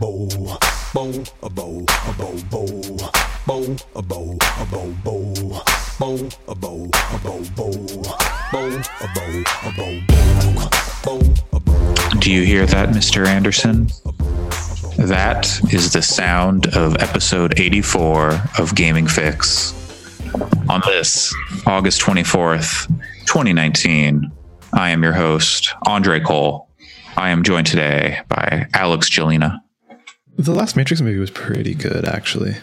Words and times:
bow, 0.00 0.28
bow, 0.92 1.12
a 1.42 1.48
bow, 1.48 1.84
a 2.06 2.12
bow, 2.14 2.36
bow, 2.50 2.76
bow, 3.46 3.76
a 3.94 4.02
bow, 4.02 4.38
a 4.58 4.66
bow, 4.66 4.94
bow, 5.04 5.28
bow, 5.98 6.28
a 6.48 6.54
bow, 6.54 6.90
a 7.08 7.18
bow, 7.18 7.40
bow, 7.54 7.70
bow, 8.52 8.82
a 9.00 9.08
bow, 9.14 9.44
a 9.62 9.72
bow, 11.04 11.20
bow. 11.60 12.10
Do 12.18 12.32
you 12.32 12.42
hear 12.42 12.66
that, 12.66 12.88
Mr. 12.88 13.26
Anderson? 13.26 13.88
That 14.98 15.60
is 15.72 15.92
the 15.92 16.02
sound 16.02 16.74
of 16.76 16.96
episode 17.00 17.60
84 17.60 18.30
of 18.58 18.74
Gaming 18.74 19.06
Fyx. 19.06 19.72
On 20.68 20.82
this, 20.86 21.32
August 21.66 22.00
24th, 22.00 22.88
2019, 23.26 24.30
I 24.72 24.90
am 24.90 25.04
your 25.04 25.12
host, 25.12 25.72
Andre 25.86 26.18
Cole. 26.18 26.68
I 27.16 27.30
am 27.30 27.44
joined 27.44 27.68
today 27.68 28.18
by 28.28 28.66
Alex 28.74 29.08
Jelena. 29.08 29.60
The 30.36 30.52
last 30.52 30.76
Matrix 30.76 31.00
movie 31.00 31.18
was 31.18 31.30
pretty 31.30 31.74
good, 31.74 32.04
actually. 32.06 32.56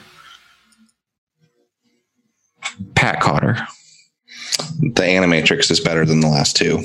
Pat 2.96 3.20
Cotter. 3.20 3.58
The 4.80 5.04
Animatrix 5.04 5.72
is 5.72 5.80
better 5.80 6.06
than 6.06 6.20
the 6.20 6.28
last 6.28 6.56
two. 6.56 6.84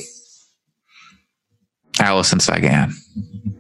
Allison 1.99 2.39
Saigan. 2.39 2.93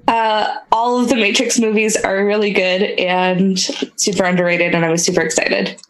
Uh, 0.08 0.56
all 0.70 1.00
of 1.00 1.08
the 1.08 1.16
Matrix 1.16 1.58
movies 1.58 1.96
are 1.96 2.24
really 2.24 2.52
good 2.52 2.82
and 3.00 3.58
super 3.96 4.24
underrated, 4.24 4.74
and 4.74 4.84
I 4.84 4.90
was 4.90 5.04
super 5.04 5.20
excited. 5.20 5.80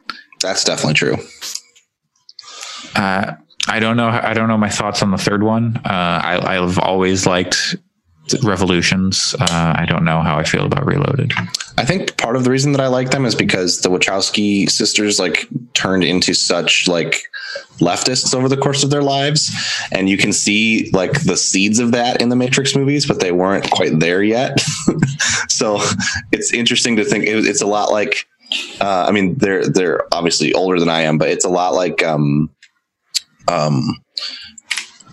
That's 0.41 0.65
definitely 0.65 0.95
true. 0.95 1.17
Uh, 2.95 3.35
I 3.69 3.81
don't 3.81 3.97
know. 3.97 4.09
I 4.09 4.33
don't 4.33 4.49
know 4.49 4.57
my 4.57 4.71
thoughts 4.71 5.03
on 5.03 5.11
the 5.11 5.19
third 5.19 5.43
one. 5.43 5.77
Uh, 5.85 5.89
I, 6.25 6.57
I've 6.57 6.79
always 6.79 7.27
liked 7.27 7.77
Revolutions. 8.43 9.35
Uh, 9.39 9.75
I 9.77 9.87
don't 9.87 10.05
know 10.05 10.21
how 10.21 10.37
I 10.37 10.45
feel 10.45 10.65
about 10.65 10.87
Reloaded. 10.87 11.33
I 11.79 11.85
think 11.85 12.17
part 12.17 12.37
of 12.37 12.45
the 12.45 12.51
reason 12.51 12.73
that 12.73 12.81
I 12.81 12.87
like 12.87 13.11
them 13.11 13.25
is 13.25 13.35
because 13.35 13.81
the 13.81 13.89
Wachowski 13.89 14.69
sisters 14.71 15.19
like 15.19 15.47
turned 15.75 16.05
into 16.05 16.35
such 16.35 16.89
like 16.89 17.23
leftists 17.79 18.35
over 18.35 18.49
the 18.49 18.57
course 18.57 18.83
of 18.83 18.91
their 18.91 19.03
lives, 19.03 19.51
and 19.93 20.09
you 20.09 20.17
can 20.17 20.33
see 20.33 20.91
like 20.93 21.25
the 21.25 21.37
seeds 21.37 21.79
of 21.79 21.93
that 21.93 22.21
in 22.23 22.29
the 22.29 22.37
Matrix 22.37 22.75
movies, 22.75 23.07
but 23.07 23.21
they 23.21 23.33
weren't 23.33 23.71
quite 23.71 23.99
there 23.99 24.23
yet. 24.23 24.59
so 25.49 25.79
it's 26.33 26.53
interesting 26.53 26.97
to 26.97 27.05
think 27.05 27.25
it, 27.25 27.47
it's 27.47 27.63
a 27.63 27.67
lot 27.67 27.91
like. 27.91 28.27
Uh, 28.81 29.07
I 29.09 29.11
mean, 29.11 29.37
they're 29.39 29.67
they're 29.69 30.03
obviously 30.15 30.55
older 30.55 30.79
than 30.79 30.89
I 30.89 31.01
am, 31.01 31.19
but 31.19 31.29
it's 31.29 31.45
a 31.45 31.49
lot 31.49 31.75
like 31.75 32.03
um, 32.05 32.49
um, 33.49 33.83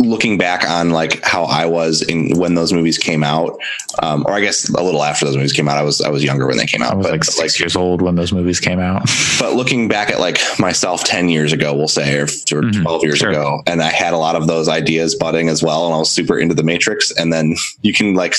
looking 0.03 0.37
back 0.37 0.69
on 0.69 0.89
like 0.91 1.23
how 1.23 1.43
I 1.45 1.65
was 1.65 2.01
in 2.01 2.37
when 2.37 2.55
those 2.55 2.71
movies 2.73 2.97
came 2.97 3.23
out, 3.23 3.57
um, 4.01 4.23
or 4.27 4.33
I 4.33 4.41
guess 4.41 4.69
a 4.69 4.83
little 4.83 5.03
after 5.03 5.25
those 5.25 5.35
movies 5.35 5.53
came 5.53 5.67
out. 5.69 5.77
I 5.77 5.83
was 5.83 6.01
I 6.01 6.09
was 6.09 6.23
younger 6.23 6.47
when 6.47 6.57
they 6.57 6.65
came 6.65 6.81
out. 6.81 6.93
I 6.93 6.95
was 6.95 7.05
but 7.07 7.11
like 7.11 7.23
six 7.23 7.59
years 7.59 7.75
old 7.75 8.01
when 8.01 8.15
those 8.15 8.31
movies 8.33 8.59
came 8.59 8.79
out. 8.79 9.03
but 9.39 9.53
looking 9.53 9.87
back 9.87 10.09
at 10.09 10.19
like 10.19 10.39
myself 10.59 11.03
10 11.03 11.29
years 11.29 11.51
ago 11.53 11.73
we'll 11.73 11.87
say 11.87 12.17
or, 12.19 12.25
Mhm, 12.27 12.81
12 12.83 13.03
years 13.03 13.17
sure. 13.19 13.29
ago 13.31 13.61
and 13.67 13.81
i 13.81 13.89
had 13.89 14.13
a 14.13 14.17
lot 14.17 14.35
of 14.35 14.47
those 14.47 14.67
ideas 14.69 15.15
budding 15.15 15.49
as 15.49 15.61
well 15.63 15.85
and 15.85 15.93
i 15.95 15.97
was 15.97 16.09
super 16.11 16.38
into 16.39 16.53
the 16.55 16.63
matrix 16.63 17.11
and 17.11 17.31
then 17.33 17.55
you 17.81 17.93
can 17.93 18.13
like 18.13 18.35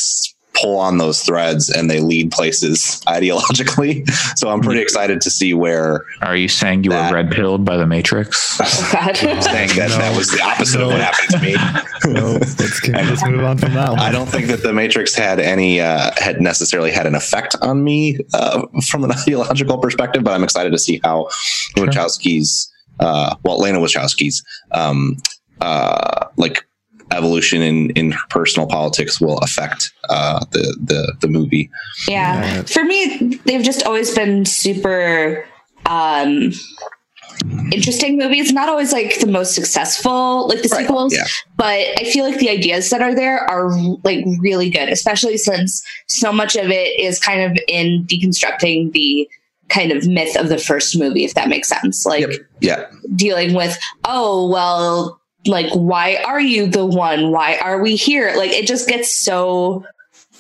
pull 0.55 0.79
on 0.79 0.99
those 0.99 1.21
threads 1.23 1.69
and 1.69 1.91
they 1.91 2.01
lead 2.01 2.31
places 2.31 3.03
ideologically 3.09 4.09
so 4.39 4.49
i'm 4.51 4.61
pretty 4.61 4.81
excited 4.81 5.21
to 5.21 5.31
see 5.31 5.53
where 5.55 6.05
Are 6.23 6.37
you 6.37 6.49
saying 6.49 6.85
you 6.85 6.91
That- 6.91 7.11
were 7.11 7.17
red 7.17 7.31
pilled 7.33 7.65
by 7.65 7.77
the 7.77 7.87
Matrix? 7.87 8.57
God. 8.93 9.17
saying 9.17 9.71
that 9.77 9.89
No. 9.91 9.99
that 9.99 10.17
was 10.17 10.31
the 10.31 10.41
opposite 10.43 10.81
of 10.81 10.89
what 10.89 11.01
happened 11.01 11.31
to 11.31 11.39
me 11.41 12.13
No, 12.15 12.33
let's, 12.33 12.81
get, 12.81 12.95
let's 12.95 13.25
move 13.27 13.43
on 13.45 13.59
from 13.59 13.75
that 13.75 13.91
one. 13.91 13.99
I 13.99 14.11
don't 14.13 14.29
think 14.29 14.47
that 14.49 14.63
the 14.63 14.73
Matrix 14.73 15.15
had 15.15 15.41
any 15.41 15.81
uh, 15.81 16.11
had 16.19 16.41
necessarily 16.41 16.91
had 16.91 17.07
an 17.07 17.15
effect 17.15 17.57
on 17.63 17.83
me 17.83 18.19
uh, 18.35 18.63
from 18.89 19.05
an 19.05 19.13
ideological 19.13 19.79
perspective, 19.79 20.23
but 20.23 20.33
I'm 20.35 20.45
excited 20.45 20.71
to 20.71 20.79
see 20.79 21.01
how 21.03 21.29
Sure. 21.77 21.87
Wachowski's, 21.87 22.71
uh, 23.01 23.35
well, 23.43 23.59
Lana 23.59 23.79
Wachowski's, 23.79 24.43
um, 24.73 25.17
uh, 25.61 26.27
like 26.37 26.65
evolution 27.17 27.63
in 27.63 27.91
in 27.91 28.13
her 28.13 28.27
personal 28.31 28.69
politics 28.69 29.21
will 29.21 29.39
affect 29.39 29.93
uh, 30.11 30.45
the 30.51 30.77
the 30.83 31.15
the 31.21 31.29
movie. 31.29 31.71
Yeah. 32.09 32.41
Yeah. 32.43 32.63
For 32.63 32.85
me, 32.85 33.41
they've 33.45 33.63
just 33.65 33.85
always 33.85 34.15
been 34.15 34.45
super 34.45 35.47
um 35.87 36.53
interesting 37.73 38.17
movies. 38.17 38.53
Not 38.53 38.69
always 38.69 38.93
like 38.93 39.19
the 39.21 39.27
most 39.27 39.55
successful, 39.55 40.49
like 40.49 40.63
the 40.63 40.69
Right, 40.69 40.87
sequels, 40.87 41.15
yeah. 41.15 41.25
but 41.57 41.81
I 41.99 42.05
feel 42.05 42.25
like 42.25 42.39
the 42.39 42.49
ideas 42.49 42.91
that 42.91 43.03
are 43.03 43.15
there 43.15 43.39
are 43.51 43.71
like 44.05 44.25
really 44.41 44.71
good, 44.71 44.89
especially 44.89 45.37
since 45.37 45.83
so 46.07 46.33
much 46.33 46.57
of 46.57 46.71
it 46.71 46.99
is 46.99 47.19
kind 47.19 47.41
of 47.41 47.59
in 47.69 48.07
deconstructing 48.07 48.93
the 48.93 49.29
kind 49.69 49.93
of 49.93 50.07
myth 50.07 50.37
of 50.37 50.49
the 50.49 50.59
first 50.59 50.99
movie, 50.99 51.25
if 51.25 51.35
that 51.35 51.49
makes 51.49 51.69
sense. 51.69 52.07
Like 52.07 52.21
Yep. 52.21 52.31
Yeah, 52.61 52.87
dealing 53.17 53.55
with, 53.55 53.79
oh, 54.05 54.49
well, 54.49 55.21
like, 55.47 55.71
why 55.75 56.17
are 56.27 56.41
you 56.41 56.67
the 56.67 56.85
one? 56.87 57.31
Why 57.31 57.57
are 57.59 57.81
we 57.83 57.97
here? 57.97 58.33
Like, 58.37 58.51
it 58.51 58.67
just 58.67 58.89
gets 58.89 59.17
so 59.17 59.85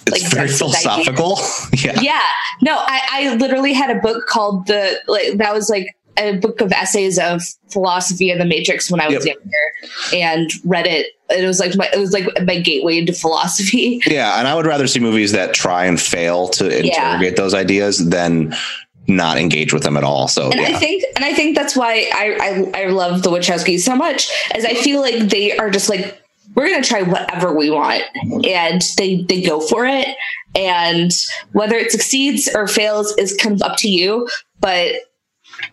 it's 0.06 0.22
Like, 0.22 0.32
very 0.32 0.46
that's 0.48 0.58
the 0.58 0.66
idea. 0.66 1.04
philosophical. 1.04 1.38
yeah. 1.84 2.00
yeah 2.00 2.20
no 2.62 2.76
I, 2.76 3.00
I 3.10 3.34
literally 3.36 3.72
had 3.72 3.90
a 3.96 4.00
book 4.00 4.26
called 4.26 4.66
the 4.66 4.96
like 5.08 5.38
that 5.38 5.54
was 5.54 5.70
like 5.70 5.96
a 6.18 6.36
book 6.36 6.60
of 6.60 6.70
essays 6.72 7.18
of 7.18 7.42
philosophy 7.70 8.30
of 8.30 8.38
the 8.38 8.44
matrix 8.44 8.88
when 8.90 9.00
i 9.00 9.08
was 9.08 9.24
Yep. 9.26 9.36
younger 9.36 10.22
and 10.24 10.50
read 10.64 10.86
it 10.86 11.06
it 11.30 11.44
was 11.46 11.58
like 11.58 11.74
my 11.74 11.88
it 11.92 11.98
was 11.98 12.12
like 12.12 12.26
my 12.44 12.60
gateway 12.60 12.98
into 12.98 13.12
philosophy 13.14 14.00
Yeah, 14.06 14.38
and 14.38 14.46
I 14.46 14.54
would 14.54 14.66
rather 14.66 14.86
see 14.86 15.00
movies 15.00 15.32
that 15.32 15.54
try 15.54 15.86
and 15.86 15.98
fail 16.00 16.48
to 16.48 16.66
Yeah. 16.66 16.82
interrogate 17.14 17.36
those 17.36 17.54
ideas 17.54 18.06
than 18.10 18.54
not 19.06 19.38
engage 19.38 19.72
with 19.72 19.82
them 19.82 19.96
at 19.96 20.04
all. 20.04 20.28
So 20.28 20.50
and 20.50 20.60
yeah. 20.60 20.68
i 20.68 20.72
think 20.74 21.04
and 21.16 21.24
i 21.24 21.32
think 21.34 21.56
that's 21.56 21.76
why 21.76 22.10
i 22.14 22.70
i, 22.74 22.82
I 22.82 22.86
love 22.86 23.22
the 23.22 23.30
wachowskis 23.30 23.80
so 23.80 23.94
much 23.94 24.30
as 24.54 24.64
i 24.64 24.74
feel 24.74 25.00
like 25.00 25.28
they 25.28 25.56
are 25.56 25.70
just 25.70 25.88
like 25.90 26.20
we're 26.54 26.68
gonna 26.70 26.82
try 26.82 27.02
whatever 27.02 27.52
we 27.54 27.70
want 27.70 28.02
and 28.46 28.82
they 28.96 29.22
they 29.28 29.42
go 29.42 29.60
for 29.60 29.84
it 29.86 30.08
and 30.54 31.10
whether 31.52 31.76
it 31.76 31.90
succeeds 31.90 32.48
or 32.54 32.66
fails 32.66 33.14
is 33.18 33.34
kind 33.34 33.54
of 33.56 33.62
up 33.62 33.76
to 33.78 33.88
you 33.88 34.28
but 34.60 34.94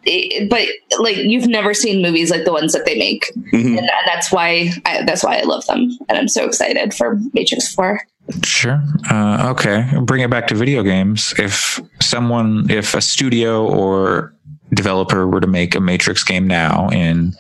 it, 0.04 0.50
but 0.50 0.68
like 1.00 1.18
you've 1.18 1.48
never 1.48 1.74
seen 1.74 2.02
movies 2.02 2.30
like 2.32 2.46
the 2.46 2.52
ones 2.52 2.74
that 2.74 2.86
they 2.86 2.98
make 2.98 3.32
Mhm. 3.54 3.78
and 3.78 3.90
that's 4.06 4.32
why 4.32 4.72
I, 4.86 5.04
that's 5.06 5.24
why 5.24 5.38
i 5.38 5.44
love 5.44 5.66
them 5.68 5.98
and 6.10 6.18
i'm 6.18 6.28
so 6.28 6.46
excited 6.46 6.94
for 6.94 7.20
matrix 7.34 7.74
4 7.74 8.02
Sure. 8.44 8.82
Uh, 9.10 9.50
okay. 9.52 9.90
Bring 10.04 10.22
it 10.22 10.30
back 10.30 10.48
to 10.48 10.56
video 10.56 10.84
games. 10.84 11.34
If 11.38 11.80
someone, 12.02 12.70
if 12.70 12.94
a 12.94 13.02
studio 13.02 13.66
or 13.66 14.34
developer 14.74 15.28
were 15.28 15.42
to 15.42 15.48
make 15.48 15.76
a 15.76 15.80
Matrix 15.80 16.24
game 16.24 16.48
now 16.48 16.90
in, 16.90 17.34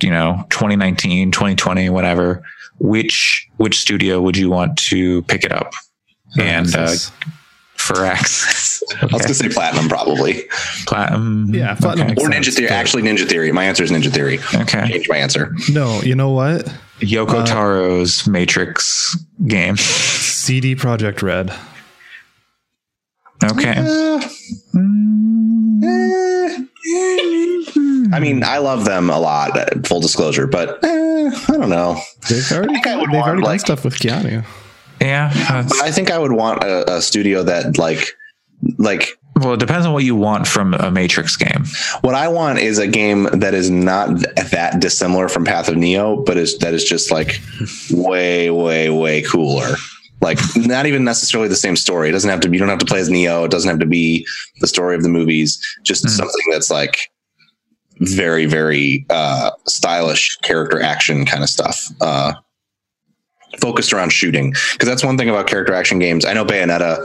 you 0.00 0.10
know, 0.10 0.44
2019, 0.50 1.30
2020, 1.30 1.90
whatever, 1.90 2.42
which 2.78 3.48
which 3.58 3.78
studio 3.78 4.20
would 4.20 4.36
you 4.36 4.50
want 4.50 4.76
to 4.78 5.22
pick 5.22 5.44
it 5.44 5.52
up? 5.52 5.72
And 6.38 6.74
uh, 6.74 6.94
for 7.74 8.04
access, 8.04 8.71
I 9.00 9.06
was 9.06 9.22
gonna 9.22 9.34
say 9.34 9.48
platinum 9.48 9.88
probably. 9.88 10.42
platinum. 10.86 11.54
Yeah, 11.54 11.74
Platinum 11.74 12.06
Okay. 12.08 12.14
makes 12.14 12.22
Or 12.22 12.32
sense, 12.32 12.48
Ninja 12.48 12.54
Theory. 12.54 12.68
but- 12.68 12.74
Actually, 12.74 13.02
Ninja 13.04 13.28
Theory. 13.28 13.52
My 13.52 13.64
answer 13.64 13.84
is 13.84 13.90
Ninja 13.90 14.12
Theory. 14.12 14.38
Okay. 14.54 14.88
Change 14.88 15.08
my 15.08 15.16
answer. 15.16 15.54
no, 15.70 16.00
you 16.02 16.14
know 16.14 16.30
what? 16.30 16.70
Yoko 17.00 17.40
Uh, 17.40 17.46
Taro's 17.46 18.26
Matrix 18.26 19.16
game. 19.46 19.76
CD 19.76 20.74
Projekt 20.76 21.22
Red. 21.22 21.52
Okay. 23.44 23.74
I 28.14 28.18
mean, 28.20 28.44
I 28.44 28.58
love 28.58 28.84
them 28.84 29.08
a 29.10 29.18
lot. 29.18 29.56
uh, 29.56 29.66
Full 29.84 30.00
disclosure, 30.00 30.46
but 30.46 30.78
eh, 30.84 31.30
I 31.48 31.52
don't 31.56 31.70
know. 31.70 32.00
They've 32.28 32.52
already 32.52 32.74
think 32.74 32.86
I 32.86 32.90
they've 32.90 32.98
want, 33.08 33.14
already 33.14 33.40
done 33.42 33.50
like- 33.50 33.60
stuff 33.60 33.84
with 33.84 33.94
Keanu. 33.98 34.44
Yeah. 35.00 35.30
that's- 35.32 35.80
I 35.80 35.90
think 35.90 36.10
I 36.10 36.18
would 36.18 36.32
want 36.32 36.62
a, 36.62 36.96
a 36.96 37.02
studio 37.02 37.42
that 37.44 37.78
like 37.78 38.16
like 38.78 39.18
well, 39.36 39.54
it 39.54 39.60
depends 39.60 39.86
on 39.86 39.92
what 39.92 40.04
you 40.04 40.14
want 40.14 40.46
from 40.46 40.74
a 40.74 40.90
Matrix 40.90 41.36
game. 41.36 41.64
what 42.02 42.14
I 42.14 42.28
want 42.28 42.58
is 42.58 42.78
a 42.78 42.86
game 42.86 43.24
that 43.32 43.54
is 43.54 43.70
not 43.70 44.08
th- 44.18 44.50
that 44.50 44.78
dissimilar 44.80 45.28
from 45.28 45.44
Path 45.44 45.68
of 45.68 45.76
Neo, 45.76 46.22
but 46.22 46.36
is 46.36 46.58
that 46.58 46.74
is 46.74 46.84
just 46.84 47.10
like 47.10 47.40
way, 47.90 48.50
way, 48.50 48.90
way 48.90 49.22
cooler. 49.22 49.74
Like 50.20 50.38
not 50.54 50.86
even 50.86 51.02
necessarily 51.02 51.48
the 51.48 51.56
same 51.56 51.74
story. 51.76 52.08
It 52.08 52.12
doesn't 52.12 52.30
have 52.30 52.40
to 52.40 52.48
be. 52.48 52.56
You 52.56 52.60
don't 52.60 52.68
have 52.68 52.78
to 52.78 52.86
play 52.86 53.00
as 53.00 53.08
Neo. 53.08 53.42
It 53.44 53.50
doesn't 53.50 53.68
have 53.68 53.80
to 53.80 53.86
be 53.86 54.24
the 54.60 54.68
story 54.68 54.94
of 54.94 55.02
the 55.02 55.08
movies. 55.08 55.58
Just 55.82 56.04
Mhm. 56.04 56.10
something 56.10 56.44
that's 56.52 56.70
like 56.70 57.08
very, 58.00 58.46
very 58.46 59.04
uh, 59.10 59.50
stylish 59.66 60.36
character 60.42 60.80
action 60.80 61.24
kind 61.26 61.42
of 61.42 61.48
stuff. 61.48 61.88
Uh, 62.00 62.34
focused 63.60 63.92
around 63.92 64.10
shooting 64.12 64.50
because 64.72 64.88
that's 64.88 65.04
one 65.04 65.18
thing 65.18 65.28
about 65.28 65.46
character 65.46 65.74
action 65.74 65.98
games. 65.98 66.24
I 66.24 66.32
know 66.32 66.44
Bayonetta, 66.44 67.04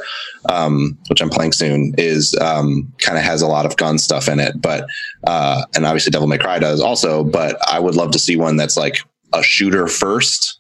um, 0.50 0.98
which 1.10 1.22
I'm 1.22 1.30
playing 1.30 1.54
soon, 1.54 1.94
is 1.98 2.36
um, 2.39 2.92
kind 3.00 3.18
of 3.18 3.24
has 3.24 3.42
a 3.42 3.48
lot 3.48 3.66
of 3.66 3.78
gun 3.78 3.98
stuff 3.98 4.28
in 4.28 4.39
it, 4.39 4.62
but 4.62 4.88
uh, 5.25 5.63
and 5.75 5.86
obviously 5.86 6.12
Devil 6.12 6.28
May 6.28 6.38
Cry 6.38 6.60
does 6.60 6.81
also. 6.81 7.24
But 7.24 7.57
I 7.68 7.80
would 7.80 7.95
love 7.95 8.12
to 8.12 8.19
see 8.19 8.36
one 8.36 8.56
that's 8.57 8.78
like 8.78 8.98
a 9.34 9.44
shooter 9.44 9.88
first 9.88 10.60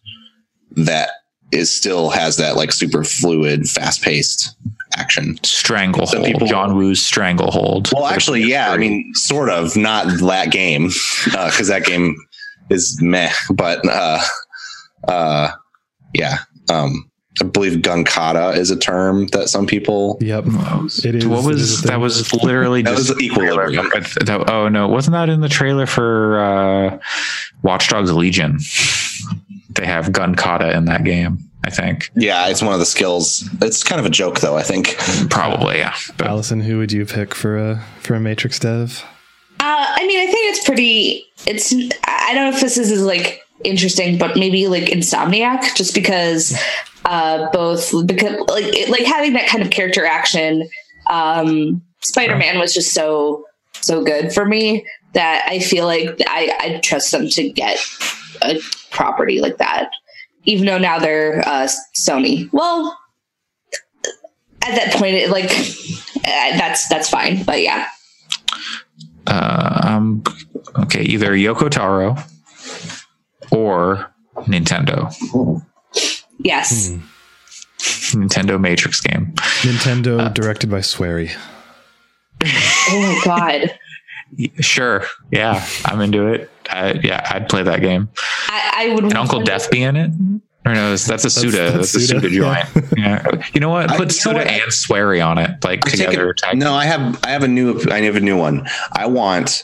that 0.71 1.09
is 1.51 1.71
still 1.71 2.09
has 2.09 2.37
that 2.37 2.55
like 2.55 2.71
super 2.71 3.03
fluid, 3.03 3.69
fast 3.69 4.01
paced 4.01 4.55
action. 4.95 5.37
Stranglehold. 5.43 6.25
People- 6.25 6.47
John 6.47 6.75
Woo's 6.75 7.03
Stranglehold. 7.03 7.89
Well, 7.93 8.05
actually, 8.05 8.43
yeah, 8.43 8.71
I 8.71 8.77
mean, 8.77 9.13
sort 9.13 9.49
of, 9.49 9.77
not 9.77 10.07
that 10.19 10.51
game, 10.51 10.89
uh, 11.33 11.49
because 11.49 11.67
that 11.67 11.85
game 11.85 12.15
is 12.69 12.99
meh. 13.01 13.31
But 13.53 13.87
uh, 13.87 14.21
uh, 15.07 15.51
yeah, 16.13 16.39
um, 16.69 17.09
I 17.41 17.45
believe 17.45 17.79
gunkata 17.79 18.55
is 18.55 18.71
a 18.71 18.77
term 18.77 19.27
that 19.27 19.49
some 19.49 19.67
people. 19.67 20.17
Yep. 20.21 20.45
It 21.03 21.15
is. 21.15 21.27
what 21.27 21.43
was 21.43 21.61
is 21.61 21.81
that? 21.83 21.99
Was 21.99 22.33
literally 22.33 22.81
That 22.81 22.97
just 22.97 23.09
was 23.09 23.21
Equilibrium. 23.21 23.89
That- 23.89 24.45
oh 24.49 24.67
no, 24.69 24.87
wasn't 24.87 25.13
that 25.13 25.29
in 25.29 25.41
the 25.41 25.49
trailer 25.49 25.85
for 25.85 26.39
uh, 26.39 26.99
Watch 27.61 27.89
Dogs 27.89 28.11
Legion? 28.13 28.59
They 29.69 29.85
have 29.85 30.11
gun 30.11 30.35
kata 30.35 30.75
in 30.75 30.85
that 30.85 31.03
game. 31.03 31.43
I 31.63 31.69
think 31.69 32.11
Yeah, 32.15 32.47
it's 32.47 32.61
one 32.61 32.73
of 32.73 32.79
the 32.79 32.85
skills. 32.85 33.47
It's 33.61 33.83
kind 33.83 33.99
of 33.99 34.05
a 34.05 34.09
joke, 34.09 34.39
though. 34.39 34.55
I 34.57 34.63
think. 34.63 34.95
probably 35.29 35.79
yeah. 35.79 35.95
But 36.17 36.27
Allison, 36.27 36.61
who 36.61 36.77
would 36.77 36.91
you 36.91 37.05
pick 37.05 37.35
for 37.35 37.57
a 37.57 37.83
for 37.99 38.15
a 38.15 38.19
Matrix 38.19 38.57
dev? 38.59 39.03
Uh, 39.59 39.63
I 39.89 40.05
mean, 40.07 40.19
I 40.19 40.31
think 40.31 40.55
it's 40.55 40.65
pretty. 40.65 41.25
It's. 41.45 41.73
I 42.05 42.33
don't 42.33 42.49
know 42.49 42.55
if 42.55 42.61
this 42.61 42.77
is, 42.77 42.91
is 42.91 43.03
like 43.03 43.41
interesting, 43.63 44.17
but 44.17 44.37
maybe 44.37 44.67
like 44.67 44.83
Insomniac, 44.85 45.75
just 45.75 45.93
because 45.95 46.51
uh, 47.07 47.49
both 47.51 48.05
because 48.05 48.37
like 48.49 48.65
it, 48.75 48.89
like 48.89 49.05
having 49.05 49.33
that 49.33 49.47
kind 49.47 49.63
of 49.63 49.71
character 49.71 50.05
action. 50.05 50.67
Um, 51.09 51.81
Spider 52.01 52.35
Man 52.35 52.59
was 52.59 52.73
just 52.73 52.93
so 52.93 53.45
so 53.71 54.03
good 54.03 54.33
for 54.33 54.45
me 54.45 54.85
that 55.13 55.45
I 55.47 55.59
feel 55.59 55.85
like 55.85 56.21
I 56.27 56.53
I 56.59 56.79
trust 56.83 57.11
them 57.11 57.29
to 57.29 57.49
get 57.49 57.79
a 58.41 58.59
property 58.91 59.39
like 59.39 59.57
that, 59.57 59.89
even 60.43 60.65
though 60.65 60.77
now 60.77 60.99
they're 60.99 61.39
uh, 61.47 61.69
Sony. 61.97 62.49
Well, 62.51 62.97
at 64.61 64.75
that 64.75 64.93
point, 64.93 65.15
it 65.15 65.29
like 65.29 65.49
uh, 65.49 66.57
that's 66.57 66.89
that's 66.89 67.09
fine, 67.09 67.43
but 67.43 67.61
yeah. 67.61 67.87
uh, 69.27 69.81
um, 69.85 70.23
okay, 70.79 71.03
either 71.03 71.31
Yoko 71.31 71.69
Taro 71.69 72.17
or 73.49 74.13
Nintendo. 74.39 75.63
Yes. 76.39 76.91
Nintendo 78.13 78.59
Matrix 78.59 79.01
game. 79.01 79.33
Nintendo, 79.61 80.33
directed 80.33 80.69
by 80.69 80.79
Swery. 80.79 81.31
Oh 82.89 83.01
my 83.01 83.21
god. 83.25 83.79
Sure, 84.61 85.03
yeah, 85.31 85.65
I'm 85.85 85.99
into 86.01 86.27
it. 86.27 86.49
I, 86.69 86.93
yeah, 87.03 87.25
I'd 87.29 87.49
play 87.49 87.63
that 87.63 87.81
game. 87.81 88.09
I, 88.47 88.73
I 88.75 88.93
would. 88.93 89.05
Can 89.05 89.17
Uncle 89.17 89.41
Death 89.41 89.71
be 89.71 89.81
in 89.83 89.95
it? 89.95 90.11
Or 90.65 90.73
no, 90.73 90.89
that's, 90.91 91.05
that's 91.07 91.25
a 91.25 91.29
Suda. 91.29 91.71
That's, 91.71 91.93
that's 91.93 91.95
a 91.95 91.99
Suda, 91.99 92.21
Suda 92.21 92.29
joint. 92.35 92.89
Yeah. 92.97 93.25
You 93.53 93.59
know 93.61 93.69
what? 93.69 93.89
Put 93.89 93.99
you 93.99 94.03
know 94.05 94.09
Suda 94.09 94.37
what? 94.39 94.47
and 94.47 94.71
Swery 94.71 95.25
on 95.25 95.37
it, 95.37 95.63
like 95.63 95.85
I'm 95.85 95.91
together. 95.91 96.33
tag- 96.33 96.57
no, 96.57 96.73
I 96.73 96.85
have 96.85 97.19
I 97.25 97.29
have 97.29 97.43
a 97.43 97.47
new 97.47 97.81
I 97.89 98.01
have 98.01 98.15
a 98.15 98.21
new 98.21 98.37
one. 98.37 98.67
I 98.93 99.07
want 99.07 99.63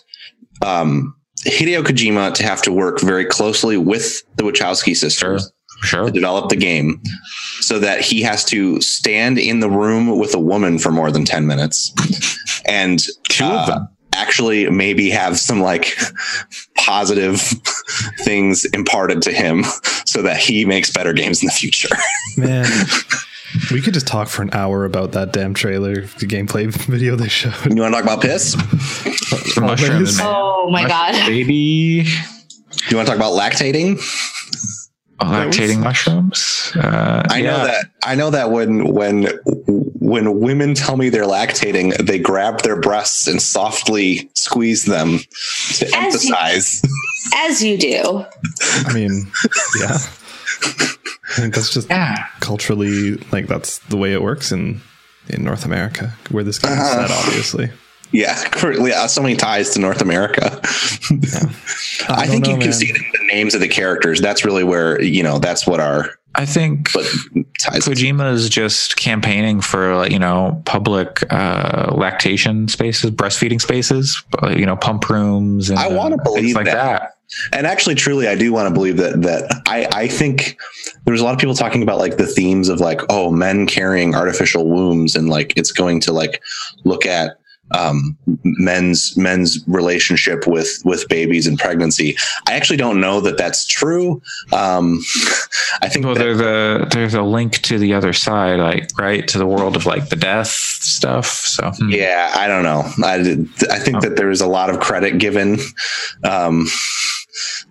um, 0.65 1.15
Hideo 1.45 1.83
Kojima 1.83 2.33
to 2.35 2.43
have 2.43 2.61
to 2.63 2.71
work 2.71 3.01
very 3.01 3.25
closely 3.25 3.77
with 3.77 4.23
the 4.37 4.43
Wachowski 4.43 4.95
sisters 4.95 5.43
sure. 5.43 5.51
To 5.91 6.12
develop 6.12 6.50
the 6.50 6.56
game, 6.56 7.01
so 7.59 7.80
that 7.80 8.01
he 8.01 8.21
has 8.24 8.44
to 8.45 8.80
stand 8.81 9.38
in 9.38 9.59
the 9.59 9.69
room 9.69 10.18
with 10.18 10.33
a 10.33 10.39
woman 10.39 10.80
for 10.80 10.91
more 10.91 11.12
than 11.12 11.25
ten 11.25 11.45
minutes, 11.47 11.94
and 12.65 13.03
Two 13.30 13.45
of 13.45 13.51
uh, 13.51 13.65
them. 13.65 13.88
actually 14.15 14.69
maybe 14.69 15.09
have 15.09 15.38
some 15.38 15.62
like 15.62 15.95
positive 16.77 17.41
things 18.19 18.65
imparted 18.65 19.21
to 19.24 19.31
him, 19.31 19.63
so 20.06 20.21
that 20.21 20.38
he 20.38 20.65
makes 20.65 20.91
better 20.91 21.13
games 21.13 21.41
in 21.41 21.47
the 21.47 21.53
future. 21.53 21.89
Man, 22.38 22.65
we 23.71 23.81
could 23.81 23.94
just 23.94 24.07
talk 24.07 24.27
for 24.29 24.41
an 24.41 24.50
hour 24.53 24.86
about 24.86 25.12
that 25.12 25.31
damn 25.33 25.53
trailer, 25.53 26.01
the 26.01 26.25
gameplay 26.25 26.68
video 26.88 27.15
they 27.15 27.27
showed. 27.27 27.53
you 27.65 27.81
want 27.81 27.94
to 27.94 28.01
talk 28.01 28.03
about 28.03 28.21
piss? 28.21 28.56
Mushrooms, 29.57 30.18
man. 30.18 30.27
Oh 30.27 30.69
my 30.71 30.88
god. 30.88 31.13
Baby. 31.27 32.06
You 32.89 32.97
want 32.97 33.07
to 33.07 33.13
talk 33.13 33.18
about 33.18 33.33
lactating? 33.39 34.00
Lactating 35.25 35.81
mushrooms. 35.83 36.71
Uh, 36.75 37.23
I 37.29 37.41
know 37.41 37.65
that. 37.65 37.85
I 38.03 38.15
know 38.15 38.29
that 38.31 38.51
when 38.51 38.93
when 38.93 39.27
when 39.99 40.39
women 40.39 40.73
tell 40.73 40.97
me 40.97 41.09
they're 41.09 41.23
lactating, 41.23 41.95
they 42.05 42.19
grab 42.19 42.61
their 42.61 42.79
breasts 42.79 43.27
and 43.27 43.41
softly 43.41 44.29
squeeze 44.33 44.85
them 44.85 45.19
to 45.77 45.85
As 45.85 45.93
emphasize. 45.93 46.81
As 47.35 47.63
you 47.63 47.77
do. 47.77 48.25
I 48.85 48.93
mean, 48.93 49.31
yeah. 49.79 49.97
I 50.63 51.35
think 51.41 51.55
that's 51.55 51.73
just 51.73 51.89
Yeah. 51.89 52.27
culturally 52.41 53.15
like 53.31 53.47
that's 53.47 53.79
the 53.79 53.97
way 53.97 54.13
it 54.13 54.21
works 54.21 54.51
in 54.51 54.81
in 55.29 55.43
North 55.43 55.65
America, 55.65 56.13
where 56.31 56.43
this 56.43 56.59
game 56.59 56.73
is 56.73 56.89
set, 56.91 57.09
obviously. 57.11 57.71
Yeah, 58.13 58.42
currently 58.51 58.94
uh, 58.94 59.07
so 59.07 59.21
many 59.21 59.36
ties 59.36 59.71
to 59.71 59.80
North 59.80 60.01
America. 60.01 60.60
I, 62.07 62.25
don't 62.25 62.27
think 62.27 62.48
you 62.48 62.54
know, 62.54 62.60
can 62.60 62.74
see 62.74 62.92
the 62.92 63.27
names 63.27 63.56
of 63.56 63.62
the 63.62 63.68
characters. 63.68 64.21
That's 64.21 64.45
really 64.45 64.63
where 64.63 65.01
you 65.01 65.24
know 65.24 65.39
that's 65.39 65.68
what 65.68 65.80
our 65.80 66.12
I 66.36 66.45
think 66.45 66.94
but 66.94 67.06
ties. 67.60 67.86
Kojima 67.86 68.31
is 68.31 68.50
just 68.50 68.95
campaigning 68.95 69.62
for 69.62 69.95
like, 69.95 70.12
you 70.12 70.19
know 70.19 70.62
public 70.65 71.24
uh, 71.31 71.92
lactation 71.95 72.68
spaces, 72.68 73.12
breastfeeding 73.12 73.60
spaces, 73.60 74.24
uh, 74.42 74.50
you 74.50 74.65
know 74.65 74.75
pump 74.75 75.10
rooms. 75.10 75.69
And, 75.69 75.80
I 75.80 75.88
wanna 75.88 76.15
uh, 76.15 76.24
believe 76.24 76.56
like 76.56 76.65
that. 76.65 76.74
that. 76.74 77.10
And 77.51 77.65
actually, 77.65 77.95
truly, 77.95 78.27
I 78.27 78.36
do 78.36 78.54
want 78.54 78.68
to 78.68 78.74
believe 78.74 78.98
that 78.98 79.24
that 79.24 79.63
I 79.68 79.88
I 79.92 80.07
think 80.07 80.57
there's 81.06 81.19
a 81.19 81.24
lot 81.24 81.33
of 81.33 81.39
people 81.39 81.56
talking 81.56 81.81
about 81.81 81.98
like 81.98 82.18
the 82.18 82.27
themes 82.27 82.69
of 82.69 82.80
like 82.80 83.01
oh 83.10 83.31
men 83.31 83.65
carrying 83.65 84.13
artificial 84.13 84.68
wombs 84.68 85.15
and 85.15 85.30
like 85.30 85.54
it's 85.57 85.71
going 85.71 86.00
to 86.01 86.13
like 86.13 86.44
look 86.83 87.07
at 87.07 87.38
um 87.71 88.15
men's 88.44 89.15
men's 89.18 89.63
relationship 89.68 90.45
with 90.45 90.81
with 90.86 91.07
babies 91.10 91.48
and 91.48 91.57
pregnancy. 91.57 92.15
I 92.48 92.54
actually 92.54 92.77
don't 92.77 93.00
know 93.01 93.19
that 93.21 93.38
that's 93.38 93.65
true. 93.65 94.21
Um 94.51 95.01
I 95.81 95.89
think 95.89 96.06
Well, 96.06 96.13
that- 96.13 96.19
there's 96.24 96.42
a 96.42 96.88
there's 96.92 97.13
a 97.15 97.24
link 97.24 97.54
to 97.63 97.80
the 97.80 97.94
other 97.94 98.13
side, 98.13 98.60
like 98.60 98.89
right 99.00 99.27
to 99.30 99.38
the 99.38 99.48
world 99.48 99.75
of 99.75 99.86
like 99.86 100.10
the 100.10 100.15
death 100.15 100.48
stuff. 100.50 101.25
So 101.27 101.71
yeah, 101.88 102.31
I 102.36 102.48
don't 102.48 102.63
know. 102.63 102.83
I 103.04 103.15
I 103.71 103.80
think 103.80 104.01
that 104.01 104.15
there 104.18 104.30
is 104.30 104.42
a 104.42 104.48
lot 104.48 104.69
of 104.69 104.80
credit 104.80 105.18
given 105.18 105.57
um 106.24 106.68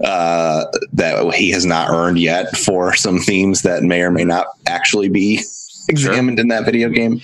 uh 0.05 0.65
that 0.93 1.33
he 1.35 1.51
has 1.51 1.65
not 1.65 1.91
earned 1.91 2.19
yet 2.19 2.57
for 2.57 2.95
some 2.95 3.19
themes 3.19 3.63
that 3.63 3.83
may 3.85 4.03
or 4.03 4.11
may 4.11 4.25
not 4.25 4.47
actually 4.67 5.09
be 5.09 5.41
examined 5.89 6.41
in 6.41 6.49
that 6.49 6.65
video 6.65 6.89
game. 6.89 7.21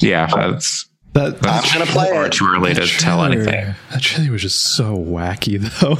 yeah, 0.00 0.26
that's 0.26 0.86
That, 1.14 1.40
that's 1.40 1.72
I'm 1.72 1.78
gonna 1.78 1.90
play 1.90 2.10
far 2.10 2.26
it. 2.26 2.32
too 2.32 2.46
early 2.46 2.74
to 2.74 2.86
tell 2.86 3.24
anything. 3.24 3.74
That 3.92 4.02
trailer 4.02 4.32
was 4.32 4.42
just 4.42 4.74
so 4.76 4.96
wacky, 4.96 5.58
though. 5.80 5.96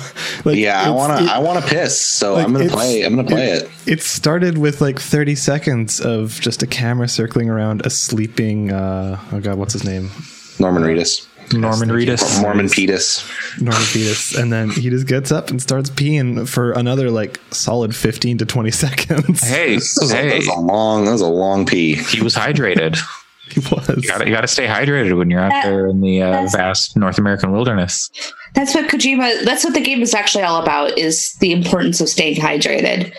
like, 0.48 0.58
Yeah, 0.58 0.82
I 0.84 0.90
want 0.90 1.16
to. 1.18 1.24
it- 1.24 1.30
I 1.30 1.38
want 1.38 1.62
to 1.64 1.70
piss. 1.70 2.00
So 2.00 2.34
like, 2.34 2.44
I'm 2.44 2.52
gonna 2.52 2.64
it's- 2.64 2.76
play. 2.76 3.02
I'm 3.02 3.14
gonna 3.16 3.28
play 3.28 3.50
it. 3.52 3.70
It 3.86 4.02
started 4.02 4.58
with 4.58 4.80
like 4.80 4.98
30 5.00 5.36
seconds 5.36 6.00
of 6.00 6.40
just 6.40 6.62
a 6.62 6.66
camera 6.66 7.06
circling 7.08 7.48
around 7.48 7.86
a 7.86 7.90
sleeping. 7.90 8.72
Uh, 8.72 9.20
oh 9.32 9.40
god, 9.40 9.56
what's 9.56 9.72
his 9.72 9.84
name? 9.84 10.10
Norman 10.58 10.82
Reedus, 10.82 11.26
Norman 11.52 11.88
Reedus. 11.90 12.42
Norman 12.42 12.68
Petus. 12.68 13.24
Norman 13.60 13.82
Fetus, 13.82 14.34
and 14.36 14.52
then 14.52 14.70
he 14.70 14.90
just 14.90 15.06
gets 15.06 15.30
up 15.30 15.50
and 15.50 15.60
starts 15.62 15.90
peeing 15.90 16.48
for 16.48 16.72
another 16.72 17.10
like 17.10 17.40
solid 17.52 17.94
15 17.94 18.38
to 18.38 18.46
20 18.46 18.70
seconds. 18.72 19.42
Hey, 19.42 19.74
That 19.74 19.98
was, 20.00 20.12
a, 20.12 20.14
that 20.16 20.36
was 20.38 20.46
a 20.48 20.54
long. 20.60 21.04
That 21.04 21.12
was 21.12 21.20
a 21.20 21.26
long 21.28 21.66
pee. 21.66 21.94
he 21.94 22.20
was 22.20 22.34
hydrated. 22.34 22.98
he 23.50 23.60
was. 23.60 23.88
You 24.02 24.08
gotta, 24.08 24.26
you 24.26 24.32
gotta 24.32 24.48
stay 24.48 24.66
hydrated 24.66 25.16
when 25.16 25.30
you're 25.30 25.40
out 25.40 25.50
That- 25.50 25.64
there 25.64 25.86
in 25.88 26.00
the 26.00 26.22
uh, 26.22 26.46
vast 26.52 26.96
North 26.96 27.18
American 27.18 27.52
wilderness. 27.52 28.10
That's 28.54 28.74
what 28.74 28.88
Kojima 28.90 29.44
that's 29.44 29.64
what 29.64 29.74
the 29.74 29.80
game 29.80 30.00
is 30.02 30.14
actually 30.14 30.44
all 30.44 30.62
about 30.62 30.96
is 30.96 31.32
the 31.40 31.52
importance 31.52 32.00
of 32.00 32.08
staying 32.08 32.36
hydrated. 32.36 33.12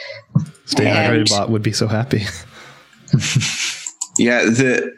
Staying 0.66 0.90
and- 0.90 1.14
hydrated 1.28 1.30
bot 1.30 1.50
would 1.50 1.62
be 1.64 1.74
so 1.74 1.88
happy. 1.88 2.24
Yeah. 4.18 4.44
The 4.46 4.94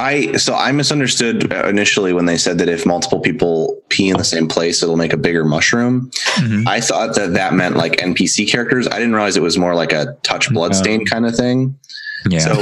I 0.00 0.36
so 0.36 0.54
I 0.54 0.70
misunderstood 0.72 1.52
initially 1.52 2.12
when 2.12 2.26
they 2.26 2.36
said 2.36 2.58
that 2.58 2.68
if 2.68 2.86
multiple 2.86 3.18
people 3.20 3.80
pee 3.88 4.10
in 4.10 4.16
the 4.16 4.24
same 4.24 4.46
place, 4.46 4.80
it'll 4.82 4.96
make 4.96 5.12
a 5.12 5.16
bigger 5.16 5.44
mushroom. 5.44 6.10
Mhm. 6.36 6.66
I 6.68 6.80
thought 6.80 7.16
that 7.16 7.34
that 7.34 7.54
meant 7.54 7.76
like 7.76 7.96
NPC 8.00 8.48
characters. 8.48 8.86
I 8.86 8.98
didn't 8.98 9.14
realize 9.14 9.36
it 9.36 9.42
was 9.42 9.58
more 9.58 9.74
like 9.74 9.92
a 9.92 10.16
touch 10.22 10.50
blood 10.50 10.74
stain 10.76 11.04
kind 11.04 11.26
of 11.26 11.34
thing. 11.34 11.76
Yeah. 12.28 12.38
So 12.40 12.54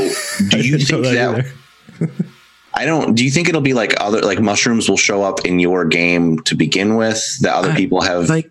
do 0.48 0.58
you 0.66 0.78
think 0.78 1.04
that? 1.04 1.16
either. 1.38 1.50
I 2.74 2.84
don't. 2.84 3.14
Do 3.14 3.24
you 3.24 3.30
think 3.30 3.48
it'll 3.48 3.62
be 3.62 3.72
like 3.72 3.94
other 4.00 4.20
like 4.20 4.38
mushrooms 4.38 4.88
will 4.88 4.98
show 4.98 5.22
up 5.22 5.46
in 5.46 5.58
your 5.58 5.84
game 5.84 6.40
to 6.40 6.54
begin 6.54 6.96
with 6.96 7.22
that 7.40 7.54
other 7.54 7.70
I- 7.70 7.76
people 7.76 8.02
have, 8.02 8.28
like 8.28 8.50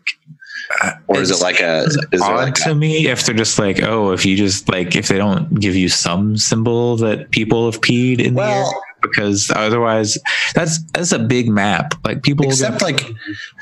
uh, 0.81 0.91
or 1.07 1.19
is 1.19 1.29
it 1.29 1.41
like 1.43 1.59
a? 1.59 1.83
Is 2.11 2.21
odd 2.21 2.35
like 2.35 2.53
to 2.55 2.71
a, 2.71 2.75
me 2.75 3.07
if 3.07 3.25
they're 3.25 3.35
just 3.35 3.59
like, 3.59 3.83
oh, 3.83 4.11
if 4.11 4.25
you 4.25 4.35
just 4.35 4.67
like 4.67 4.95
if 4.95 5.07
they 5.09 5.17
don't 5.17 5.59
give 5.59 5.75
you 5.75 5.89
some 5.89 6.37
symbol 6.37 6.97
that 6.97 7.29
people 7.31 7.71
have 7.71 7.81
peed 7.81 8.19
in 8.19 8.33
the 8.33 8.41
air. 8.41 8.65
Because 9.07 9.51
otherwise, 9.51 10.17
that's 10.53 10.79
that's 10.93 11.11
a 11.11 11.19
big 11.19 11.49
map. 11.49 11.93
Like 12.03 12.23
people, 12.23 12.45
Except 12.45 12.81
like, 12.81 13.01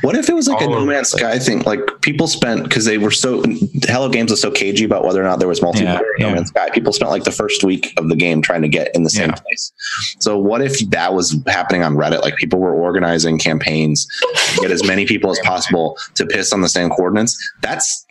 what 0.01 0.15
if 0.15 0.29
it 0.29 0.33
was 0.33 0.47
like 0.47 0.61
a 0.61 0.67
No 0.67 0.85
Man's 0.85 1.09
Sky 1.09 1.39
thing? 1.39 1.59
Like 1.63 1.79
people 2.01 2.27
spent 2.27 2.63
because 2.63 2.85
they 2.85 2.97
were 2.97 3.11
so 3.11 3.43
Hello 3.83 4.09
Games 4.09 4.31
was 4.31 4.41
so 4.41 4.51
cagey 4.51 4.85
about 4.85 5.03
whether 5.05 5.21
or 5.21 5.25
not 5.27 5.39
there 5.39 5.47
was 5.47 5.59
multiplayer 5.59 6.01
Yeah, 6.17 6.27
in 6.27 6.29
No. 6.29 6.35
Man's 6.35 6.49
Sky. 6.49 6.69
People 6.71 6.93
spent 6.93 7.11
like 7.11 7.23
the 7.23 7.31
first 7.31 7.63
week 7.63 7.93
of 7.97 8.09
the 8.09 8.15
game 8.15 8.41
trying 8.41 8.61
to 8.61 8.67
get 8.69 8.93
in 8.95 9.03
the 9.03 9.09
same 9.09 9.29
Yeah. 9.29 9.35
place. 9.35 9.71
So 10.19 10.37
what 10.37 10.61
if 10.61 10.79
that 10.89 11.13
was 11.13 11.37
happening 11.47 11.83
on 11.83 11.95
Reddit? 11.95 12.21
Like 12.21 12.35
people 12.37 12.59
were 12.59 12.73
organizing 12.73 13.37
campaigns 13.39 14.07
to 14.55 14.61
get 14.61 14.71
as 14.71 14.85
many 14.85 15.05
people 15.05 15.31
as 15.31 15.39
possible 15.39 15.97
to 16.15 16.25
piss 16.25 16.53
on 16.53 16.61
the 16.61 16.69
same 16.69 16.89
coordinates. 16.89 17.37
That's 17.61 18.05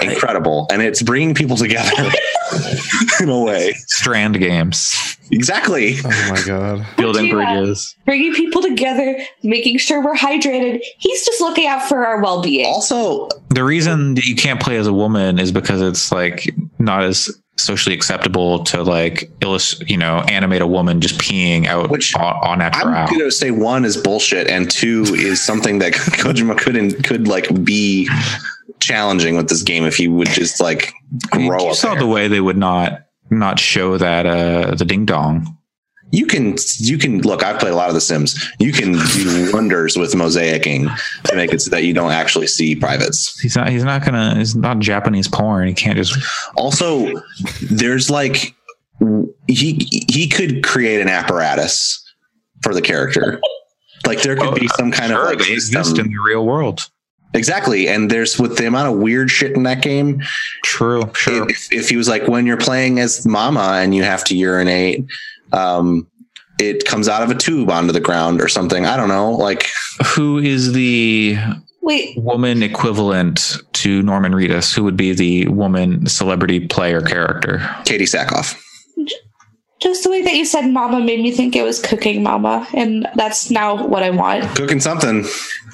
incredible, 0.00 0.66
and 0.72 0.82
it's 0.82 1.02
bringing 1.02 1.34
people 1.34 1.56
together 1.56 1.90
in 3.20 3.28
a 3.28 3.40
way. 3.40 3.72
strand 3.86 4.38
games, 4.38 5.16
Exactly. 5.30 5.96
Oh 6.04 6.28
my 6.30 6.42
god. 6.46 6.86
building 6.96 7.30
bridges. 7.30 7.96
Bringing 8.04 8.32
people 8.34 8.62
together, 8.62 9.18
making 9.42 9.78
sure 9.78 10.02
we're 10.04 10.14
hydrated. 10.14 10.80
He's 10.98 11.24
just 11.24 11.40
looking 11.40 11.66
out 11.66 11.88
for 11.88 12.06
our 12.06 12.20
well 12.22 12.42
being. 12.42 12.66
Also, 12.66 13.28
The 13.50 13.64
reason 13.64 14.14
that 14.14 14.24
you 14.24 14.36
can't 14.36 14.60
play 14.60 14.76
as 14.76 14.86
a 14.86 14.92
woman 14.92 15.38
is 15.38 15.52
because 15.52 15.82
it's 15.82 16.12
like 16.12 16.54
not 16.78 17.02
as 17.02 17.30
socially 17.58 17.96
acceptable 17.96 18.62
to 18.64 18.82
like 18.82 19.30
illust 19.40 19.88
you 19.88 19.96
know 19.96 20.18
animate 20.28 20.60
a 20.60 20.66
woman 20.66 21.00
just 21.00 21.18
peeing 21.18 21.66
out 21.66 21.88
Which 21.90 22.14
on, 22.14 22.34
on 22.46 22.58
natural. 22.58 22.94
I'm 22.94 23.06
going 23.08 23.20
to 23.20 23.30
say 23.30 23.50
one 23.50 23.84
is 23.84 23.96
bullshit, 23.96 24.48
and 24.48 24.70
two 24.70 25.04
is 25.14 25.42
something 25.42 25.78
that 25.80 25.92
Kojima 25.94 26.58
couldn't 26.58 27.02
could 27.04 27.26
like 27.28 27.64
be 27.64 28.08
challenging 28.80 29.36
with 29.36 29.48
this 29.48 29.62
game 29.62 29.84
if 29.84 29.96
he 29.96 30.08
would 30.08 30.28
just 30.28 30.60
like 30.60 30.92
grow 31.30 31.60
you 31.60 31.66
up. 31.70 31.74
saw 31.76 31.90
there. 31.90 32.00
the 32.00 32.06
way 32.06 32.28
they 32.28 32.40
would 32.40 32.56
not 32.58 33.06
not 33.30 33.58
show 33.58 33.96
that 33.98 34.26
uh 34.26 34.74
the 34.74 34.84
ding 34.84 35.04
dong. 35.04 35.56
you 36.12 36.24
can 36.26 36.56
you 36.78 36.96
can 36.98 37.20
look. 37.22 37.42
I've 37.42 37.58
played 37.58 37.72
a 37.72 37.76
lot 37.76 37.88
of 37.88 37.94
The 37.94 38.00
Sims. 38.00 38.38
You 38.60 38.72
can 38.72 38.92
do 38.92 39.50
wonders 39.54 39.96
with 39.96 40.12
mosaicing 40.12 40.88
to 41.24 41.34
make 41.36 41.52
it 41.52 41.60
so 41.60 41.70
that 41.70 41.82
you 41.82 41.92
don't 41.92 42.12
actually 42.12 42.46
see 42.46 42.76
privates. 42.76 43.38
He's 43.40 43.56
not. 43.56 43.68
He's 43.70 43.82
not 43.84 44.04
gonna. 44.04 44.34
It's 44.36 44.54
not 44.54 44.78
Japanese 44.78 45.26
porn. 45.26 45.66
He 45.66 45.74
can't 45.74 45.96
just. 45.96 46.16
Also, 46.56 47.10
there's 47.62 48.08
like 48.10 48.54
he 49.48 49.88
he 50.08 50.28
could 50.28 50.62
create 50.62 51.00
an 51.00 51.08
apparatus 51.08 52.02
for 52.62 52.72
the 52.72 52.82
character. 52.82 53.40
Like 54.06 54.22
there 54.22 54.36
could 54.36 54.54
be 54.54 54.68
some 54.68 54.92
kind 54.92 55.12
Oh, 55.12 55.16
Sure, 55.16 55.32
of 55.32 55.38
like 55.38 55.46
they 55.48 55.52
exist 55.54 55.98
in 55.98 56.06
the 56.08 56.18
real 56.24 56.46
world. 56.46 56.88
Exactly. 57.36 57.88
And 57.88 58.10
there's 58.10 58.38
with 58.38 58.56
the 58.56 58.66
amount 58.66 58.92
of 58.92 58.98
weird 58.98 59.30
shit 59.30 59.52
in 59.52 59.62
that 59.64 59.82
game, 59.82 60.22
True. 60.64 61.10
Sure. 61.14 61.48
if, 61.48 61.72
if 61.72 61.88
he 61.90 61.96
was 61.96 62.08
like 62.08 62.26
when 62.26 62.46
you're 62.46 62.56
playing 62.56 62.98
as 62.98 63.24
mama 63.26 63.78
and 63.80 63.94
you 63.94 64.02
have 64.02 64.24
to 64.24 64.36
urinate 64.36 65.04
um 65.52 66.06
it 66.58 66.84
comes 66.86 67.08
out 67.08 67.22
of 67.22 67.30
a 67.30 67.34
tube 67.34 67.70
onto 67.70 67.92
the 67.92 68.00
ground 68.00 68.40
or 68.40 68.48
something 68.48 68.84
i 68.86 68.96
don't 68.96 69.08
know 69.08 69.30
like 69.32 69.66
Who 70.14 70.38
is 70.38 70.72
the 70.72 71.36
Wait, 71.82 72.16
woman 72.18 72.62
equivalent 72.64 73.58
to 73.74 74.02
Norman 74.02 74.32
Reedus? 74.32 74.74
Who 74.74 74.82
would 74.82 74.96
be 74.96 75.12
the 75.12 75.46
woman 75.48 76.06
celebrity 76.06 76.66
player 76.66 77.00
character? 77.00 77.58
katee 77.84 78.02
sackhoff 78.02 78.60
just 79.80 80.04
the 80.04 80.10
way 80.10 80.22
that 80.22 80.34
you 80.34 80.44
said 80.44 80.66
mama 80.66 81.00
made 81.00 81.20
me 81.20 81.30
think 81.30 81.54
it 81.54 81.62
was 81.62 81.80
cooking 81.80 82.22
mama. 82.22 82.66
And 82.74 83.06
that's 83.14 83.50
now 83.50 83.86
what 83.86 84.02
I 84.02 84.10
want. 84.10 84.44
cooking 84.56 84.80
something 84.80 85.20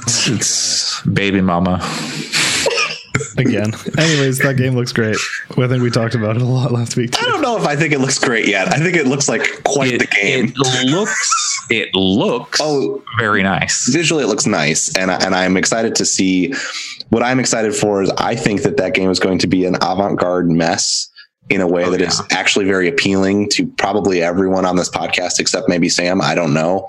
It's, 0.00 0.28
it's 0.28 1.02
baby 1.06 1.40
mama. 1.40 1.80
Again. 3.36 3.72
Anyways, 3.98 4.38
that 4.40 4.56
game 4.58 4.74
looks 4.74 4.92
great. 4.92 5.16
I 5.50 5.68
think 5.68 5.82
we 5.82 5.90
talked 5.90 6.14
about 6.14 6.36
it 6.36 6.42
a 6.42 6.46
lot 6.46 6.72
last 6.72 6.96
week. 6.96 7.14
i 7.22 7.24
don't 7.26 7.40
know 7.42 7.56
if 7.56 7.66
i 7.66 7.76
think 7.76 7.92
it 7.92 7.98
looks 8.00 8.18
great 8.18 8.46
yet 8.48 8.68
i 8.68 8.78
think 8.78 8.96
it 8.96 9.06
looks 9.06 9.28
like 9.28 9.62
quite 9.64 9.92
It, 9.92 9.98
the 10.00 10.06
game 10.06 10.46
it 10.56 10.58
looks. 10.90 11.66
It 11.70 11.94
looks. 11.94 12.58
Oh. 12.60 13.02
very 13.18 13.42
nice. 13.42 13.88
visually 13.88 14.24
it 14.24 14.26
looks 14.26 14.46
nice 14.46 14.94
and, 14.96 15.10
and 15.10 15.34
i'm 15.34 15.56
excited 15.56 15.94
to 15.96 16.04
see 16.04 16.52
what 17.10 17.22
i'm 17.22 17.38
excited 17.38 17.74
for 17.74 18.02
is 18.02 18.10
i 18.18 18.34
think 18.34 18.62
that 18.62 18.76
that 18.78 18.94
game 18.94 19.10
is 19.10 19.20
going 19.20 19.38
to 19.38 19.46
be 19.46 19.64
an 19.66 19.76
avant-garde 19.76 20.48
mess 20.48 21.08
in 21.50 21.60
a 21.60 21.66
way 21.66 21.84
Oh, 21.84 21.90
that 21.90 22.00
is 22.00 22.20
yeah. 22.30 22.38
actually 22.38 22.64
very 22.66 22.88
appealing 22.88 23.48
to 23.50 23.66
probably 23.66 24.22
everyone 24.22 24.64
on 24.64 24.76
this 24.76 24.88
podcast 24.88 25.38
except 25.40 25.68
maybe 25.68 25.88
sam 25.88 26.20
i 26.20 26.34
don't 26.34 26.54
know 26.54 26.88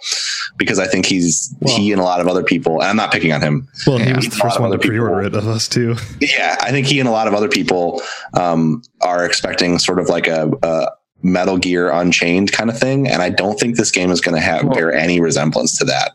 because 0.57 0.79
i 0.79 0.87
think 0.87 1.05
he's 1.05 1.53
Well- 1.59 1.75
he 1.75 1.91
and 1.91 1.99
a 1.99 2.03
lot 2.03 2.21
of 2.21 2.27
other 2.27 2.43
people 2.43 2.79
and 2.79 2.89
i'm 2.89 2.95
not 2.95 3.11
picking 3.11 3.33
on 3.33 3.41
him 3.41 3.67
Well, 3.87 3.97
he 3.97 4.13
was 4.13 4.25
the 4.29 4.35
first 4.35 4.59
one 4.59 4.71
to 4.71 4.77
pre-order 4.77 5.21
it 5.23 5.33
of 5.35 5.47
us 5.47 5.67
too. 5.67 5.95
yeah 6.21 6.55
i 6.61 6.71
think 6.71 6.85
he 6.87 6.99
and 6.99 7.09
a 7.09 7.11
lot 7.11 7.27
of 7.27 7.33
other 7.33 7.49
people 7.49 8.01
um, 8.35 8.83
are 9.01 9.25
expecting 9.25 9.79
sort 9.79 9.99
of 9.99 10.07
like 10.07 10.27
a, 10.27 10.51
a 10.61 10.87
metal 11.23 11.57
gear 11.57 11.89
unchained 11.89 12.51
kind 12.51 12.69
of 12.69 12.77
thing 12.77 13.07
and 13.07 13.21
i 13.21 13.29
don't 13.29 13.59
think 13.59 13.75
this 13.75 13.91
game 13.91 14.11
is 14.11 14.21
going 14.21 14.35
to 14.35 14.41
have 14.41 14.63
Well- 14.65 14.75
bear 14.75 14.93
any 14.93 15.19
resemblance 15.19 15.77
to 15.79 15.85
that 15.85 16.11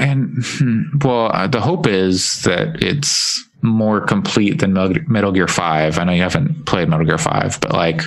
And 0.00 0.34
hmm, 0.44 0.82
well, 1.04 1.30
uh, 1.32 1.46
the 1.46 1.60
hope 1.60 1.86
is 1.86 2.42
that 2.42 2.82
it's 2.82 3.44
more 3.62 4.00
complete 4.00 4.58
than 4.60 4.72
Metal 5.08 5.32
Gear 5.32 5.48
Five. 5.48 5.98
I 5.98 6.04
know 6.04 6.12
you 6.12 6.22
haven't 6.22 6.66
played 6.66 6.88
Metal 6.88 7.06
Gear 7.06 7.18
Five, 7.18 7.60
but 7.60 7.72
like 7.72 8.02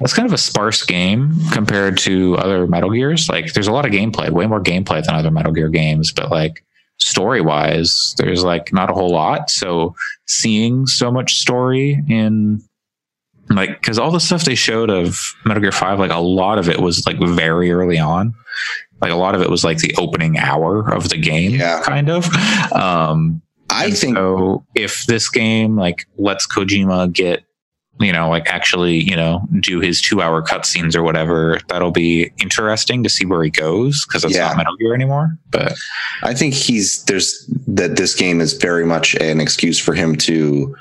it's 0.00 0.14
kind 0.14 0.26
of 0.26 0.32
a 0.32 0.38
sparse 0.38 0.84
game 0.84 1.34
compared 1.52 1.98
to 1.98 2.36
other 2.36 2.66
Metal 2.66 2.90
Gears. 2.90 3.28
Like 3.28 3.52
there's 3.54 3.66
a 3.68 3.72
lot 3.72 3.84
of 3.86 3.92
gameplay, 3.92 4.30
way 4.30 4.46
more 4.46 4.62
gameplay 4.62 5.04
than 5.04 5.14
other 5.14 5.30
Metal 5.30 5.52
Gear 5.52 5.68
games, 5.68 6.12
but 6.12 6.30
like 6.30 6.62
story 6.98 7.40
wise, 7.40 8.14
there's 8.18 8.44
like 8.44 8.72
not 8.72 8.90
a 8.90 8.94
whole 8.94 9.10
lot. 9.10 9.50
So 9.50 9.94
seeing 10.26 10.86
so 10.86 11.10
much 11.10 11.34
story 11.40 12.02
in 12.08 12.62
like 13.48 13.80
because 13.80 13.98
all 13.98 14.10
the 14.10 14.20
stuff 14.20 14.44
they 14.44 14.54
showed 14.54 14.90
of 14.90 15.18
Metal 15.44 15.60
Gear 15.62 15.72
Five, 15.72 15.98
like 15.98 16.10
a 16.10 16.18
lot 16.20 16.58
of 16.58 16.68
it 16.68 16.80
was 16.80 17.06
like 17.06 17.18
very 17.18 17.70
early 17.72 17.98
on. 17.98 18.34
Like 19.00 19.10
a 19.12 19.16
lot 19.16 19.34
of 19.34 19.42
it 19.42 19.50
was 19.50 19.62
like 19.64 19.78
the 19.78 19.94
opening 19.98 20.38
hour 20.38 20.90
of 20.92 21.08
the 21.10 21.18
game, 21.18 21.52
Yeah. 21.52 21.82
kind 21.82 22.08
of. 22.08 22.28
Um, 22.72 23.42
i 23.70 23.86
and 23.86 23.96
think 23.98 24.16
so. 24.16 24.64
If 24.74 25.06
this 25.06 25.28
game 25.28 25.76
like 25.76 26.06
lets 26.18 26.46
Kojima 26.46 27.12
get, 27.12 27.44
you 27.98 28.12
know, 28.12 28.28
like 28.28 28.46
actually, 28.48 28.98
you 28.98 29.16
know, 29.16 29.46
do 29.60 29.80
his 29.80 30.00
two-hour 30.02 30.42
cutscenes 30.42 30.94
or 30.94 31.02
whatever, 31.02 31.58
that'll 31.68 31.90
be 31.90 32.30
interesting 32.42 33.02
to 33.02 33.08
see 33.08 33.24
where 33.24 33.42
he 33.42 33.50
goes 33.50 34.04
because 34.06 34.22
it's 34.24 34.34
Yeah. 34.34 34.48
not 34.48 34.58
Metal 34.58 34.76
Gear 34.76 34.94
anymore. 34.94 35.38
But 35.50 35.74
I 36.22 36.34
think 36.34 36.54
he's 36.54 37.02
there's 37.04 37.50
that 37.66 37.96
this 37.96 38.14
game 38.14 38.40
is 38.40 38.52
very 38.52 38.84
much 38.84 39.14
an 39.16 39.40
excuse 39.40 39.78
for 39.78 39.94
him 39.94 40.16
to 40.16 40.76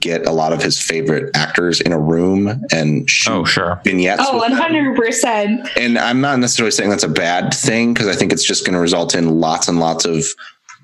get 0.00 0.24
a 0.26 0.30
lot 0.30 0.52
of 0.52 0.62
his 0.62 0.80
favorite 0.80 1.28
actors 1.34 1.80
in 1.80 1.92
a 1.92 1.98
room 1.98 2.62
and 2.72 3.10
shoot 3.10 3.32
oh, 3.32 3.44
sure, 3.44 3.80
vignettes. 3.82 4.22
Oh, 4.24 4.40
100%. 4.40 5.68
And 5.76 5.98
I'm 5.98 6.20
not 6.20 6.38
necessarily 6.38 6.70
saying 6.70 6.90
that's 6.90 7.02
a 7.02 7.08
bad 7.08 7.52
thing 7.52 7.94
because 7.94 8.06
I 8.06 8.14
think 8.14 8.32
it's 8.32 8.44
just 8.44 8.64
going 8.64 8.74
to 8.74 8.78
result 8.80 9.16
in 9.16 9.40
lots 9.40 9.66
and 9.66 9.80
lots 9.80 10.04
of 10.04 10.24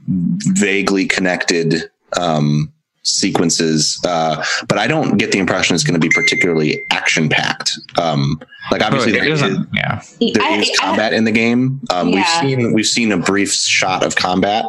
vaguely 0.09 1.07
connected 1.07 1.91
um, 2.21 2.73
sequences. 3.03 4.01
Uh, 4.07 4.43
but 4.69 4.79
I 4.79 4.87
don't 4.87 5.19
get 5.19 5.31
the 5.33 5.39
impression 5.39 5.75
it's 5.75 5.85
going 5.85 6.01
to 6.01 6.01
be 6.01 6.09
particularly 6.15 6.83
action 6.91 7.29
packed. 7.29 7.73
Um, 7.99 8.41
like 8.71 8.83
obviously 8.83 9.13
it 9.13 9.21
there 9.21 9.29
is- 9.29 9.41
doesn't. 9.41 9.69
Yeah, 9.75 10.01
there 10.21 10.43
I- 10.43 10.57
is 10.57 10.71
I- 10.81 10.87
combat 10.87 11.13
in 11.13 11.25
the 11.25 11.33
game. 11.33 11.81
Um, 11.91 12.09
Yeah. 12.09 12.17
We've 12.43 12.51
seen 12.59 12.73
we've 12.73 12.87
seen 12.87 13.13
a 13.13 13.19
brief 13.19 13.53
shot 13.53 14.03
of 14.05 14.17
combat, 14.17 14.65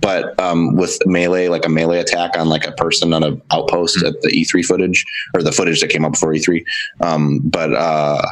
but 0.00 0.38
um, 0.40 0.76
with 0.76 0.96
melee, 1.06 1.48
like 1.48 1.66
a 1.66 1.68
melee 1.68 1.98
attack 1.98 2.38
on 2.38 2.48
like 2.48 2.66
a 2.68 2.72
person 2.72 3.12
on 3.12 3.24
an 3.24 3.42
outpost 3.50 3.98
Hmm. 4.00 4.06
at 4.06 4.20
the 4.22 4.28
E3 4.28 4.62
footage 4.64 5.04
or 5.34 5.42
the 5.42 5.50
footage 5.52 5.80
that 5.80 5.88
came 5.90 6.04
up 6.04 6.12
before 6.12 6.32
E3. 6.32 6.62
Um, 7.00 7.40
but 7.42 7.72
uh, 7.74 8.22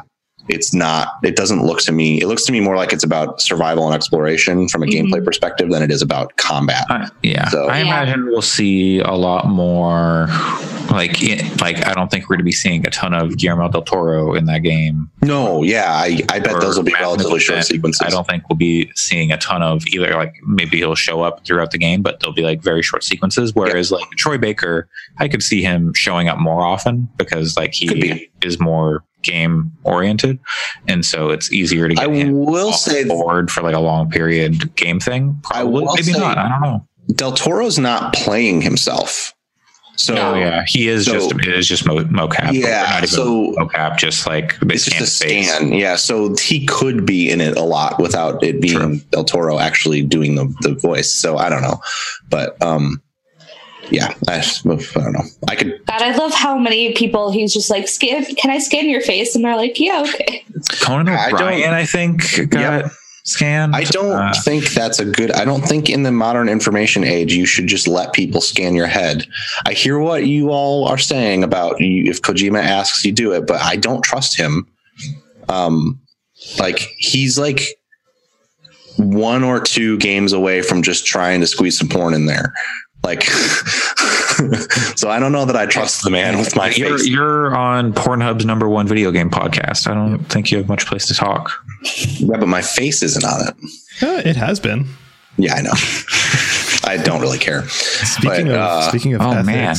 it's 0.48 0.72
not. 0.74 1.08
It 1.22 1.36
doesn't 1.36 1.64
look 1.64 1.80
to 1.82 1.92
me. 1.92 2.20
It 2.20 2.26
looks 2.26 2.44
to 2.46 2.52
me 2.52 2.60
more 2.60 2.76
like 2.76 2.92
it's 2.92 3.04
about 3.04 3.40
survival 3.40 3.86
and 3.86 3.94
exploration 3.94 4.68
from 4.68 4.82
a 4.82 4.86
Mhm. 4.86 4.92
gameplay 5.10 5.24
perspective 5.24 5.70
than 5.70 5.82
it 5.82 5.90
is 5.90 6.02
about 6.02 6.36
combat. 6.36 6.86
I, 6.88 7.08
yeah. 7.22 7.48
So- 7.48 7.68
I 7.68 7.78
Yeah. 7.78 7.84
imagine 7.86 8.26
we'll 8.26 8.42
see 8.42 8.98
a 9.00 9.12
lot 9.12 9.48
more. 9.48 10.28
Like, 10.90 11.22
it, 11.22 11.60
like 11.60 11.86
I 11.86 11.94
don't 11.94 12.10
think 12.10 12.24
we're 12.24 12.34
going 12.34 12.40
to 12.40 12.44
be 12.44 12.50
seeing 12.52 12.84
a 12.84 12.90
ton 12.90 13.14
of 13.14 13.36
Guillermo 13.36 13.68
del 13.68 13.82
Toro 13.82 14.34
in 14.34 14.46
that 14.46 14.62
game. 14.64 15.08
No, 15.22 15.62
yeah, 15.62 15.92
I, 15.92 16.20
I 16.28 16.40
bet 16.40 16.60
those 16.60 16.76
will 16.76 16.82
be 16.82 16.92
relatively 16.94 17.38
short 17.38 17.62
sequences. 17.64 18.00
I 18.04 18.10
don't 18.10 18.26
think 18.26 18.48
we'll 18.48 18.56
be 18.56 18.90
seeing 18.96 19.30
a 19.30 19.36
ton 19.36 19.62
of 19.62 19.86
either. 19.88 20.14
Like 20.14 20.34
maybe 20.44 20.78
he'll 20.78 20.96
show 20.96 21.22
up 21.22 21.44
throughout 21.46 21.70
the 21.70 21.78
game, 21.78 22.02
but 22.02 22.18
they'll 22.18 22.32
be 22.32 22.42
like 22.42 22.60
very 22.62 22.82
short 22.82 23.04
sequences. 23.04 23.54
Whereas 23.54 23.92
like 23.92 24.02
Troy 24.16 24.36
Baker, 24.36 24.88
I 25.18 25.28
could 25.28 25.44
see 25.44 25.62
him 25.62 25.94
showing 25.94 26.28
up 26.28 26.38
more 26.40 26.62
often 26.64 27.08
because 27.16 27.56
like 27.56 27.72
he 27.72 27.86
be. 27.94 28.30
is 28.42 28.58
more 28.58 29.04
game 29.22 29.72
oriented, 29.84 30.38
and 30.88 31.04
so 31.04 31.30
it's 31.30 31.52
easier 31.52 31.88
to 31.88 31.94
get 31.94 32.10
him 32.10 32.44
will 32.44 32.72
say 32.72 33.04
board 33.04 33.50
for 33.50 33.62
like 33.62 33.74
a 33.74 33.80
long 33.80 34.10
period 34.10 34.74
game 34.76 35.00
thing. 35.00 35.38
Probably, 35.42 35.86
maybe 35.96 36.18
not. 36.18 36.38
I 36.38 36.48
don't 36.48 36.60
know. 36.62 36.86
Del 37.14 37.32
Toro's 37.32 37.78
not 37.78 38.12
playing 38.14 38.62
himself. 38.62 39.34
So 39.96 40.14
Oh 40.16 40.34
yeah, 40.34 40.64
he 40.66 40.88
is 40.88 41.04
So- 41.04 41.12
just 41.12 41.32
it 41.32 41.48
is 41.48 41.68
just 41.68 41.84
mo- 41.84 42.04
mocap. 42.04 42.52
Yeah, 42.54 43.02
so- 43.04 43.52
mocap, 43.58 43.98
just 43.98 44.26
like 44.26 44.56
it's 44.62 44.86
just 44.86 45.00
a 45.00 45.06
scan. 45.06 45.72
Yeah. 45.74 45.96
So 45.96 46.34
he 46.36 46.64
could 46.64 47.04
be 47.04 47.28
in 47.30 47.42
it 47.42 47.56
a 47.58 47.62
lot 47.62 48.00
without 48.00 48.42
it 48.42 48.62
being 48.62 48.78
True. 48.78 49.00
Del 49.10 49.24
Toro 49.24 49.58
actually 49.58 50.02
doing 50.02 50.36
the, 50.36 50.46
the 50.62 50.74
voice. 50.74 51.10
So 51.12 51.36
I 51.36 51.50
don't 51.50 51.60
know. 51.60 51.80
But 52.30 52.60
um 52.62 53.02
yeah, 53.90 54.14
I, 54.28 54.38
I 54.38 54.40
don't 54.94 55.12
know. 55.12 55.22
I 55.48 55.56
could. 55.56 55.84
God, 55.86 56.02
I 56.02 56.16
love 56.16 56.32
how 56.32 56.56
many 56.58 56.92
people 56.94 57.30
he's 57.30 57.52
just 57.52 57.70
like, 57.70 57.88
scan, 57.88 58.24
can 58.36 58.50
I 58.50 58.58
scan 58.58 58.88
your 58.88 59.00
face? 59.00 59.34
And 59.34 59.44
they're 59.44 59.56
like, 59.56 59.78
yeah, 59.80 60.04
okay. 60.08 60.44
Conan 60.80 61.08
I 61.08 61.28
O'Brien, 61.28 61.74
I, 61.74 61.84
think, 61.84 62.22
got 62.50 62.84
Yep. 62.84 62.92
scanned. 63.24 63.74
I 63.76 63.84
don't 63.84 64.12
Uh, 64.12 64.32
think 64.44 64.70
that's 64.70 64.98
a 64.98 65.04
good. 65.04 65.30
I 65.32 65.44
don't 65.44 65.62
think 65.62 65.88
in 65.90 66.02
the 66.02 66.12
modern 66.12 66.48
information 66.48 67.04
age 67.04 67.32
you 67.34 67.46
should 67.46 67.66
just 67.66 67.86
let 67.88 68.12
people 68.12 68.40
scan 68.40 68.74
your 68.74 68.86
head. 68.86 69.26
I 69.66 69.72
hear 69.72 69.98
what 69.98 70.26
you 70.26 70.50
all 70.50 70.86
are 70.88 70.98
saying 70.98 71.42
about 71.44 71.80
you, 71.80 72.10
if 72.10 72.22
Kojima 72.22 72.62
asks 72.62 73.04
you 73.04 73.12
do 73.12 73.32
it, 73.32 73.46
but 73.46 73.60
I 73.60 73.76
don't 73.76 74.02
trust 74.02 74.36
him. 74.36 74.66
Um, 75.48 76.00
like 76.58 76.78
he's 76.98 77.38
like 77.38 77.60
one 78.96 79.42
or 79.44 79.60
two 79.60 79.96
games 79.98 80.32
away 80.32 80.62
from 80.62 80.82
just 80.82 81.06
trying 81.06 81.40
to 81.40 81.46
squeeze 81.46 81.78
some 81.78 81.88
porn 81.88 82.14
in 82.14 82.26
there. 82.26 82.52
Like, 83.02 83.22
so 84.96 85.08
I 85.08 85.18
don't 85.18 85.32
know 85.32 85.46
that 85.46 85.56
I 85.56 85.66
trust 85.66 86.04
the 86.04 86.10
man 86.10 86.38
with 86.38 86.54
my 86.54 86.70
you're, 86.70 86.98
face. 86.98 87.08
you're 87.08 87.56
on 87.56 87.92
Pornhub's 87.94 88.44
number 88.44 88.68
one 88.68 88.86
video 88.86 89.10
game 89.10 89.30
podcast. 89.30 89.88
I 89.90 89.94
don't 89.94 90.18
think 90.24 90.50
you 90.52 90.58
have 90.58 90.68
much 90.68 90.86
place 90.86 91.06
to 91.06 91.14
talk. 91.14 91.50
Yeah, 92.18 92.36
but 92.38 92.46
my 92.48 92.62
face 92.62 93.02
isn't 93.02 93.24
on 93.24 93.48
it. 93.48 93.54
Uh, 94.02 94.22
it 94.28 94.36
has 94.36 94.60
been. 94.60 94.86
Yeah, 95.38 95.54
I 95.54 95.62
know. 95.62 95.72
I 96.84 96.98
don't 97.02 97.20
really 97.20 97.38
care. 97.38 97.66
Speaking 97.68 98.46
But, 98.46 98.54
of 98.54 98.60
uh, 98.60 98.88
speaking 98.88 99.14
of 99.14 99.22
oh, 99.22 99.30
ethics, 99.32 99.46
man. 99.46 99.74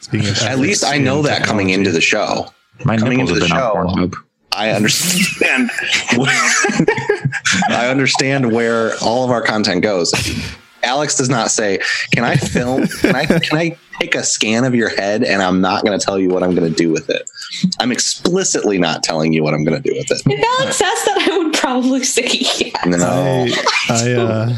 speaking 0.00 0.28
of 0.28 0.36
At 0.36 0.42
ethics 0.42 0.60
least 0.60 0.84
I 0.84 0.98
know 0.98 1.18
in 1.18 1.24
that 1.24 1.44
coming 1.44 1.70
into 1.70 1.90
the 1.90 2.00
show. 2.00 2.48
My 2.84 2.96
Coming 2.96 3.20
into 3.20 3.34
the 3.34 3.46
show. 3.46 3.72
Pornhub. 3.74 4.14
I 4.52 4.70
understand. 4.70 5.70
I 7.68 7.88
understand 7.88 8.52
where 8.52 8.94
all 9.02 9.24
of 9.24 9.30
our 9.30 9.42
content 9.42 9.82
goes. 9.82 10.12
Alex 10.84 11.16
does 11.16 11.28
not 11.28 11.50
say, 11.50 11.78
"Can 12.12 12.24
I 12.24 12.36
film? 12.36 12.86
Can 12.86 13.16
I 13.16 13.26
can 13.26 13.58
I 13.58 13.76
take 13.98 14.14
a 14.14 14.22
scan 14.22 14.64
of 14.64 14.74
your 14.74 14.88
head?" 14.88 15.24
And 15.24 15.42
I'm 15.42 15.60
not 15.60 15.84
going 15.84 15.98
to 15.98 16.04
tell 16.04 16.18
you 16.18 16.28
what 16.28 16.42
I'm 16.42 16.54
going 16.54 16.70
to 16.70 16.76
do 16.76 16.90
with 16.90 17.10
it. 17.10 17.30
I'm 17.80 17.92
explicitly 17.92 18.78
not 18.78 19.02
telling 19.02 19.32
you 19.32 19.42
what 19.42 19.54
I'm 19.54 19.64
going 19.64 19.80
to 19.80 19.88
do 19.88 19.94
with 19.96 20.10
it. 20.10 20.22
If 20.26 20.60
Alex 20.60 20.80
asked 20.80 21.04
that, 21.06 21.28
I 21.30 21.38
would 21.38 21.54
probably 21.54 22.04
say 22.04 22.26
yes. 22.28 22.86
No, 22.86 23.46
I, 23.88 24.08
I 24.08 24.12
uh, 24.12 24.56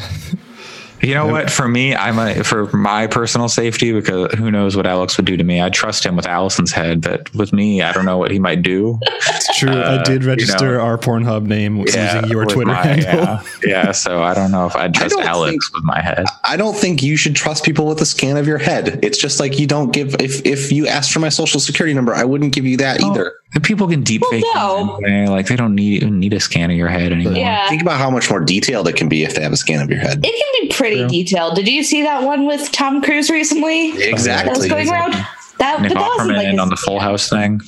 You 1.02 1.14
know 1.14 1.26
what? 1.26 1.50
For 1.50 1.68
me, 1.68 1.94
I'm 1.94 2.18
a, 2.18 2.42
for 2.42 2.74
my 2.76 3.06
personal 3.06 3.48
safety 3.48 3.92
because 3.92 4.32
who 4.34 4.50
knows 4.50 4.76
what 4.76 4.86
Alex 4.86 5.16
would 5.16 5.26
do 5.26 5.36
to 5.36 5.44
me. 5.44 5.60
I 5.62 5.68
trust 5.68 6.04
him 6.04 6.16
with 6.16 6.26
Allison's 6.26 6.72
head, 6.72 7.02
but 7.02 7.32
with 7.34 7.52
me, 7.52 7.82
I 7.82 7.92
don't 7.92 8.04
know 8.06 8.16
what 8.18 8.30
he 8.30 8.38
might 8.38 8.62
do. 8.62 8.98
it's 9.02 9.58
true. 9.58 9.70
I 9.70 9.96
Uh, 9.96 10.04
did 10.04 10.22
you 10.22 10.28
register 10.28 10.72
know. 10.78 10.80
our 10.80 10.98
Pornhub 10.98 11.44
name 11.46 11.76
using 11.78 12.24
your 12.28 12.44
Twitter 12.46 12.72
my- 12.72 12.82
handle. 12.86 13.20
Yeah, 13.24 13.42
yeah, 13.64 13.92
so 13.92 14.22
I 14.22 14.34
don't 14.34 14.50
know 14.50 14.66
if 14.66 14.74
I'd 14.74 14.94
trust 14.94 15.14
don't 15.14 15.24
Alex 15.26 15.50
think- 15.50 15.74
with 15.74 15.84
my 15.84 16.00
head. 16.00 16.24
I 16.44 16.56
don't 16.56 16.76
think 16.76 17.02
you 17.02 17.16
should 17.16 17.36
trust 17.36 17.64
people 17.64 17.86
with 17.86 18.00
a 18.00 18.06
scan 18.06 18.36
of 18.36 18.46
your 18.46 18.58
head. 18.58 18.98
It's 19.02 19.18
just 19.18 19.38
like 19.38 19.58
you 19.58 19.66
don't 19.66 19.92
give. 19.92 20.14
If 20.20 20.44
if 20.46 20.72
you 20.72 20.86
asked 20.86 21.12
for 21.12 21.20
my 21.20 21.28
social 21.28 21.60
security 21.60 21.94
number, 21.94 22.14
I 22.14 22.24
wouldn't 22.24 22.52
give 22.54 22.64
you 22.66 22.78
that 22.78 23.02
either. 23.02 23.34
The 23.54 23.60
people 23.60 23.86
can 23.88 24.02
deep 24.02 24.22
Well, 24.22 24.30
fake 24.32 24.44
no. 24.54 24.96
anyway. 25.06 25.28
Like 25.28 25.46
they 25.46 25.56
don't 25.56 25.74
need 25.74 26.10
need 26.10 26.32
a 26.32 26.40
scan 26.40 26.70
of 26.70 26.76
your 26.76 26.88
head 26.88 27.12
anymore. 27.12 27.34
Yeah. 27.34 27.68
Think 27.68 27.80
about 27.82 27.98
how 27.98 28.10
much 28.10 28.28
more 28.28 28.40
detailed 28.40 28.88
it 28.88 28.96
can 28.96 29.08
be 29.08 29.22
if 29.24 29.34
they 29.34 29.42
have 29.42 29.52
a 29.52 29.56
scan 29.56 29.80
of 29.80 29.88
your 29.90 30.00
head. 30.00 30.18
It 30.24 30.34
can 30.34 30.68
be 30.68 30.74
pretty 30.74 30.85
detailed. 30.94 31.56
Did 31.56 31.68
you 31.68 31.82
see 31.82 32.02
that 32.02 32.22
one 32.22 32.46
with 32.46 32.70
Tom 32.72 33.02
Cruise 33.02 33.30
recently? 33.30 33.90
That 33.92 33.96
was 33.96 34.06
Exactly. 34.26 34.68
going 34.68 34.88
around. 34.90 35.12
That, 35.58 35.80
Nick 35.82 35.92
but 35.92 35.98
that 36.00 36.08
wasn't 36.16 36.30
Offerman 36.32 36.36
like 36.36 36.56
a- 36.56 36.60
on 36.60 36.68
the 36.68 36.76
Full 36.76 37.00
House 37.00 37.28
thing. 37.28 37.60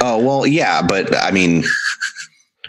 Oh 0.00 0.18
well, 0.18 0.46
yeah, 0.46 0.82
but 0.82 1.14
I 1.16 1.30
mean, 1.30 1.64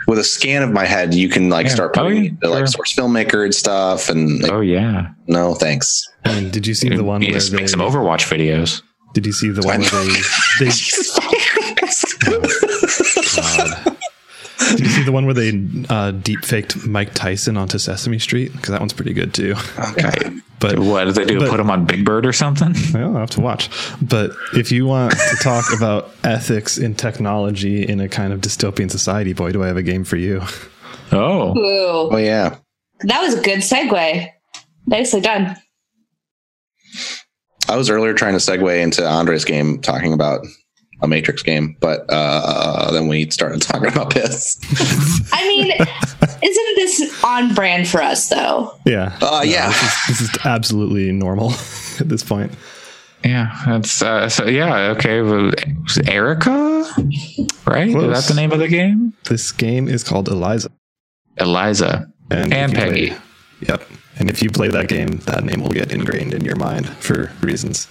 with 0.07 0.19
a 0.19 0.23
scan 0.23 0.63
of 0.63 0.71
my 0.71 0.85
head, 0.85 1.13
you 1.13 1.29
can 1.29 1.49
like 1.49 1.67
Yeah. 1.67 1.73
start 1.73 1.91
Oh, 1.97 2.03
putting 2.03 2.23
yeah, 2.25 2.31
the, 2.41 2.49
like 2.49 2.67
source 2.67 2.93
filmmaker 2.95 3.43
and 3.45 3.53
stuff. 3.55 4.09
And 4.09 4.41
like, 4.41 4.51
Oh 4.51 4.61
yeah, 4.61 5.07
no, 5.27 5.55
thanks. 5.55 6.07
And 6.25 6.51
did 6.51 6.67
you 6.67 6.73
see 6.73 6.89
the 6.89 7.03
one 7.03 7.21
you 7.21 7.29
where 7.29 7.33
just 7.39 7.51
make 7.51 7.61
they, 7.61 7.67
some 7.67 7.79
Overwatch 7.79 8.27
videos. 8.27 8.81
did 9.13 9.25
you 9.25 9.31
see 9.31 9.49
the 9.49 9.61
one 9.63 9.81
where 9.81 10.03
they, 10.05 10.19
they 10.65 10.71
did 14.77 14.79
you 14.81 14.89
see 14.89 15.03
the 15.03 15.11
one 15.11 15.25
where 15.25 15.33
they 15.33 15.67
uh, 15.89 16.11
deep 16.11 16.43
faked 16.45 16.85
Mike 16.85 17.13
Tyson 17.13 17.57
onto 17.57 17.77
Sesame 17.77 18.19
Street? 18.19 18.51
Because 18.53 18.69
that 18.69 18.79
one's 18.79 18.93
pretty 18.93 19.13
good 19.13 19.33
too. 19.33 19.55
Okay. 19.91 20.31
But 20.61 20.77
What 20.77 21.05
did 21.05 21.15
they 21.15 21.25
do? 21.25 21.39
But- 21.39 21.49
Put 21.49 21.59
him 21.59 21.71
on 21.71 21.85
Big 21.87 22.05
Bird 22.05 22.23
or 22.23 22.33
something? 22.33 22.75
Well, 22.93 23.13
I'll 23.15 23.21
have 23.21 23.31
to 23.31 23.41
watch. 23.41 23.71
But 23.99 24.29
if 24.55 24.71
you 24.71 24.85
want 24.85 25.13
to 25.13 25.35
talk 25.41 25.65
about 25.75 26.11
ethics 26.23 26.77
in 26.77 26.93
technology 26.93 27.81
in 27.81 27.99
a 27.99 28.07
kind 28.07 28.31
of 28.31 28.41
dystopian 28.41 28.91
society, 28.91 29.33
boy, 29.33 29.51
do 29.53 29.63
I 29.63 29.67
have 29.67 29.77
a 29.77 29.81
game 29.81 30.03
for 30.03 30.17
you. 30.17 30.43
Oh, 31.11 31.57
Ooh, 31.57 32.11
Oh 32.13 32.17
yeah. 32.17 32.57
that 32.99 33.21
was 33.21 33.33
a 33.33 33.41
good 33.41 33.61
segue. 33.61 34.29
Nicely 34.85 35.19
done. 35.21 35.55
I 37.67 37.75
was 37.75 37.89
earlier 37.89 38.13
trying 38.13 38.33
to 38.33 38.39
segue 38.39 38.81
into 38.83 39.03
Andre's 39.07 39.45
game, 39.45 39.81
talking 39.81 40.13
about 40.13 40.45
a 41.01 41.07
Matrix 41.07 41.41
game, 41.43 41.75
but 41.79 42.05
uh, 42.09 42.91
then 42.91 43.07
we 43.07 43.29
started 43.31 43.61
talking 43.61 43.87
about 43.91 44.11
piss. 44.11 44.57
I 45.33 45.47
mean, 45.47 45.71
isn't 45.71 46.75
this 46.75 47.23
on 47.23 47.53
brand 47.55 47.87
for 47.87 48.01
us 48.01 48.29
though? 48.29 48.77
Yeah. 48.85 49.17
Uh, 49.21 49.41
yeah. 49.45 49.67
This 49.69 49.81
is, 49.81 50.07
this 50.07 50.21
is 50.21 50.45
absolutely 50.45 51.11
normal 51.11 51.51
at 51.99 52.07
this 52.09 52.23
point. 52.23 52.51
yeah. 53.23 53.55
That's 53.65 54.01
uh, 54.01 54.29
so. 54.29 54.45
Yeah. 54.47 54.91
Okay. 54.97 55.21
well, 55.21 55.51
Was 55.83 55.97
Erica? 56.07 56.83
Right? 57.65 57.89
Is 57.89 58.27
that 58.27 58.33
the 58.33 58.39
name 58.39 58.51
of 58.51 58.59
the 58.59 58.67
game? 58.67 59.13
This 59.25 59.51
game 59.51 59.87
is 59.87 60.03
called 60.03 60.27
Eliza. 60.29 60.69
Eliza 61.37 62.11
and, 62.29 62.53
if 62.53 62.69
you 62.71 62.75
Peggy. 62.75 63.07
play- 63.09 63.17
yep. 63.61 63.83
And 64.21 64.29
if 64.29 64.43
you 64.43 64.51
play 64.51 64.67
that 64.67 64.87
game, 64.87 65.17
that 65.25 65.43
name 65.43 65.61
will 65.61 65.71
get 65.71 65.91
ingrained 65.91 66.35
in 66.35 66.45
your 66.45 66.55
mind 66.55 66.87
for 66.87 67.31
reasons. 67.41 67.87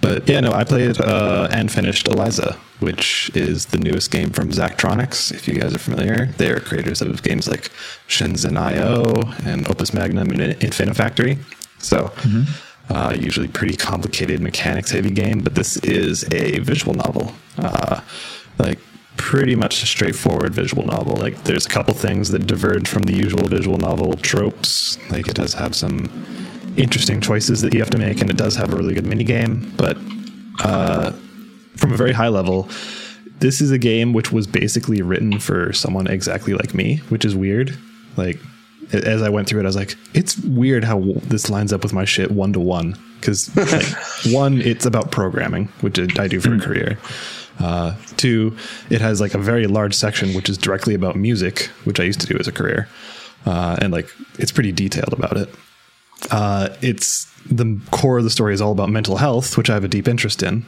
But 0.00 0.26
yeah, 0.26 0.40
no, 0.40 0.50
I 0.50 0.64
played 0.64 0.98
uh, 0.98 1.48
and 1.50 1.70
finished 1.70 2.08
Eliza, 2.08 2.54
which 2.80 3.30
is 3.34 3.66
the 3.66 3.76
newest 3.76 4.10
game 4.10 4.30
from 4.30 4.48
Zachtronics. 4.48 5.32
If 5.34 5.46
you 5.46 5.52
guys 5.52 5.74
are 5.74 5.78
familiar, 5.78 6.32
they're 6.38 6.60
creators 6.60 7.02
of 7.02 7.22
games 7.22 7.46
like 7.46 7.70
Shenzhen 8.08 8.56
IO 8.56 9.34
and 9.44 9.68
Opus 9.68 9.92
Magnum 9.92 10.30
and 10.30 10.58
Infinifactory. 10.60 11.36
So, 11.78 12.10
uh, 12.88 13.14
usually 13.14 13.48
pretty 13.48 13.76
complicated 13.76 14.40
mechanics 14.40 14.92
heavy 14.92 15.10
game, 15.10 15.40
but 15.40 15.56
this 15.56 15.76
is 15.78 16.24
a 16.32 16.58
visual 16.60 16.94
novel. 16.94 17.34
Uh, 17.58 18.00
like 18.58 18.78
pretty 19.16 19.54
much 19.54 19.82
a 19.82 19.86
straightforward 19.86 20.54
visual 20.54 20.84
novel. 20.84 21.16
Like 21.16 21.42
there's 21.44 21.66
a 21.66 21.68
couple 21.68 21.94
things 21.94 22.30
that 22.30 22.46
diverge 22.46 22.88
from 22.88 23.02
the 23.02 23.14
usual 23.14 23.46
visual 23.48 23.78
novel 23.78 24.14
tropes. 24.14 24.98
Like 25.10 25.28
it 25.28 25.34
does 25.34 25.54
have 25.54 25.74
some 25.74 26.08
interesting 26.76 27.20
choices 27.20 27.60
that 27.62 27.72
you 27.74 27.80
have 27.80 27.90
to 27.90 27.98
make, 27.98 28.20
and 28.20 28.30
it 28.30 28.36
does 28.36 28.54
have 28.56 28.72
a 28.72 28.76
really 28.76 28.94
good 28.94 29.06
mini 29.06 29.24
game. 29.24 29.72
But 29.76 29.96
uh, 30.62 31.12
from 31.76 31.92
a 31.92 31.96
very 31.96 32.12
high 32.12 32.28
level, 32.28 32.68
this 33.38 33.60
is 33.60 33.70
a 33.70 33.78
game 33.78 34.12
which 34.12 34.32
was 34.32 34.46
basically 34.46 35.02
written 35.02 35.38
for 35.38 35.72
someone 35.72 36.06
exactly 36.06 36.54
like 36.54 36.74
me, 36.74 36.98
which 37.08 37.24
is 37.24 37.34
weird. 37.34 37.76
Like 38.16 38.38
as 38.92 39.22
I 39.22 39.28
went 39.28 39.48
through 39.48 39.60
it, 39.60 39.64
I 39.64 39.66
was 39.66 39.76
like, 39.76 39.96
it's 40.14 40.38
weird 40.38 40.84
how 40.84 41.00
this 41.24 41.50
lines 41.50 41.72
up 41.72 41.82
with 41.82 41.92
my 41.92 42.04
shit 42.04 42.30
one 42.30 42.52
to 42.52 42.60
one. 42.60 42.96
Because 43.20 43.54
like, 43.56 43.84
one, 44.32 44.60
it's 44.60 44.86
about 44.86 45.10
programming, 45.10 45.66
which 45.80 45.98
I 46.18 46.28
do 46.28 46.40
for 46.40 46.54
a 46.54 46.60
career. 46.60 46.98
Uh, 47.58 47.94
two, 48.16 48.56
it 48.90 49.00
has 49.00 49.20
like 49.20 49.34
a 49.34 49.38
very 49.38 49.66
large 49.66 49.94
section 49.94 50.34
which 50.34 50.48
is 50.48 50.58
directly 50.58 50.94
about 50.94 51.16
music, 51.16 51.70
which 51.84 51.98
I 51.98 52.04
used 52.04 52.20
to 52.20 52.26
do 52.26 52.36
as 52.38 52.46
a 52.46 52.52
career, 52.52 52.88
uh, 53.46 53.76
and 53.80 53.92
like 53.92 54.10
it's 54.38 54.52
pretty 54.52 54.72
detailed 54.72 55.12
about 55.12 55.36
it. 55.36 55.48
Uh, 56.30 56.68
it's 56.82 57.32
the 57.46 57.80
core 57.90 58.18
of 58.18 58.24
the 58.24 58.30
story 58.30 58.52
is 58.54 58.60
all 58.60 58.72
about 58.72 58.90
mental 58.90 59.16
health, 59.16 59.56
which 59.56 59.70
I 59.70 59.74
have 59.74 59.84
a 59.84 59.88
deep 59.88 60.08
interest 60.08 60.42
in, 60.42 60.66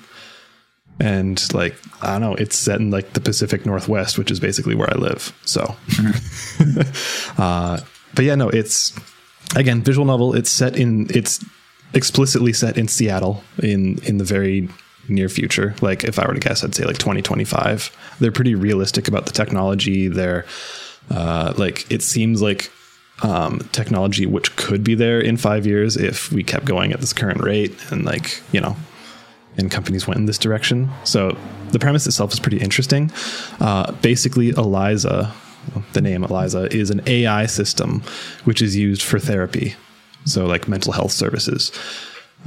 and 1.00 1.42
like 1.54 1.76
I 2.02 2.12
don't 2.12 2.20
know, 2.20 2.34
it's 2.34 2.56
set 2.56 2.80
in 2.80 2.90
like 2.90 3.12
the 3.12 3.20
Pacific 3.20 3.66
Northwest, 3.66 4.18
which 4.18 4.30
is 4.30 4.40
basically 4.40 4.74
where 4.74 4.90
I 4.90 4.96
live. 4.96 5.36
So, 5.44 5.76
uh, 7.38 7.80
but 8.14 8.24
yeah, 8.24 8.34
no, 8.34 8.48
it's 8.48 8.98
again 9.56 9.82
visual 9.82 10.06
novel. 10.06 10.34
It's 10.34 10.50
set 10.50 10.76
in 10.76 11.06
it's 11.10 11.44
explicitly 11.94 12.52
set 12.52 12.76
in 12.78 12.88
Seattle 12.88 13.42
in 13.62 13.98
in 14.04 14.18
the 14.18 14.24
very 14.24 14.68
near 15.08 15.28
future. 15.28 15.74
Like 15.80 16.04
if 16.04 16.18
I 16.18 16.26
were 16.26 16.34
to 16.34 16.40
guess, 16.40 16.64
I'd 16.64 16.74
say 16.74 16.84
like 16.84 16.98
2025. 16.98 18.16
They're 18.20 18.32
pretty 18.32 18.54
realistic 18.54 19.08
about 19.08 19.26
the 19.26 19.32
technology. 19.32 20.08
They're 20.08 20.44
uh, 21.10 21.54
like 21.56 21.90
it 21.90 22.02
seems 22.02 22.42
like 22.42 22.70
um, 23.22 23.60
technology 23.72 24.26
which 24.26 24.54
could 24.56 24.84
be 24.84 24.94
there 24.94 25.20
in 25.20 25.36
five 25.36 25.66
years 25.66 25.96
if 25.96 26.30
we 26.30 26.44
kept 26.44 26.64
going 26.64 26.92
at 26.92 27.00
this 27.00 27.12
current 27.12 27.42
rate 27.42 27.74
and 27.90 28.04
like 28.04 28.40
you 28.52 28.60
know 28.60 28.76
and 29.56 29.70
companies 29.70 30.06
went 30.06 30.18
in 30.18 30.26
this 30.26 30.38
direction. 30.38 30.88
So 31.02 31.36
the 31.72 31.80
premise 31.80 32.06
itself 32.06 32.32
is 32.32 32.38
pretty 32.38 32.58
interesting. 32.58 33.10
Uh, 33.58 33.90
basically, 33.92 34.50
Eliza, 34.50 35.34
the 35.94 36.00
name 36.00 36.22
Eliza, 36.22 36.72
is 36.74 36.90
an 36.90 37.02
AI 37.06 37.46
system 37.46 38.02
which 38.44 38.62
is 38.62 38.76
used 38.76 39.02
for 39.02 39.18
therapy, 39.18 39.74
so 40.24 40.46
like 40.46 40.68
mental 40.68 40.92
health 40.92 41.10
services. 41.10 41.72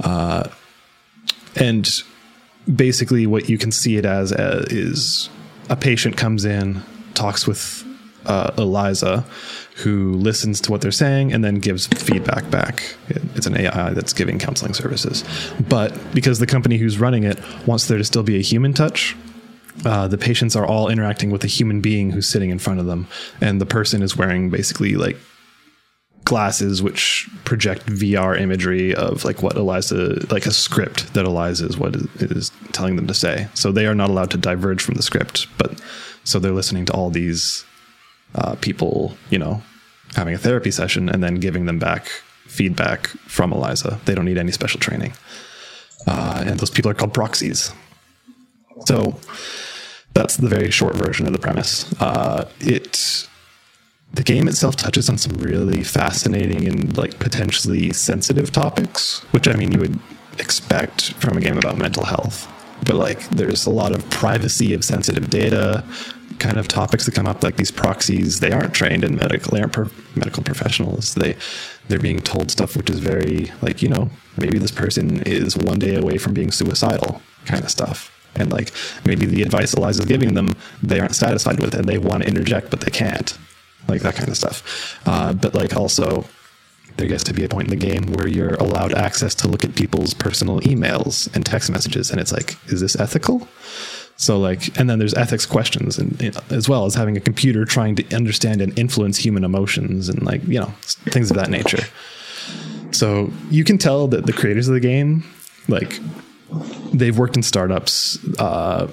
Uh, 0.00 0.48
and 1.54 2.02
basically, 2.74 3.26
what 3.26 3.48
you 3.48 3.58
can 3.58 3.72
see 3.72 3.96
it 3.96 4.04
as 4.04 4.32
uh, 4.32 4.64
is 4.70 5.28
a 5.68 5.76
patient 5.76 6.16
comes 6.16 6.44
in, 6.44 6.82
talks 7.14 7.46
with 7.46 7.84
uh, 8.26 8.52
Eliza, 8.58 9.24
who 9.76 10.12
listens 10.14 10.60
to 10.60 10.70
what 10.70 10.80
they're 10.80 10.92
saying 10.92 11.32
and 11.32 11.42
then 11.42 11.56
gives 11.56 11.86
feedback 11.88 12.48
back. 12.50 12.94
It- 13.08 13.16
it's 13.34 13.42
It's 13.42 13.46
an 13.46 13.56
AI 13.56 13.92
that's 13.94 14.12
giving 14.12 14.38
counseling 14.38 14.74
services. 14.74 15.24
But 15.68 15.92
because 16.14 16.38
the 16.38 16.46
company 16.46 16.76
who's 16.76 16.98
running 16.98 17.24
it 17.24 17.38
wants 17.66 17.86
there 17.88 17.98
to 17.98 18.04
still 18.04 18.22
be 18.22 18.36
a 18.36 18.42
human 18.42 18.72
touch, 18.74 19.16
uh, 19.84 20.06
the 20.06 20.18
patients 20.18 20.54
are 20.54 20.64
all 20.66 20.88
interacting 20.88 21.30
with 21.30 21.42
a 21.42 21.48
human 21.48 21.80
being 21.80 22.10
who's 22.10 22.28
sitting 22.28 22.50
in 22.50 22.58
front 22.60 22.78
of 22.78 22.86
them, 22.86 23.08
and 23.40 23.60
the 23.60 23.66
person 23.66 24.02
is 24.02 24.16
wearing 24.16 24.50
basically 24.50 24.94
like 24.94 25.16
glasses 26.24 26.82
which 26.82 27.28
project 27.44 27.86
VR 27.86 28.38
imagery 28.38 28.94
of 28.94 29.24
like 29.24 29.42
what 29.42 29.56
Eliza, 29.56 30.24
like 30.30 30.46
a 30.46 30.52
script 30.52 31.12
that 31.14 31.24
Eliza 31.24 31.66
is 31.66 31.76
what 31.76 31.96
is 32.20 32.50
telling 32.72 32.96
them 32.96 33.06
to 33.06 33.14
say. 33.14 33.48
So 33.54 33.72
they 33.72 33.86
are 33.86 33.94
not 33.94 34.10
allowed 34.10 34.30
to 34.32 34.38
diverge 34.38 34.82
from 34.82 34.94
the 34.94 35.02
script, 35.02 35.46
but 35.58 35.80
so 36.24 36.38
they're 36.38 36.52
listening 36.52 36.86
to 36.86 36.92
all 36.92 37.10
these 37.10 37.64
uh, 38.34 38.54
people, 38.56 39.16
you 39.30 39.38
know, 39.38 39.62
having 40.14 40.34
a 40.34 40.38
therapy 40.38 40.70
session 40.70 41.08
and 41.08 41.22
then 41.22 41.36
giving 41.36 41.66
them 41.66 41.78
back 41.78 42.06
feedback 42.46 43.08
from 43.26 43.52
Eliza. 43.52 43.98
They 44.04 44.14
don't 44.14 44.24
need 44.24 44.38
any 44.38 44.52
special 44.52 44.78
training. 44.78 45.14
Uh, 46.06 46.44
and 46.46 46.60
those 46.60 46.70
people 46.70 46.90
are 46.90 46.94
called 46.94 47.14
proxies. 47.14 47.72
So 48.86 49.16
that's 50.14 50.36
the 50.36 50.48
very 50.48 50.70
short 50.70 50.94
version 50.94 51.26
of 51.26 51.32
the 51.32 51.38
premise. 51.38 51.92
Uh, 52.00 52.48
it 52.60 53.28
the 54.14 54.22
game 54.22 54.46
itself 54.46 54.76
touches 54.76 55.08
on 55.08 55.16
some 55.16 55.32
really 55.38 55.82
fascinating 55.82 56.68
and 56.68 56.96
like 56.96 57.18
potentially 57.18 57.92
sensitive 57.92 58.52
topics, 58.52 59.20
which 59.32 59.48
I 59.48 59.54
mean 59.54 59.72
you 59.72 59.80
would 59.80 59.98
expect 60.38 61.14
from 61.14 61.36
a 61.36 61.40
game 61.40 61.58
about 61.58 61.78
mental 61.78 62.04
health. 62.04 62.48
But 62.84 62.96
like 62.96 63.28
there's 63.30 63.66
a 63.66 63.70
lot 63.70 63.92
of 63.92 64.08
privacy 64.10 64.74
of 64.74 64.84
sensitive 64.84 65.30
data 65.30 65.84
kind 66.38 66.58
of 66.58 66.66
topics 66.66 67.06
that 67.06 67.14
come 67.14 67.26
up 67.26 67.42
like 67.42 67.56
these 67.56 67.70
proxies 67.70 68.40
they 68.40 68.50
aren't 68.50 68.74
trained 68.74 69.04
in 69.04 69.14
medical 69.14 69.52
they 69.52 69.60
aren't 69.60 70.16
medical 70.16 70.42
professionals. 70.42 71.14
They 71.14 71.36
they're 71.88 71.98
being 71.98 72.20
told 72.20 72.50
stuff 72.50 72.76
which 72.76 72.90
is 72.90 72.98
very 72.98 73.50
like 73.62 73.80
you 73.80 73.88
know 73.88 74.10
maybe 74.36 74.58
this 74.58 74.72
person 74.72 75.22
is 75.22 75.56
one 75.56 75.78
day 75.78 75.94
away 75.94 76.18
from 76.18 76.34
being 76.34 76.50
suicidal 76.50 77.22
kind 77.46 77.64
of 77.64 77.70
stuff. 77.70 78.10
And 78.34 78.52
like 78.52 78.72
maybe 79.06 79.24
the 79.24 79.42
advice 79.42 79.72
Eliza's 79.72 80.04
giving 80.04 80.34
them 80.34 80.48
they 80.82 81.00
aren't 81.00 81.14
satisfied 81.14 81.60
with 81.60 81.74
and 81.74 81.88
they 81.88 81.96
want 81.96 82.24
to 82.24 82.28
interject 82.28 82.70
but 82.70 82.80
they 82.80 82.90
can't 82.90 83.38
like 83.88 84.02
that 84.02 84.14
kind 84.14 84.28
of 84.28 84.36
stuff. 84.36 85.00
Uh, 85.06 85.32
but 85.32 85.54
like 85.54 85.76
also, 85.76 86.24
there 86.96 87.08
gets 87.08 87.24
to 87.24 87.32
be 87.32 87.44
a 87.44 87.48
point 87.48 87.72
in 87.72 87.78
the 87.78 87.86
game 87.86 88.12
where 88.12 88.28
you're 88.28 88.54
allowed 88.54 88.92
access 88.92 89.34
to 89.36 89.48
look 89.48 89.64
at 89.64 89.74
people's 89.74 90.14
personal 90.14 90.60
emails 90.60 91.34
and 91.34 91.44
text 91.44 91.70
messages, 91.70 92.10
and 92.10 92.20
it's 92.20 92.32
like, 92.32 92.56
is 92.70 92.80
this 92.80 92.96
ethical? 92.96 93.48
So 94.16 94.38
like, 94.38 94.78
and 94.78 94.88
then 94.88 94.98
there's 94.98 95.14
ethics 95.14 95.46
questions, 95.46 95.98
and 95.98 96.20
you 96.20 96.30
know, 96.30 96.40
as 96.50 96.68
well 96.68 96.84
as 96.84 96.94
having 96.94 97.16
a 97.16 97.20
computer 97.20 97.64
trying 97.64 97.96
to 97.96 98.14
understand 98.14 98.60
and 98.60 98.78
influence 98.78 99.16
human 99.18 99.44
emotions, 99.44 100.08
and 100.08 100.22
like 100.22 100.44
you 100.44 100.60
know 100.60 100.72
things 101.06 101.30
of 101.30 101.36
that 101.36 101.50
nature. 101.50 101.82
So 102.92 103.32
you 103.50 103.64
can 103.64 103.78
tell 103.78 104.06
that 104.08 104.26
the 104.26 104.32
creators 104.32 104.68
of 104.68 104.74
the 104.74 104.80
game, 104.80 105.24
like, 105.66 105.98
they've 106.92 107.16
worked 107.16 107.36
in 107.36 107.42
startups. 107.42 108.18
Uh, 108.38 108.88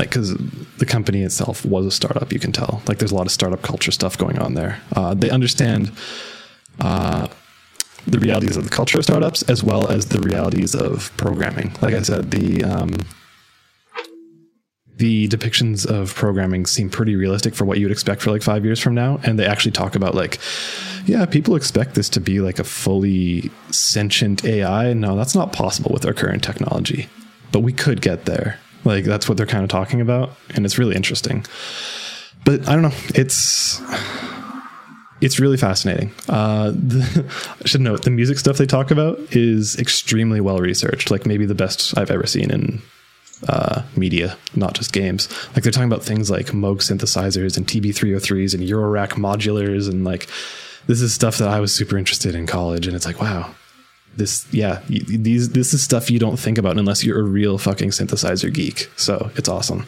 like 0.00 0.08
because 0.08 0.34
the 0.78 0.86
company 0.86 1.22
itself 1.22 1.62
was 1.66 1.84
a 1.84 1.90
startup 1.90 2.32
you 2.32 2.38
can 2.38 2.52
tell. 2.52 2.82
Like 2.88 2.98
there's 2.98 3.12
a 3.12 3.14
lot 3.14 3.26
of 3.26 3.32
startup 3.32 3.60
culture 3.60 3.90
stuff 3.90 4.16
going 4.16 4.38
on 4.38 4.54
there. 4.54 4.80
Uh, 4.96 5.12
they 5.12 5.28
understand 5.28 5.92
uh, 6.80 7.28
the 8.06 8.18
realities 8.18 8.56
of 8.56 8.64
the 8.64 8.70
culture 8.70 8.96
of 8.96 9.04
startups 9.04 9.42
as 9.42 9.62
well 9.62 9.88
as 9.88 10.06
the 10.06 10.18
realities 10.20 10.74
of 10.74 11.14
programming. 11.18 11.74
Like 11.82 11.94
i 11.94 12.00
said 12.00 12.30
the 12.30 12.64
um, 12.64 12.92
the 14.96 15.28
depictions 15.28 15.86
of 15.86 16.14
programming 16.14 16.64
seem 16.64 16.88
pretty 16.88 17.14
realistic 17.14 17.54
for 17.54 17.66
what 17.66 17.76
you 17.78 17.84
would 17.84 17.92
expect 17.92 18.22
for 18.22 18.30
like 18.30 18.42
five 18.42 18.64
years 18.64 18.80
from 18.80 18.94
now. 18.94 19.20
And 19.22 19.38
they 19.38 19.44
actually 19.44 19.72
talk 19.72 19.94
about 19.94 20.14
like 20.14 20.38
yeah 21.04 21.26
people 21.26 21.56
expect 21.56 21.94
this 21.94 22.08
to 22.10 22.20
be 22.20 22.40
like 22.40 22.58
a 22.58 22.64
fully 22.64 23.50
sentient 23.70 24.44
ai 24.44 24.92
no 24.92 25.16
that's 25.16 25.34
not 25.34 25.52
possible 25.52 25.90
with 25.92 26.06
our 26.06 26.14
current 26.14 26.42
technology. 26.42 27.10
But 27.52 27.60
we 27.60 27.74
could 27.74 28.00
get 28.00 28.24
there 28.24 28.60
like 28.84 29.04
that's 29.04 29.28
what 29.28 29.36
they're 29.36 29.46
kind 29.46 29.64
of 29.64 29.70
talking 29.70 30.00
about, 30.00 30.30
and 30.54 30.64
it's 30.64 30.78
really 30.78 30.96
interesting. 30.96 31.44
But 32.44 32.68
I 32.68 32.72
don't 32.72 32.82
know. 32.82 32.94
It's 33.14 33.80
it's 35.20 35.38
really 35.38 35.56
fascinating. 35.56 36.12
Uh, 36.28 36.70
the, 36.70 37.26
I 37.64 37.68
should 37.68 37.82
note 37.82 38.04
the 38.04 38.10
music 38.10 38.38
stuff 38.38 38.56
they 38.56 38.66
talk 38.66 38.90
about 38.90 39.18
is 39.30 39.76
extremely 39.78 40.40
well 40.40 40.58
researched. 40.58 41.10
Like 41.10 41.26
maybe 41.26 41.46
the 41.46 41.54
best 41.54 41.96
I've 41.98 42.10
ever 42.10 42.26
seen 42.26 42.50
in 42.50 42.82
uh, 43.48 43.82
media, 43.96 44.36
not 44.54 44.74
just 44.74 44.92
games. 44.92 45.28
Like 45.54 45.62
they're 45.62 45.72
talking 45.72 45.90
about 45.90 46.04
things 46.04 46.30
like 46.30 46.46
Moog 46.46 46.78
synthesizers 46.78 47.56
and 47.56 47.66
TB303s 47.66 48.54
and 48.54 48.62
Eurorack 48.62 49.10
modulars, 49.10 49.88
and 49.88 50.04
like 50.04 50.28
this 50.86 51.00
is 51.00 51.12
stuff 51.12 51.38
that 51.38 51.48
I 51.48 51.60
was 51.60 51.74
super 51.74 51.96
interested 51.98 52.34
in 52.34 52.46
college. 52.46 52.86
And 52.86 52.96
it's 52.96 53.06
like, 53.06 53.20
wow, 53.20 53.54
this 54.16 54.46
yeah 54.52 54.80
these 54.88 55.50
this 55.50 55.72
is 55.72 55.82
stuff 55.82 56.10
you 56.10 56.18
don't 56.18 56.38
think 56.38 56.58
about 56.58 56.76
unless 56.78 57.04
you're 57.04 57.20
a 57.20 57.22
real 57.22 57.58
fucking 57.58 57.90
synthesizer 57.90 58.52
geek 58.52 58.90
so 58.96 59.30
it's 59.36 59.48
awesome 59.48 59.86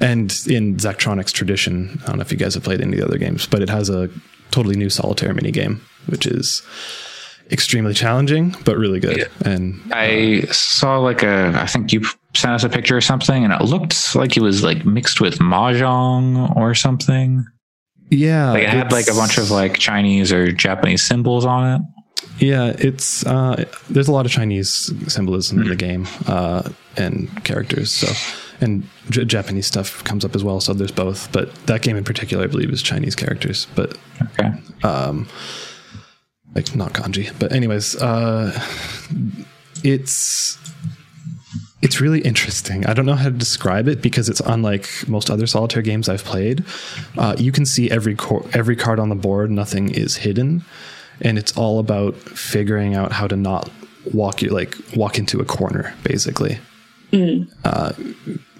and 0.00 0.40
in 0.46 0.76
Zachtronics 0.76 1.32
tradition 1.32 2.00
I 2.04 2.06
don't 2.06 2.16
know 2.16 2.22
if 2.22 2.30
you 2.32 2.38
guys 2.38 2.54
have 2.54 2.62
played 2.64 2.80
any 2.80 2.92
of 2.92 2.98
the 2.98 3.04
other 3.06 3.18
games 3.18 3.46
but 3.46 3.60
it 3.62 3.68
has 3.68 3.90
a 3.90 4.08
totally 4.50 4.76
new 4.76 4.88
solitaire 4.90 5.34
mini 5.34 5.50
game 5.50 5.80
which 6.06 6.24
is 6.26 6.62
extremely 7.50 7.94
challenging 7.94 8.54
but 8.64 8.76
really 8.76 9.00
good 9.00 9.16
Yeah. 9.18 9.26
and 9.44 9.80
I 9.92 10.42
saw 10.52 10.98
like 10.98 11.22
a, 11.22 11.52
I 11.56 11.66
think 11.66 11.92
you 11.92 12.02
sent 12.34 12.52
us 12.54 12.62
a 12.62 12.68
picture 12.68 12.96
or 12.96 13.00
something, 13.00 13.42
and 13.42 13.52
it 13.54 13.62
looked 13.62 14.14
like 14.14 14.36
it 14.36 14.42
was 14.42 14.62
like 14.62 14.84
mixed 14.84 15.20
with 15.20 15.38
mahjong 15.38 16.54
or 16.56 16.74
something. 16.74 17.44
yeah 18.10 18.52
Like 18.52 18.64
it 18.64 18.68
had 18.68 18.92
like 18.92 19.08
a 19.08 19.14
bunch 19.14 19.38
of 19.38 19.50
like 19.50 19.78
Chinese 19.78 20.30
or 20.30 20.52
Japanese 20.52 21.02
symbols 21.02 21.44
on 21.46 21.74
it. 21.74 21.82
Yeah, 22.38 22.74
it's 22.78 23.26
uh, 23.26 23.64
there's 23.90 24.08
a 24.08 24.12
lot 24.12 24.24
of 24.26 24.32
Chinese 24.32 24.92
symbolism 25.12 25.60
in 25.62 25.68
the 25.68 25.76
game 25.76 26.06
uh, 26.26 26.68
and 26.96 27.28
characters. 27.44 27.90
So, 27.90 28.08
and 28.60 28.88
J- 29.10 29.24
Japanese 29.24 29.66
stuff 29.66 30.02
comes 30.04 30.24
up 30.24 30.34
as 30.36 30.44
well. 30.44 30.60
So 30.60 30.72
there's 30.72 30.92
both, 30.92 31.30
but 31.32 31.52
that 31.66 31.82
game 31.82 31.96
in 31.96 32.04
particular, 32.04 32.44
I 32.44 32.46
believe, 32.46 32.70
is 32.70 32.82
Chinese 32.82 33.14
characters, 33.16 33.66
but 33.74 33.96
Okay. 34.38 34.52
like 36.54 36.74
not 36.74 36.92
kanji. 36.92 37.36
But 37.38 37.52
anyways, 37.52 37.96
uh, 37.96 38.52
it's 39.84 40.58
it's 41.80 42.00
really 42.00 42.20
interesting. 42.20 42.86
I 42.86 42.92
don't 42.94 43.06
know 43.06 43.14
how 43.14 43.24
to 43.26 43.30
describe 43.30 43.86
it 43.88 44.02
because 44.02 44.28
it's 44.28 44.40
unlike 44.40 44.88
most 45.06 45.30
other 45.30 45.46
solitaire 45.46 45.82
games 45.82 46.08
I've 46.08 46.24
played. 46.24 46.64
Uh, 47.16 47.36
you 47.38 47.52
can 47.52 47.64
see 47.64 47.90
every 47.90 48.14
cor- 48.16 48.44
every 48.52 48.76
card 48.76 48.98
on 48.98 49.08
the 49.08 49.14
board. 49.14 49.50
Nothing 49.50 49.90
is 49.90 50.16
hidden, 50.16 50.64
and 51.20 51.38
it's 51.38 51.56
all 51.56 51.78
about 51.78 52.14
figuring 52.16 52.94
out 52.94 53.12
how 53.12 53.26
to 53.26 53.36
not 53.36 53.70
walk 54.12 54.42
you 54.42 54.50
like 54.50 54.74
walk 54.96 55.18
into 55.18 55.40
a 55.40 55.44
corner. 55.44 55.94
Basically, 56.02 56.58
uh, 57.64 57.92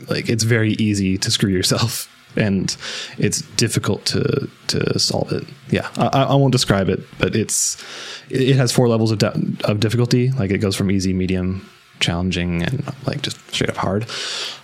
like 0.09 0.29
it's 0.29 0.44
very 0.44 0.73
easy 0.73 1.18
to 1.18 1.31
screw 1.31 1.51
yourself. 1.51 2.09
And 2.37 2.77
it's 3.16 3.40
difficult 3.57 4.05
to 4.07 4.49
to 4.68 4.99
solve 4.99 5.33
it. 5.33 5.44
Yeah, 5.71 5.88
I, 5.97 6.25
I 6.25 6.35
won't 6.35 6.53
describe 6.53 6.88
it, 6.88 7.01
but 7.18 7.35
it's 7.35 7.83
it 8.29 8.55
has 8.55 8.71
four 8.71 8.87
levels 8.87 9.11
of 9.11 9.18
de- 9.18 9.40
of 9.64 9.81
difficulty. 9.81 10.31
Like 10.33 10.51
it 10.51 10.59
goes 10.59 10.77
from 10.77 10.90
easy, 10.90 11.12
medium, 11.14 11.68
challenging, 12.01 12.62
and 12.62 12.85
like 13.07 13.23
just 13.23 13.38
straight 13.51 13.71
up 13.71 13.77
hard. 13.77 14.07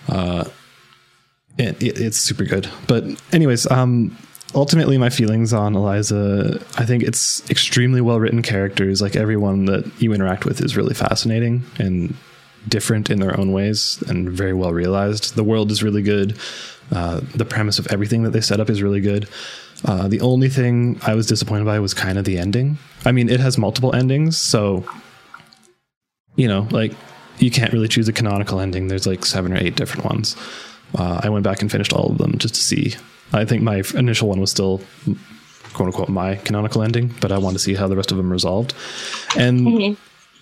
Uh, 0.07 0.45
it, 1.57 1.81
it, 1.81 1.99
it's 1.99 2.17
super 2.17 2.45
good. 2.45 2.69
But 2.87 3.03
anyways, 3.33 3.69
um, 3.71 4.15
ultimately, 4.55 4.97
my 4.97 5.09
feelings 5.09 5.53
on 5.53 5.75
Eliza, 5.75 6.59
I 6.77 6.85
think 6.85 7.03
it's 7.03 7.47
extremely 7.49 8.01
well 8.01 8.19
written 8.19 8.41
characters. 8.41 9.01
Like 9.01 9.15
everyone 9.15 9.65
that 9.65 9.85
you 10.01 10.13
interact 10.13 10.45
with 10.45 10.61
is 10.61 10.75
really 10.75 10.93
fascinating 10.93 11.63
and 11.77 12.15
different 12.67 13.09
in 13.11 13.19
their 13.19 13.39
own 13.39 13.51
ways 13.51 14.03
and 14.07 14.29
very 14.29 14.53
well 14.53 14.73
realized. 14.73 15.35
The 15.35 15.43
world 15.43 15.71
is 15.71 15.83
really 15.83 16.01
good. 16.01 16.37
Uh, 16.91 17.21
the 17.35 17.45
premise 17.45 17.79
of 17.79 17.87
everything 17.87 18.23
that 18.23 18.31
they 18.31 18.41
set 18.41 18.59
up 18.59 18.69
is 18.69 18.81
really 18.81 19.01
good. 19.01 19.27
Uh, 19.83 20.07
the 20.07 20.21
only 20.21 20.49
thing 20.49 20.99
I 21.05 21.13
was 21.13 21.27
disappointed 21.27 21.65
by 21.65 21.79
was 21.79 21.93
kind 21.93 22.17
of 22.17 22.25
the 22.25 22.37
ending. 22.37 22.77
I 23.03 23.11
mean, 23.11 23.29
it 23.29 23.39
has 23.39 23.57
multiple 23.57 23.93
endings, 23.93 24.37
so 24.37 24.85
you 26.35 26.47
know, 26.47 26.67
like 26.71 26.93
you 27.39 27.51
can't 27.51 27.73
really 27.73 27.87
choose 27.87 28.07
a 28.07 28.13
canonical 28.13 28.59
ending. 28.59 28.87
There's 28.87 29.07
like 29.07 29.25
seven 29.25 29.53
or 29.53 29.57
eight 29.57 29.75
different 29.75 30.05
ones. 30.05 30.35
Uh, 30.97 31.21
I 31.23 31.29
went 31.29 31.43
back 31.43 31.61
and 31.61 31.71
finished 31.71 31.93
all 31.93 32.11
of 32.11 32.17
them 32.17 32.37
just 32.37 32.55
to 32.55 32.61
see. 32.61 32.95
I 33.35 33.45
think 33.45 33.61
my 33.63 33.83
initial 33.95 34.29
one 34.29 34.39
was 34.39 34.51
still 34.51 34.81
quote 35.73 35.87
unquote 35.87 36.09
my 36.09 36.35
canonical 36.37 36.81
ending, 36.81 37.13
but 37.21 37.31
I 37.31 37.37
want 37.37 37.55
to 37.55 37.59
see 37.59 37.73
how 37.75 37.87
the 37.87 37.95
rest 37.95 38.11
of 38.11 38.17
them 38.17 38.31
resolved. 38.31 38.73
And 39.37 39.97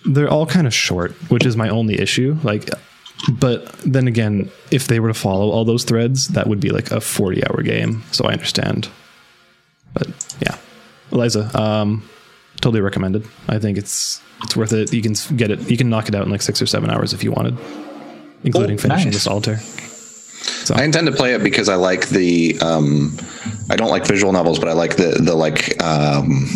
they're 0.06 0.28
all 0.30 0.46
kind 0.46 0.66
of 0.66 0.74
short, 0.74 1.12
which 1.30 1.44
is 1.44 1.56
my 1.56 1.68
only 1.68 2.00
issue. 2.00 2.36
Like, 2.42 2.68
but 3.32 3.72
then 3.78 4.06
again, 4.06 4.50
if 4.70 4.86
they 4.86 5.00
were 5.00 5.08
to 5.08 5.14
follow 5.14 5.50
all 5.50 5.64
those 5.64 5.84
threads, 5.84 6.28
that 6.28 6.46
would 6.46 6.60
be 6.60 6.70
like 6.70 6.90
a 6.90 7.00
40 7.00 7.44
hour 7.46 7.62
game. 7.62 8.02
So 8.12 8.26
I 8.26 8.32
understand. 8.32 8.88
But 9.92 10.08
yeah, 10.40 10.56
Eliza, 11.12 11.50
um, 11.60 12.08
totally 12.60 12.80
recommended. 12.80 13.26
I 13.48 13.58
think 13.58 13.78
it's 13.78 14.20
it's 14.42 14.56
worth 14.56 14.72
it. 14.72 14.92
You 14.92 15.00
can 15.02 15.14
get 15.36 15.50
it. 15.50 15.70
You 15.70 15.76
can 15.76 15.88
knock 15.88 16.08
it 16.08 16.14
out 16.14 16.24
in 16.24 16.30
like 16.30 16.42
six 16.42 16.60
or 16.60 16.66
seven 16.66 16.90
hours 16.90 17.12
if 17.12 17.22
you 17.24 17.32
wanted, 17.32 17.56
including 18.42 18.76
Oh, 18.78 18.82
finishing 18.82 19.10
nice. 19.10 19.14
the 19.24 19.30
solitaire. 20.44 20.82
I 20.82 20.84
intend 20.84 21.06
to 21.06 21.12
play 21.12 21.34
it 21.34 21.42
because 21.42 21.68
I 21.68 21.76
like 21.76 22.08
the. 22.08 22.58
Um, 22.60 23.16
I 23.70 23.76
don't 23.76 23.90
like 23.90 24.06
visual 24.06 24.32
novels, 24.32 24.58
but 24.58 24.68
I 24.68 24.72
like 24.72 24.96
the 24.96 25.20
the 25.20 25.34
like 25.34 25.82
um, 25.82 26.48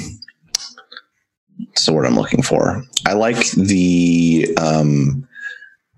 the 1.88 1.94
word 1.94 2.06
I'm 2.06 2.14
looking 2.14 2.42
for? 2.42 2.84
I 3.06 3.14
like 3.14 3.50
the 3.52 4.48
um, 4.58 5.26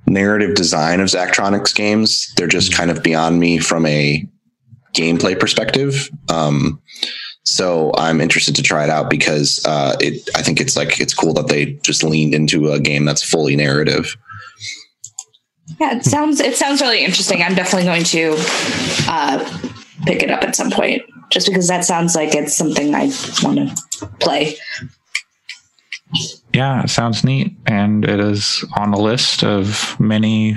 narrative 0.07 0.55
design 0.55 1.01
of 1.01 1.09
Zachtronics 1.09 1.75
games. 1.75 2.33
They're 2.37 2.47
just 2.47 2.73
kind 2.73 2.91
of 2.91 3.03
beyond 3.03 3.41
me 3.41 3.59
from 3.59 3.85
a 3.87 4.27
gameplay 4.95 5.39
perspective. 5.39 6.11
Um, 6.29 6.81
so 7.43 7.93
I'm 7.97 8.21
interested 8.21 8.55
to 8.57 8.63
try 8.63 8.85
it 8.85 8.91
out 8.91 9.11
because 9.11 9.65
uh, 9.67 9.97
it. 10.01 10.29
I 10.37 10.43
think 10.43 10.61
it's 10.61 10.77
like 10.77 11.01
it's 11.01 11.15
cool 11.15 11.35
that 11.35 11.49
they 11.49 11.73
just 11.83 12.05
leaned 12.05 12.35
into 12.35 12.71
a 12.71 12.79
game 12.79 13.05
that's 13.05 13.23
fully 13.23 13.57
narrative. 13.57 14.17
Yeah, 15.79 15.97
it 15.97 16.05
sounds 16.05 16.41
it 16.41 16.57
sounds 16.57 16.81
really 16.81 17.05
interesting. 17.05 17.43
I'm 17.43 17.55
definitely 17.55 17.85
going 17.87 18.05
to 18.05 18.35
uh, 19.09 19.59
pick 20.07 20.23
it 20.23 20.31
up 20.31 20.43
at 20.43 20.57
some 20.57 20.71
point, 20.71 21.03
just 21.31 21.47
because 21.47 21.69
that 21.69 21.85
sounds 21.85 22.15
like 22.15 22.35
it's 22.35 22.57
something 22.57 22.95
I 22.95 23.11
want 23.43 23.59
to 23.99 24.07
play. 24.19 24.57
Yeah, 26.53 26.83
it 26.83 26.91
sounds 26.91 27.23
neat, 27.23 27.57
and 27.67 28.05
it 28.05 28.19
is 28.19 28.65
on 28.77 28.91
the 28.91 28.99
list 28.99 29.45
of 29.45 29.95
many, 30.01 30.57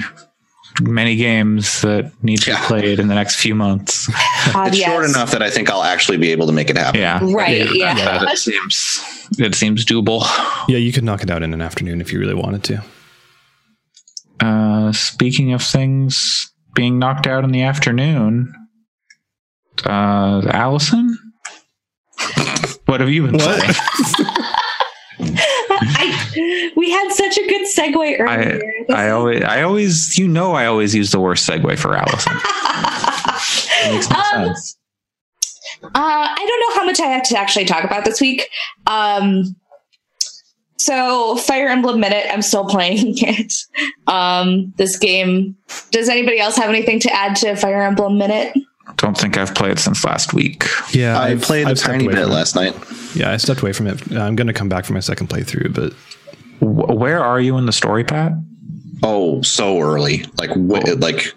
many 0.81 1.15
games 1.15 1.81
that 1.81 2.11
need 2.23 2.39
to 2.41 2.51
Yeah. 2.51 2.59
be 2.61 2.65
played 2.65 2.99
in 2.99 3.07
the 3.07 3.13
next 3.15 3.35
few 3.35 3.53
months. 3.53 4.09
Uh, 4.55 4.65
It's 4.67 4.79
yes. 4.79 4.89
short 4.91 5.05
enough 5.05 5.31
that 5.31 5.43
I 5.43 5.51
think 5.51 5.69
I'll 5.69 5.83
actually 5.83 6.17
be 6.17 6.31
able 6.31 6.47
to 6.47 6.51
make 6.53 6.69
it 6.71 6.77
happen. 6.77 6.99
Yeah, 6.99 7.19
Right, 7.21 7.69
yeah. 7.75 7.93
That 7.93 8.31
it 8.33 8.37
seems 8.39 9.29
it 9.37 9.53
seems 9.53 9.85
doable. 9.85 10.23
Yeah, 10.67 10.77
you 10.77 10.91
could 10.91 11.03
knock 11.03 11.21
it 11.21 11.29
out 11.29 11.43
in 11.43 11.53
an 11.53 11.61
afternoon 11.61 12.01
if 12.01 12.11
you 12.11 12.19
really 12.19 12.33
wanted 12.33 12.63
to. 12.65 12.83
Uh, 14.43 14.91
speaking 14.91 15.53
of 15.53 15.61
things 15.63 16.51
being 16.75 16.99
knocked 16.99 17.27
out 17.27 17.43
in 17.45 17.51
the 17.51 17.61
afternoon, 17.61 18.53
uh, 19.85 20.41
Allison, 20.51 21.17
what 22.85 22.99
have 22.99 23.09
you 23.09 23.25
been 23.27 23.37
playing? 23.39 23.61
I, 25.19 26.71
we 26.75 26.91
had 26.91 27.09
such 27.11 27.37
a 27.37 27.47
good 27.47 27.67
segue 27.67 27.95
I 27.97 28.17
earlier. 28.19 28.61
I 28.91 29.09
always 29.09 29.43
I 29.43 29.61
always 29.63 30.17
you 30.17 30.27
know 30.27 30.53
I 30.53 30.65
always 30.65 30.93
use 30.93 31.11
the 31.11 31.19
worst 31.19 31.47
segue 31.49 31.77
for 31.79 31.95
Allison. 31.95 32.33
It 33.85 33.91
makes 33.93 34.09
no 34.09 34.15
Um, 34.15 34.45
sense. 34.45 34.77
Uh, 35.83 35.89
I 35.93 36.35
don't 36.47 36.59
know 36.61 36.79
how 36.79 36.85
much 36.85 36.99
I 37.01 37.07
have 37.07 37.23
to 37.23 37.37
actually 37.37 37.65
talk 37.65 37.83
about 37.83 38.05
this 38.05 38.21
week. 38.21 38.47
Um, 38.87 39.55
so 40.77 41.35
Fire 41.37 41.67
Emblem 41.67 41.99
Minute, 41.99 42.25
I'm 42.31 42.41
still 42.41 42.65
playing 42.65 43.15
it. 43.17 43.53
Um, 44.07 44.73
this 44.77 44.97
game. 44.97 45.55
Does 45.91 46.09
anybody 46.09 46.39
else 46.39 46.55
have 46.57 46.69
anything 46.69 46.99
to 47.01 47.13
add 47.13 47.35
to 47.37 47.55
Fire 47.55 47.81
Emblem 47.81 48.17
Minute? 48.17 48.55
Don't 48.97 49.17
think 49.17 49.37
I've 49.37 49.55
played 49.55 49.79
since 49.79 50.03
last 50.03 50.33
week. 50.33 50.65
Yeah, 50.91 51.17
I 51.19 51.29
I've- 51.29 51.41
played 51.41 51.67
I've 51.67 51.77
a 51.77 51.79
tiny 51.79 52.07
bit 52.07 52.27
last 52.27 52.55
night. 52.55 52.75
Yeah, 53.15 53.31
I 53.31 53.37
stepped 53.37 53.61
away 53.61 53.71
from 53.73 53.87
it. 53.87 54.11
I'm 54.11 54.35
going 54.35 54.47
to 54.47 54.53
come 54.53 54.69
back 54.69 54.85
for 54.85 54.93
my 54.93 54.99
second 54.99 55.29
playthrough, 55.29 55.73
but 55.73 55.93
Where 56.59 57.23
are 57.23 57.39
you 57.39 57.57
in 57.57 57.65
the 57.65 57.71
story, 57.71 58.03
Pat? 58.03 58.33
Oh, 59.01 59.41
so 59.41 59.79
early, 59.79 60.25
like 60.37 60.49
w- 60.49 60.95
like 60.95 61.33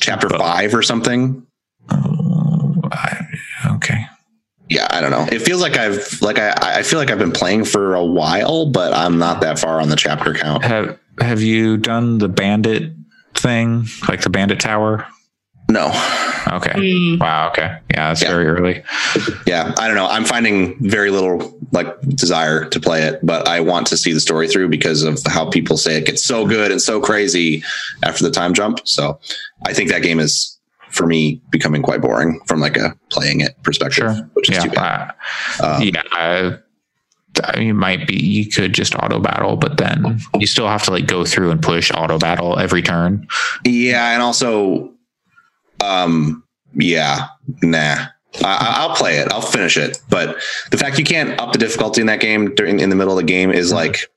chapter 0.00 0.28
five 0.28 0.74
or 0.74 0.82
something. 0.82 1.44
I, 1.90 3.20
okay. 3.74 4.06
Yeah, 4.70 4.86
I 4.90 5.00
don't 5.00 5.10
know. 5.10 5.26
It 5.32 5.40
feels 5.40 5.62
like 5.62 5.76
I've 5.76 6.20
like 6.20 6.38
I 6.38 6.52
I 6.78 6.82
feel 6.82 6.98
like 6.98 7.10
I've 7.10 7.18
been 7.18 7.32
playing 7.32 7.64
for 7.64 7.94
a 7.94 8.04
while, 8.04 8.66
but 8.66 8.92
I'm 8.92 9.18
not 9.18 9.40
that 9.40 9.58
far 9.58 9.80
on 9.80 9.88
the 9.88 9.96
chapter 9.96 10.34
count. 10.34 10.64
Have 10.64 10.98
Have 11.20 11.40
you 11.42 11.76
done 11.76 12.18
the 12.18 12.28
bandit 12.28 12.92
thing, 13.34 13.86
like 14.08 14.20
the 14.22 14.30
bandit 14.30 14.60
tower? 14.60 15.06
No, 15.70 15.88
Okay. 16.50 16.72
Hmm. 16.96 17.18
Wow. 17.18 17.48
Okay. 17.48 17.76
Yeah, 17.90 18.08
that's 18.08 18.22
Yeah. 18.22 18.28
very 18.30 18.46
early. 18.46 18.82
yeah, 19.46 19.74
I 19.78 19.86
don't 19.86 19.96
know. 19.96 20.06
I'm 20.06 20.24
finding 20.24 20.76
very 20.88 21.10
little 21.10 21.58
like 21.72 22.00
desire 22.02 22.64
to 22.66 22.80
play 22.80 23.02
it, 23.02 23.20
but 23.22 23.46
I 23.46 23.60
want 23.60 23.86
to 23.88 23.96
see 23.98 24.12
the 24.14 24.20
story 24.20 24.48
through 24.48 24.68
because 24.68 25.02
of 25.02 25.20
how 25.26 25.44
people 25.50 25.76
say 25.76 25.96
it 25.98 26.06
gets 26.06 26.24
so 26.24 26.46
good 26.46 26.70
and 26.70 26.80
so 26.80 27.00
crazy 27.00 27.62
after 28.02 28.24
the 28.24 28.30
time 28.30 28.54
jump. 28.54 28.80
So 28.84 29.20
I 29.66 29.74
think 29.74 29.90
that 29.90 30.02
game 30.02 30.20
is 30.20 30.57
for 30.90 31.06
me 31.06 31.40
becoming 31.50 31.82
quite 31.82 32.00
boring 32.00 32.40
from 32.46 32.60
like 32.60 32.76
a 32.76 32.96
playing 33.10 33.40
it 33.40 33.60
perspective, 33.62 33.94
Sure. 34.14 34.30
which 34.34 34.50
is 34.50 34.56
yeah. 34.56 34.62
too 34.62 34.70
bad. 34.70 35.14
uh, 35.60 35.74
Um, 35.76 35.82
yeah. 35.82 36.02
I, 36.12 36.58
I 37.44 37.58
mean, 37.60 37.68
it 37.70 37.72
might 37.74 38.06
be 38.06 38.16
you 38.16 38.46
could 38.50 38.72
just 38.72 38.94
auto 38.96 39.20
battle, 39.20 39.56
but 39.56 39.76
then 39.76 40.18
you 40.38 40.46
still 40.46 40.66
have 40.66 40.82
to 40.84 40.90
like 40.90 41.06
go 41.06 41.24
through 41.24 41.50
and 41.50 41.62
push 41.62 41.92
auto 41.94 42.18
battle 42.18 42.58
every 42.58 42.82
turn. 42.82 43.28
Yeah, 43.64 44.12
and 44.12 44.22
also, 44.22 44.92
um, 45.84 46.42
yeah, 46.74 47.26
nah. 47.62 48.06
I, 48.44 48.44
I- 48.44 48.74
I'll 48.78 48.94
play 48.96 49.18
it. 49.18 49.30
I'll 49.32 49.40
finish 49.40 49.76
it. 49.76 49.98
But 50.08 50.36
the 50.70 50.78
fact 50.78 50.98
you 50.98 51.04
can't 51.04 51.38
up 51.40 51.52
the 51.52 51.58
difficulty 51.58 52.00
in 52.00 52.06
that 52.08 52.20
game 52.20 52.54
during 52.54 52.80
in 52.80 52.90
the 52.90 52.96
middle 52.96 53.12
of 53.12 53.18
the 53.18 53.30
game 53.30 53.50
is 53.52 53.72
like 53.72 54.10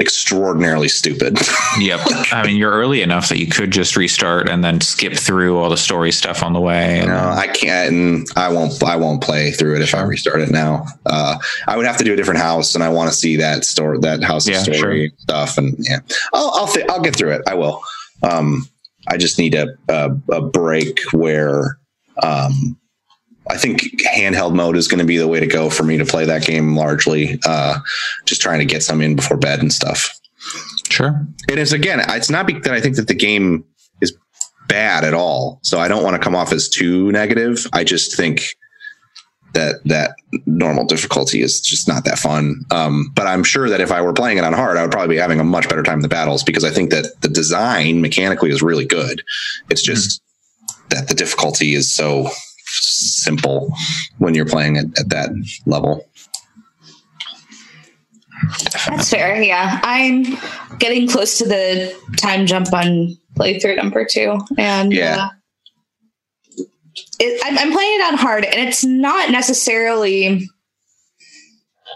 extraordinarily 0.00 0.88
stupid. 0.88 1.38
Yep. 1.78 2.00
I 2.32 2.46
mean, 2.46 2.56
you're 2.56 2.72
early 2.72 3.02
enough 3.02 3.28
that 3.28 3.38
you 3.38 3.46
could 3.46 3.70
just 3.70 3.96
restart 3.96 4.48
and 4.48 4.64
then 4.64 4.80
skip 4.80 5.12
through 5.12 5.58
all 5.58 5.68
the 5.68 5.76
story 5.76 6.10
stuff 6.10 6.42
on 6.42 6.54
the 6.54 6.60
way. 6.60 7.04
No, 7.04 7.14
I 7.14 7.48
can't. 7.48 7.92
And 7.92 8.26
I 8.34 8.48
won't. 8.50 8.82
I 8.82 8.96
won't 8.96 9.22
play 9.22 9.50
through 9.50 9.76
it 9.76 9.82
if 9.82 9.94
I 9.94 10.00
restart 10.02 10.40
it 10.40 10.50
now. 10.50 10.86
Uh, 11.04 11.36
I 11.68 11.76
would 11.76 11.84
have 11.84 11.98
to 11.98 12.04
do 12.04 12.14
a 12.14 12.16
different 12.16 12.40
house, 12.40 12.74
and 12.74 12.82
I 12.82 12.88
want 12.88 13.10
to 13.10 13.16
see 13.16 13.36
that 13.36 13.64
story, 13.64 13.98
that 14.00 14.22
house 14.22 14.48
Yeah, 14.48 14.62
story 14.62 15.12
stuff. 15.18 15.58
And 15.58 15.76
yeah, 15.80 15.98
I'll 16.32 16.50
I'll, 16.54 16.66
fi- 16.66 16.86
I'll 16.88 17.02
get 17.02 17.14
through 17.14 17.32
it. 17.32 17.42
I 17.46 17.54
will. 17.54 17.82
Um, 18.22 18.66
I 19.08 19.18
just 19.18 19.38
need 19.38 19.54
a 19.54 19.68
a, 19.88 20.16
a 20.30 20.40
break 20.40 21.00
where. 21.12 21.78
Um, 22.22 22.78
I 23.48 23.56
think 23.56 23.80
handheld 24.14 24.54
mode 24.54 24.76
is 24.76 24.88
going 24.88 24.98
to 24.98 25.04
be 25.04 25.18
the 25.18 25.28
way 25.28 25.40
to 25.40 25.46
go 25.46 25.70
for 25.70 25.84
me 25.84 25.98
to 25.98 26.04
play 26.04 26.24
that 26.24 26.44
game 26.44 26.76
largely. 26.76 27.38
Uh, 27.44 27.78
just 28.24 28.40
trying 28.40 28.58
to 28.58 28.64
get 28.64 28.82
some 28.82 29.00
in 29.00 29.16
before 29.16 29.36
bed 29.36 29.60
and 29.60 29.72
stuff. 29.72 30.10
sure. 30.90 31.26
It 31.48 31.58
is 31.58 31.72
again, 31.72 32.00
it's 32.08 32.30
not 32.30 32.46
that 32.46 32.74
I 32.74 32.80
think 32.80 32.96
that 32.96 33.08
the 33.08 33.14
game 33.14 33.64
is 34.00 34.16
bad 34.68 35.04
at 35.04 35.14
all. 35.14 35.60
So 35.62 35.78
I 35.78 35.88
don't 35.88 36.02
want 36.02 36.14
to 36.14 36.22
come 36.22 36.34
off 36.34 36.52
as 36.52 36.68
too 36.68 37.12
negative. 37.12 37.66
I 37.72 37.84
just 37.84 38.16
think 38.16 38.42
that 39.56 39.76
that 39.86 40.16
normal 40.44 40.84
difficulty 40.84 41.40
is 41.40 41.60
just 41.60 41.88
not 41.88 42.04
that 42.04 42.18
fun. 42.18 42.62
Um, 42.70 43.10
but 43.14 43.26
I'm 43.26 43.42
sure 43.42 43.70
that 43.70 43.80
if 43.80 43.90
I 43.90 44.02
were 44.02 44.12
playing 44.12 44.36
it 44.36 44.44
on 44.44 44.52
hard, 44.52 44.76
I 44.76 44.82
would 44.82 44.90
probably 44.90 45.14
be 45.14 45.20
having 45.20 45.40
a 45.40 45.44
much 45.44 45.68
better 45.68 45.82
time 45.82 45.98
in 45.98 46.02
the 46.02 46.08
battles 46.08 46.44
because 46.44 46.62
I 46.62 46.70
think 46.70 46.90
that 46.90 47.06
the 47.22 47.28
design 47.28 48.02
mechanically 48.02 48.50
is 48.50 48.60
really 48.60 48.84
good. 48.84 49.22
It's 49.70 49.82
just 49.82 50.20
that 50.90 51.08
the 51.08 51.14
difficulty 51.14 51.74
is 51.74 51.88
so 51.88 52.28
simple 52.82 53.74
when 54.18 54.34
you're 54.34 54.46
playing 54.46 54.76
it 54.76 54.86
at 54.98 55.08
that 55.10 55.30
level. 55.66 56.08
That's 58.88 59.08
fair. 59.10 59.42
Yeah, 59.42 59.80
I'm 59.82 60.24
getting 60.78 61.08
close 61.08 61.38
to 61.38 61.46
the 61.46 61.94
time 62.16 62.46
jump 62.46 62.72
on 62.72 63.16
playthrough 63.34 63.76
number 63.76 64.04
two, 64.04 64.38
and 64.58 64.92
Yeah. 64.92 65.28
uh, 66.58 66.64
it, 67.18 67.40
I'm, 67.44 67.58
I'm 67.58 67.72
playing 67.72 68.00
it 68.00 68.12
on 68.12 68.18
hard, 68.18 68.44
and 68.44 68.68
it's 68.68 68.84
not 68.84 69.30
necessarily 69.30 70.48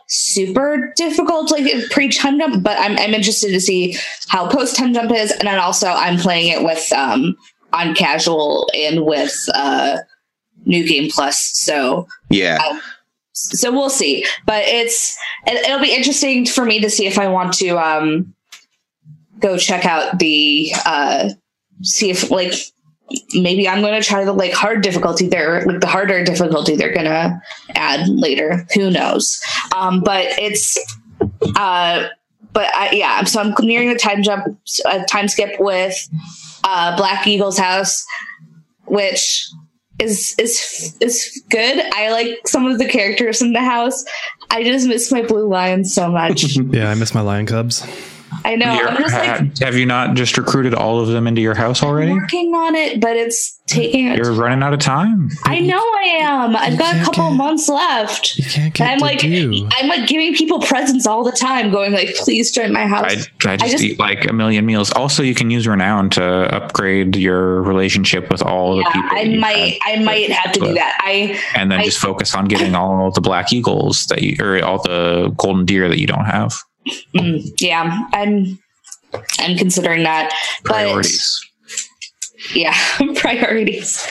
super 0.08 0.92
difficult 0.96 1.50
like 1.50 1.70
pre 1.90 2.08
time 2.08 2.38
jump, 2.38 2.62
but 2.62 2.78
I'm 2.78 2.92
I'm 2.98 3.12
interested 3.14 3.50
to 3.52 3.60
see 3.60 3.96
how 4.28 4.48
post 4.48 4.76
time 4.76 4.94
jump 4.94 5.12
is, 5.12 5.30
and 5.30 5.46
then 5.46 5.58
also 5.58 5.88
I'm 5.88 6.16
playing 6.18 6.48
it 6.48 6.64
with 6.64 6.90
um 6.92 7.36
on 7.72 7.94
casual 7.94 8.68
and 8.74 9.04
with 9.04 9.36
uh 9.54 9.98
new 10.70 10.86
game 10.86 11.10
plus, 11.10 11.38
so 11.38 12.06
Yeah. 12.30 12.58
so 13.32 13.70
we'll 13.72 13.90
see. 13.90 14.24
But 14.46 14.64
it's 14.64 15.18
it, 15.46 15.66
it'll 15.66 15.80
be 15.80 15.94
interesting 15.94 16.46
for 16.46 16.64
me 16.64 16.80
to 16.80 16.88
see 16.90 17.06
if 17.06 17.18
i 17.18 17.28
want 17.28 17.52
to 17.54 17.76
um 17.78 18.34
go 19.40 19.56
check 19.58 19.84
out 19.84 20.18
the 20.18 20.72
uh 20.86 21.30
see 21.82 22.10
if 22.10 22.30
like 22.30 22.52
maybe 23.34 23.68
i'm 23.68 23.80
going 23.80 24.00
to 24.00 24.06
try 24.06 24.24
the 24.24 24.32
like 24.32 24.52
hard 24.52 24.82
difficulty 24.82 25.26
there 25.26 25.64
like 25.64 25.80
the 25.80 25.86
harder 25.86 26.22
difficulty 26.24 26.76
they're 26.76 26.92
going 26.94 27.06
to 27.06 27.40
add 27.74 28.08
later. 28.08 28.66
Who 28.74 28.90
knows? 28.90 29.40
Um 29.74 30.00
but 30.02 30.26
it's 30.38 30.78
uh 31.56 32.06
but 32.52 32.66
I, 32.74 32.90
yeah 32.92 33.24
so 33.24 33.40
i'm 33.40 33.54
nearing 33.60 33.88
the 33.88 33.98
time 33.98 34.22
jump 34.22 34.44
uh, 34.84 35.04
time 35.04 35.28
skip 35.28 35.58
with 35.60 35.94
uh 36.64 36.96
black 36.96 37.26
eagle's 37.26 37.58
house 37.58 38.04
which 38.86 39.48
is 40.00 40.34
is 40.38 40.96
is 41.00 41.42
good. 41.48 41.80
I 41.94 42.10
like 42.10 42.46
some 42.46 42.66
of 42.66 42.78
the 42.78 42.88
characters 42.88 43.42
in 43.42 43.52
the 43.52 43.60
house. 43.60 44.04
I 44.50 44.64
just 44.64 44.88
miss 44.88 45.12
my 45.12 45.22
blue 45.22 45.46
lion 45.46 45.84
so 45.84 46.10
much. 46.10 46.56
yeah, 46.56 46.90
I 46.90 46.94
miss 46.94 47.14
my 47.14 47.20
lion 47.20 47.46
cubs. 47.46 47.86
I 48.44 48.56
know. 48.56 48.72
You're- 48.74 48.88
I'm 48.90 48.96
just 48.96 49.14
like 49.14 49.58
have 49.58 49.76
you 49.76 49.86
not 49.86 50.14
just 50.14 50.36
recruited 50.38 50.74
all 50.74 51.00
of 51.00 51.08
them 51.08 51.26
into 51.26 51.40
your 51.40 51.54
house 51.54 51.82
already? 51.82 52.12
working 52.12 52.54
on 52.54 52.74
it, 52.74 53.00
but 53.00 53.16
it's 53.16 53.58
taking. 53.66 54.06
You're 54.14 54.32
running 54.32 54.62
out 54.62 54.72
of 54.72 54.80
time. 54.80 55.28
I 55.44 55.60
know 55.60 55.78
I 55.78 56.18
am. 56.22 56.56
I've 56.56 56.78
got 56.78 56.96
a 56.96 57.04
couple 57.04 57.28
get- 57.30 57.36
months 57.36 57.68
left. 57.68 58.36
You 58.38 58.44
can't 58.44 58.74
get 58.74 58.88
I'm 58.90 58.98
like, 58.98 59.20
do. 59.20 59.68
I'm 59.78 59.88
like 59.88 60.08
giving 60.08 60.34
people 60.34 60.60
presents 60.60 61.06
all 61.06 61.22
the 61.22 61.32
time, 61.32 61.70
going 61.70 61.92
like, 61.92 62.14
please 62.16 62.50
join 62.50 62.72
my 62.72 62.86
house. 62.86 63.26
I, 63.44 63.52
I 63.52 63.56
just 63.56 63.72
just- 63.72 63.84
eat 63.84 63.98
like 63.98 64.26
a 64.28 64.32
million 64.32 64.66
meals. 64.66 64.90
Also, 64.92 65.22
you 65.22 65.34
can 65.34 65.50
use 65.50 65.66
renown 65.68 66.10
to 66.10 66.24
upgrade 66.54 67.16
your 67.16 67.62
relationship 67.62 68.30
with 68.30 68.42
all 68.42 68.76
the 68.76 68.84
people. 68.84 69.08
I 69.12 69.36
might, 69.38 69.78
had, 69.82 70.00
I 70.00 70.02
might 70.02 70.30
have 70.32 70.52
to 70.52 70.60
do 70.60 70.74
that. 70.74 70.98
I, 71.02 71.38
and 71.54 71.70
then 71.70 71.80
I- 71.80 71.84
just 71.84 71.98
focus 71.98 72.34
on 72.34 72.46
getting 72.46 72.74
all 72.74 73.10
the 73.10 73.20
black 73.20 73.52
eagles 73.52 74.06
that 74.06 74.22
you, 74.22 74.36
or 74.40 74.62
all 74.64 74.82
the 74.82 75.32
golden 75.36 75.64
deer 75.66 75.88
that 75.88 75.98
you 76.00 76.06
don't 76.06 76.24
have. 76.24 76.54
Mm, 77.14 77.60
yeah, 77.60 78.06
I'm, 78.12 78.58
I'm 79.38 79.56
considering 79.56 80.04
that. 80.04 80.32
Priorities. 80.64 81.40
But 81.42 81.50
yeah, 82.54 82.76
priorities. 83.16 84.06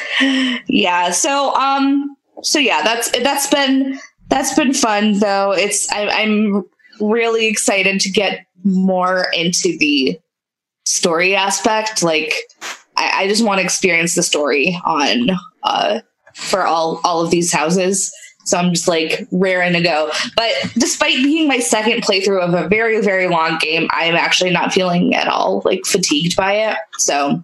Yeah. 0.68 1.12
So, 1.12 1.54
um, 1.56 2.16
so 2.44 2.60
yeah, 2.60 2.82
that's 2.84 3.12
that's 3.20 3.48
been 3.48 4.00
that's 4.30 4.54
been 4.56 4.74
fun 4.74 5.20
though. 5.20 5.52
It's 5.52 5.92
I, 5.92 6.08
I'm 6.08 6.64
really 7.02 7.48
excited 7.48 8.00
to 8.02 8.10
get 8.10 8.46
more 8.64 9.28
into 9.34 9.78
the 9.78 10.20
story 10.86 11.36
aspect. 11.36 12.04
Like, 12.04 12.34
I, 12.98 13.24
I 13.24 13.28
just 13.28 13.44
want 13.44 13.60
to 13.60 13.64
experience 13.64 14.16
the 14.16 14.24
story 14.24 14.78
on 14.86 15.32
uh 15.64 16.02
for 16.36 16.66
all 16.66 17.02
all 17.04 17.22
of 17.22 17.32
these 17.32 17.52
houses. 17.52 18.12
So 18.50 18.58
I'm 18.58 18.74
just 18.74 18.88
like 18.88 19.28
raring 19.32 19.74
to 19.74 19.82
go. 19.82 20.12
But 20.36 20.52
despite 20.74 21.18
being 21.18 21.48
my 21.48 21.60
second 21.60 22.02
playthrough 22.02 22.42
of 22.42 22.56
a 22.56 22.68
very, 22.68 23.00
very 23.00 23.28
long 23.28 23.60
game, 23.60 23.88
I'm 23.92 24.16
actually 24.16 24.50
not 24.50 24.74
feeling 24.74 25.14
at 25.14 25.28
all 25.28 25.62
like 25.66 25.86
fatigued 25.86 26.36
by 26.36 26.54
it. 26.54 26.78
So 26.98 27.44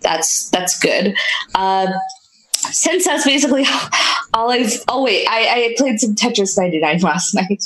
that's 0.00 0.50
that's 0.50 0.76
good. 0.80 1.14
Uh, 1.54 1.86
since 2.52 3.04
that's 3.04 3.24
basically 3.24 3.64
all 4.34 4.50
I've. 4.50 4.72
Oh 4.88 5.04
wait, 5.04 5.24
I, 5.28 5.46
I 5.46 5.74
played 5.78 6.00
some 6.00 6.16
Tetris 6.16 6.58
99 6.58 6.98
last 7.02 7.32
night. 7.32 7.62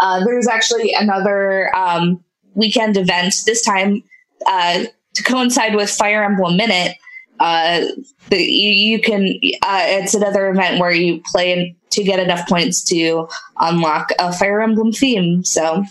Uh, 0.00 0.24
there's 0.24 0.48
actually 0.48 0.92
another 0.94 1.74
um, 1.76 2.22
weekend 2.54 2.96
event 2.96 3.32
this 3.46 3.64
time 3.64 4.02
uh, 4.44 4.86
to 5.14 5.22
coincide 5.22 5.76
with 5.76 5.88
Fire 5.88 6.24
Emblem 6.24 6.56
Minute. 6.56 6.96
Uh, 7.40 7.84
the, 8.30 8.42
you, 8.42 8.70
you 8.70 9.00
can. 9.00 9.26
Uh, 9.62 9.84
it's 9.86 10.14
another 10.14 10.48
event 10.50 10.80
where 10.80 10.90
you 10.90 11.22
play 11.26 11.76
to 11.90 12.02
get 12.02 12.18
enough 12.18 12.48
points 12.48 12.82
to 12.84 13.28
unlock 13.58 14.10
a 14.18 14.32
Fire 14.32 14.60
Emblem 14.60 14.92
theme. 14.92 15.44
So, 15.44 15.84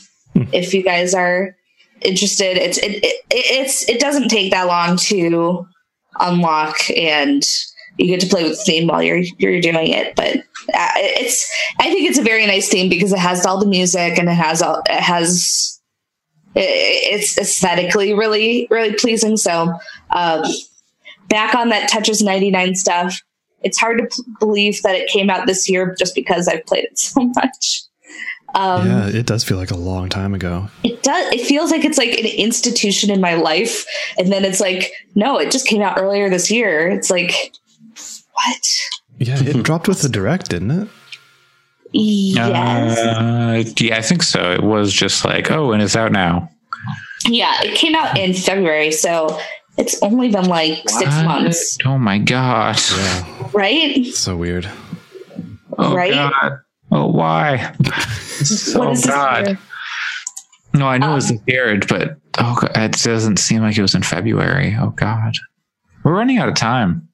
if 0.51 0.73
you 0.73 0.83
guys 0.83 1.13
are 1.13 1.55
interested, 2.01 2.57
it's 2.57 2.77
it, 2.77 3.03
it 3.03 3.23
it's 3.31 3.88
it 3.89 3.99
doesn't 3.99 4.29
take 4.29 4.51
that 4.51 4.67
long 4.67 4.97
to 4.97 5.67
unlock, 6.19 6.77
and 6.91 7.45
you 7.97 8.07
get 8.07 8.19
to 8.21 8.27
play 8.27 8.43
with 8.43 8.57
the 8.57 8.63
theme 8.63 8.88
while 8.88 9.01
you're 9.01 9.23
you're 9.38 9.62
doing 9.62 9.88
it. 9.88 10.15
But 10.15 10.38
uh, 10.38 10.91
it's 10.97 11.49
I 11.79 11.86
think 11.86 12.10
it's 12.10 12.19
a 12.19 12.23
very 12.23 12.45
nice 12.45 12.69
theme 12.69 12.89
because 12.89 13.13
it 13.13 13.19
has 13.19 13.45
all 13.45 13.60
the 13.60 13.65
music 13.65 14.17
and 14.17 14.29
it 14.29 14.33
has 14.33 14.62
all 14.62 14.81
it 14.86 15.01
has 15.01 15.79
it's 16.55 17.38
aesthetically 17.38 18.13
really 18.13 18.67
really 18.69 18.93
pleasing. 18.95 19.38
So. 19.38 19.73
Um, 20.10 20.43
back 21.29 21.55
on 21.55 21.69
that 21.69 21.89
Tetris 21.89 22.23
99 22.23 22.75
stuff. 22.75 23.19
It's 23.61 23.77
hard 23.77 23.97
to 23.97 24.05
p- 24.05 24.31
believe 24.39 24.81
that 24.83 24.95
it 24.95 25.09
came 25.09 25.29
out 25.29 25.47
this 25.47 25.67
year 25.69 25.95
just 25.97 26.13
because 26.15 26.47
I've 26.47 26.65
played 26.65 26.85
it 26.85 26.97
so 26.99 27.21
much. 27.35 27.83
Um, 28.55 28.87
yeah, 28.87 29.07
it 29.09 29.25
does 29.25 29.43
feel 29.43 29.57
like 29.57 29.71
a 29.71 29.77
long 29.77 30.09
time 30.09 30.33
ago. 30.33 30.69
It 30.83 31.03
does. 31.03 31.31
It 31.33 31.41
feels 31.45 31.69
like 31.69 31.83
it's 31.83 31.97
like 31.97 32.17
an 32.17 32.25
institution 32.25 33.11
in 33.11 33.19
my 33.19 33.33
life, 33.35 33.85
and 34.17 34.31
then 34.31 34.45
it's 34.45 34.59
like, 34.61 34.91
no, 35.15 35.37
it 35.37 35.51
just 35.51 35.67
came 35.67 35.81
out 35.81 35.99
earlier 35.99 36.29
this 36.29 36.49
year. 36.49 36.87
It's 36.87 37.09
like, 37.11 37.33
what? 38.33 38.67
Yeah, 39.19 39.37
it 39.43 39.61
dropped 39.63 39.87
with 39.87 40.01
the 40.01 40.09
direct, 40.09 40.49
didn't 40.49 40.71
it? 40.71 40.87
Yes. 41.91 42.97
Uh, 42.97 43.63
yeah, 43.79 43.97
I 43.97 44.01
think 44.01 44.23
so. 44.23 44.51
It 44.51 44.63
was 44.63 44.93
just 44.93 45.25
like, 45.25 45.51
oh, 45.51 45.71
and 45.71 45.81
it's 45.81 45.95
out 45.95 46.11
now. 46.11 46.49
yeah, 47.27 47.61
it 47.63 47.75
came 47.75 47.95
out 47.95 48.17
in 48.17 48.33
February, 48.33 48.91
so 48.91 49.39
it's 49.77 50.01
only 50.01 50.29
been 50.31 50.45
like 50.45 50.87
six 50.89 51.09
months, 51.23 51.77
Oh 51.85 51.97
my 51.97 52.17
god. 52.17 52.79
Yeah, 52.95 53.49
right? 53.53 54.05
so 54.07 54.35
weird. 54.35 54.69
Oh 55.77 55.95
Right? 55.95 56.13
god. 56.13 56.59
Oh 56.91 57.07
why? 57.07 57.73
What 57.77 57.93
oh 57.97 58.91
is 58.91 59.03
this 59.03 59.05
god. 59.05 59.57
No, 60.73 60.87
I 60.87 60.97
know 60.97 61.11
it 61.11 61.15
was 61.15 61.31
Um, 61.31 61.37
the 61.45 61.51
third, 61.53 61.87
but 61.87 62.17
oh, 62.39 62.57
God, 62.61 62.71
it 62.75 62.91
doesn't 63.03 63.37
seem 63.39 63.61
like 63.61 63.77
it 63.77 63.81
was 63.81 63.95
in 63.95 64.03
February. 64.03 64.75
Oh 64.79 64.89
God, 64.91 65.33
we're 66.03 66.13
running 66.13 66.37
out 66.37 66.49
of 66.49 66.55
time 66.55 67.07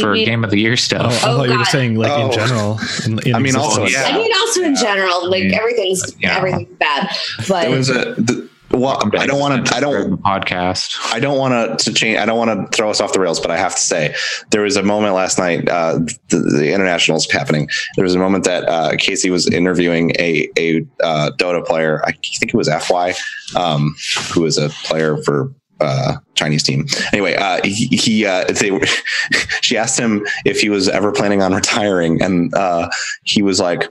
for 0.00 0.12
we- 0.12 0.24
game 0.24 0.42
of 0.44 0.50
the 0.50 0.58
year 0.58 0.70
Oh, 0.70 0.72
I 0.72 0.76
stuff. 0.76 1.14
thought 1.20 1.48
you 1.48 1.58
were 1.58 1.64
saying 1.66 1.96
like 1.96 2.10
Oh. 2.12 2.26
in 2.26 2.32
general. 2.32 2.80
In, 3.06 3.18
in 3.28 3.34
I 3.34 3.38
mean, 3.38 3.54
also, 3.56 3.86
yeah. 3.86 4.04
I 4.06 4.16
mean, 4.16 4.32
also 4.40 4.62
in 4.62 4.74
general, 4.76 5.30
like 5.30 5.44
Yeah. 5.44 5.58
everything's 5.58 6.16
Yeah. 6.18 6.36
everything's 6.38 6.74
bad, 6.78 7.08
but 7.48 7.62
There 7.68 7.70
was 7.70 7.90
a. 7.90 8.14
The, 8.14 8.43
well, 8.74 9.00
I 9.18 9.26
don't 9.26 9.40
want 9.40 9.66
to. 9.66 9.74
I 9.74 9.80
don't. 9.80 10.22
podcast. 10.22 10.96
I 11.12 11.20
don't 11.20 11.38
want 11.38 11.80
to 11.80 11.92
change. 11.92 12.18
I 12.18 12.26
don't 12.26 12.38
want 12.38 12.70
to 12.70 12.76
throw 12.76 12.90
us 12.90 13.00
off 13.00 13.12
the 13.12 13.20
rails, 13.20 13.40
but 13.40 13.50
I 13.50 13.56
have 13.56 13.74
to 13.74 13.80
say 13.80 14.14
there 14.50 14.62
was 14.62 14.76
a 14.76 14.82
moment 14.82 15.14
last 15.14 15.38
night. 15.38 15.68
Uh, 15.68 16.00
the, 16.28 16.38
the 16.38 16.72
internationals 16.72 17.30
happening. 17.30 17.68
There 17.96 18.04
was 18.04 18.14
a 18.14 18.18
moment 18.18 18.44
that 18.44 18.68
uh, 18.68 18.96
Casey 18.98 19.30
was 19.30 19.48
interviewing 19.48 20.12
a 20.18 20.48
a 20.58 20.80
uh, 21.02 21.30
Dota 21.38 21.64
player. 21.64 22.02
I 22.04 22.12
think 22.12 22.52
it 22.52 22.54
was 22.54 22.68
Fy, 22.68 23.14
um, 23.56 23.94
who 24.32 24.42
was 24.42 24.58
a 24.58 24.68
player 24.68 25.16
for 25.18 25.52
uh, 25.80 26.16
Chinese 26.34 26.62
team. 26.62 26.86
Anyway, 27.12 27.34
uh, 27.34 27.60
he, 27.64 27.86
he 27.86 28.26
uh, 28.26 28.44
they 28.44 28.70
were, 28.70 28.84
she 29.60 29.76
asked 29.76 29.98
him 29.98 30.26
if 30.44 30.60
he 30.60 30.68
was 30.68 30.88
ever 30.88 31.12
planning 31.12 31.42
on 31.42 31.54
retiring, 31.54 32.22
and 32.22 32.54
uh, 32.54 32.88
he 33.22 33.42
was 33.42 33.60
like, 33.60 33.88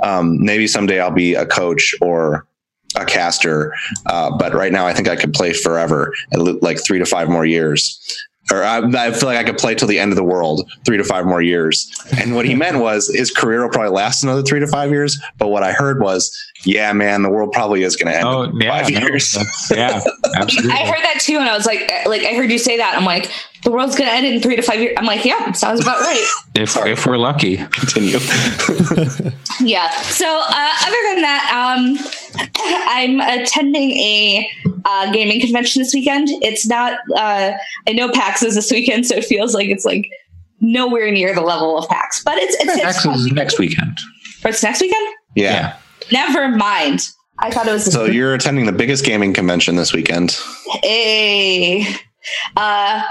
um, 0.00 0.42
maybe 0.44 0.66
someday 0.66 1.00
I'll 1.00 1.10
be 1.10 1.34
a 1.34 1.46
coach 1.46 1.94
or 2.00 2.46
a 2.94 3.04
caster, 3.04 3.74
uh, 4.06 4.36
but 4.36 4.54
right 4.54 4.72
now 4.72 4.86
I 4.86 4.94
think 4.94 5.08
I 5.08 5.16
could 5.16 5.34
play 5.34 5.52
forever, 5.52 6.12
like 6.62 6.82
three 6.84 6.98
to 6.98 7.06
five 7.06 7.28
more 7.28 7.44
years. 7.44 8.00
Or 8.52 8.62
I, 8.62 8.78
I 8.78 9.10
feel 9.10 9.28
like 9.28 9.38
I 9.38 9.42
could 9.42 9.58
play 9.58 9.74
till 9.74 9.88
the 9.88 9.98
end 9.98 10.12
of 10.12 10.16
the 10.16 10.22
world, 10.22 10.70
three 10.84 10.96
to 10.96 11.02
five 11.02 11.26
more 11.26 11.42
years. 11.42 11.90
And 12.20 12.36
what 12.36 12.46
he 12.46 12.54
meant 12.54 12.78
was 12.78 13.12
his 13.12 13.32
career 13.32 13.62
will 13.62 13.70
probably 13.70 13.90
last 13.90 14.22
another 14.22 14.42
three 14.42 14.60
to 14.60 14.68
five 14.68 14.90
years. 14.90 15.20
But 15.36 15.48
what 15.48 15.64
I 15.64 15.72
heard 15.72 16.00
was, 16.00 16.32
yeah, 16.66 16.92
man, 16.92 17.22
the 17.22 17.30
world 17.30 17.52
probably 17.52 17.82
is 17.82 17.96
going 17.96 18.12
to 18.12 18.18
end 18.18 18.26
Oh 18.28 18.42
in 18.42 18.56
yeah, 18.60 18.82
five 18.82 18.92
no, 18.92 19.00
years. 19.00 19.32
that's- 19.32 19.70
yeah, 19.74 20.02
absolutely. 20.34 20.72
I 20.72 20.84
heard 20.86 21.02
that 21.02 21.20
too, 21.20 21.38
and 21.38 21.48
I 21.48 21.56
was 21.56 21.64
like, 21.64 21.90
like 22.06 22.22
I 22.24 22.34
heard 22.34 22.50
you 22.50 22.58
say 22.58 22.76
that. 22.76 22.94
I'm 22.96 23.04
like, 23.04 23.30
the 23.64 23.70
world's 23.70 23.96
gonna 23.96 24.10
end 24.10 24.26
in 24.26 24.40
three 24.42 24.54
to 24.56 24.62
five 24.62 24.80
years. 24.80 24.94
I'm 24.96 25.06
like, 25.06 25.24
yeah, 25.24 25.50
sounds 25.52 25.80
about 25.80 26.00
right. 26.00 26.24
if 26.54 26.76
if 26.86 27.06
we're 27.06 27.16
lucky. 27.18 27.56
Continue. 27.56 28.18
yeah. 29.60 29.90
So 30.02 30.26
uh, 30.26 30.72
other 30.82 30.96
than 31.08 31.22
that, 31.22 31.76
um, 31.76 31.98
I'm 32.88 33.20
attending 33.20 33.90
a 33.92 34.48
uh, 34.84 35.12
gaming 35.12 35.40
convention 35.40 35.82
this 35.82 35.92
weekend. 35.94 36.28
It's 36.42 36.66
not. 36.66 36.98
Uh, 37.16 37.52
I 37.88 37.92
know 37.92 38.10
PAX 38.10 38.42
is 38.42 38.54
this 38.54 38.70
weekend, 38.70 39.06
so 39.06 39.16
it 39.16 39.24
feels 39.24 39.54
like 39.54 39.68
it's 39.68 39.84
like 39.84 40.08
nowhere 40.60 41.10
near 41.10 41.34
the 41.34 41.40
level 41.42 41.76
of 41.78 41.88
PAX, 41.88 42.22
but 42.24 42.38
it's 42.38 42.54
it's, 42.56 42.64
it's 42.74 42.82
Next, 42.82 43.02
fun. 43.04 43.34
next 43.34 43.58
weekend. 43.58 43.98
Or 44.44 44.50
it's 44.50 44.62
next 44.62 44.80
weekend. 44.80 45.06
Yeah. 45.34 45.52
Yeah. 45.52 45.76
Never 46.12 46.48
mind. 46.48 47.08
I 47.38 47.50
thought 47.50 47.66
it 47.68 47.72
was. 47.72 47.92
So 47.92 48.04
you're 48.06 48.34
attending 48.34 48.66
the 48.66 48.72
biggest 48.72 49.04
gaming 49.04 49.32
convention 49.34 49.76
this 49.76 49.92
weekend. 49.92 50.38
a. 50.84 51.86
Uh, 52.56 53.02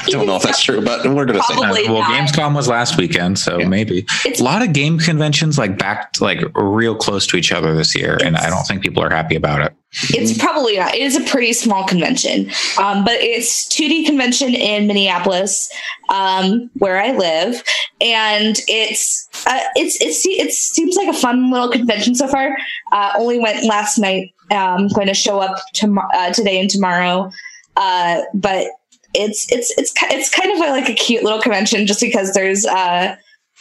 I 0.00 0.06
don't 0.08 0.26
know 0.26 0.36
if 0.36 0.42
that's 0.42 0.62
true, 0.62 0.80
but 0.82 1.04
we're 1.06 1.26
going 1.26 1.38
to 1.38 1.42
say 1.44 1.54
Probably. 1.54 1.86
Uh, 1.86 1.92
well, 1.92 2.00
not. 2.02 2.28
Gamescom 2.28 2.54
was 2.56 2.66
last 2.66 2.96
weekend, 2.96 3.38
so 3.38 3.58
Yeah. 3.60 3.68
maybe 3.68 3.98
It's- 4.24 4.40
a 4.40 4.44
lot 4.44 4.62
of 4.62 4.72
game 4.72 4.98
conventions 4.98 5.58
like 5.58 5.76
back 5.78 6.12
like 6.20 6.40
real 6.54 6.94
close 6.96 7.26
to 7.28 7.36
each 7.36 7.52
other 7.52 7.74
this 7.74 7.94
year, 7.94 8.18
and 8.24 8.36
I 8.36 8.48
don't 8.48 8.64
think 8.66 8.82
people 8.82 9.02
are 9.02 9.10
happy 9.10 9.36
about 9.36 9.60
it. 9.60 9.74
It's 10.10 10.38
probably 10.38 10.78
not. 10.78 10.94
It 10.94 11.02
is 11.02 11.16
a 11.16 11.24
pretty 11.24 11.52
small 11.52 11.86
convention, 11.86 12.50
um, 12.78 13.04
but 13.04 13.14
it's 13.20 13.68
2D 13.68 14.06
convention 14.06 14.54
in 14.54 14.86
Minneapolis, 14.86 15.70
um, 16.08 16.70
where 16.78 16.98
I 16.98 17.12
live, 17.12 17.62
and 18.00 18.56
it's 18.68 19.28
uh, 19.46 19.60
it's 19.76 20.00
it's 20.00 20.24
it 20.24 20.50
seems 20.52 20.96
like 20.96 21.08
a 21.08 21.12
fun 21.12 21.50
little 21.50 21.70
convention 21.70 22.14
so 22.14 22.26
far. 22.26 22.56
Uh, 22.90 23.12
only 23.18 23.38
went 23.38 23.64
last 23.64 23.98
night. 23.98 24.32
Um, 24.50 24.88
going 24.88 25.08
to 25.08 25.14
show 25.14 25.40
up 25.40 25.58
tom- 25.74 25.98
uh, 25.98 26.32
today 26.32 26.58
and 26.58 26.70
tomorrow, 26.70 27.30
uh, 27.76 28.22
but 28.32 28.68
it's 29.14 29.46
it's 29.52 29.76
it's 29.76 29.92
it's 30.04 30.30
kind 30.30 30.52
of 30.52 30.58
like 30.58 30.88
a 30.88 30.94
cute 30.94 31.22
little 31.22 31.40
convention 31.40 31.86
just 31.86 32.00
because 32.00 32.32
there's 32.32 32.64
uh, 32.64 33.14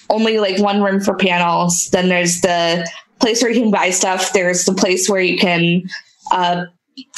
only 0.09 0.39
like 0.39 0.59
one 0.59 0.81
room 0.81 1.01
for 1.01 1.13
panels. 1.13 1.89
Then 1.91 2.07
there's 2.07 2.39
the 2.39 2.89
place 3.19 3.41
where 3.41 3.51
you 3.51 3.61
can 3.61 3.71
buy 3.71 3.89
stuff. 3.89 4.31
There's 4.31 4.63
the 4.63 4.73
place 4.73 5.09
where 5.09 5.21
you 5.21 5.37
can 5.37 5.83
uh, 6.31 6.65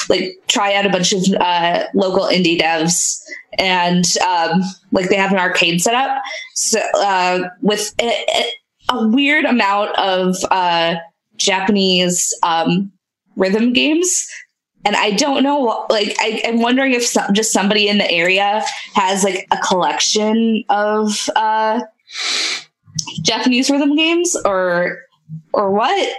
like 0.08 0.32
try 0.46 0.74
out 0.74 0.86
a 0.86 0.90
bunch 0.90 1.12
of 1.12 1.22
uh, 1.40 1.84
local 1.94 2.24
indie 2.24 2.60
devs 2.60 3.20
and 3.58 4.04
um, 4.18 4.62
like 4.92 5.08
they 5.08 5.16
have 5.16 5.32
an 5.32 5.38
arcade 5.38 5.80
set 5.80 5.94
up 5.94 6.22
so 6.54 6.80
uh, 6.98 7.48
with 7.60 7.94
a, 8.00 8.24
a- 8.90 9.08
weird 9.08 9.44
amount 9.44 9.96
of 9.98 10.36
uh, 10.50 10.94
japanese 11.36 12.36
um, 12.42 12.92
rhythm 13.36 13.72
games 13.72 14.28
and 14.84 14.96
I 14.96 15.12
don't 15.12 15.42
know. 15.42 15.86
Like, 15.88 16.14
I, 16.20 16.42
am 16.44 16.60
wondering 16.60 16.92
if 16.92 17.06
some, 17.06 17.32
just 17.32 17.52
somebody 17.52 17.88
in 17.88 17.98
the 17.98 18.10
area 18.10 18.62
has 18.94 19.24
like 19.24 19.46
a 19.50 19.56
collection 19.56 20.62
of 20.68 21.28
uh, 21.36 21.80
Japanese 23.22 23.70
rhythm 23.70 23.96
games, 23.96 24.36
or 24.44 24.98
or 25.52 25.70
what. 25.70 26.10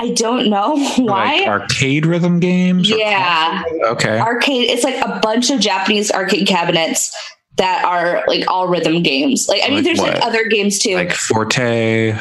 I 0.00 0.12
don't 0.12 0.48
know 0.48 0.76
why. 0.98 1.38
Like 1.40 1.48
arcade 1.48 2.06
rhythm 2.06 2.40
games? 2.40 2.88
Yeah. 2.88 3.62
Okay. 3.84 4.18
Arcade. 4.18 4.70
It's 4.70 4.84
like 4.84 4.96
a 5.04 5.18
bunch 5.20 5.50
of 5.50 5.60
Japanese 5.60 6.10
arcade 6.10 6.46
cabinets 6.46 7.14
that 7.56 7.84
are 7.84 8.22
like 8.28 8.48
all 8.48 8.68
rhythm 8.68 9.02
games. 9.02 9.48
Like 9.48 9.62
I 9.64 9.66
mean, 9.68 9.76
Like 9.76 9.84
there's 9.84 9.98
like 10.00 10.22
other 10.24 10.44
games 10.46 10.78
too. 10.78 10.94
Like 10.94 11.12
Forte, 11.12 12.12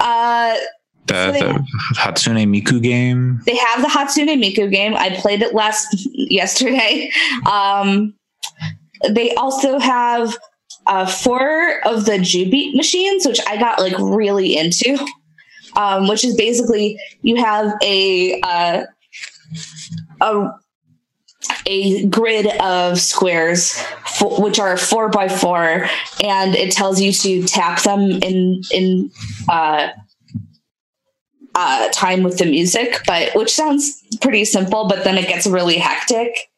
uh, 0.00 0.56
the, 1.06 1.26
So 1.26 1.32
they- 1.32 1.40
the 1.40 1.64
Hatsune 1.96 2.46
Miku 2.48 2.82
game. 2.82 3.40
they 3.46 3.56
have 3.56 3.82
the 3.82 3.88
Hatsune 3.88 4.26
Miku 4.42 4.70
game. 4.70 4.94
I 4.96 5.10
played 5.10 5.42
it 5.42 5.54
last 5.54 5.86
yesterday. 6.12 7.10
Um, 7.50 8.14
they 9.08 9.32
also 9.34 9.78
have 9.78 10.36
uh, 10.86 11.06
four 11.06 11.80
of 11.86 12.04
the 12.06 12.12
Jubeat 12.18 12.74
machines, 12.74 13.26
which 13.26 13.40
I 13.46 13.56
got 13.56 13.78
like 13.78 13.94
really 13.98 14.56
into. 14.56 14.98
Um, 15.76 16.08
which 16.08 16.24
is 16.24 16.36
basically 16.36 16.98
you 17.22 17.36
have 17.36 17.72
a 17.82 18.40
uh, 18.42 18.82
a 20.20 20.50
a 21.66 22.06
grid 22.06 22.46
of 22.60 23.00
squares, 23.00 23.80
fo- 24.06 24.40
which 24.40 24.58
are 24.58 24.76
four 24.76 25.08
by 25.08 25.28
four, 25.28 25.86
and 26.22 26.54
it 26.54 26.72
tells 26.72 27.00
you 27.00 27.12
to 27.12 27.42
tap 27.44 27.82
them 27.82 28.10
in 28.22 28.62
in 28.72 29.10
uh, 29.48 29.88
uh, 31.54 31.88
time 31.90 32.22
with 32.22 32.38
the 32.38 32.46
music, 32.46 32.98
but 33.06 33.34
which 33.34 33.52
sounds 33.52 34.02
pretty 34.20 34.44
simple, 34.44 34.88
but 34.88 35.04
then 35.04 35.18
it 35.18 35.28
gets 35.28 35.46
really 35.46 35.76
hectic. 35.76 36.48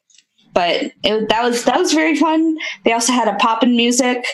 But 0.55 0.93
it, 1.03 1.29
that 1.29 1.43
was 1.43 1.65
that 1.65 1.79
was 1.79 1.93
very 1.93 2.17
fun. 2.17 2.59
They 2.85 2.93
also 2.93 3.13
had 3.13 3.29
a 3.29 3.37
pop'n 3.37 3.75
music. 3.75 4.25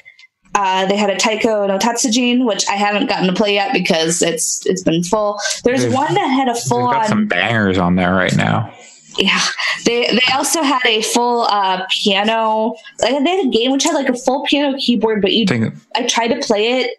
Uh, 0.54 0.86
they 0.86 0.96
had 0.96 1.10
a 1.10 1.16
Taiko 1.16 1.66
no 1.66 1.78
Tatsujin, 1.78 2.44
which 2.46 2.68
I 2.68 2.72
haven't 2.72 3.08
gotten 3.08 3.26
to 3.28 3.32
play 3.34 3.54
yet 3.54 3.72
because 3.72 4.22
it's 4.22 4.64
it's 4.66 4.82
been 4.82 5.02
full. 5.04 5.38
There's 5.64 5.82
They've- 5.84 5.94
one 5.94 6.12
that 6.14 6.26
had 6.26 6.48
a 6.48 6.54
full 6.54 6.86
They've 6.86 6.94
got 6.94 7.02
on 7.04 7.08
some 7.08 7.26
bangers 7.26 7.78
on 7.78 7.94
there 7.96 8.14
right 8.14 8.34
now. 8.36 8.72
yeah 9.18 9.40
they 9.84 10.06
they 10.10 10.32
also 10.34 10.62
had 10.62 10.84
a 10.84 11.02
full 11.02 11.42
uh 11.42 11.84
piano 11.90 12.74
like 13.00 13.24
they 13.24 13.36
had 13.36 13.46
a 13.46 13.50
game 13.50 13.72
which 13.72 13.82
had 13.84 13.94
like 13.94 14.08
a 14.08 14.14
full 14.14 14.44
piano 14.46 14.76
keyboard 14.78 15.20
but 15.22 15.32
you 15.32 15.42
I 15.44 15.46
think 15.46 15.74
i 15.96 16.02
tried 16.06 16.28
to 16.28 16.38
play 16.46 16.80
it 16.82 16.90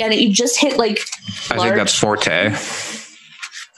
and 0.00 0.12
you 0.14 0.32
just 0.32 0.58
hit 0.58 0.76
like 0.78 0.98
I 1.50 1.58
think 1.58 1.76
that's 1.76 1.94
Forte. 1.96 2.30
I 2.30 2.52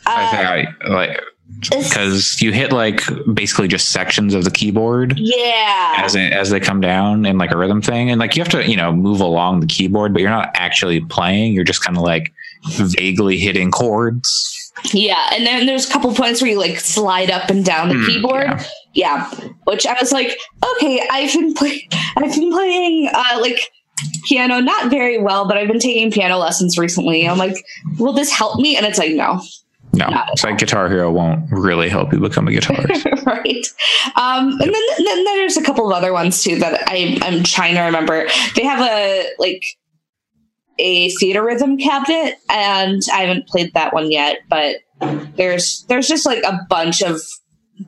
uh, 0.06 0.30
think 0.30 0.86
I 0.86 0.88
like 0.88 1.20
because 1.60 2.40
you 2.42 2.52
hit 2.52 2.72
like 2.72 3.00
basically 3.32 3.68
just 3.68 3.90
sections 3.90 4.34
of 4.34 4.44
the 4.44 4.50
keyboard 4.50 5.14
yeah 5.18 5.94
as 5.98 6.14
it, 6.14 6.32
as 6.32 6.50
they 6.50 6.58
come 6.60 6.80
down 6.80 7.24
in 7.26 7.38
like 7.38 7.50
a 7.52 7.56
rhythm 7.56 7.80
thing, 7.82 8.10
and 8.10 8.18
like 8.18 8.36
you 8.36 8.42
have 8.42 8.50
to 8.52 8.68
you 8.68 8.76
know 8.76 8.92
move 8.92 9.20
along 9.20 9.60
the 9.60 9.66
keyboard, 9.66 10.12
but 10.12 10.20
you're 10.20 10.30
not 10.30 10.50
actually 10.54 11.00
playing. 11.02 11.52
You're 11.52 11.64
just 11.64 11.82
kind 11.84 11.96
of 11.96 12.02
like 12.02 12.32
vaguely 12.76 13.38
hitting 13.38 13.70
chords. 13.70 14.72
yeah 14.92 15.28
and 15.32 15.46
then 15.46 15.66
there's 15.66 15.88
a 15.88 15.92
couple 15.92 16.12
points 16.14 16.40
where 16.42 16.50
you 16.50 16.58
like 16.58 16.80
slide 16.80 17.30
up 17.30 17.48
and 17.50 17.64
down 17.64 17.88
the 17.90 17.94
Hmm, 17.94 18.06
keyboard 18.06 18.46
yeah. 18.46 18.64
yeah. 18.94 19.30
which 19.64 19.86
i 19.86 19.94
was 20.00 20.10
like 20.12 20.36
okay 20.72 21.00
i've 21.10 21.32
been 21.32 21.54
playing 21.54 21.82
i've 22.16 22.34
been 22.34 22.50
playing 22.50 23.08
uh 23.14 23.38
like 23.40 23.60
piano 24.26 24.58
not 24.60 24.90
very 24.90 25.18
well 25.22 25.46
but 25.46 25.56
i've 25.58 25.68
been 25.68 25.78
taking 25.78 26.10
piano 26.10 26.38
lessons 26.38 26.76
recently 26.78 27.28
i'm 27.28 27.38
like 27.38 27.54
will 27.98 28.12
this 28.14 28.32
help 28.32 28.58
me 28.58 28.76
and 28.76 28.84
it's 28.86 28.98
like 28.98 29.12
no 29.12 29.40
No, 29.96 30.08
it's 30.32 30.44
like 30.44 30.58
Guitar 30.58 30.88
Hero 30.88 31.10
won't 31.10 31.50
really 31.50 31.88
help 31.88 32.12
you 32.12 32.20
become 32.20 32.48
a 32.48 32.50
guitarist. 32.50 33.04
right. 33.26 33.66
Um, 34.16 34.50
and 34.50 34.60
then, 34.60 34.82
then 34.98 35.24
then 35.24 35.24
there's 35.24 35.56
a 35.56 35.62
couple 35.62 35.86
of 35.86 35.92
other 35.92 36.12
ones 36.12 36.42
too 36.42 36.58
that 36.58 36.82
I 36.86 37.18
I'm 37.22 37.42
trying 37.42 37.74
to 37.74 37.82
remember. 37.82 38.26
They 38.56 38.64
have 38.64 38.80
a 38.80 39.28
like 39.38 39.64
a 40.78 41.10
Theatrhythm 41.16 41.80
cabinet, 41.80 42.38
and 42.50 43.02
I 43.12 43.18
haven't 43.18 43.48
played 43.48 43.72
that 43.74 43.92
one 43.92 44.10
yet. 44.10 44.38
But 44.48 44.76
there's 45.36 45.84
there's 45.88 46.08
just 46.08 46.26
like 46.26 46.42
a 46.42 46.60
bunch 46.68 47.02
of 47.02 47.20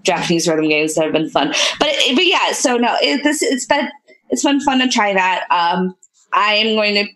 Japanese 0.03 0.49
rhythm 0.49 0.69
games 0.69 0.95
that 0.95 1.05
have 1.05 1.13
been 1.13 1.31
fun. 1.31 1.49
But 1.79 1.91
but 2.15 2.27
yeah, 2.27 2.53
so 2.53 2.77
no, 2.77 2.97
it, 3.01 3.25
this 3.25 3.43
it's 3.43 3.67
been 3.67 3.89
it's 4.31 4.45
been 4.45 4.61
fun 4.61 4.79
to 4.81 4.89
try 4.89 5.13
that. 5.15 5.47
Um, 5.51 5.95
I 6.33 6.55
am 6.55 6.77
going 6.77 6.95
to 6.95 7.07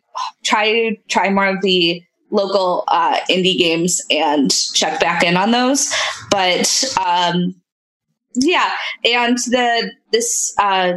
try 0.44 0.72
to 0.72 0.96
try 1.08 1.30
more 1.30 1.46
of 1.46 1.60
the 1.62 2.02
local 2.30 2.84
uh, 2.88 3.18
indie 3.28 3.58
games 3.58 4.00
and 4.10 4.50
check 4.74 5.00
back 5.00 5.22
in 5.22 5.36
on 5.36 5.50
those. 5.50 5.92
But 6.30 6.84
um, 7.04 7.54
yeah, 8.34 8.72
and 9.04 9.36
the 9.38 9.92
this 10.12 10.54
uh, 10.58 10.94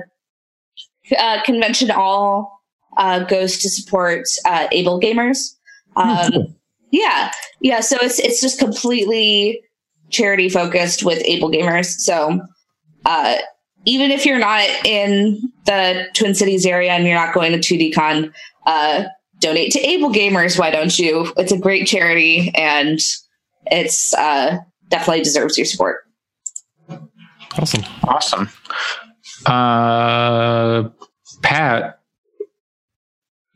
uh, 1.18 1.44
convention 1.44 1.92
all 1.92 2.62
uh, 2.98 3.24
goes 3.24 3.58
to 3.60 3.70
support 3.70 4.26
uh, 4.46 4.68
AbleGamers. 4.70 5.56
Um, 5.96 6.56
Yeah, 6.94 7.32
yeah. 7.60 7.80
So 7.80 7.98
it's 8.00 8.20
it's 8.20 8.40
just 8.40 8.60
completely 8.60 9.62
charity 10.12 10.48
focused 10.48 11.04
with 11.04 11.26
AbleGamers. 11.26 11.86
So 11.86 12.40
uh, 13.04 13.38
even 13.86 14.12
if 14.12 14.28
you're 14.28 14.38
not 14.38 14.70
in 14.86 15.52
the 15.66 16.06
Twin 16.14 16.36
Cities 16.36 16.68
area 16.68 16.92
and 16.92 17.04
you're 17.08 17.16
not 17.16 17.34
going 17.34 17.52
to 17.52 17.58
2DCon, 17.58 18.32
uh, 18.68 19.06
donate 19.44 19.72
to 19.74 19.82
AbleGamers. 19.82 20.58
Why 20.58 20.72
don't 20.72 20.98
you? 20.98 21.32
It's 21.38 21.52
a 21.52 21.58
great 21.58 21.86
charity 21.86 22.52
and 22.56 23.00
it's 23.68 24.14
uh, 24.14 24.58
definitely 24.90 25.24
deserves 25.24 25.58
your 25.58 25.66
support. 25.66 25.98
Awesome. 27.58 27.84
awesome. 28.04 28.50
Uh, 29.46 30.90
Pat, 31.44 32.00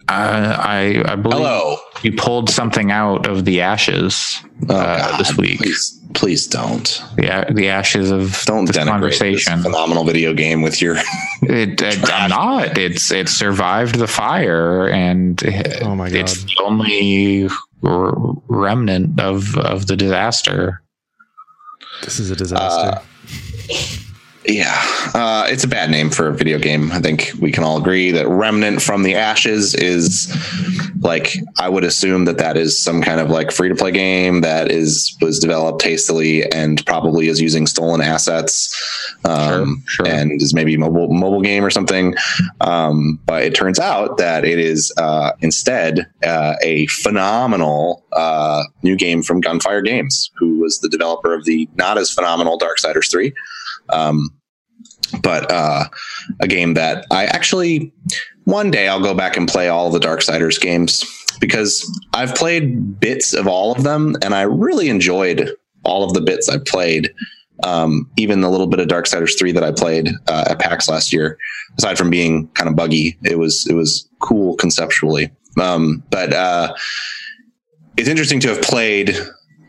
uh, 0.10 0.56
I 0.60 1.04
I 1.06 1.16
believe 1.16 1.40
Hello. 1.40 1.78
you 2.04 2.14
pulled 2.14 2.50
something 2.50 2.92
out 2.92 3.28
of 3.28 3.46
the 3.46 3.62
ashes 3.62 4.38
Oh, 4.70 4.76
uh, 4.76 4.98
God, 5.12 5.20
this 5.20 5.38
week. 5.38 5.60
Please, 5.60 6.02
please 6.16 6.48
don't. 6.48 7.04
The 7.18 7.46
the 7.54 7.70
ashes 7.70 8.10
of 8.12 8.42
Don't 8.46 8.66
this 8.66 8.76
denigrate 8.78 8.88
conversation. 8.90 9.56
this 9.58 9.64
phenomenal 9.66 10.04
video 10.04 10.34
game 10.34 10.62
with 10.62 10.82
your. 10.82 10.96
It, 11.44 11.80
it, 11.82 12.12
I'm 12.12 12.32
not. 12.32 12.78
It's 12.78 13.12
it 13.12 13.30
survived 13.30 13.96
the 14.00 14.08
fire, 14.08 14.90
and 14.90 15.42
Oh 15.84 15.96
my 15.96 16.10
God. 16.10 16.18
it's 16.20 16.44
the 16.44 16.56
only 16.64 17.48
r- 17.84 18.14
remnant 18.50 19.20
of 19.22 19.56
of 19.56 19.86
the 19.88 19.96
disaster. 19.96 20.82
This 22.04 22.20
is 22.20 22.32
a 22.32 22.36
disaster. 22.36 23.02
Yeah, 24.48 24.82
uh, 25.14 25.46
it's 25.50 25.66
a 25.66 25.68
bad 25.68 25.90
name 25.92 26.10
for 26.10 26.28
a 26.28 26.34
video 26.34 26.58
game. 26.58 26.90
I 26.94 27.00
think 27.00 27.32
we 27.42 27.52
can 27.52 27.66
all 27.66 27.78
agree 27.78 28.12
that 28.12 28.30
Remnant 28.30 28.82
from 28.82 29.04
the 29.04 29.14
Ashes 29.16 29.76
is 29.76 30.34
like 31.02 31.36
I 31.60 31.68
would 31.68 31.84
assume 31.84 32.24
that 32.26 32.38
that 32.38 32.56
is 32.56 32.80
some 32.82 33.02
kind 33.02 33.20
of 33.20 33.30
like 33.30 33.52
free 33.52 33.68
to 33.68 33.76
play 33.76 33.92
game 33.92 34.40
that 34.42 34.72
is 34.72 35.18
was 35.22 35.40
developed 35.40 35.82
hastily 35.84 36.50
and 36.54 36.84
probably 36.86 37.28
is 37.28 37.42
using 37.42 37.68
stolen 37.68 38.00
assets, 38.00 38.74
um, 39.26 39.84
Sure, 39.86 40.06
sure. 40.06 40.16
and 40.16 40.42
is 40.42 40.54
maybe 40.54 40.76
a 40.76 40.80
mobile 40.80 41.14
mobile 41.14 41.42
game 41.42 41.66
or 41.66 41.70
something. 41.70 42.16
Um, 42.62 43.20
but 43.26 43.44
it 43.44 43.54
turns 43.54 43.80
out 43.80 44.18
that 44.18 44.46
it 44.46 44.60
is 44.60 44.94
uh, 44.98 45.32
instead 45.42 46.08
uh, 46.26 46.56
a 46.62 46.88
phenomenal 46.88 48.06
uh, 48.14 48.64
new 48.82 48.96
game 48.96 49.24
from 49.24 49.42
Gunfire 49.42 49.82
Games, 49.82 50.32
who 50.38 50.60
was 50.60 50.80
the 50.80 50.88
developer 50.88 51.34
of 51.34 51.44
the 51.44 51.68
not 51.76 51.98
as 51.98 52.10
phenomenal 52.12 52.58
Darksiders 52.58 53.12
three. 53.12 53.34
Um, 53.90 54.32
but 55.22 55.52
uh, 55.52 55.86
a 56.40 56.48
game 56.48 56.74
that 56.76 57.06
I 57.12 57.26
actually 57.26 57.94
one 58.46 58.72
day 58.72 58.88
I'll 58.88 59.02
go 59.02 59.14
back 59.14 59.36
and 59.36 59.48
play 59.48 59.68
all 59.68 59.90
the 59.90 60.00
Darksiders 60.00 60.60
games 60.60 61.04
because 61.40 61.86
I've 62.14 62.36
played 62.36 63.00
bits 63.00 63.34
of 63.34 63.48
all 63.48 63.72
of 63.72 63.84
them 63.84 64.16
and 64.22 64.34
I 64.34 64.44
really 64.44 64.90
enjoyed 64.90 65.52
all 65.84 66.04
of 66.04 66.14
the 66.14 66.22
bits 66.22 66.50
I 66.50 66.58
played. 66.58 67.14
Um, 67.64 68.10
even 68.18 68.42
the 68.42 68.50
little 68.50 68.68
bit 68.68 68.80
of 68.80 68.88
Darksiders 68.88 69.38
three 69.38 69.52
that 69.52 69.64
I 69.64 69.72
played 69.72 70.10
uh, 70.28 70.46
at 70.50 70.60
PAX 70.60 70.88
last 70.88 71.12
year, 71.12 71.38
aside 71.78 71.98
from 71.98 72.10
being 72.10 72.48
kind 72.50 72.70
of 72.70 72.76
buggy, 72.76 73.18
it 73.24 73.40
was 73.40 73.66
it 73.68 73.74
was 73.74 74.08
cool 74.20 74.56
conceptually. 74.56 75.32
Um, 75.60 76.04
but 76.12 76.34
uh, 76.34 76.76
it's 77.98 78.08
interesting 78.08 78.40
to 78.42 78.50
have 78.50 78.62
played 78.62 79.18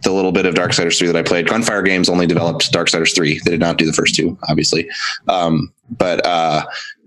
the 0.02 0.12
little 0.12 0.32
bit 0.32 0.46
of 0.46 0.54
Darksiders 0.54 0.98
3 0.98 1.08
that 1.08 1.16
I 1.16 1.22
played. 1.22 1.48
Gunfire 1.48 1.82
Games 1.82 2.08
only 2.08 2.26
developed 2.26 2.72
Darksiders 2.72 3.14
3. 3.14 3.40
They 3.44 3.50
did 3.50 3.60
not 3.60 3.78
do 3.78 3.86
the 3.86 3.92
first 3.92 4.14
two, 4.14 4.38
obviously. 4.48 4.88
Um, 5.28 5.72
but 5.90 6.24
uh, 6.24 6.64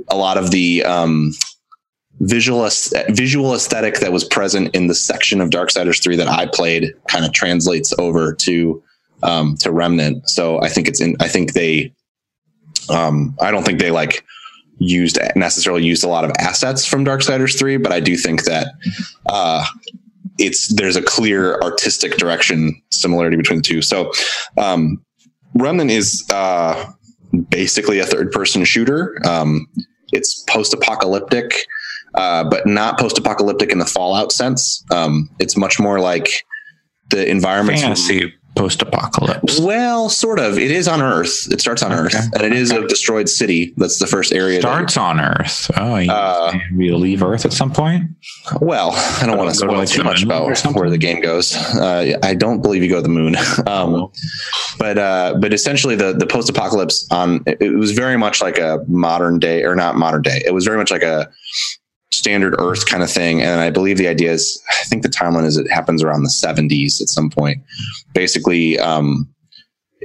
a 0.10 0.16
lot 0.16 0.38
of 0.38 0.52
the 0.52 0.84
um, 0.84 1.32
visual 2.20 2.68
visual 3.10 3.54
aesthetic 3.54 4.00
that 4.00 4.12
was 4.12 4.24
present 4.24 4.76
in 4.76 4.88
the 4.88 4.96
section 4.96 5.42
of 5.42 5.50
Darksiders 5.50 6.04
3 6.04 6.16
that 6.18 6.28
I 6.28 6.48
played 6.48 6.94
kind 7.08 7.26
of 7.26 7.34
translates 7.34 7.94
over 7.98 8.34
to 8.34 8.84
um, 9.24 9.56
to 9.58 9.72
Remnant. 9.72 10.28
So 10.30 10.62
I 10.62 10.70
think 10.70 10.88
it's 10.88 11.02
in. 11.02 11.16
I 11.20 11.28
think 11.28 11.54
they. 11.54 11.94
Um, 12.90 13.36
I 13.40 13.52
don't 13.52 13.64
think 13.64 13.80
they 13.80 13.92
like 13.92 14.26
used 14.80 15.20
necessarily 15.36 15.84
used 15.84 16.04
a 16.04 16.08
lot 16.08 16.26
of 16.26 16.32
assets 16.40 16.86
from 16.86 17.06
Darksiders 17.06 17.58
3, 17.58 17.78
but 17.78 17.92
I 17.92 18.00
do 18.00 18.18
think 18.18 18.44
that 18.46 18.74
uh, 19.28 19.64
it's 20.42 20.74
there's 20.74 20.96
a 20.96 21.02
clear 21.02 21.60
artistic 21.62 22.18
direction 22.18 22.82
similarity 22.92 23.38
between 23.38 23.60
the 23.60 23.64
two. 23.64 23.82
So 23.82 24.12
um, 24.58 25.04
Remnant 25.56 25.92
is 25.92 26.26
uh, 26.34 26.92
basically 27.50 28.00
a 28.00 28.06
third 28.06 28.32
person 28.32 28.66
shooter. 28.66 29.16
Um, 29.26 29.68
it's 30.12 30.44
post 30.44 30.74
apocalyptic, 30.74 31.66
uh, 32.16 32.44
but 32.44 32.66
not 32.68 33.00
post 33.00 33.18
apocalyptic 33.18 33.72
in 33.72 33.80
the 33.80 33.86
Fallout 33.86 34.32
sense. 34.32 34.84
Um, 34.92 35.30
it's 35.40 35.56
much 35.56 35.80
more 35.80 36.00
like 36.00 36.46
the 37.10 37.30
environment. 37.30 37.80
Fantasy 37.80 38.34
post-apocalypse. 38.56 39.60
Well, 39.60 40.10
sort 40.10 40.40
of. 40.40 40.58
It 40.58 40.72
is 40.72 40.88
on 40.88 41.02
Earth. 41.02 41.48
It 41.52 41.62
starts 41.62 41.82
on 41.84 41.92
Earth, 41.92 42.14
Okay. 42.16 42.26
and 42.34 42.44
it 42.44 42.54
is 42.54 42.72
a 42.72 42.86
destroyed 42.88 43.30
city. 43.30 43.74
That's 43.78 44.00
the 44.00 44.08
first 44.08 44.34
area. 44.34 44.60
Starts 44.60 44.98
on 44.98 45.20
Earth. 45.20 45.72
Oh, 45.78 45.98
you, 45.98 46.12
Uh, 46.12 46.54
you 46.76 46.98
leave 46.98 47.24
Earth 47.24 47.46
at 47.46 47.54
some 47.54 47.72
point. 47.72 48.04
Well, 48.60 48.92
I 49.22 49.26
don't 49.26 49.38
want 49.38 49.50
to 49.50 49.56
spoil 49.56 49.78
like, 49.78 49.88
too 49.90 50.04
much 50.04 50.24
about 50.24 50.48
where 50.76 50.90
the 50.90 50.98
game 50.98 51.22
goes. 51.22 51.56
Uh, 51.56 52.18
I 52.24 52.34
don't 52.34 52.62
believe 52.62 52.84
you 52.84 52.90
go 52.90 52.98
to 52.98 53.02
the 53.02 53.10
moon, 53.10 53.36
um, 53.68 54.12
but 54.78 54.98
uh, 54.98 55.36
but 55.40 55.54
essentially 55.54 55.96
the 55.96 56.14
the 56.14 56.28
post 56.28 56.50
apocalypse 56.50 57.08
on 57.12 57.44
it 57.46 57.76
was 57.78 57.92
very 57.92 58.18
much 58.18 58.42
like 58.42 58.58
a 58.58 58.80
modern 58.88 59.40
day 59.40 59.64
or 59.64 59.76
not 59.76 59.96
modern 59.96 60.22
day. 60.22 60.42
It 60.46 60.54
was 60.54 60.66
very 60.66 60.78
much 60.78 60.92
like 60.92 61.04
a 61.04 61.30
standard 62.22 62.56
Earth 62.60 62.86
kind 62.86 63.04
of 63.04 63.12
thing, 63.12 63.42
and 63.42 63.60
I 63.60 63.70
believe 63.72 63.98
the 63.98 64.08
idea 64.08 64.32
is 64.32 64.62
I 64.70 64.86
think 64.86 65.02
the 65.02 65.10
timeline 65.10 65.46
is 65.46 65.58
it 65.58 65.70
happens 65.72 66.04
around 66.04 66.24
the 66.24 66.30
seventies 66.30 67.02
at 67.02 67.10
some 67.10 67.30
point. 67.30 67.64
Basically, 68.14 68.78
um, 68.80 69.28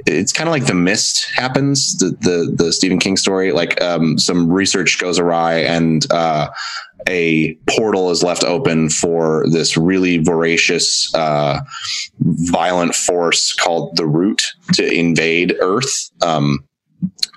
it's 0.05 0.33
kind 0.33 0.49
of 0.49 0.51
like 0.51 0.65
the 0.65 0.73
mist 0.73 1.29
happens 1.35 1.97
the 1.97 2.09
the 2.21 2.55
the 2.63 2.73
Stephen 2.73 2.99
King 2.99 3.17
story. 3.17 3.51
Like 3.51 3.79
um, 3.81 4.17
some 4.17 4.51
research 4.51 4.99
goes 4.99 5.19
awry 5.19 5.59
and. 5.59 6.05
Uh, 6.11 6.49
a 7.07 7.55
portal 7.69 8.11
is 8.11 8.21
left 8.21 8.43
open 8.43 8.89
for 8.89 9.45
this 9.49 9.77
really 9.77 10.17
voracious, 10.17 11.13
uh, 11.15 11.59
violent 12.19 12.95
force 12.95 13.53
called 13.53 13.95
the 13.95 14.05
Root 14.05 14.43
to 14.73 14.85
invade 14.91 15.55
Earth. 15.61 16.11
Um, 16.21 16.67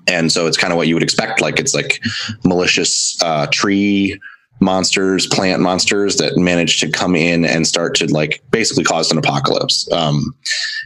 and 0.08 0.32
so 0.32 0.46
it's 0.46 0.56
kind 0.56 0.72
of 0.72 0.76
what 0.76 0.88
you 0.88 0.94
would 0.94 1.02
expect. 1.02 1.40
Like 1.40 1.60
it's 1.60 1.74
like 1.74 2.02
malicious 2.44 3.16
uh, 3.22 3.46
tree 3.52 4.18
monsters, 4.60 5.26
plant 5.26 5.62
monsters 5.62 6.16
that 6.16 6.36
manage 6.36 6.80
to 6.80 6.90
come 6.90 7.16
in 7.16 7.44
and 7.44 7.66
start 7.66 7.94
to 7.96 8.06
like 8.06 8.42
basically 8.50 8.84
cause 8.84 9.10
an 9.10 9.18
apocalypse. 9.18 9.90
Um, 9.92 10.34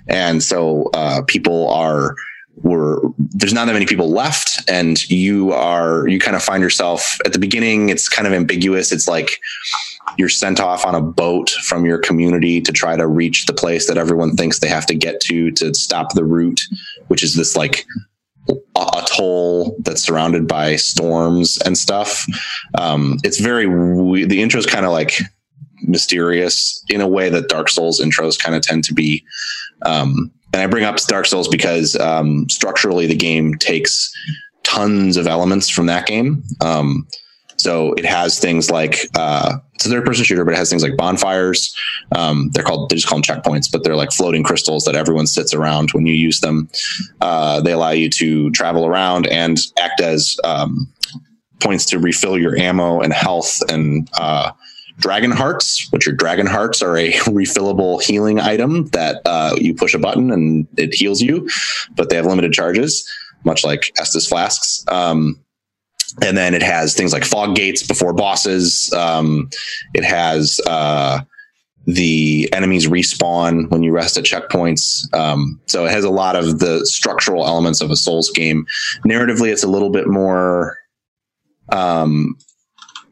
and 0.08 0.42
so 0.42 0.90
uh, 0.94 1.22
people 1.26 1.68
are 1.70 2.14
were 2.62 3.02
there's 3.18 3.52
not 3.52 3.66
that 3.66 3.72
many 3.72 3.86
people 3.86 4.10
left 4.10 4.62
and 4.70 5.08
you 5.10 5.52
are 5.52 6.06
you 6.06 6.20
kind 6.20 6.36
of 6.36 6.42
find 6.42 6.62
yourself 6.62 7.18
at 7.26 7.32
the 7.32 7.38
beginning 7.38 7.88
it's 7.88 8.08
kind 8.08 8.28
of 8.28 8.32
ambiguous 8.32 8.92
it's 8.92 9.08
like 9.08 9.40
you're 10.18 10.28
sent 10.28 10.60
off 10.60 10.86
on 10.86 10.94
a 10.94 11.00
boat 11.00 11.50
from 11.50 11.84
your 11.84 11.98
community 11.98 12.60
to 12.60 12.70
try 12.70 12.96
to 12.96 13.08
reach 13.08 13.46
the 13.46 13.52
place 13.52 13.88
that 13.88 13.98
everyone 13.98 14.36
thinks 14.36 14.60
they 14.60 14.68
have 14.68 14.86
to 14.86 14.94
get 14.94 15.20
to 15.20 15.50
to 15.50 15.74
stop 15.74 16.12
the 16.14 16.24
Root 16.24 16.60
which 17.08 17.24
is 17.24 17.34
this 17.34 17.56
like 17.56 17.86
atoll 18.96 19.76
that's 19.80 20.02
surrounded 20.02 20.46
by 20.46 20.76
storms 20.76 21.58
and 21.64 21.78
stuff 21.78 22.26
um, 22.78 23.16
it's 23.24 23.40
very 23.40 23.66
we- 23.66 24.24
the 24.24 24.42
intro 24.42 24.58
is 24.58 24.66
kind 24.66 24.84
of 24.84 24.92
like 24.92 25.18
mysterious 25.82 26.82
in 26.88 27.00
a 27.00 27.08
way 27.08 27.28
that 27.28 27.48
dark 27.48 27.68
souls 27.68 28.00
intros 28.00 28.38
kind 28.38 28.54
of 28.54 28.62
tend 28.62 28.84
to 28.84 28.94
be 28.94 29.24
um, 29.86 30.30
and 30.54 30.62
I 30.62 30.68
bring 30.68 30.84
up 30.84 30.96
Dark 31.08 31.26
Souls 31.26 31.48
because 31.48 31.96
um, 31.96 32.48
structurally 32.48 33.08
the 33.08 33.16
game 33.16 33.54
takes 33.56 34.12
tons 34.62 35.16
of 35.16 35.26
elements 35.26 35.68
from 35.68 35.86
that 35.86 36.06
game. 36.06 36.44
Um, 36.60 37.08
so 37.56 37.92
it 37.94 38.04
has 38.04 38.38
things 38.38 38.70
like 38.70 39.08
uh, 39.16 39.56
it's 39.74 39.86
a 39.86 39.88
third 39.88 40.04
person 40.04 40.24
shooter, 40.24 40.44
but 40.44 40.54
it 40.54 40.56
has 40.56 40.70
things 40.70 40.82
like 40.82 40.96
bonfires. 40.96 41.74
Um, 42.16 42.50
they're 42.52 42.64
called 42.64 42.90
they 42.90 42.96
just 42.96 43.08
call 43.08 43.20
them 43.20 43.22
checkpoints, 43.22 43.70
but 43.70 43.84
they're 43.84 43.96
like 43.96 44.12
floating 44.12 44.42
crystals 44.42 44.84
that 44.84 44.94
everyone 44.94 45.26
sits 45.26 45.54
around 45.54 45.92
when 45.92 46.06
you 46.06 46.14
use 46.14 46.40
them. 46.40 46.68
Uh, 47.20 47.60
they 47.60 47.72
allow 47.72 47.90
you 47.90 48.10
to 48.10 48.50
travel 48.50 48.86
around 48.86 49.26
and 49.26 49.58
act 49.78 50.00
as 50.00 50.36
um, 50.44 50.92
points 51.60 51.84
to 51.86 51.98
refill 51.98 52.38
your 52.38 52.56
ammo 52.56 53.00
and 53.00 53.12
health 53.12 53.60
and 53.68 54.08
uh, 54.18 54.52
dragon 54.98 55.30
hearts, 55.30 55.88
which 55.92 56.06
are 56.06 56.12
dragon 56.12 56.46
hearts 56.46 56.82
are 56.82 56.96
a 56.96 57.12
refillable 57.24 58.02
healing 58.02 58.40
item 58.40 58.86
that 58.88 59.20
uh, 59.24 59.54
you 59.58 59.74
push 59.74 59.94
a 59.94 59.98
button 59.98 60.30
and 60.30 60.66
it 60.76 60.94
heals 60.94 61.20
you, 61.20 61.48
but 61.96 62.10
they 62.10 62.16
have 62.16 62.26
limited 62.26 62.52
charges, 62.52 63.08
much 63.44 63.64
like 63.64 63.92
Estus 63.98 64.28
flasks. 64.28 64.84
Um, 64.88 65.43
and 66.22 66.36
then 66.36 66.54
it 66.54 66.62
has 66.62 66.94
things 66.94 67.12
like 67.12 67.24
fog 67.24 67.54
gates 67.54 67.86
before 67.86 68.12
bosses. 68.12 68.92
Um, 68.92 69.48
it 69.94 70.04
has 70.04 70.60
uh, 70.66 71.20
the 71.86 72.48
enemies 72.52 72.86
respawn 72.86 73.70
when 73.70 73.82
you 73.82 73.92
rest 73.92 74.16
at 74.16 74.24
checkpoints. 74.24 75.12
Um, 75.14 75.60
so 75.66 75.84
it 75.86 75.90
has 75.90 76.04
a 76.04 76.10
lot 76.10 76.36
of 76.36 76.58
the 76.58 76.86
structural 76.86 77.46
elements 77.46 77.80
of 77.80 77.90
a 77.90 77.96
Souls 77.96 78.30
game. 78.30 78.66
Narratively, 79.04 79.52
it's 79.52 79.64
a 79.64 79.68
little 79.68 79.90
bit 79.90 80.06
more 80.06 80.78
um, 81.70 82.36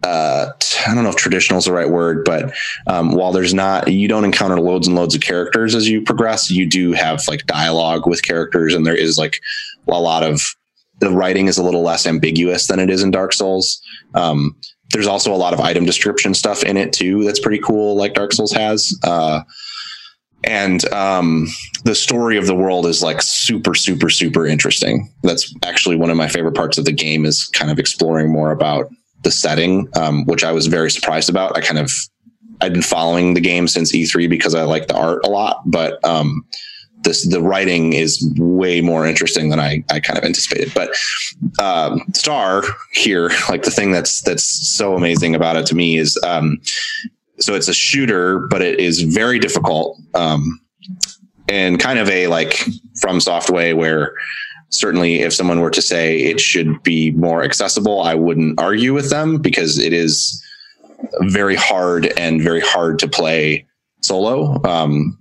uh, 0.02 0.50
I 0.86 0.94
don't 0.94 1.04
know 1.04 1.10
if 1.10 1.16
traditional 1.16 1.58
is 1.58 1.66
the 1.66 1.72
right 1.72 1.88
word, 1.88 2.24
but 2.24 2.52
um, 2.88 3.12
while 3.12 3.32
there's 3.32 3.54
not, 3.54 3.88
you 3.88 4.08
don't 4.08 4.24
encounter 4.24 4.60
loads 4.60 4.88
and 4.88 4.96
loads 4.96 5.14
of 5.14 5.20
characters 5.20 5.74
as 5.74 5.88
you 5.88 6.02
progress. 6.02 6.50
You 6.50 6.66
do 6.66 6.92
have 6.92 7.26
like 7.28 7.46
dialogue 7.46 8.06
with 8.06 8.22
characters, 8.22 8.74
and 8.74 8.84
there 8.84 8.96
is 8.96 9.16
like 9.16 9.40
a 9.88 10.00
lot 10.00 10.24
of 10.24 10.56
the 11.02 11.10
writing 11.10 11.48
is 11.48 11.58
a 11.58 11.62
little 11.62 11.82
less 11.82 12.06
ambiguous 12.06 12.68
than 12.68 12.78
it 12.78 12.88
is 12.88 13.02
in 13.02 13.10
Dark 13.10 13.32
Souls. 13.32 13.82
Um, 14.14 14.56
there's 14.90 15.06
also 15.06 15.34
a 15.34 15.36
lot 15.36 15.52
of 15.52 15.60
item 15.60 15.84
description 15.84 16.32
stuff 16.32 16.62
in 16.62 16.76
it 16.76 16.92
too. 16.92 17.24
That's 17.24 17.40
pretty 17.40 17.58
cool, 17.58 17.96
like 17.96 18.14
Dark 18.14 18.32
Souls 18.32 18.52
has. 18.52 18.96
Uh, 19.02 19.42
and 20.44 20.84
um, 20.92 21.48
the 21.84 21.94
story 21.94 22.36
of 22.36 22.46
the 22.46 22.54
world 22.54 22.86
is 22.86 23.02
like 23.02 23.20
super, 23.20 23.74
super, 23.74 24.10
super 24.10 24.46
interesting. 24.46 25.12
That's 25.22 25.52
actually 25.64 25.96
one 25.96 26.10
of 26.10 26.16
my 26.16 26.28
favorite 26.28 26.54
parts 26.54 26.78
of 26.78 26.84
the 26.84 26.92
game 26.92 27.24
is 27.24 27.46
kind 27.46 27.70
of 27.70 27.78
exploring 27.78 28.32
more 28.32 28.52
about 28.52 28.88
the 29.22 29.30
setting, 29.30 29.88
um, 29.96 30.24
which 30.26 30.44
I 30.44 30.52
was 30.52 30.66
very 30.66 30.90
surprised 30.90 31.30
about. 31.30 31.56
I 31.56 31.60
kind 31.60 31.78
of 31.78 31.90
I'd 32.60 32.72
been 32.72 32.82
following 32.82 33.34
the 33.34 33.40
game 33.40 33.66
since 33.66 33.92
E3 33.92 34.28
because 34.30 34.54
I 34.54 34.62
like 34.62 34.86
the 34.86 34.96
art 34.96 35.24
a 35.24 35.30
lot, 35.30 35.62
but 35.66 36.04
um, 36.04 36.44
this 37.02 37.26
the 37.26 37.40
writing 37.40 37.92
is 37.92 38.32
way 38.36 38.80
more 38.80 39.06
interesting 39.06 39.50
than 39.50 39.60
I, 39.60 39.84
I 39.90 40.00
kind 40.00 40.18
of 40.18 40.24
anticipated. 40.24 40.72
But 40.74 40.90
um, 41.60 42.02
Star 42.14 42.62
here, 42.92 43.30
like 43.48 43.62
the 43.62 43.70
thing 43.70 43.92
that's 43.92 44.22
that's 44.22 44.44
so 44.44 44.96
amazing 44.96 45.34
about 45.34 45.56
it 45.56 45.66
to 45.66 45.74
me 45.74 45.98
is 45.98 46.18
um, 46.24 46.60
so 47.38 47.54
it's 47.54 47.68
a 47.68 47.74
shooter, 47.74 48.40
but 48.48 48.62
it 48.62 48.78
is 48.78 49.02
very 49.02 49.38
difficult 49.38 49.98
um, 50.14 50.60
and 51.48 51.80
kind 51.80 51.98
of 51.98 52.08
a 52.08 52.28
like 52.28 52.64
FromSoft 53.04 53.50
way 53.50 53.74
where 53.74 54.14
certainly 54.70 55.20
if 55.20 55.32
someone 55.32 55.60
were 55.60 55.70
to 55.70 55.82
say 55.82 56.18
it 56.18 56.40
should 56.40 56.82
be 56.82 57.10
more 57.12 57.42
accessible, 57.42 58.02
I 58.02 58.14
wouldn't 58.14 58.60
argue 58.60 58.94
with 58.94 59.10
them 59.10 59.38
because 59.38 59.78
it 59.78 59.92
is 59.92 60.42
very 61.22 61.56
hard 61.56 62.06
and 62.16 62.40
very 62.40 62.60
hard 62.60 62.98
to 63.00 63.08
play 63.08 63.66
solo. 64.00 64.62
Um, 64.64 65.18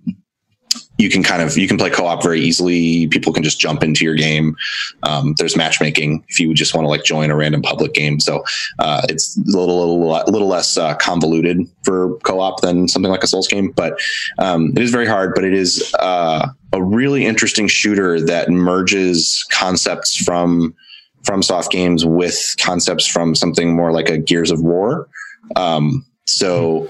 you 1.02 1.10
can 1.10 1.24
kind 1.24 1.42
of 1.42 1.58
you 1.58 1.68
can 1.68 1.78
play 1.78 1.90
co-op 1.90 2.22
very 2.22 2.40
easily. 2.40 3.08
People 3.08 3.34
can 3.34 3.44
just 3.44 3.60
jump 3.60 3.82
into 3.82 4.06
your 4.06 4.14
game. 4.14 4.56
Um, 5.04 5.34
there's 5.38 5.58
matchmaking 5.58 6.24
if 6.30 6.40
you 6.40 6.54
just 6.54 6.76
want 6.76 6.86
to 6.86 6.90
like 6.90 7.04
join 7.04 7.32
a 7.32 7.36
random 7.36 7.64
public 7.64 7.94
game. 7.94 8.20
So 8.20 8.44
uh, 8.80 9.02
it's 9.10 9.36
a 9.38 9.58
little 9.58 9.98
little 9.98 10.32
little 10.32 10.48
less 10.48 10.78
uh, 10.78 10.94
convoluted 10.96 11.68
for 11.84 12.18
co-op 12.20 12.62
than 12.62 12.88
something 12.88 13.12
like 13.12 13.24
a 13.24 13.28
Souls 13.28 13.48
game, 13.48 13.72
but 13.72 14.00
um, 14.38 14.72
it 14.76 14.84
is 14.84 14.92
very 14.92 15.08
hard. 15.08 15.34
But 15.34 15.44
it 15.44 15.54
is 15.54 15.94
uh, 16.00 16.48
a 16.72 16.84
really 16.84 17.26
interesting 17.26 17.68
shooter 17.68 18.22
that 18.22 18.50
merges 18.50 19.44
concepts 19.52 20.16
from 20.16 20.76
FromSoft 21.24 21.72
games 21.72 22.06
with 22.06 22.56
concepts 22.60 23.08
from 23.08 23.34
something 23.34 23.76
more 23.76 23.92
like 23.92 24.10
a 24.10 24.18
Gears 24.18 24.52
of 24.52 24.62
War. 24.62 25.08
Um, 25.56 26.06
so 26.26 26.90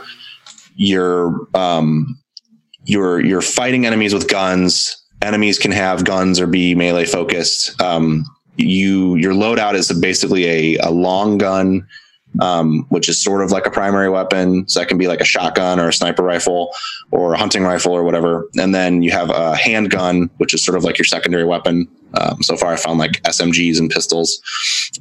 you're 0.76 1.48
um, 1.54 2.21
you're 2.86 3.20
you're 3.20 3.42
fighting 3.42 3.86
enemies 3.86 4.14
with 4.14 4.28
guns. 4.28 4.98
Enemies 5.22 5.60
can 5.60 5.72
have 5.72 6.04
guns 6.04 6.40
or 6.40 6.48
be 6.48 6.74
melee 6.76 7.06
focused. 7.06 7.80
Um, 7.82 8.26
you 8.58 9.16
your 9.16 9.34
loadout 9.34 9.76
is 9.76 9.92
basically 10.00 10.46
a, 10.46 10.78
a 10.88 10.92
long 10.92 11.38
gun, 11.38 11.88
um, 12.40 12.86
which 12.90 13.10
is 13.10 13.18
sort 13.18 13.44
of 13.44 13.52
like 13.52 13.66
a 13.66 13.72
primary 13.72 14.10
weapon. 14.10 14.68
So 14.68 14.80
that 14.80 14.88
can 14.88 14.98
be 14.98 15.08
like 15.08 15.22
a 15.22 15.26
shotgun 15.26 15.80
or 15.80 15.90
a 15.90 15.94
sniper 15.94 16.24
rifle 16.24 16.74
or 17.12 17.34
a 17.34 17.38
hunting 17.38 17.64
rifle 17.64 17.94
or 17.94 18.04
whatever. 18.04 18.48
And 18.58 18.74
then 18.74 19.02
you 19.02 19.12
have 19.12 19.30
a 19.30 19.56
handgun, 19.56 20.30
which 20.38 20.54
is 20.54 20.64
sort 20.64 20.78
of 20.78 20.84
like 20.84 20.98
your 20.98 21.06
secondary 21.06 21.46
weapon. 21.46 21.88
Um, 22.16 22.42
so 22.44 22.58
far, 22.58 22.74
I 22.74 22.76
found 22.78 23.00
like 23.00 23.22
SMGs 23.24 23.80
and 23.80 23.90
pistols. 23.90 24.42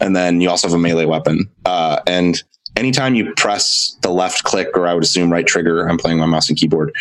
And 0.00 0.14
then 0.14 0.40
you 0.40 0.50
also 0.50 0.68
have 0.68 0.74
a 0.74 0.78
melee 0.78 1.06
weapon. 1.06 1.50
Uh, 1.64 2.00
and 2.06 2.42
anytime 2.76 3.14
you 3.14 3.32
press 3.36 3.96
the 4.02 4.10
left 4.10 4.44
click, 4.44 4.68
or 4.76 4.86
I 4.86 4.94
would 4.94 5.02
assume 5.02 5.32
right 5.32 5.46
trigger, 5.46 5.88
I'm 5.88 5.98
playing 5.98 6.18
my 6.18 6.26
mouse 6.26 6.48
and 6.48 6.58
keyboard, 6.58 6.94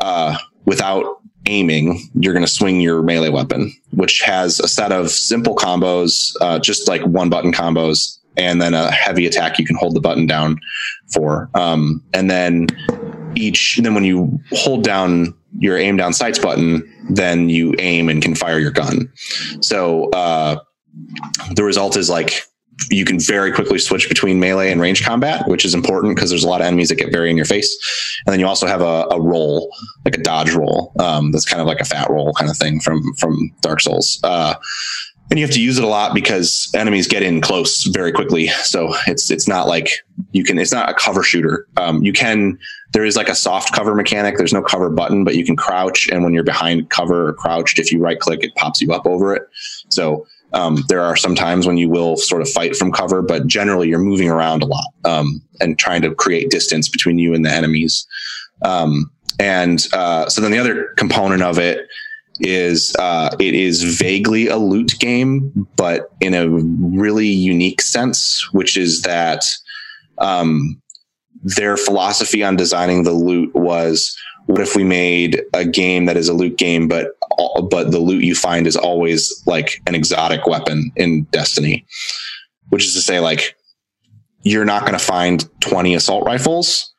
uh, 0.00 0.36
without 0.64 1.20
aiming, 1.46 2.08
you're 2.14 2.32
going 2.32 2.44
to 2.44 2.50
swing 2.50 2.80
your 2.80 3.02
melee 3.02 3.28
weapon, 3.28 3.72
which 3.92 4.20
has 4.22 4.60
a 4.60 4.68
set 4.68 4.92
of 4.92 5.10
simple 5.10 5.54
combos, 5.54 6.34
uh, 6.40 6.58
just 6.58 6.88
like 6.88 7.02
one 7.02 7.30
button 7.30 7.52
combos, 7.52 8.18
and 8.36 8.60
then 8.60 8.74
a 8.74 8.90
heavy 8.90 9.26
attack 9.26 9.58
you 9.58 9.64
can 9.64 9.76
hold 9.76 9.94
the 9.94 10.00
button 10.00 10.26
down 10.26 10.58
for. 11.12 11.48
Um, 11.54 12.02
and 12.12 12.30
then 12.30 12.66
each, 13.34 13.76
and 13.76 13.86
then 13.86 13.94
when 13.94 14.04
you 14.04 14.38
hold 14.52 14.84
down 14.84 15.34
your 15.58 15.78
aim 15.78 15.96
down 15.96 16.12
sights 16.12 16.38
button, 16.38 16.82
then 17.08 17.48
you 17.48 17.74
aim 17.78 18.08
and 18.08 18.20
can 18.22 18.34
fire 18.34 18.58
your 18.58 18.72
gun. 18.72 19.10
So 19.60 20.10
uh, 20.10 20.58
the 21.54 21.64
result 21.64 21.96
is 21.96 22.10
like 22.10 22.42
you 22.90 23.04
can 23.04 23.18
very 23.18 23.52
quickly 23.52 23.78
switch 23.78 24.08
between 24.08 24.38
melee 24.38 24.70
and 24.70 24.80
range 24.80 25.04
combat, 25.04 25.46
which 25.48 25.64
is 25.64 25.74
important 25.74 26.14
because 26.14 26.30
there's 26.30 26.44
a 26.44 26.48
lot 26.48 26.60
of 26.60 26.66
enemies 26.66 26.88
that 26.88 26.96
get 26.96 27.10
very 27.10 27.30
in 27.30 27.36
your 27.36 27.46
face. 27.46 27.76
And 28.26 28.32
then 28.32 28.40
you 28.40 28.46
also 28.46 28.66
have 28.66 28.80
a, 28.80 29.06
a 29.10 29.20
roll, 29.20 29.70
like 30.04 30.16
a 30.16 30.22
dodge 30.22 30.52
roll. 30.52 30.92
Um, 30.98 31.32
that's 31.32 31.46
kind 31.46 31.60
of 31.60 31.66
like 31.66 31.80
a 31.80 31.84
fat 31.84 32.10
roll 32.10 32.32
kind 32.34 32.50
of 32.50 32.56
thing 32.56 32.80
from 32.80 33.14
from 33.14 33.52
Dark 33.60 33.80
Souls. 33.80 34.20
Uh, 34.22 34.54
and 35.30 35.40
you 35.40 35.44
have 35.44 35.54
to 35.54 35.60
use 35.60 35.76
it 35.76 35.84
a 35.84 35.88
lot 35.88 36.14
because 36.14 36.70
enemies 36.74 37.08
get 37.08 37.22
in 37.22 37.40
close 37.40 37.84
very 37.84 38.12
quickly. 38.12 38.48
So 38.62 38.94
it's 39.06 39.30
it's 39.30 39.48
not 39.48 39.66
like 39.66 39.90
you 40.32 40.44
can. 40.44 40.58
It's 40.58 40.72
not 40.72 40.88
a 40.88 40.94
cover 40.94 41.22
shooter. 41.22 41.66
Um, 41.76 42.02
you 42.02 42.12
can. 42.12 42.58
There 42.92 43.04
is 43.04 43.16
like 43.16 43.28
a 43.28 43.34
soft 43.34 43.72
cover 43.72 43.94
mechanic. 43.94 44.36
There's 44.36 44.52
no 44.52 44.62
cover 44.62 44.88
button, 44.88 45.24
but 45.24 45.34
you 45.34 45.44
can 45.44 45.56
crouch, 45.56 46.08
and 46.08 46.22
when 46.22 46.32
you're 46.34 46.44
behind 46.44 46.90
cover 46.90 47.28
or 47.28 47.32
crouched, 47.32 47.78
if 47.78 47.90
you 47.90 48.00
right 48.00 48.20
click, 48.20 48.44
it 48.44 48.54
pops 48.54 48.80
you 48.80 48.92
up 48.92 49.06
over 49.06 49.34
it. 49.34 49.48
So 49.88 50.26
um, 50.56 50.82
there 50.88 51.02
are 51.02 51.16
some 51.16 51.34
times 51.34 51.66
when 51.66 51.76
you 51.76 51.90
will 51.90 52.16
sort 52.16 52.40
of 52.40 52.48
fight 52.48 52.74
from 52.76 52.90
cover, 52.90 53.20
but 53.20 53.46
generally 53.46 53.88
you're 53.88 53.98
moving 53.98 54.30
around 54.30 54.62
a 54.62 54.66
lot 54.66 54.86
um, 55.04 55.42
and 55.60 55.78
trying 55.78 56.00
to 56.00 56.14
create 56.14 56.48
distance 56.48 56.88
between 56.88 57.18
you 57.18 57.34
and 57.34 57.44
the 57.44 57.50
enemies. 57.50 58.06
Um, 58.62 59.10
and 59.38 59.86
uh, 59.92 60.30
so 60.30 60.40
then 60.40 60.52
the 60.52 60.58
other 60.58 60.94
component 60.96 61.42
of 61.42 61.58
it 61.58 61.86
is 62.40 62.96
uh, 62.98 63.36
it 63.38 63.54
is 63.54 63.98
vaguely 63.98 64.46
a 64.48 64.56
loot 64.56 64.94
game, 64.98 65.68
but 65.76 66.10
in 66.20 66.32
a 66.32 66.48
really 66.48 67.28
unique 67.28 67.82
sense, 67.82 68.48
which 68.52 68.78
is 68.78 69.02
that 69.02 69.44
um, 70.18 70.80
their 71.42 71.76
philosophy 71.76 72.42
on 72.42 72.56
designing 72.56 73.02
the 73.02 73.12
loot 73.12 73.54
was 73.54 74.16
what 74.46 74.60
if 74.60 74.76
we 74.76 74.84
made 74.84 75.42
a 75.54 75.64
game 75.64 76.06
that 76.06 76.16
is 76.16 76.28
a 76.28 76.34
loot 76.34 76.56
game, 76.56 76.88
but 76.88 77.16
but 77.70 77.90
the 77.90 77.98
loot 77.98 78.24
you 78.24 78.34
find 78.34 78.66
is 78.66 78.76
always 78.76 79.42
like 79.46 79.82
an 79.86 79.94
exotic 79.94 80.46
weapon 80.46 80.92
in 80.96 81.22
Destiny, 81.24 81.84
which 82.68 82.84
is 82.84 82.94
to 82.94 83.00
say, 83.00 83.20
like 83.20 83.56
you're 84.46 84.64
not 84.64 84.82
going 84.82 84.92
to 84.92 84.98
find 84.98 85.44
20 85.60 85.96
assault 85.96 86.24
rifles. 86.24 86.94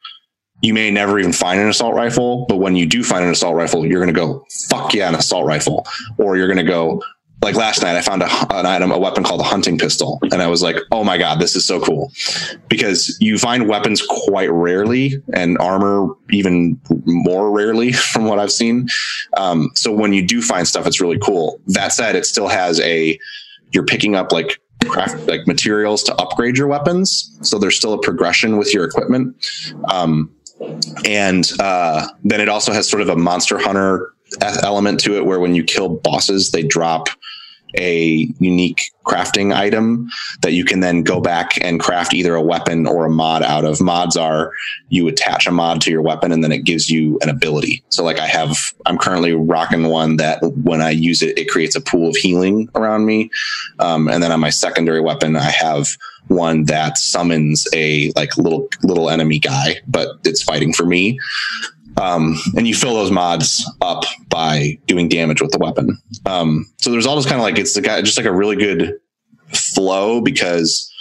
You 0.61 0.73
may 0.73 0.91
never 0.91 1.17
even 1.17 1.31
find 1.31 1.61
an 1.61 1.69
assault 1.69 1.95
rifle, 1.95 2.45
but 2.49 2.57
when 2.57 2.75
you 2.75 2.85
do 2.85 3.03
find 3.03 3.23
an 3.23 3.31
assault 3.31 3.55
rifle, 3.55 3.85
you're 3.85 4.03
going 4.03 4.13
to 4.13 4.19
go, 4.19 4.45
fuck 4.67 4.93
yeah, 4.93 5.07
an 5.07 5.15
assault 5.15 5.45
rifle. 5.45 5.87
Or 6.17 6.35
you're 6.35 6.47
going 6.47 6.57
to 6.57 6.69
go, 6.69 7.01
like 7.41 7.55
last 7.55 7.81
night, 7.83 7.95
I 7.95 8.01
found 8.01 8.23
a, 8.23 8.55
an 8.55 8.65
item, 8.65 8.91
a 8.91 8.97
weapon 8.97 9.23
called 9.23 9.41
a 9.41 9.45
hunting 9.45 9.77
pistol. 9.77 10.19
And 10.31 10.41
I 10.41 10.47
was 10.47 10.63
like, 10.63 10.77
oh 10.91 11.03
my 11.03 11.17
God, 11.17 11.39
this 11.39 11.55
is 11.55 11.65
so 11.65 11.79
cool. 11.79 12.11
Because 12.67 13.15
you 13.21 13.37
find 13.37 13.67
weapons 13.67 14.01
quite 14.01 14.51
rarely 14.51 15.21
and 15.33 15.57
armor 15.59 16.07
even 16.31 16.79
more 17.05 17.51
rarely 17.51 17.91
from 18.11 18.25
what 18.25 18.39
I've 18.39 18.51
seen. 18.51 18.87
Um, 19.37 19.69
so 19.75 19.91
when 19.91 20.13
you 20.13 20.25
do 20.25 20.41
find 20.41 20.67
stuff, 20.67 20.87
it's 20.87 20.99
really 20.99 21.19
cool. 21.19 21.61
That 21.67 21.93
said, 21.93 22.15
it 22.15 22.25
still 22.25 22.47
has 22.47 22.79
a, 22.79 23.19
you're 23.71 23.85
picking 23.85 24.15
up 24.15 24.31
like 24.31 24.59
craft, 24.87 25.27
like 25.27 25.45
materials 25.45 26.03
to 26.03 26.15
upgrade 26.15 26.57
your 26.57 26.67
weapons. 26.67 27.37
So 27.43 27.59
there's 27.59 27.77
still 27.77 27.93
a 27.93 28.01
progression 28.01 28.57
with 28.57 28.73
your 28.73 28.83
equipment. 28.83 29.35
Um, 29.91 30.33
and 31.05 31.51
uh, 31.59 32.07
then 32.23 32.41
it 32.41 32.49
also 32.49 32.71
has 32.71 32.89
sort 32.89 33.01
of 33.03 33.09
a 33.09 33.15
monster 33.15 33.59
hunter 33.59 34.11
element 34.63 34.99
to 35.01 35.15
it 35.15 35.25
where 35.25 35.39
when 35.39 35.55
you 35.55 35.63
kill 35.63 35.87
bosses 35.87 36.51
they 36.51 36.61
drop 36.61 37.07
a 37.75 38.27
unique 38.39 38.91
crafting 39.05 39.55
item 39.55 40.07
that 40.41 40.53
you 40.53 40.65
can 40.65 40.79
then 40.79 41.03
go 41.03 41.19
back 41.19 41.51
and 41.61 41.79
craft 41.79 42.13
either 42.13 42.35
a 42.35 42.41
weapon 42.41 42.85
or 42.85 43.05
a 43.05 43.09
mod 43.09 43.43
out 43.43 43.65
of. 43.65 43.81
Mods 43.81 44.17
are 44.17 44.51
you 44.89 45.07
attach 45.07 45.47
a 45.47 45.51
mod 45.51 45.81
to 45.81 45.91
your 45.91 46.01
weapon 46.01 46.31
and 46.31 46.43
then 46.43 46.51
it 46.51 46.63
gives 46.63 46.89
you 46.89 47.17
an 47.21 47.29
ability. 47.29 47.83
So 47.89 48.03
like 48.03 48.19
I 48.19 48.27
have, 48.27 48.57
I'm 48.85 48.97
currently 48.97 49.33
rocking 49.33 49.87
one 49.87 50.17
that 50.17 50.39
when 50.63 50.81
I 50.81 50.91
use 50.91 51.21
it, 51.21 51.37
it 51.37 51.49
creates 51.49 51.75
a 51.75 51.81
pool 51.81 52.09
of 52.09 52.15
healing 52.15 52.69
around 52.75 53.05
me. 53.05 53.29
Um, 53.79 54.07
and 54.09 54.21
then 54.21 54.31
on 54.31 54.39
my 54.39 54.49
secondary 54.49 55.01
weapon, 55.01 55.35
I 55.35 55.51
have 55.51 55.97
one 56.27 56.65
that 56.65 56.97
summons 56.97 57.67
a 57.73 58.11
like 58.15 58.37
little 58.37 58.67
little 58.83 59.09
enemy 59.09 59.39
guy, 59.39 59.77
but 59.87 60.09
it's 60.25 60.43
fighting 60.43 60.73
for 60.73 60.85
me. 60.85 61.19
Um, 62.01 62.37
and 62.55 62.67
you 62.67 62.75
fill 62.75 62.93
those 62.93 63.11
mods 63.11 63.69
up 63.81 64.03
by 64.29 64.77
doing 64.85 65.09
damage 65.09 65.41
with 65.41 65.51
the 65.51 65.57
weapon. 65.57 65.97
Um, 66.25 66.71
so 66.77 66.91
there's 66.91 67.05
all 67.05 67.15
this 67.15 67.25
kind 67.25 67.37
of 67.37 67.41
like 67.41 67.57
it's 67.57 67.73
the 67.73 67.81
guy 67.81 68.01
just 68.01 68.17
like 68.17 68.27
a 68.27 68.33
really 68.33 68.55
good 68.55 68.93
flow 69.53 70.21
because 70.21 70.91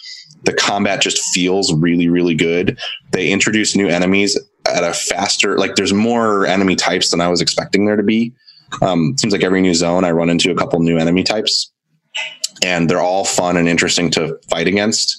the 0.45 0.55
combat 0.55 1.03
just 1.03 1.19
feels 1.35 1.73
really 1.75 2.09
really 2.09 2.35
good. 2.35 2.79
They 3.11 3.31
introduce 3.31 3.77
new 3.77 3.89
enemies 3.89 4.39
at 4.67 4.85
a 4.85 4.93
faster 4.95 5.59
like 5.59 5.77
there's 5.77 5.93
more 5.93 6.47
enemy 6.47 6.77
types 6.77 7.11
than 7.11 7.21
I 7.21 7.29
was 7.29 7.41
expecting 7.41 7.87
there 7.87 7.97
to 7.97 8.03
be. 8.03 8.33
Um, 8.83 9.17
seems 9.19 9.33
like 9.33 9.45
every 9.45 9.61
new 9.61 9.75
zone 9.75 10.05
I 10.05 10.11
run 10.11 10.31
into 10.31 10.51
a 10.51 10.55
couple 10.55 10.81
new 10.81 10.99
enemy 10.99 11.23
types, 11.23 11.71
and 12.65 12.89
they're 12.89 13.01
all 13.01 13.25
fun 13.25 13.57
and 13.57 13.69
interesting 13.69 14.11
to 14.13 14.39
fight 14.49 14.67
against. 14.67 15.17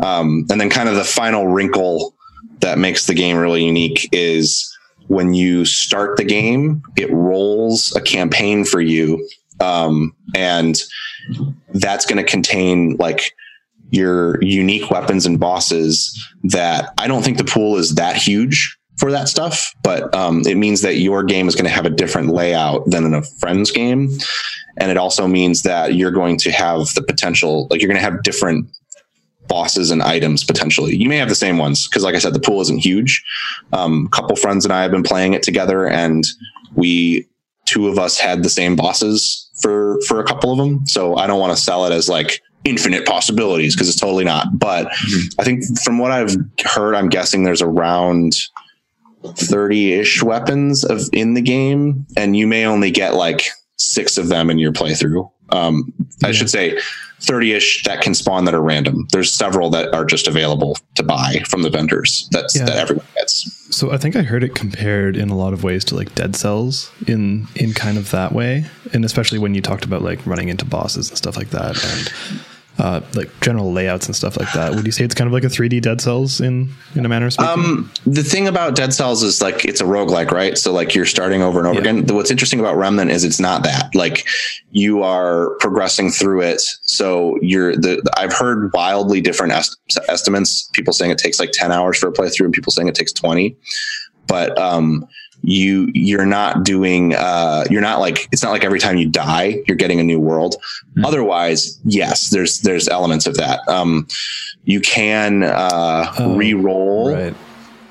Um, 0.00 0.46
and 0.50 0.60
then 0.60 0.70
kind 0.70 0.88
of 0.88 0.94
the 0.94 1.04
final 1.04 1.48
wrinkle 1.48 2.14
that 2.60 2.78
makes 2.78 3.06
the 3.06 3.14
game 3.14 3.36
really 3.36 3.64
unique 3.64 4.08
is 4.12 4.77
when 5.08 5.34
you 5.34 5.64
start 5.64 6.16
the 6.16 6.24
game, 6.24 6.82
it 6.96 7.12
rolls 7.12 7.94
a 7.96 8.00
campaign 8.00 8.64
for 8.64 8.80
you. 8.80 9.28
Um, 9.60 10.14
and 10.34 10.80
that's 11.74 12.06
going 12.06 12.24
to 12.24 12.30
contain 12.30 12.96
like 12.98 13.34
your 13.90 14.42
unique 14.42 14.90
weapons 14.90 15.26
and 15.26 15.40
bosses 15.40 16.14
that 16.44 16.92
I 16.98 17.08
don't 17.08 17.22
think 17.22 17.38
the 17.38 17.44
pool 17.44 17.76
is 17.76 17.94
that 17.96 18.16
huge 18.16 18.76
for 18.98 19.10
that 19.12 19.28
stuff, 19.28 19.72
but 19.82 20.12
um, 20.14 20.42
it 20.46 20.56
means 20.56 20.82
that 20.82 20.96
your 20.96 21.22
game 21.22 21.48
is 21.48 21.54
going 21.54 21.64
to 21.64 21.70
have 21.70 21.86
a 21.86 21.90
different 21.90 22.28
layout 22.28 22.84
than 22.90 23.04
in 23.04 23.14
a 23.14 23.22
friend's 23.22 23.70
game. 23.70 24.10
And 24.76 24.90
it 24.90 24.96
also 24.96 25.26
means 25.26 25.62
that 25.62 25.94
you're 25.94 26.10
going 26.10 26.36
to 26.38 26.50
have 26.50 26.92
the 26.94 27.02
potential, 27.02 27.66
like 27.70 27.80
you're 27.80 27.88
going 27.88 28.00
to 28.00 28.02
have 28.02 28.22
different 28.22 28.68
bosses 29.48 29.90
and 29.90 30.02
items 30.02 30.44
potentially. 30.44 30.94
You 30.94 31.08
may 31.08 31.16
have 31.16 31.28
the 31.28 31.34
same 31.34 31.58
ones 31.58 31.88
because, 31.88 32.04
like 32.04 32.14
I 32.14 32.18
said, 32.18 32.34
the 32.34 32.40
pool 32.40 32.60
isn't 32.60 32.78
huge. 32.78 33.24
Um, 33.72 34.06
a 34.06 34.16
couple 34.16 34.36
friends 34.36 34.64
and 34.64 34.72
I 34.72 34.82
have 34.82 34.90
been 34.90 35.02
playing 35.02 35.34
it 35.34 35.42
together, 35.42 35.88
and 35.88 36.24
we 36.74 37.26
two 37.64 37.88
of 37.88 37.98
us 37.98 38.18
had 38.18 38.42
the 38.42 38.50
same 38.50 38.76
bosses 38.76 39.50
for 39.60 40.00
for 40.02 40.20
a 40.20 40.24
couple 40.24 40.52
of 40.52 40.58
them. 40.58 40.86
So 40.86 41.16
I 41.16 41.26
don't 41.26 41.40
want 41.40 41.56
to 41.56 41.62
sell 41.62 41.84
it 41.86 41.92
as 41.92 42.08
like 42.08 42.42
infinite 42.64 43.06
possibilities 43.06 43.74
because 43.74 43.88
it's 43.88 44.00
totally 44.00 44.24
not. 44.24 44.58
But 44.58 44.88
mm-hmm. 44.88 45.40
I 45.40 45.44
think 45.44 45.64
from 45.82 45.98
what 45.98 46.10
I've 46.10 46.36
heard, 46.64 46.94
I'm 46.94 47.08
guessing 47.08 47.42
there's 47.42 47.62
around 47.62 48.36
30-ish 49.24 50.22
weapons 50.22 50.84
of 50.84 51.02
in 51.12 51.34
the 51.34 51.40
game 51.40 52.06
and 52.16 52.36
you 52.36 52.46
may 52.46 52.64
only 52.64 52.90
get 52.90 53.14
like 53.14 53.48
six 53.76 54.18
of 54.18 54.28
them 54.28 54.50
in 54.50 54.58
your 54.58 54.72
playthrough 54.72 55.30
um. 55.50 55.92
I 56.24 56.32
should 56.32 56.50
say 56.50 56.76
30 57.20 57.52
ish 57.52 57.82
that 57.84 58.00
can 58.00 58.14
spawn 58.14 58.44
that 58.44 58.54
are 58.54 58.62
random. 58.62 59.06
There's 59.12 59.32
several 59.32 59.70
that 59.70 59.92
are 59.94 60.04
just 60.04 60.28
available 60.28 60.76
to 60.94 61.02
buy 61.02 61.42
from 61.48 61.62
the 61.62 61.70
vendors 61.70 62.28
that's, 62.30 62.56
yeah. 62.56 62.64
that 62.64 62.76
everyone 62.76 63.06
gets. 63.14 63.74
So 63.74 63.90
I 63.92 63.98
think 63.98 64.16
I 64.16 64.22
heard 64.22 64.44
it 64.44 64.54
compared 64.54 65.16
in 65.16 65.30
a 65.30 65.36
lot 65.36 65.52
of 65.52 65.64
ways 65.64 65.84
to 65.86 65.94
like 65.94 66.14
Dead 66.14 66.36
Cells 66.36 66.92
in, 67.06 67.46
in 67.56 67.72
kind 67.72 67.98
of 67.98 68.10
that 68.10 68.32
way. 68.32 68.66
And 68.92 69.04
especially 69.04 69.38
when 69.38 69.54
you 69.54 69.60
talked 69.60 69.84
about 69.84 70.02
like 70.02 70.24
running 70.26 70.48
into 70.48 70.64
bosses 70.64 71.08
and 71.08 71.18
stuff 71.18 71.36
like 71.36 71.50
that. 71.50 71.82
And 71.84 72.42
uh, 72.78 73.00
like 73.14 73.28
general 73.40 73.72
layouts 73.72 74.06
and 74.06 74.14
stuff 74.14 74.38
like 74.38 74.52
that. 74.52 74.74
Would 74.74 74.86
you 74.86 74.92
say 74.92 75.04
it's 75.04 75.14
kind 75.14 75.26
of 75.26 75.32
like 75.32 75.44
a 75.44 75.48
3D 75.48 75.82
Dead 75.82 76.00
Cells 76.00 76.40
in 76.40 76.72
in 76.94 77.04
a 77.04 77.08
manner 77.08 77.26
of 77.26 77.32
speaking? 77.32 77.50
Um, 77.50 77.92
the 78.06 78.22
thing 78.22 78.46
about 78.46 78.76
Dead 78.76 78.94
Cells 78.94 79.22
is 79.22 79.42
like 79.42 79.64
it's 79.64 79.80
a 79.80 79.84
roguelike, 79.84 80.30
right? 80.30 80.56
So 80.56 80.72
like 80.72 80.94
you're 80.94 81.06
starting 81.06 81.42
over 81.42 81.58
and 81.58 81.66
over 81.66 81.82
yeah. 81.82 81.90
again. 81.90 82.14
What's 82.14 82.30
interesting 82.30 82.60
about 82.60 82.76
Remnant 82.76 83.10
is 83.10 83.24
it's 83.24 83.40
not 83.40 83.64
that. 83.64 83.94
Like 83.94 84.26
you 84.70 85.02
are 85.02 85.56
progressing 85.58 86.10
through 86.10 86.42
it. 86.42 86.60
So 86.82 87.38
you're 87.42 87.74
the, 87.74 88.02
I've 88.16 88.32
heard 88.32 88.72
wildly 88.72 89.20
different 89.20 89.52
est- 89.52 89.98
estimates. 90.08 90.70
People 90.72 90.92
saying 90.92 91.10
it 91.10 91.18
takes 91.18 91.40
like 91.40 91.50
10 91.52 91.72
hours 91.72 91.98
for 91.98 92.08
a 92.08 92.12
playthrough, 92.12 92.44
and 92.44 92.52
people 92.52 92.72
saying 92.72 92.88
it 92.88 92.94
takes 92.94 93.12
20. 93.12 93.56
But 94.28 94.56
um, 94.58 95.08
you 95.42 95.88
you're 95.94 96.26
not 96.26 96.64
doing 96.64 97.14
uh, 97.14 97.64
you're 97.70 97.80
not 97.80 98.00
like 98.00 98.28
it's 98.32 98.42
not 98.42 98.50
like 98.50 98.64
every 98.64 98.78
time 98.78 98.96
you 98.96 99.08
die 99.08 99.62
you're 99.66 99.76
getting 99.76 100.00
a 100.00 100.02
new 100.02 100.20
world 100.20 100.56
mm-hmm. 100.90 101.04
otherwise 101.04 101.80
yes 101.84 102.30
there's 102.30 102.60
there's 102.60 102.88
elements 102.88 103.26
of 103.26 103.36
that 103.36 103.66
um, 103.68 104.06
you 104.64 104.80
can 104.80 105.44
uh, 105.44 106.12
oh, 106.18 106.36
re-roll 106.36 107.14
right. 107.14 107.34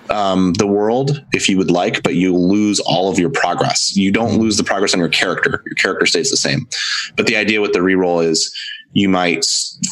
um, 0.09 0.53
the 0.53 0.67
world 0.67 1.23
if 1.33 1.47
you 1.47 1.57
would 1.57 1.71
like 1.71 2.03
but 2.03 2.15
you 2.15 2.35
lose 2.35 2.79
all 2.81 3.09
of 3.09 3.17
your 3.17 3.29
progress 3.29 3.95
you 3.95 4.11
don't 4.11 4.31
mm-hmm. 4.31 4.41
lose 4.41 4.57
the 4.57 4.63
progress 4.63 4.93
on 4.93 4.99
your 4.99 5.09
character 5.09 5.63
your 5.65 5.75
character 5.75 6.05
stays 6.05 6.29
the 6.29 6.37
same 6.37 6.67
but 7.15 7.27
the 7.27 7.35
idea 7.35 7.61
with 7.61 7.73
the 7.73 7.81
re-roll 7.81 8.19
is 8.19 8.53
you 8.93 9.07
might 9.07 9.45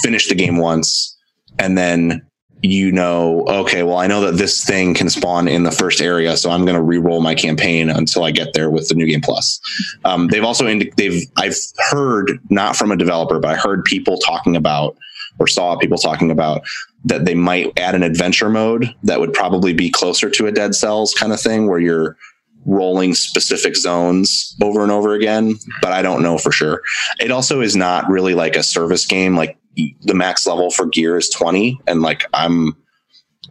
finish 0.04 0.28
the 0.28 0.36
game 0.36 0.58
once 0.58 1.18
and 1.58 1.78
then 1.78 2.26
you 2.66 2.92
know, 2.92 3.46
okay, 3.48 3.84
well, 3.84 3.98
I 3.98 4.08
know 4.08 4.22
that 4.22 4.38
this 4.38 4.64
thing 4.64 4.94
can 4.94 5.10
spawn 5.10 5.48
in 5.48 5.64
the 5.64 5.72
first 5.72 6.02
area, 6.02 6.36
so 6.38 6.50
I'm 6.50 6.66
going 6.66 6.76
to 6.76 6.82
re-roll 6.82 7.22
my 7.22 7.36
campaign 7.36 7.90
until 7.90 8.24
I 8.24 8.32
get 8.32 8.54
there 8.54 8.70
with 8.70 8.88
the 8.90 8.96
new 8.96 9.06
game 9.06 9.22
plus. 9.22 9.60
Um, 10.04 10.28
they've 10.28 10.44
also 10.44 10.66
they've 10.98 11.24
I've 11.38 11.58
heard 11.90 12.40
not 12.50 12.76
from 12.76 12.92
a 12.92 12.98
developer, 12.98 13.40
but 13.40 13.52
I 13.52 13.56
heard 13.56 13.84
people 13.86 14.18
talking 14.18 14.56
about 14.56 14.98
or 15.38 15.48
saw 15.48 15.76
people 15.76 15.98
talking 15.98 16.32
about 16.32 16.62
that 17.04 17.26
they 17.26 17.36
might 17.36 17.78
add 17.78 17.94
an 17.94 18.04
adventure 18.04 18.50
mode 18.50 18.94
that 19.04 19.20
would 19.20 19.34
probably 19.34 19.74
be 19.74 19.90
closer 19.90 20.30
to 20.30 20.48
a 20.48 20.52
Dead 20.52 20.74
Cells 20.74 21.14
kind 21.14 21.34
of 21.34 21.42
thing, 21.42 21.68
where 21.68 21.80
you're 21.80 22.18
rolling 22.66 23.14
specific 23.14 23.76
zones 23.76 24.56
over 24.62 24.82
and 24.82 24.92
over 24.92 25.14
again, 25.14 25.56
but 25.82 25.92
I 25.92 26.02
don't 26.02 26.24
know 26.24 26.38
for 26.38 26.52
sure. 26.52 26.82
It 27.20 27.30
also 27.32 27.62
is 27.62 27.76
not 27.76 28.10
really 28.10 28.34
like 28.34 28.56
a 28.56 28.64
service 28.64 29.06
game. 29.06 29.36
Like 29.36 29.58
the 30.02 30.14
max 30.14 30.46
level 30.48 30.70
for 30.70 30.86
gear 30.86 31.18
is 31.18 31.30
20 31.30 31.80
and 31.88 32.02
like 32.02 32.26
I'm 32.34 32.76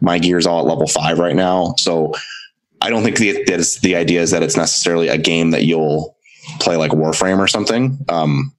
my 0.01 0.19
gear 0.19 0.37
is 0.37 0.45
all 0.45 0.59
at 0.59 0.65
level 0.65 0.87
5 0.87 1.19
right 1.19 1.35
now. 1.35 1.73
So 1.77 2.13
I 2.81 2.89
don't 2.89 3.03
think 3.03 3.17
the 3.17 3.43
that 3.45 3.79
the 3.81 3.95
idea 3.95 4.21
is 4.21 4.31
that 4.31 4.43
it's 4.43 4.57
necessarily 4.57 5.07
a 5.07 5.17
game 5.17 5.51
that 5.51 5.63
you'll 5.63 6.15
play 6.59 6.75
like 6.75 6.91
Warframe 6.91 7.39
or 7.39 7.47
something. 7.47 7.97
Um 8.09 8.51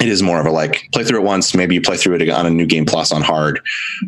it 0.00 0.08
is 0.08 0.22
more 0.22 0.40
of 0.40 0.46
a 0.46 0.50
like 0.50 0.88
play 0.92 1.04
through 1.04 1.20
it 1.20 1.24
once, 1.24 1.54
maybe 1.54 1.74
you 1.74 1.82
play 1.82 1.96
through 1.96 2.16
it 2.16 2.28
on 2.30 2.46
a 2.46 2.50
new 2.50 2.66
game 2.66 2.86
plus 2.86 3.12
on 3.12 3.22
hard, 3.22 3.60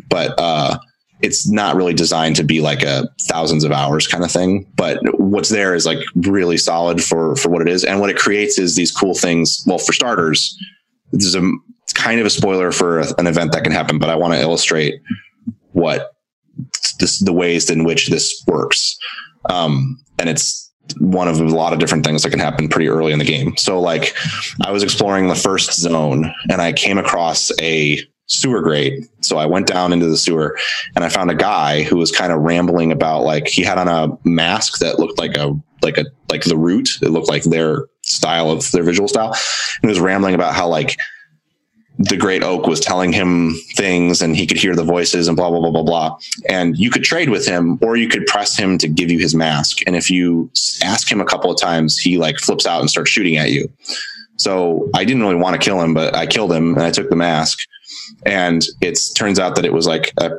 but 0.09 0.33
uh 0.39 0.77
it's 1.21 1.49
not 1.49 1.75
really 1.75 1.93
designed 1.93 2.35
to 2.35 2.43
be 2.43 2.61
like 2.61 2.83
a 2.83 3.07
thousands 3.21 3.63
of 3.63 3.71
hours 3.71 4.07
kind 4.07 4.23
of 4.23 4.31
thing 4.31 4.69
but 4.75 4.99
what's 5.17 5.49
there 5.49 5.73
is 5.73 5.85
like 5.85 5.99
really 6.15 6.57
solid 6.57 7.01
for 7.01 7.35
for 7.35 7.49
what 7.49 7.61
it 7.61 7.69
is 7.69 7.83
and 7.83 7.99
what 7.99 8.09
it 8.09 8.17
creates 8.17 8.59
is 8.59 8.75
these 8.75 8.91
cool 8.91 9.13
things 9.13 9.63
well 9.65 9.77
for 9.77 9.93
starters 9.93 10.57
this 11.11 11.25
is 11.25 11.35
a 11.35 11.51
it's 11.85 11.93
kind 11.93 12.19
of 12.19 12.25
a 12.25 12.29
spoiler 12.29 12.71
for 12.71 12.99
an 12.99 13.27
event 13.27 13.51
that 13.51 13.63
can 13.63 13.71
happen 13.71 13.97
but 13.99 14.09
i 14.09 14.15
want 14.15 14.33
to 14.33 14.39
illustrate 14.39 15.01
what 15.71 16.15
this 16.99 17.19
the 17.19 17.33
ways 17.33 17.69
in 17.69 17.83
which 17.83 18.07
this 18.09 18.43
works 18.47 18.97
um 19.49 19.97
and 20.19 20.29
it's 20.29 20.71
one 20.99 21.27
of 21.27 21.39
a 21.39 21.43
lot 21.43 21.73
of 21.73 21.79
different 21.79 22.05
things 22.05 22.21
that 22.21 22.29
can 22.29 22.39
happen 22.39 22.67
pretty 22.67 22.87
early 22.87 23.11
in 23.11 23.19
the 23.19 23.25
game 23.25 23.55
so 23.57 23.79
like 23.79 24.15
i 24.65 24.71
was 24.71 24.83
exploring 24.83 25.27
the 25.27 25.35
first 25.35 25.73
zone 25.73 26.31
and 26.49 26.61
i 26.61 26.71
came 26.71 26.97
across 26.97 27.51
a 27.61 27.99
sewer 28.27 28.61
grate. 28.61 29.05
So 29.21 29.37
I 29.37 29.45
went 29.45 29.67
down 29.67 29.93
into 29.93 30.07
the 30.07 30.17
sewer 30.17 30.57
and 30.95 31.05
I 31.05 31.09
found 31.09 31.29
a 31.29 31.35
guy 31.35 31.83
who 31.83 31.97
was 31.97 32.11
kind 32.11 32.31
of 32.31 32.41
rambling 32.41 32.91
about 32.91 33.23
like 33.23 33.47
he 33.47 33.63
had 33.63 33.77
on 33.77 33.87
a 33.87 34.17
mask 34.27 34.79
that 34.79 34.99
looked 34.99 35.19
like 35.19 35.37
a 35.37 35.53
like 35.81 35.97
a 35.97 36.05
like 36.29 36.43
the 36.43 36.57
root. 36.57 36.89
It 37.01 37.09
looked 37.09 37.29
like 37.29 37.43
their 37.43 37.85
style 38.01 38.49
of 38.49 38.69
their 38.71 38.83
visual 38.83 39.07
style. 39.07 39.29
And 39.29 39.83
he 39.83 39.87
was 39.87 39.99
rambling 39.99 40.35
about 40.35 40.55
how 40.55 40.67
like 40.67 40.97
the 41.97 42.17
great 42.17 42.43
oak 42.43 42.67
was 42.67 42.79
telling 42.79 43.13
him 43.13 43.53
things 43.75 44.21
and 44.21 44.35
he 44.35 44.45
could 44.45 44.57
hear 44.57 44.75
the 44.75 44.83
voices 44.83 45.27
and 45.27 45.37
blah 45.37 45.49
blah 45.49 45.59
blah 45.59 45.71
blah 45.71 45.83
blah. 45.83 46.17
And 46.49 46.77
you 46.77 46.89
could 46.89 47.03
trade 47.03 47.29
with 47.29 47.45
him 47.45 47.79
or 47.81 47.95
you 47.95 48.07
could 48.07 48.25
press 48.25 48.57
him 48.57 48.77
to 48.79 48.87
give 48.87 49.11
you 49.11 49.19
his 49.19 49.33
mask. 49.33 49.79
And 49.87 49.95
if 49.95 50.09
you 50.09 50.51
ask 50.83 51.09
him 51.09 51.21
a 51.21 51.25
couple 51.25 51.51
of 51.51 51.59
times, 51.59 51.97
he 51.97 52.17
like 52.17 52.37
flips 52.37 52.65
out 52.65 52.81
and 52.81 52.89
starts 52.89 53.11
shooting 53.11 53.37
at 53.37 53.51
you. 53.51 53.71
So 54.37 54.89
I 54.93 55.05
didn't 55.05 55.23
really 55.23 55.35
want 55.35 55.59
to 55.59 55.65
kill 55.65 55.81
him, 55.81 55.93
but 55.93 56.15
I 56.15 56.25
killed 56.25 56.51
him 56.51 56.73
and 56.73 56.83
I 56.83 56.91
took 56.91 57.09
the 57.09 57.15
mask 57.15 57.59
and 58.25 58.65
it 58.81 58.99
turns 59.15 59.39
out 59.39 59.55
that 59.55 59.65
it 59.65 59.73
was 59.73 59.87
like 59.87 60.13
a 60.17 60.31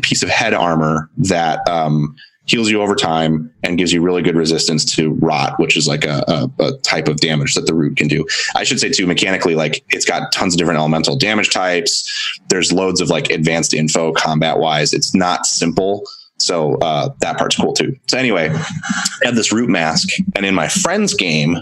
piece 0.00 0.22
of 0.22 0.28
head 0.28 0.54
armor 0.54 1.10
that 1.18 1.66
um, 1.68 2.16
heals 2.44 2.68
you 2.68 2.82
over 2.82 2.94
time 2.94 3.52
and 3.62 3.78
gives 3.78 3.92
you 3.92 4.02
really 4.02 4.22
good 4.22 4.36
resistance 4.36 4.84
to 4.84 5.12
rot, 5.14 5.58
which 5.58 5.76
is 5.76 5.86
like 5.86 6.04
a, 6.04 6.24
a, 6.26 6.64
a, 6.64 6.78
type 6.78 7.06
of 7.06 7.16
damage 7.18 7.54
that 7.54 7.66
the 7.66 7.74
root 7.74 7.96
can 7.96 8.08
do. 8.08 8.26
I 8.56 8.64
should 8.64 8.80
say 8.80 8.90
too, 8.90 9.06
mechanically, 9.06 9.54
like 9.54 9.84
it's 9.90 10.04
got 10.04 10.32
tons 10.32 10.54
of 10.54 10.58
different 10.58 10.78
elemental 10.78 11.16
damage 11.16 11.50
types. 11.50 12.40
There's 12.48 12.72
loads 12.72 13.00
of 13.00 13.10
like 13.10 13.30
advanced 13.30 13.72
info 13.74 14.12
combat 14.12 14.58
wise. 14.58 14.92
It's 14.92 15.14
not 15.14 15.46
simple. 15.46 16.04
So 16.38 16.74
uh, 16.78 17.10
that 17.20 17.38
part's 17.38 17.56
cool 17.56 17.72
too. 17.72 17.94
So 18.08 18.18
anyway, 18.18 18.50
I 18.50 19.26
had 19.26 19.36
this 19.36 19.52
root 19.52 19.70
mask, 19.70 20.08
and 20.34 20.44
in 20.44 20.54
my 20.54 20.66
friend's 20.66 21.14
game, 21.14 21.58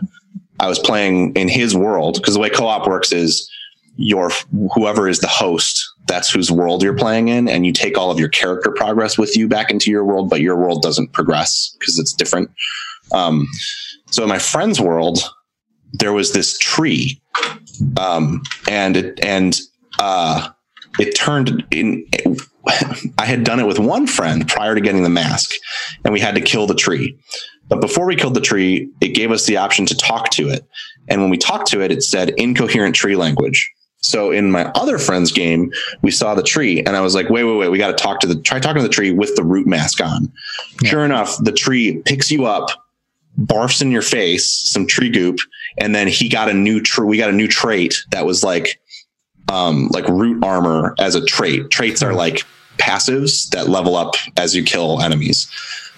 I 0.58 0.68
was 0.68 0.78
playing 0.78 1.34
in 1.34 1.48
his 1.48 1.76
world 1.76 2.14
because 2.14 2.34
the 2.34 2.40
way 2.40 2.48
co-op 2.48 2.86
works 2.86 3.12
is 3.12 3.50
your 4.00 4.30
whoever 4.74 5.08
is 5.08 5.20
the 5.20 5.28
host 5.28 5.86
that's 6.06 6.30
whose 6.30 6.50
world 6.50 6.82
you're 6.82 6.96
playing 6.96 7.28
in 7.28 7.48
and 7.48 7.66
you 7.66 7.72
take 7.72 7.98
all 7.98 8.10
of 8.10 8.18
your 8.18 8.30
character 8.30 8.70
progress 8.70 9.18
with 9.18 9.36
you 9.36 9.46
back 9.46 9.70
into 9.70 9.90
your 9.90 10.04
world 10.04 10.30
but 10.30 10.40
your 10.40 10.56
world 10.56 10.80
doesn't 10.82 11.12
progress 11.12 11.76
because 11.78 11.98
it's 11.98 12.14
different. 12.14 12.50
Um, 13.12 13.46
so 14.06 14.22
in 14.22 14.28
my 14.30 14.38
friend's 14.38 14.80
world 14.80 15.18
there 15.92 16.14
was 16.14 16.32
this 16.32 16.56
tree 16.58 17.20
um, 17.98 18.42
and 18.70 18.96
it 18.96 19.22
and 19.22 19.60
uh, 19.98 20.48
it 20.98 21.14
turned 21.14 21.62
in 21.70 22.06
it, 22.12 22.40
i 23.18 23.26
had 23.26 23.44
done 23.44 23.60
it 23.60 23.66
with 23.66 23.78
one 23.78 24.06
friend 24.06 24.48
prior 24.48 24.74
to 24.74 24.80
getting 24.80 25.02
the 25.02 25.10
mask 25.10 25.50
and 26.04 26.12
we 26.12 26.20
had 26.20 26.34
to 26.34 26.40
kill 26.40 26.66
the 26.66 26.74
tree. 26.74 27.18
But 27.68 27.82
before 27.82 28.06
we 28.06 28.16
killed 28.16 28.34
the 28.34 28.40
tree 28.40 28.88
it 29.02 29.08
gave 29.08 29.30
us 29.30 29.44
the 29.44 29.58
option 29.58 29.84
to 29.86 29.94
talk 29.94 30.30
to 30.30 30.48
it. 30.48 30.66
And 31.08 31.20
when 31.20 31.28
we 31.28 31.36
talked 31.36 31.66
to 31.68 31.82
it 31.82 31.92
it 31.92 32.02
said 32.02 32.30
incoherent 32.30 32.94
tree 32.94 33.14
language 33.14 33.70
so 34.00 34.30
in 34.30 34.50
my 34.50 34.64
other 34.74 34.98
friend's 34.98 35.30
game, 35.30 35.70
we 36.02 36.10
saw 36.10 36.34
the 36.34 36.42
tree 36.42 36.80
and 36.80 36.96
I 36.96 37.00
was 37.00 37.14
like, 37.14 37.28
wait, 37.28 37.44
wait, 37.44 37.56
wait, 37.56 37.68
we 37.68 37.78
got 37.78 37.96
to 37.96 38.02
talk 38.02 38.20
to 38.20 38.26
the, 38.26 38.40
try 38.40 38.58
talking 38.58 38.82
to 38.82 38.88
the 38.88 38.92
tree 38.92 39.12
with 39.12 39.36
the 39.36 39.44
root 39.44 39.66
mask 39.66 40.00
on. 40.00 40.32
Yeah. 40.82 40.90
Sure 40.90 41.04
enough, 41.04 41.36
the 41.38 41.52
tree 41.52 42.02
picks 42.06 42.30
you 42.30 42.46
up, 42.46 42.70
barfs 43.38 43.82
in 43.82 43.90
your 43.90 44.02
face, 44.02 44.50
some 44.50 44.86
tree 44.86 45.10
goop. 45.10 45.38
And 45.78 45.94
then 45.94 46.08
he 46.08 46.28
got 46.28 46.48
a 46.48 46.54
new, 46.54 46.80
tree. 46.80 47.06
we 47.06 47.18
got 47.18 47.30
a 47.30 47.34
new 47.34 47.48
trait 47.48 47.94
that 48.10 48.24
was 48.24 48.42
like, 48.42 48.80
um, 49.52 49.88
like 49.88 50.08
root 50.08 50.42
armor 50.42 50.94
as 50.98 51.14
a 51.14 51.24
trait. 51.24 51.70
Traits 51.70 52.02
are 52.02 52.14
like 52.14 52.44
passives 52.78 53.50
that 53.50 53.68
level 53.68 53.96
up 53.96 54.14
as 54.36 54.56
you 54.56 54.64
kill 54.64 55.02
enemies. 55.02 55.50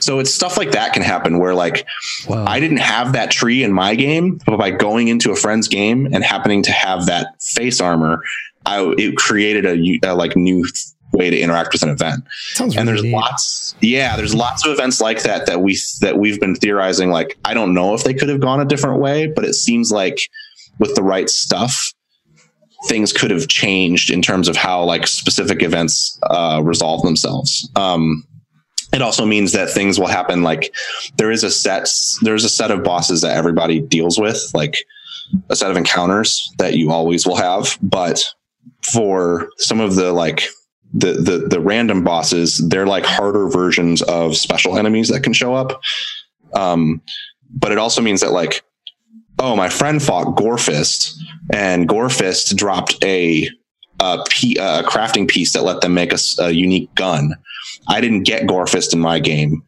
So 0.03 0.19
it's 0.19 0.35
stuff 0.35 0.57
like 0.57 0.73
that 0.73 0.93
can 0.93 1.03
happen 1.03 1.39
where 1.39 1.55
like 1.55 1.87
wow. 2.29 2.45
I 2.47 2.61
didn't 2.61 2.79
have 2.79 3.13
that 3.13 3.31
tree 3.31 3.63
in 3.63 3.73
my 3.73 3.95
game, 3.95 4.41
but 4.47 4.57
by 4.57 4.71
going 4.71 5.09
into 5.09 5.31
a 5.31 5.37
friend's 5.37 5.69
game 5.69 6.07
and 6.13 6.25
happening 6.25 6.63
to 6.65 6.73
have 6.73 7.07
that 7.07 7.41
face 7.41 7.81
armor, 7.81 8.23
I 8.67 8.95
it 8.99 9.17
created 9.17 9.65
a, 9.65 10.11
a 10.11 10.15
like 10.15 10.37
new 10.37 10.67
way 11.13 11.31
to 11.31 11.39
interact 11.39 11.73
with 11.73 11.83
an 11.83 11.91
event. 11.91 12.25
Sounds 12.55 12.77
and 12.77 12.89
there's 12.89 13.03
neat. 13.03 13.13
lots, 13.13 13.75
yeah, 13.81 14.17
there's 14.17 14.35
lots 14.35 14.67
of 14.67 14.73
events 14.73 15.01
like 15.01 15.23
that 15.23 15.47
that 15.47 15.61
we 15.61 15.79
that 16.01 16.19
we've 16.19 16.41
been 16.41 16.55
theorizing. 16.55 17.11
Like 17.11 17.39
I 17.45 17.55
don't 17.55 17.75
know 17.75 17.95
if 17.95 18.05
they 18.05 18.15
could 18.15 18.29
have 18.29 18.41
gone 18.41 18.61
a 18.61 18.65
different 18.65 19.01
way, 19.01 19.29
but 19.29 19.45
it 19.45 19.55
seems 19.55 19.93
like 19.93 20.19
with 20.79 20.95
the 20.95 21.03
right 21.03 21.29
stuff, 21.29 21.93
things 22.87 23.13
could 23.13 23.31
have 23.31 23.49
changed 23.49 24.11
in 24.11 24.23
terms 24.23 24.49
of 24.49 24.57
how 24.57 24.83
like 24.83 25.07
specific 25.07 25.63
events 25.63 26.19
uh, 26.25 26.61
resolve 26.65 27.03
themselves. 27.03 27.71
Um, 27.77 28.27
it 28.93 29.03
also 29.03 29.25
means 29.25 29.53
that 29.53 29.71
things 29.71 29.99
will 29.99 30.07
happen 30.07 30.43
like 30.43 30.75
there 31.17 31.31
is 31.31 31.45
a 31.45 31.51
set 31.51 31.89
there's 32.21 32.45
a 32.45 32.49
set 32.49 32.71
of 32.71 32.85
bosses 32.85 33.23
that 33.23 33.37
everybody 33.37 33.81
deals 33.81 34.19
with 34.19 34.51
like 34.55 34.77
a 35.49 35.57
set 35.57 35.71
of 35.71 35.77
encounters 35.77 36.53
that 36.59 36.75
you 36.75 36.91
always 36.91 37.27
will 37.27 37.37
have. 37.37 37.79
But 37.83 38.25
for 38.83 39.49
some 39.59 39.81
of 39.81 39.95
the 39.95 40.13
like 40.13 40.45
the 40.93 41.13
the 41.15 41.47
the 41.49 41.61
random 41.61 42.05
bosses 42.05 42.59
they're 42.69 42.87
like 42.87 43.05
harder 43.05 43.49
versions 43.49 44.03
of 44.03 44.37
special 44.37 44.77
enemies 44.77 45.09
that 45.09 45.23
can 45.23 45.33
show 45.33 45.55
up. 45.55 45.81
Um 46.55 47.01
but 47.55 47.73
it 47.73 47.79
also 47.79 48.03
means 48.03 48.21
that 48.21 48.33
like 48.33 48.63
oh 49.39 49.57
my 49.57 49.69
friend 49.69 50.03
fought 50.03 50.37
gorefist 50.37 51.15
and 51.53 51.89
gorefist 51.89 52.57
dropped 52.57 53.03
a 53.03 53.49
a, 54.03 54.25
p- 54.29 54.57
a 54.57 54.83
crafting 54.83 55.29
piece 55.29 55.53
that 55.53 55.63
let 55.63 55.81
them 55.81 55.95
make 55.95 56.13
a, 56.13 56.19
a 56.39 56.51
unique 56.51 56.95
gun 56.95 57.35
I 57.89 58.01
didn't 58.01 58.23
get 58.25 58.43
Gorefist 58.43 58.93
in 58.93 59.01
my 59.01 59.19
game. 59.19 59.63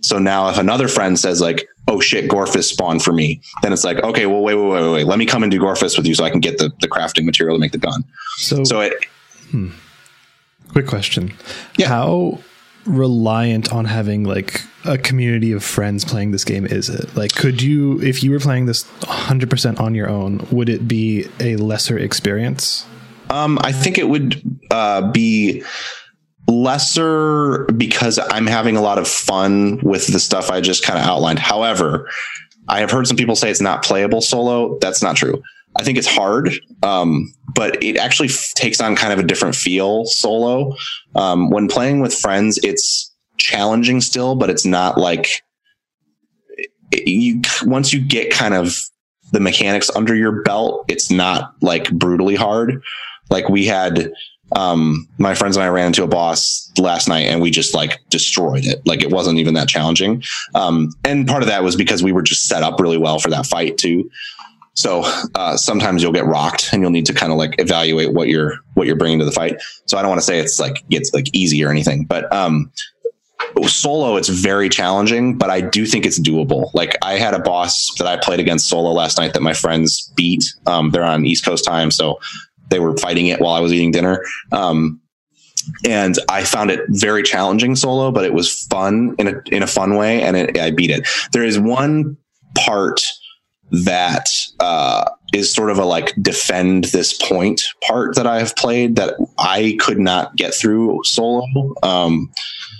So 0.00 0.18
now 0.18 0.48
if 0.48 0.58
another 0.58 0.88
friend 0.88 1.18
says 1.18 1.40
like, 1.40 1.68
oh 1.88 2.00
shit, 2.00 2.30
Gorefist 2.30 2.64
spawned 2.64 3.02
for 3.02 3.12
me, 3.12 3.40
then 3.62 3.72
it's 3.72 3.84
like, 3.84 3.98
okay, 3.98 4.26
well, 4.26 4.42
wait, 4.42 4.54
wait, 4.54 4.70
wait, 4.70 4.92
wait, 4.92 5.06
let 5.06 5.18
me 5.18 5.26
come 5.26 5.42
and 5.42 5.50
do 5.50 5.58
Gorefist 5.58 5.96
with 5.96 6.06
you 6.06 6.14
so 6.14 6.24
I 6.24 6.30
can 6.30 6.40
get 6.40 6.58
the, 6.58 6.72
the 6.80 6.88
crafting 6.88 7.24
material 7.24 7.56
to 7.56 7.60
make 7.60 7.72
the 7.72 7.78
gun. 7.78 8.04
So, 8.36 8.64
so 8.64 8.80
it. 8.80 8.92
Hmm. 9.50 9.70
Quick 10.68 10.86
question. 10.86 11.34
Yeah. 11.76 11.88
How 11.88 12.38
reliant 12.84 13.72
on 13.72 13.86
having 13.86 14.24
like 14.24 14.62
a 14.84 14.96
community 14.96 15.52
of 15.52 15.64
friends 15.64 16.04
playing 16.04 16.30
this 16.30 16.44
game 16.44 16.64
is 16.64 16.88
it? 16.88 17.16
Like, 17.16 17.34
could 17.34 17.60
you, 17.60 18.00
if 18.00 18.22
you 18.22 18.30
were 18.30 18.38
playing 18.38 18.66
this 18.66 18.84
100% 19.00 19.80
on 19.80 19.94
your 19.94 20.08
own, 20.08 20.46
would 20.50 20.68
it 20.68 20.86
be 20.86 21.26
a 21.40 21.56
lesser 21.56 21.98
experience? 21.98 22.86
Um, 23.30 23.58
I 23.62 23.72
think 23.72 23.98
it 23.98 24.08
would 24.08 24.42
uh, 24.70 25.10
be 25.10 25.62
lesser 26.46 27.64
because 27.76 28.18
I'm 28.30 28.46
having 28.46 28.76
a 28.76 28.80
lot 28.80 28.98
of 28.98 29.06
fun 29.06 29.78
with 29.82 30.06
the 30.08 30.18
stuff 30.18 30.50
I 30.50 30.60
just 30.60 30.84
kind 30.84 30.98
of 30.98 31.04
outlined. 31.04 31.38
However, 31.38 32.08
I 32.68 32.80
have 32.80 32.90
heard 32.90 33.06
some 33.06 33.16
people 33.16 33.36
say 33.36 33.50
it's 33.50 33.60
not 33.60 33.84
playable 33.84 34.20
solo. 34.20 34.78
That's 34.78 35.02
not 35.02 35.16
true. 35.16 35.42
I 35.78 35.84
think 35.84 35.98
it's 35.98 36.06
hard, 36.06 36.50
um, 36.82 37.32
but 37.54 37.82
it 37.82 37.96
actually 37.98 38.28
f- 38.28 38.52
takes 38.54 38.80
on 38.80 38.96
kind 38.96 39.12
of 39.12 39.18
a 39.18 39.22
different 39.22 39.54
feel 39.54 40.06
solo. 40.06 40.74
Um, 41.14 41.50
when 41.50 41.68
playing 41.68 42.00
with 42.00 42.14
friends, 42.14 42.58
it's 42.64 43.14
challenging 43.36 44.00
still, 44.00 44.34
but 44.34 44.50
it's 44.50 44.64
not 44.64 44.98
like 44.98 45.42
it, 46.90 47.08
you. 47.08 47.42
Once 47.62 47.92
you 47.92 48.00
get 48.00 48.32
kind 48.32 48.54
of 48.54 48.76
the 49.32 49.40
mechanics 49.40 49.90
under 49.94 50.14
your 50.16 50.42
belt, 50.42 50.84
it's 50.88 51.10
not 51.10 51.54
like 51.60 51.90
brutally 51.92 52.34
hard. 52.34 52.82
Like 53.30 53.48
we 53.48 53.66
had 53.66 54.12
um, 54.56 55.06
my 55.18 55.34
friends 55.34 55.56
and 55.56 55.64
I 55.64 55.68
ran 55.68 55.88
into 55.88 56.02
a 56.02 56.08
boss 56.08 56.70
last 56.78 57.08
night 57.08 57.26
and 57.26 57.40
we 57.40 57.50
just 57.50 57.74
like 57.74 58.00
destroyed 58.08 58.64
it. 58.64 58.80
Like 58.86 59.02
it 59.02 59.10
wasn't 59.10 59.38
even 59.38 59.54
that 59.54 59.68
challenging. 59.68 60.22
Um, 60.54 60.90
and 61.04 61.26
part 61.26 61.42
of 61.42 61.48
that 61.48 61.62
was 61.62 61.76
because 61.76 62.02
we 62.02 62.12
were 62.12 62.22
just 62.22 62.46
set 62.46 62.62
up 62.62 62.80
really 62.80 62.98
well 62.98 63.18
for 63.18 63.30
that 63.30 63.46
fight 63.46 63.78
too. 63.78 64.10
So 64.74 65.02
uh, 65.34 65.56
sometimes 65.56 66.02
you'll 66.02 66.12
get 66.12 66.24
rocked 66.24 66.70
and 66.72 66.80
you'll 66.80 66.92
need 66.92 67.06
to 67.06 67.12
kind 67.12 67.32
of 67.32 67.38
like 67.38 67.56
evaluate 67.58 68.12
what 68.14 68.28
you're 68.28 68.58
what 68.74 68.86
you're 68.86 68.96
bringing 68.96 69.18
to 69.18 69.24
the 69.24 69.32
fight. 69.32 69.60
So 69.86 69.98
I 69.98 70.02
don't 70.02 70.08
want 70.08 70.20
to 70.20 70.26
say 70.26 70.38
it's 70.38 70.60
like 70.60 70.84
it's 70.88 71.12
like 71.12 71.34
easy 71.34 71.64
or 71.64 71.70
anything, 71.70 72.04
but 72.04 72.32
um, 72.32 72.70
solo 73.66 74.16
it's 74.16 74.28
very 74.28 74.68
challenging 74.68 75.36
but 75.36 75.48
i 75.50 75.60
do 75.60 75.86
think 75.86 76.04
it's 76.04 76.20
doable 76.20 76.70
like 76.74 76.96
i 77.02 77.14
had 77.14 77.34
a 77.34 77.38
boss 77.38 77.92
that 77.98 78.06
i 78.06 78.16
played 78.16 78.40
against 78.40 78.68
solo 78.68 78.92
last 78.92 79.18
night 79.18 79.32
that 79.32 79.42
my 79.42 79.52
friends 79.52 80.12
beat 80.16 80.44
um, 80.66 80.90
they're 80.90 81.04
on 81.04 81.24
east 81.24 81.44
coast 81.44 81.64
time 81.64 81.90
so 81.90 82.18
they 82.68 82.78
were 82.78 82.96
fighting 82.96 83.26
it 83.26 83.40
while 83.40 83.54
i 83.54 83.60
was 83.60 83.72
eating 83.72 83.90
dinner. 83.90 84.24
Um, 84.52 85.00
and 85.86 86.18
i 86.28 86.44
found 86.44 86.70
it 86.70 86.80
very 86.88 87.22
challenging 87.22 87.76
solo 87.76 88.10
but 88.10 88.24
it 88.24 88.32
was 88.32 88.62
fun 88.70 89.14
in 89.18 89.28
a 89.28 89.34
in 89.52 89.62
a 89.62 89.66
fun 89.66 89.96
way 89.96 90.22
and 90.22 90.36
it, 90.36 90.58
i 90.58 90.70
beat 90.70 90.90
it. 90.90 91.06
There 91.32 91.44
is 91.44 91.58
one 91.58 92.16
part 92.56 93.04
that 93.70 94.28
uh, 94.60 95.04
is 95.34 95.52
sort 95.52 95.70
of 95.70 95.78
a 95.78 95.84
like 95.84 96.14
defend 96.20 96.84
this 96.84 97.12
point 97.12 97.62
part 97.86 98.14
that 98.16 98.26
I 98.26 98.38
have 98.38 98.56
played 98.56 98.96
that 98.96 99.14
I 99.38 99.76
could 99.80 99.98
not 99.98 100.36
get 100.36 100.54
through 100.54 101.00
solo. 101.04 101.44
Um, 101.82 102.32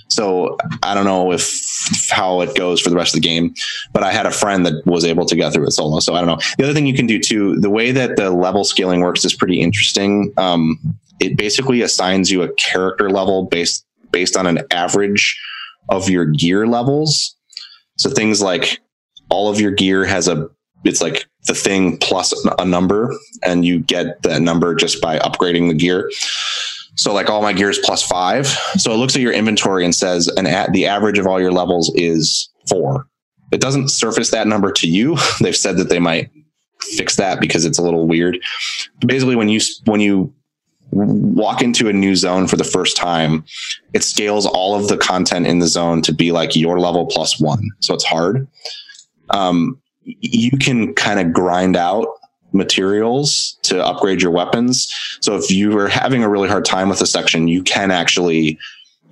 so 0.07 0.57
I 0.81 0.95
don't 0.95 1.05
know 1.05 1.31
if 1.31 2.09
how 2.09 2.41
it 2.41 2.55
goes 2.55 2.81
for 2.81 2.89
the 2.89 2.95
rest 2.95 3.15
of 3.15 3.21
the 3.21 3.27
game, 3.27 3.53
but 3.93 4.03
I 4.03 4.11
had 4.11 4.25
a 4.25 4.31
friend 4.31 4.65
that 4.65 4.85
was 4.85 5.05
able 5.05 5.25
to 5.25 5.35
get 5.35 5.53
through 5.53 5.67
it 5.67 5.71
solo. 5.71 5.99
So 5.99 6.15
I 6.15 6.21
don't 6.21 6.27
know. 6.27 6.39
The 6.57 6.63
other 6.63 6.73
thing 6.73 6.87
you 6.87 6.95
can 6.95 7.05
do 7.07 7.19
too, 7.19 7.55
the 7.57 7.69
way 7.69 7.91
that 7.91 8.15
the 8.15 8.31
level 8.31 8.63
scaling 8.63 9.01
works 9.01 9.23
is 9.23 9.33
pretty 9.33 9.61
interesting. 9.61 10.33
Um, 10.37 10.79
it 11.19 11.37
basically 11.37 11.81
assigns 11.81 12.31
you 12.31 12.41
a 12.41 12.51
character 12.53 13.09
level 13.09 13.45
based 13.45 13.85
based 14.11 14.35
on 14.35 14.47
an 14.47 14.61
average 14.71 15.39
of 15.89 16.09
your 16.09 16.25
gear 16.25 16.65
levels. 16.65 17.35
So 17.97 18.09
things 18.09 18.41
like 18.41 18.79
all 19.29 19.49
of 19.49 19.59
your 19.59 19.71
gear 19.71 20.05
has 20.05 20.27
a 20.27 20.49
it's 20.83 21.01
like 21.01 21.25
the 21.45 21.53
thing 21.53 21.97
plus 21.97 22.33
a 22.57 22.65
number 22.65 23.13
and 23.43 23.65
you 23.65 23.79
get 23.79 24.21
that 24.23 24.41
number 24.41 24.75
just 24.75 25.01
by 25.01 25.19
upgrading 25.19 25.67
the 25.67 25.73
gear. 25.73 26.09
So 26.95 27.13
like 27.13 27.29
all 27.29 27.41
my 27.41 27.53
gear 27.53 27.69
is 27.69 27.79
plus 27.79 28.03
five. 28.03 28.47
So 28.77 28.91
it 28.91 28.97
looks 28.97 29.15
at 29.15 29.21
your 29.21 29.33
inventory 29.33 29.83
and 29.85 29.93
says 29.93 30.27
and 30.27 30.47
at 30.47 30.71
the 30.73 30.85
average 30.85 31.17
of 31.17 31.27
all 31.27 31.39
your 31.39 31.51
levels 31.51 31.91
is 31.95 32.49
four. 32.67 33.07
It 33.51 33.61
doesn't 33.61 33.89
surface 33.89 34.31
that 34.31 34.47
number 34.47 34.71
to 34.73 34.87
you. 34.87 35.17
They've 35.41 35.55
said 35.55 35.77
that 35.77 35.89
they 35.89 35.99
might 35.99 36.29
fix 36.95 37.15
that 37.17 37.39
because 37.39 37.65
it's 37.65 37.77
a 37.77 37.83
little 37.83 38.07
weird. 38.07 38.39
Basically 39.05 39.35
when 39.35 39.49
you 39.49 39.59
when 39.85 40.01
you 40.01 40.33
walk 40.91 41.61
into 41.61 41.87
a 41.87 41.93
new 41.93 42.15
zone 42.15 42.47
for 42.47 42.55
the 42.55 42.63
first 42.63 42.97
time 42.97 43.45
it 43.93 44.03
scales 44.03 44.47
all 44.47 44.73
of 44.73 44.87
the 44.87 44.97
content 44.97 45.45
in 45.45 45.59
the 45.59 45.67
zone 45.67 46.01
to 46.01 46.11
be 46.11 46.31
like 46.31 46.55
your 46.55 46.79
level 46.79 47.05
plus 47.05 47.39
one. 47.39 47.69
So 47.79 47.93
it's 47.93 48.03
hard. 48.03 48.47
Um, 49.29 49.79
you 50.19 50.57
can 50.57 50.93
kind 50.93 51.19
of 51.19 51.33
grind 51.33 51.75
out 51.75 52.07
materials 52.51 53.57
to 53.63 53.83
upgrade 53.85 54.21
your 54.21 54.31
weapons. 54.31 54.91
So 55.21 55.35
if 55.35 55.51
you 55.51 55.77
are 55.77 55.87
having 55.87 56.23
a 56.23 56.29
really 56.29 56.49
hard 56.49 56.65
time 56.65 56.89
with 56.89 57.01
a 57.01 57.05
section, 57.05 57.47
you 57.47 57.63
can 57.63 57.91
actually 57.91 58.57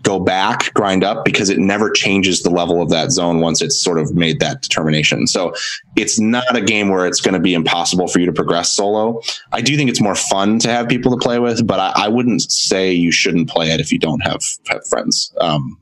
go 0.03 0.19
back, 0.19 0.73
grind 0.73 1.03
up 1.03 1.25
because 1.25 1.49
it 1.49 1.57
never 1.57 1.89
changes 1.91 2.41
the 2.41 2.49
level 2.49 2.81
of 2.81 2.89
that 2.89 3.11
zone 3.11 3.39
once 3.41 3.61
it's 3.61 3.77
sort 3.77 3.99
of 3.99 4.13
made 4.15 4.39
that 4.39 4.61
determination. 4.61 5.27
So 5.27 5.53
it's 5.95 6.19
not 6.19 6.55
a 6.55 6.61
game 6.61 6.89
where 6.89 7.05
it's 7.05 7.19
going 7.19 7.33
to 7.33 7.39
be 7.39 7.53
impossible 7.53 8.07
for 8.07 8.19
you 8.19 8.25
to 8.25 8.33
progress 8.33 8.71
solo. 8.71 9.21
I 9.51 9.61
do 9.61 9.75
think 9.75 9.89
it's 9.89 10.01
more 10.01 10.15
fun 10.15 10.59
to 10.59 10.69
have 10.69 10.87
people 10.87 11.11
to 11.11 11.17
play 11.17 11.39
with, 11.39 11.65
but 11.65 11.79
I, 11.79 12.05
I 12.05 12.07
wouldn't 12.07 12.43
say 12.51 12.91
you 12.91 13.11
shouldn't 13.11 13.49
play 13.49 13.71
it 13.71 13.79
if 13.79 13.91
you 13.91 13.99
don't 13.99 14.21
have, 14.21 14.41
have 14.69 14.85
friends. 14.87 15.33
Um, 15.41 15.77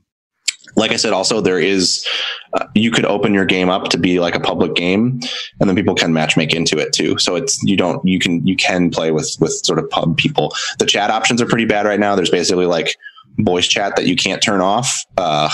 like 0.75 0.91
I 0.91 0.97
said, 0.97 1.13
also 1.13 1.41
there 1.41 1.59
is 1.59 2.05
uh, 2.53 2.67
you 2.75 2.91
could 2.91 3.05
open 3.05 3.33
your 3.33 3.45
game 3.45 3.69
up 3.69 3.89
to 3.89 3.97
be 3.97 4.19
like 4.19 4.35
a 4.35 4.39
public 4.39 4.75
game, 4.75 5.19
and 5.59 5.69
then 5.69 5.75
people 5.75 5.95
can 5.95 6.13
match 6.13 6.37
make 6.37 6.53
into 6.53 6.77
it 6.77 6.93
too. 6.93 7.17
So 7.17 7.35
it's 7.35 7.61
you 7.63 7.77
don't 7.77 8.05
you 8.05 8.19
can 8.19 8.45
you 8.45 8.55
can 8.55 8.89
play 8.91 9.11
with 9.11 9.35
with 9.39 9.51
sort 9.65 9.79
of 9.79 9.89
pub 9.89 10.17
people. 10.17 10.53
The 10.79 10.85
chat 10.85 11.09
options 11.09 11.41
are 11.41 11.45
pretty 11.45 11.65
bad 11.65 11.85
right 11.85 11.99
now. 11.99 12.15
There's 12.15 12.29
basically 12.29 12.65
like 12.65 12.97
voice 13.39 13.67
chat 13.67 13.95
that 13.95 14.05
you 14.05 14.15
can't 14.15 14.41
turn 14.41 14.61
off. 14.61 15.05
Uh, 15.17 15.49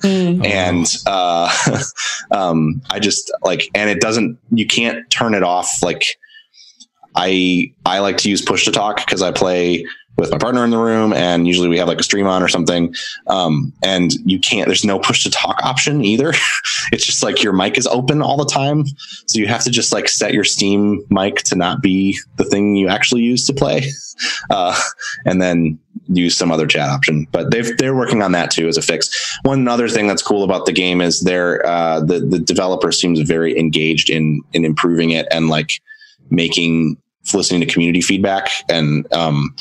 mm. 0.00 0.44
and 0.46 0.86
uh, 1.06 1.54
um, 2.30 2.82
I 2.90 2.98
just 2.98 3.30
like, 3.42 3.68
and 3.74 3.88
it 3.90 4.00
doesn't. 4.00 4.38
You 4.50 4.66
can't 4.66 5.08
turn 5.10 5.34
it 5.34 5.42
off. 5.42 5.82
Like 5.82 6.04
I 7.16 7.72
I 7.86 8.00
like 8.00 8.18
to 8.18 8.30
use 8.30 8.42
push 8.42 8.64
to 8.66 8.72
talk 8.72 8.96
because 8.96 9.22
I 9.22 9.32
play 9.32 9.86
with 10.20 10.30
my 10.30 10.38
partner 10.38 10.64
in 10.64 10.70
the 10.70 10.78
room 10.78 11.12
and 11.12 11.46
usually 11.46 11.68
we 11.68 11.78
have 11.78 11.88
like 11.88 11.98
a 11.98 12.04
stream 12.04 12.26
on 12.26 12.42
or 12.42 12.48
something 12.48 12.94
um, 13.26 13.72
and 13.82 14.12
you 14.24 14.38
can't 14.38 14.66
there's 14.66 14.84
no 14.84 14.98
push 14.98 15.22
to 15.22 15.30
talk 15.30 15.60
option 15.62 16.04
either. 16.04 16.32
It's 16.92 17.06
just 17.06 17.22
like 17.22 17.42
your 17.42 17.52
mic 17.52 17.78
is 17.78 17.86
open 17.86 18.20
all 18.20 18.36
the 18.36 18.44
time 18.44 18.84
so 19.26 19.38
you 19.38 19.46
have 19.46 19.62
to 19.62 19.70
just 19.70 19.92
like 19.92 20.08
set 20.08 20.34
your 20.34 20.44
steam 20.44 21.04
mic 21.08 21.36
to 21.44 21.54
not 21.54 21.82
be 21.82 22.18
the 22.36 22.44
thing 22.44 22.74
you 22.74 22.88
actually 22.88 23.22
use 23.22 23.46
to 23.46 23.52
play 23.52 23.84
uh, 24.50 24.78
and 25.24 25.40
then 25.40 25.78
use 26.08 26.36
some 26.36 26.50
other 26.50 26.66
chat 26.66 26.88
option. 26.88 27.26
But 27.30 27.50
they've 27.50 27.76
they're 27.78 27.94
working 27.94 28.22
on 28.22 28.32
that 28.32 28.50
too 28.50 28.68
as 28.68 28.76
a 28.76 28.82
fix. 28.82 29.10
One 29.42 29.68
other 29.68 29.88
thing 29.88 30.06
that's 30.06 30.22
cool 30.22 30.42
about 30.42 30.66
the 30.66 30.72
game 30.72 31.00
is 31.00 31.20
they're 31.20 31.64
uh, 31.66 32.00
the 32.00 32.20
the 32.20 32.38
developer 32.38 32.92
seems 32.92 33.20
very 33.20 33.58
engaged 33.58 34.10
in 34.10 34.42
in 34.52 34.64
improving 34.64 35.10
it 35.10 35.26
and 35.30 35.48
like 35.48 35.80
making 36.30 36.96
listening 37.34 37.60
to 37.60 37.66
community 37.66 38.00
feedback 38.00 38.50
and 38.68 39.10
um, 39.12 39.54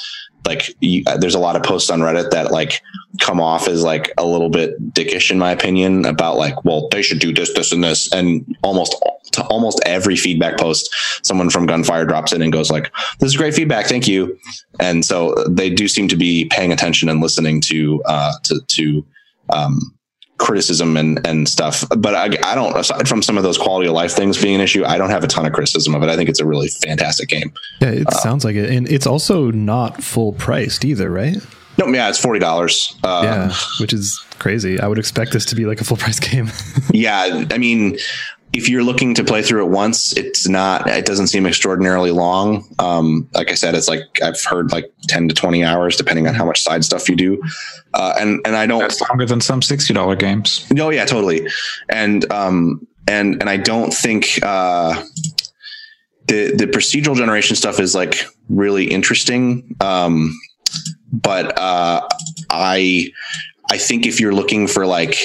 like 0.46 0.76
you, 0.80 1.04
uh, 1.06 1.18
there's 1.18 1.36
a 1.36 1.40
lot 1.40 1.56
of 1.56 1.64
posts 1.64 1.90
on 1.90 2.00
Reddit 2.00 2.32
that 2.32 2.52
like 2.52 2.82
come 3.20 3.40
off 3.42 3.68
as 3.68 3.84
like 3.84 4.14
a 4.18 4.26
little 4.26 4.50
bit 4.50 4.94
dickish 4.94 5.32
in 5.32 5.38
my 5.38 5.52
opinion 5.52 6.06
about 6.06 6.38
like, 6.38 6.64
well, 6.64 6.88
they 6.90 7.02
should 7.02 7.20
do 7.20 7.34
this, 7.34 7.54
this, 7.54 7.72
and 7.72 7.84
this, 7.84 8.12
and 8.14 8.46
almost 8.64 8.96
to 9.32 9.44
almost 9.46 9.80
every 9.86 10.16
feedback 10.16 10.58
post, 10.58 10.94
someone 11.24 11.50
from 11.50 11.66
Gunfire 11.66 12.06
drops 12.06 12.34
in 12.34 12.42
and 12.42 12.52
goes 12.52 12.72
like, 12.72 12.92
"This 13.20 13.30
is 13.30 13.38
great 13.38 13.54
feedback, 13.54 13.86
thank 13.86 14.08
you." 14.08 14.38
And 14.80 15.06
so 15.06 15.36
they 15.48 15.70
do 15.70 15.88
seem 15.88 16.08
to 16.08 16.16
be 16.16 16.46
paying 16.46 16.72
attention 16.72 17.10
and 17.10 17.22
listening 17.22 17.62
to 17.62 18.02
uh, 18.06 18.34
to 18.44 18.62
to 18.68 19.06
um, 19.52 19.80
criticism 20.40 20.98
and 20.98 21.26
and 21.28 21.48
stuff. 21.48 21.84
But 21.96 22.16
I, 22.16 22.26
I 22.52 22.56
don't 22.56 22.76
aside 22.76 23.08
from 23.08 23.22
some 23.22 23.38
of 23.38 23.44
those 23.44 23.58
quality 23.58 23.88
of 23.88 23.94
life 23.94 24.12
things 24.12 24.42
being 24.42 24.56
an 24.56 24.62
issue, 24.62 24.84
I 24.86 24.98
don't 24.98 25.12
have 25.12 25.24
a 25.24 25.28
ton 25.28 25.46
of 25.46 25.54
criticism 25.54 25.94
of 25.94 26.02
it. 26.02 26.10
I 26.10 26.16
think 26.16 26.30
it's 26.30 26.40
a 26.40 26.46
really 26.46 26.70
fantastic 26.70 27.30
game. 27.30 27.54
Yeah, 27.82 27.90
it 27.90 28.08
uh, 28.08 28.12
sounds 28.12 28.44
like 28.44 28.56
it, 28.56 28.70
and 28.70 28.90
it's 28.90 29.06
also 29.06 29.52
not 29.52 30.04
full 30.04 30.34
priced 30.34 30.84
either, 30.84 31.10
right? 31.10 31.38
No, 31.78 31.88
yeah, 31.88 32.10
it's 32.10 32.20
forty 32.20 32.40
dollars. 32.40 32.98
Uh, 33.04 33.22
yeah, 33.24 33.54
which 33.80 33.94
is 33.94 34.20
crazy. 34.40 34.80
I 34.80 34.88
would 34.88 35.00
expect 35.00 35.32
this 35.32 35.46
to 35.46 35.56
be 35.56 35.66
like 35.66 35.80
a 35.80 35.84
full 35.84 35.98
price 35.98 36.20
game. 36.32 36.50
yeah, 36.92 37.46
I 37.52 37.58
mean, 37.58 37.98
if 38.54 38.68
you're 38.68 38.84
looking 38.84 39.14
to 39.16 39.24
play 39.24 39.41
through 39.41 39.66
it 39.66 39.70
once, 39.70 40.14
it's 40.18 40.47
not. 40.47 40.88
It 40.88 41.06
doesn't 41.06 41.28
seem 41.28 41.45
extraordinarily 41.45 42.12
long. 42.12 42.68
Um, 42.80 43.30
like 43.34 43.52
I 43.52 43.56
said, 43.56 43.76
it's 43.76 43.88
like 43.88 44.02
I've 44.24 44.41
heard 44.43 44.72
like 44.72 44.91
ten 45.08 45.28
to 45.28 45.36
twenty 45.36 45.64
hours, 45.64 45.95
depending 45.95 46.28
on 46.28 46.34
how 46.34 46.45
much 46.45 46.62
side 46.62 46.84
stuff 46.84 47.08
you 47.08 47.16
do. 47.16 47.41
Uh, 47.93 48.16
and 48.20 48.41
and 48.45 48.56
I 48.56 48.66
don't. 48.66 48.80
That's 48.80 49.02
longer 49.02 49.26
than 49.26 49.41
some 49.41 49.62
sixty 49.62 49.93
dollar 49.93 50.16
games. 50.16 50.66
No, 50.72 50.89
yeah, 50.89 51.06
totally. 51.06 51.47
And 51.89 52.30
um 52.32 52.88
and 53.10 53.41
and 53.41 53.50
I 53.50 53.58
don't 53.58 53.91
think 53.91 54.39
uh, 54.43 55.04
the 56.28 56.56
the 56.56 56.68
procedural 56.68 57.16
generation 57.16 57.56
stuff 57.56 57.80
is 57.80 57.95
like 57.95 58.24
really 58.50 58.86
interesting. 58.86 59.76
Um, 59.82 60.39
but 61.12 61.58
uh, 61.58 62.08
I 62.50 63.12
I 63.72 63.78
think 63.78 64.06
if 64.06 64.20
you're 64.20 64.34
looking 64.34 64.68
for 64.68 64.86
like 64.86 65.18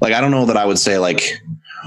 like 0.00 0.14
I 0.14 0.20
don't 0.20 0.30
know 0.30 0.46
that 0.46 0.56
I 0.56 0.64
would 0.64 0.78
say 0.78 0.98
like 0.98 1.40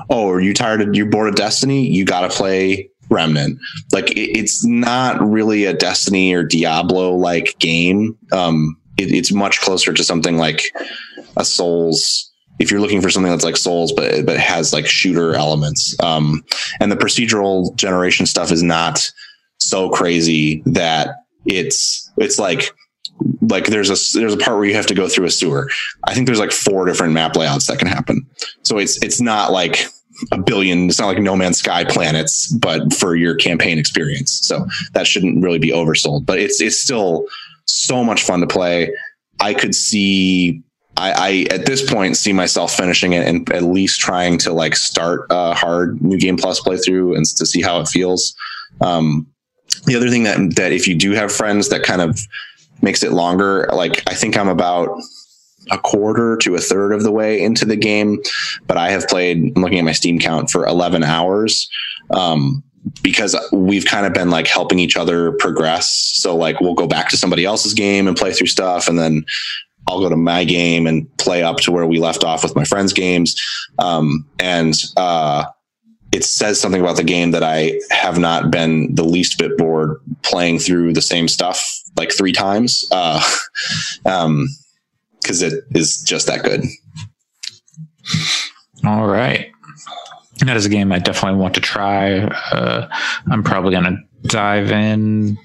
oh, 0.10 0.30
are 0.30 0.42
you 0.42 0.54
tired 0.54 0.82
of 0.82 0.96
you're 0.96 1.06
bored 1.06 1.30
of 1.30 1.36
Destiny? 1.36 1.88
You 1.88 2.06
got 2.06 2.22
to 2.22 2.36
play 2.36 2.90
Remnant. 3.10 3.60
Like 3.92 4.12
it, 4.12 4.38
it's 4.38 4.66
not 4.66 5.22
really 5.22 5.66
a 5.66 5.74
Destiny 5.74 6.34
or 6.34 6.44
Diablo 6.44 7.16
like 7.16 7.58
game. 7.60 8.18
Um, 8.32 8.78
it, 8.98 9.12
it's 9.12 9.32
much 9.32 9.62
closer 9.62 9.94
to 9.94 10.04
something 10.04 10.38
like 10.38 10.74
a 11.38 11.46
Souls. 11.46 12.30
If 12.60 12.70
you're 12.72 12.82
looking 12.82 13.02
for 13.02 13.10
something 13.10 13.32
that's 13.32 13.44
like 13.44 13.58
Souls, 13.58 13.92
but 13.92 14.26
but 14.26 14.38
has 14.38 14.74
like 14.74 14.86
shooter 14.86 15.36
elements, 15.36 15.96
um, 16.02 16.44
and 16.80 16.92
the 16.92 16.96
procedural 16.96 17.76
generation 17.76 18.26
stuff 18.26 18.52
is 18.52 18.64
not 18.64 19.12
so 19.60 19.90
crazy 19.90 20.62
that 20.68 21.10
it's 21.46 22.12
it's 22.18 22.40
like 22.40 22.74
like 23.42 23.66
there's 23.66 23.90
a 23.90 24.18
there's 24.18 24.34
a 24.34 24.38
part 24.38 24.58
where 24.58 24.66
you 24.66 24.76
have 24.76 24.86
to 24.88 24.94
go 24.94 25.08
through 25.08 25.26
a 25.26 25.32
sewer. 25.32 25.70
I 26.06 26.14
think 26.14 26.26
there's 26.26 26.40
like 26.40 26.52
four 26.52 26.86
different 26.86 27.14
map 27.14 27.36
layouts 27.36 27.68
that 27.68 27.80
can 27.80 27.88
happen. 27.88 28.26
So 28.64 28.78
it's 28.78 29.02
it's 29.04 29.22
not 29.22 29.52
like 29.52 29.86
a 30.32 30.38
billion. 30.38 30.90
It's 30.90 31.00
not 31.00 31.08
like 31.08 31.20
No 31.20 31.36
Man's 31.36 31.60
Sky 31.60 31.84
planets, 31.84 32.48
but 32.48 32.94
for 32.94 33.16
your 33.16 33.36
campaign 33.36 33.78
experience. 33.78 34.40
So 34.44 34.66
that 34.94 35.08
shouldn't 35.08 35.44
really 35.44 35.60
be 35.60 35.72
oversold. 35.72 36.26
But 36.26 36.40
it's 36.40 36.62
it's 36.62 36.78
still 36.78 37.28
so 37.66 38.04
much 38.04 38.24
fun 38.24 38.42
to 38.42 38.48
play. 38.48 38.92
I 39.40 39.54
could 39.54 39.76
see. 39.76 40.62
I, 40.96 41.12
I 41.12 41.54
at 41.54 41.66
this 41.66 41.90
point 41.90 42.18
see 42.18 42.34
myself 42.34 42.72
finishing 42.76 43.14
it 43.14 43.28
and 43.28 43.52
at 43.52 43.64
least 43.64 44.00
trying 44.00 44.38
to 44.40 44.54
like 44.54 44.76
start 44.76 45.26
a 45.32 45.56
hard 45.56 46.00
new 46.04 46.20
game 46.20 46.38
plus 46.38 46.62
playthrough 46.62 47.18
and 47.18 47.26
to 47.26 47.46
see 47.48 47.64
how 47.64 47.80
it 47.80 47.88
feels. 47.88 48.36
Um, 48.80 49.28
the 49.86 49.96
other 49.96 50.10
thing 50.10 50.24
that 50.24 50.56
that 50.56 50.72
if 50.72 50.88
you 50.88 50.96
do 50.96 51.12
have 51.12 51.32
friends 51.32 51.70
that 51.70 51.84
kind 51.84 52.02
of 52.02 52.20
makes 52.84 53.04
it 53.04 53.14
longer. 53.14 53.70
Like 53.74 54.04
I 54.08 54.14
think 54.14 54.38
I'm 54.38 54.50
about 54.50 55.02
a 55.72 55.78
quarter 55.78 56.38
to 56.38 56.56
a 56.56 56.60
third 56.60 56.94
of 56.94 57.04
the 57.04 57.12
way 57.12 57.42
into 57.42 57.66
the 57.66 57.78
game, 57.78 58.22
but 58.68 58.78
I 58.78 58.92
have 58.92 59.08
played. 59.08 59.54
I'm 59.56 59.64
looking 59.64 59.80
at 59.80 59.86
my 59.86 59.94
Steam 59.94 60.20
count 60.20 60.50
for 60.50 60.66
11 60.66 61.04
hours. 61.04 61.70
Um, 62.14 62.64
because 63.02 63.36
we've 63.54 63.86
kind 63.86 64.06
of 64.06 64.14
been 64.14 64.30
like 64.30 64.48
helping 64.48 64.78
each 64.78 64.98
other 64.98 65.32
progress. 65.34 65.90
So 66.16 66.36
like 66.36 66.60
we'll 66.60 66.74
go 66.74 66.86
back 66.86 67.10
to 67.10 67.18
somebody 67.18 67.46
else's 67.46 67.74
game 67.74 68.08
and 68.08 68.18
play 68.18 68.34
through 68.34 68.48
stuff, 68.48 68.88
and 68.88 69.00
then 69.00 69.26
I'll 69.88 70.00
go 70.00 70.10
to 70.10 70.18
my 70.18 70.44
game 70.44 70.88
and 70.88 71.08
play 71.18 71.44
up 71.44 71.58
to 71.62 71.72
where 71.72 71.86
we 71.86 72.00
left 72.00 72.24
off 72.24 72.44
with 72.44 72.56
my 72.56 72.64
friends' 72.64 72.94
games. 72.94 73.42
Um, 73.80 74.28
and 74.40 74.74
uh, 74.98 75.46
it 76.14 76.24
says 76.24 76.62
something 76.62 76.80
about 76.80 76.96
the 76.96 77.04
game 77.04 77.32
that 77.32 77.42
I 77.42 77.80
have 77.90 78.20
not 78.20 78.52
been 78.52 78.94
the 78.94 79.04
least 79.04 79.40
bit 79.40 79.58
bored 79.58 80.00
playing 80.22 80.60
through 80.60 80.94
the 80.94 81.02
same 81.02 81.28
stuff 81.28 81.82
like 81.98 82.12
three 82.16 82.32
times. 82.32 82.88
Uh, 82.92 83.20
um, 84.06 84.48
cause 85.26 85.42
it 85.42 85.64
is 85.74 86.04
just 86.04 86.28
that 86.28 86.44
good. 86.44 86.64
All 88.86 89.08
right. 89.08 89.53
That 90.40 90.58
is 90.58 90.66
a 90.66 90.70
game 90.70 90.92
I 90.92 91.00
definitely 91.00 91.40
want 91.40 91.54
to 91.56 91.62
try. 91.62 92.20
Uh, 92.22 92.90
I'm 93.32 93.44
probably 93.44 93.72
going 93.72 93.84
to 93.86 93.98
dive 94.28 94.72
in 94.72 95.38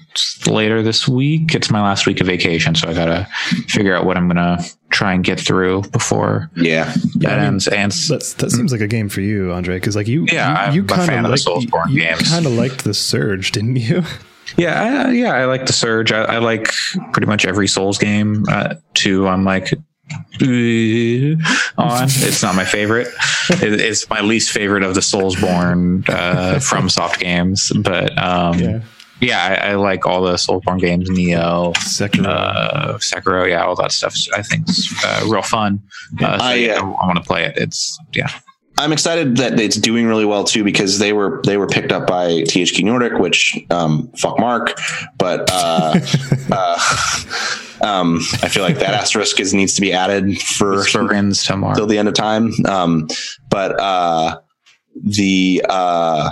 later 0.47 0.81
this 0.81 1.07
week. 1.07 1.53
It's 1.53 1.69
my 1.69 1.81
last 1.81 2.07
week 2.07 2.21
of 2.21 2.27
vacation, 2.27 2.73
so 2.75 2.89
I 2.89 2.93
got 2.93 3.05
to 3.05 3.27
figure 3.67 3.95
out 3.95 4.05
what 4.05 4.17
I'm 4.17 4.27
going 4.27 4.37
to 4.57 4.65
try 4.89 5.13
and 5.13 5.23
get 5.23 5.39
through 5.39 5.83
before 5.91 6.49
Yeah. 6.55 6.93
that 7.17 7.33
I 7.33 7.35
mean, 7.37 7.45
ends. 7.45 7.67
And 7.67 7.91
That's 7.91 8.33
that 8.35 8.51
seems 8.51 8.71
like 8.71 8.81
a 8.81 8.87
game 8.87 9.09
for 9.09 9.21
you, 9.21 9.51
Andre, 9.51 9.75
because 9.75 9.95
like 9.95 10.07
you, 10.07 10.25
Yeah, 10.31 10.71
you, 10.71 10.85
I'm 10.89 10.99
a 10.99 11.05
fan 11.05 11.25
of 11.25 11.31
the 11.31 11.37
Soulsborne 11.37 11.91
you, 11.91 12.01
games. 12.01 12.29
kind 12.29 12.45
of 12.45 12.53
liked 12.53 12.83
the 12.83 12.93
Surge, 12.93 13.51
didn't 13.51 13.75
you? 13.75 14.03
yeah, 14.57 15.05
I, 15.07 15.11
yeah, 15.11 15.33
I 15.33 15.45
like 15.45 15.65
the 15.67 15.73
Surge. 15.73 16.11
I, 16.11 16.23
I 16.23 16.37
like 16.39 16.67
pretty 17.13 17.27
much 17.27 17.45
every 17.45 17.67
Souls 17.67 17.97
game. 17.99 18.45
Uh, 18.49 18.75
two, 18.95 19.27
I'm 19.27 19.43
like, 19.45 19.71
on. 21.77 22.03
It's 22.07 22.41
not 22.43 22.55
my 22.55 22.65
favorite. 22.65 23.07
It's 23.49 24.09
my 24.09 24.21
least 24.21 24.51
favorite 24.51 24.83
of 24.83 24.93
the 24.95 25.01
Soulsborne 25.01 26.07
uh, 26.09 26.55
FromSoft 26.59 27.19
games. 27.19 27.71
But 27.75 28.17
um, 28.17 28.59
Yeah. 28.59 28.81
yeah, 29.21 29.59
I, 29.63 29.71
I 29.71 29.75
like 29.75 30.05
all 30.05 30.21
the 30.21 30.33
Soulsborne 30.33 30.79
games. 30.79 31.09
Nioh, 31.09 31.73
Sekiro. 31.75 32.25
uh, 32.27 32.97
Sekiro, 32.99 33.49
yeah, 33.49 33.63
all 33.65 33.75
that 33.75 33.91
stuff. 33.91 34.15
I 34.35 34.41
think 34.41 34.69
is 34.69 34.93
uh, 35.05 35.25
real 35.29 35.41
fun. 35.41 35.81
Uh, 36.21 36.37
so 36.37 36.43
I, 36.45 36.53
yeah, 36.55 36.73
uh, 36.75 36.91
I 36.91 37.05
want 37.05 37.17
to 37.17 37.23
play 37.23 37.45
it. 37.45 37.57
It's 37.57 37.97
yeah, 38.13 38.29
I'm 38.77 38.93
excited 38.93 39.37
that 39.37 39.59
it's 39.59 39.75
doing 39.77 40.05
really 40.05 40.25
well 40.25 40.43
too 40.43 40.63
because 40.63 40.99
they 40.99 41.11
were 41.11 41.41
they 41.45 41.57
were 41.57 41.67
picked 41.67 41.91
up 41.91 42.07
by 42.07 42.27
THQ 42.43 42.83
Nordic, 42.83 43.13
which 43.19 43.57
um, 43.71 44.09
fuck 44.17 44.39
Mark, 44.39 44.79
but 45.17 45.49
uh, 45.51 45.99
uh, 46.51 46.79
um, 47.81 48.19
I 48.41 48.49
feel 48.49 48.63
like 48.63 48.79
that 48.79 48.93
asterisk 49.01 49.39
is 49.39 49.53
needs 49.53 49.73
to 49.75 49.81
be 49.81 49.93
added 49.93 50.41
for 50.41 50.85
Surgeons 50.85 51.43
tomorrow. 51.43 51.75
till 51.75 51.87
the 51.87 51.97
end 51.97 52.07
of 52.07 52.13
time. 52.13 52.51
Um, 52.65 53.07
but 53.49 53.79
uh, 53.79 54.39
the 54.95 55.63
uh, 55.67 56.31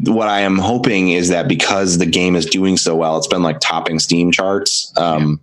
what 0.00 0.28
I 0.28 0.40
am 0.40 0.58
hoping 0.58 1.10
is 1.10 1.28
that 1.30 1.48
because 1.48 1.98
the 1.98 2.06
game 2.06 2.36
is 2.36 2.46
doing 2.46 2.76
so 2.76 2.94
well, 2.94 3.16
it's 3.16 3.26
been 3.26 3.42
like 3.42 3.60
topping 3.60 3.98
Steam 3.98 4.30
charts. 4.30 4.92
Um, 4.96 5.40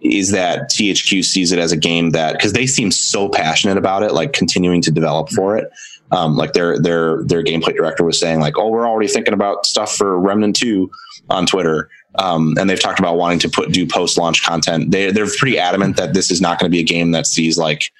Is 0.00 0.30
that 0.30 0.70
THQ 0.70 1.24
sees 1.24 1.52
it 1.52 1.58
as 1.58 1.72
a 1.72 1.76
game 1.76 2.10
that 2.10 2.34
because 2.34 2.52
they 2.52 2.66
seem 2.66 2.90
so 2.90 3.28
passionate 3.28 3.78
about 3.78 4.02
it, 4.02 4.12
like 4.12 4.32
continuing 4.32 4.82
to 4.82 4.90
develop 4.90 5.30
for 5.30 5.56
it. 5.56 5.70
Um, 6.10 6.36
like 6.36 6.52
their 6.52 6.78
their 6.78 7.22
their 7.24 7.42
gameplay 7.42 7.74
director 7.74 8.04
was 8.04 8.18
saying, 8.18 8.40
like, 8.40 8.56
"Oh, 8.58 8.68
we're 8.68 8.88
already 8.88 9.08
thinking 9.08 9.34
about 9.34 9.66
stuff 9.66 9.94
for 9.94 10.18
Remnant 10.18 10.56
Two 10.56 10.90
on 11.28 11.46
Twitter." 11.46 11.90
Um, 12.16 12.54
and 12.58 12.68
they've 12.68 12.80
talked 12.80 12.98
about 12.98 13.16
wanting 13.16 13.38
to 13.40 13.48
put 13.48 13.70
do 13.72 13.86
post 13.86 14.16
launch 14.18 14.42
content. 14.44 14.90
They 14.90 15.10
they're 15.10 15.28
pretty 15.38 15.58
adamant 15.58 15.96
that 15.96 16.14
this 16.14 16.30
is 16.30 16.40
not 16.40 16.58
going 16.58 16.70
to 16.70 16.74
be 16.74 16.80
a 16.80 16.84
game 16.84 17.10
that 17.12 17.26
sees 17.26 17.58
like 17.58 17.90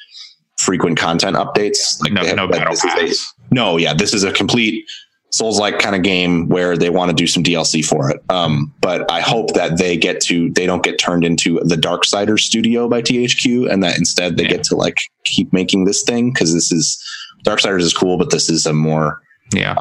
frequent 0.58 0.98
content 0.98 1.36
updates. 1.36 2.00
Like 2.02 2.12
no, 2.12 2.24
have- 2.24 2.36
no 2.36 2.46
that 2.48 2.58
battle 2.58 2.72
is 2.74 2.84
a- 2.84 3.54
no, 3.54 3.76
yeah, 3.76 3.94
this 3.94 4.12
is 4.14 4.24
a 4.24 4.32
complete 4.32 4.84
Souls 5.30 5.60
like 5.60 5.78
kind 5.78 5.94
of 5.94 6.02
game 6.02 6.48
where 6.48 6.74
they 6.74 6.88
want 6.88 7.10
to 7.10 7.14
do 7.14 7.26
some 7.26 7.42
DLC 7.42 7.84
for 7.84 8.10
it. 8.10 8.18
Um, 8.30 8.72
but 8.80 9.10
I 9.10 9.20
hope 9.20 9.52
that 9.52 9.76
they 9.76 9.94
get 9.94 10.22
to 10.22 10.48
they 10.52 10.64
don't 10.64 10.82
get 10.82 10.98
turned 10.98 11.22
into 11.22 11.60
the 11.64 11.76
Dark 11.76 12.04
Darksiders 12.04 12.40
studio 12.40 12.88
by 12.88 13.02
THQ, 13.02 13.70
and 13.70 13.82
that 13.84 13.98
instead 13.98 14.38
they 14.38 14.44
Yeah. 14.44 14.48
get 14.52 14.62
to 14.64 14.74
like 14.76 15.02
keep 15.24 15.52
making 15.52 15.84
this 15.84 16.02
thing 16.02 16.32
because 16.32 16.54
this 16.54 16.72
is 16.72 16.98
Dark 17.42 17.60
Darksiders 17.60 17.82
is 17.82 17.92
cool, 17.92 18.16
but 18.16 18.30
this 18.30 18.48
is 18.48 18.64
a 18.64 18.72
more 18.72 19.20
Yeah, 19.54 19.76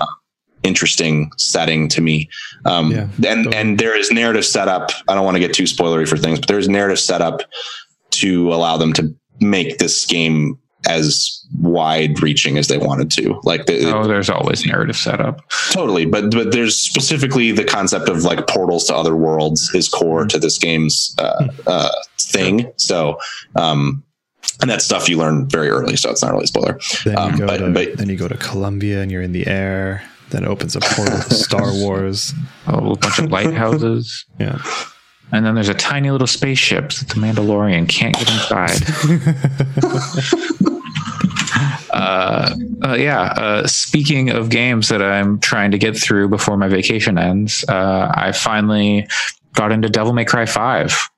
interesting 0.63 1.31
setting 1.37 1.87
to 1.89 2.01
me. 2.01 2.29
Um, 2.65 2.91
Yeah, 2.91 3.01
and 3.01 3.45
totally. 3.45 3.55
and 3.55 3.77
there 3.79 3.97
is 3.97 4.11
narrative 4.11 4.45
set 4.45 4.67
up. 4.67 4.91
I 5.07 5.15
don't 5.15 5.23
want 5.25 5.35
to 5.35 5.39
get 5.39 5.53
too 5.53 5.63
spoilery 5.63 6.07
for 6.07 6.17
things, 6.17 6.39
but 6.39 6.47
there's 6.47 6.67
narrative 6.69 6.99
set 6.99 7.21
up 7.21 7.41
to 8.11 8.53
allow 8.53 8.77
them 8.77 8.93
to 8.93 9.13
make 9.39 9.77
this 9.77 10.05
game 10.05 10.57
as 10.87 11.43
wide 11.59 12.21
reaching 12.21 12.57
as 12.57 12.67
they 12.67 12.77
wanted 12.77 13.11
to. 13.11 13.39
Like 13.43 13.65
the, 13.65 13.91
oh, 13.93 14.07
there's 14.07 14.29
always 14.29 14.65
narrative 14.65 14.95
setup. 14.95 15.41
totally, 15.71 16.05
but 16.05 16.31
but 16.31 16.51
there's 16.51 16.75
specifically 16.75 17.51
the 17.51 17.63
concept 17.65 18.09
of 18.09 18.23
like 18.23 18.47
portals 18.47 18.85
to 18.85 18.95
other 18.95 19.15
worlds 19.15 19.69
is 19.73 19.89
core 19.89 20.25
to 20.25 20.39
this 20.39 20.57
game's 20.57 21.13
uh, 21.19 21.47
uh, 21.65 21.89
thing. 22.19 22.71
So. 22.77 23.19
Um, 23.55 24.03
and 24.61 24.71
that's 24.71 24.85
stuff 24.85 25.07
you 25.07 25.17
learn 25.17 25.47
very 25.47 25.69
early, 25.69 25.95
so 25.97 26.09
it's 26.09 26.23
not 26.23 26.31
really 26.31 26.45
a 26.45 26.47
spoiler. 26.47 26.79
Then 27.05 27.13
you 27.13 27.19
Um, 27.19 27.35
go 27.35 27.45
but- 27.47 27.57
to 27.57 27.71
but- 27.71 27.97
then 27.97 28.09
you 28.09 28.15
go 28.15 28.27
to 28.27 28.37
Columbia 28.37 29.01
and 29.03 29.11
you're 29.11 29.21
in 29.21 29.31
the 29.33 29.45
air. 29.45 30.01
Then 30.29 30.43
it 30.43 30.47
opens 30.47 30.75
a 30.75 30.79
portal 30.81 31.19
to 31.19 31.33
Star 31.33 31.71
Wars. 31.73 32.33
A 32.67 32.81
bunch 32.81 33.19
of 33.19 33.31
lighthouses. 33.31 34.25
Yeah. 34.39 34.61
And 35.29 35.45
then 35.45 35.55
there's 35.55 35.67
a 35.67 35.73
tiny 35.73 36.09
little 36.09 36.25
spaceship 36.27 36.89
that 36.93 37.09
the 37.09 37.15
Mandalorian 37.15 37.89
can't 37.89 38.15
get 38.15 38.29
inside. 38.31 38.79
uh, 41.91 42.55
uh, 42.83 42.93
yeah. 42.93 43.21
Uh, 43.35 43.67
speaking 43.67 44.29
of 44.29 44.49
games 44.49 44.89
that 44.89 45.01
I'm 45.01 45.39
trying 45.39 45.71
to 45.71 45.77
get 45.77 45.97
through 45.97 46.29
before 46.29 46.55
my 46.57 46.67
vacation 46.67 47.17
ends, 47.17 47.65
uh, 47.67 48.11
I 48.13 48.31
finally 48.31 49.07
got 49.53 49.71
into 49.71 49.89
Devil 49.89 50.13
May 50.13 50.25
Cry 50.25 50.45
5. 50.45 51.09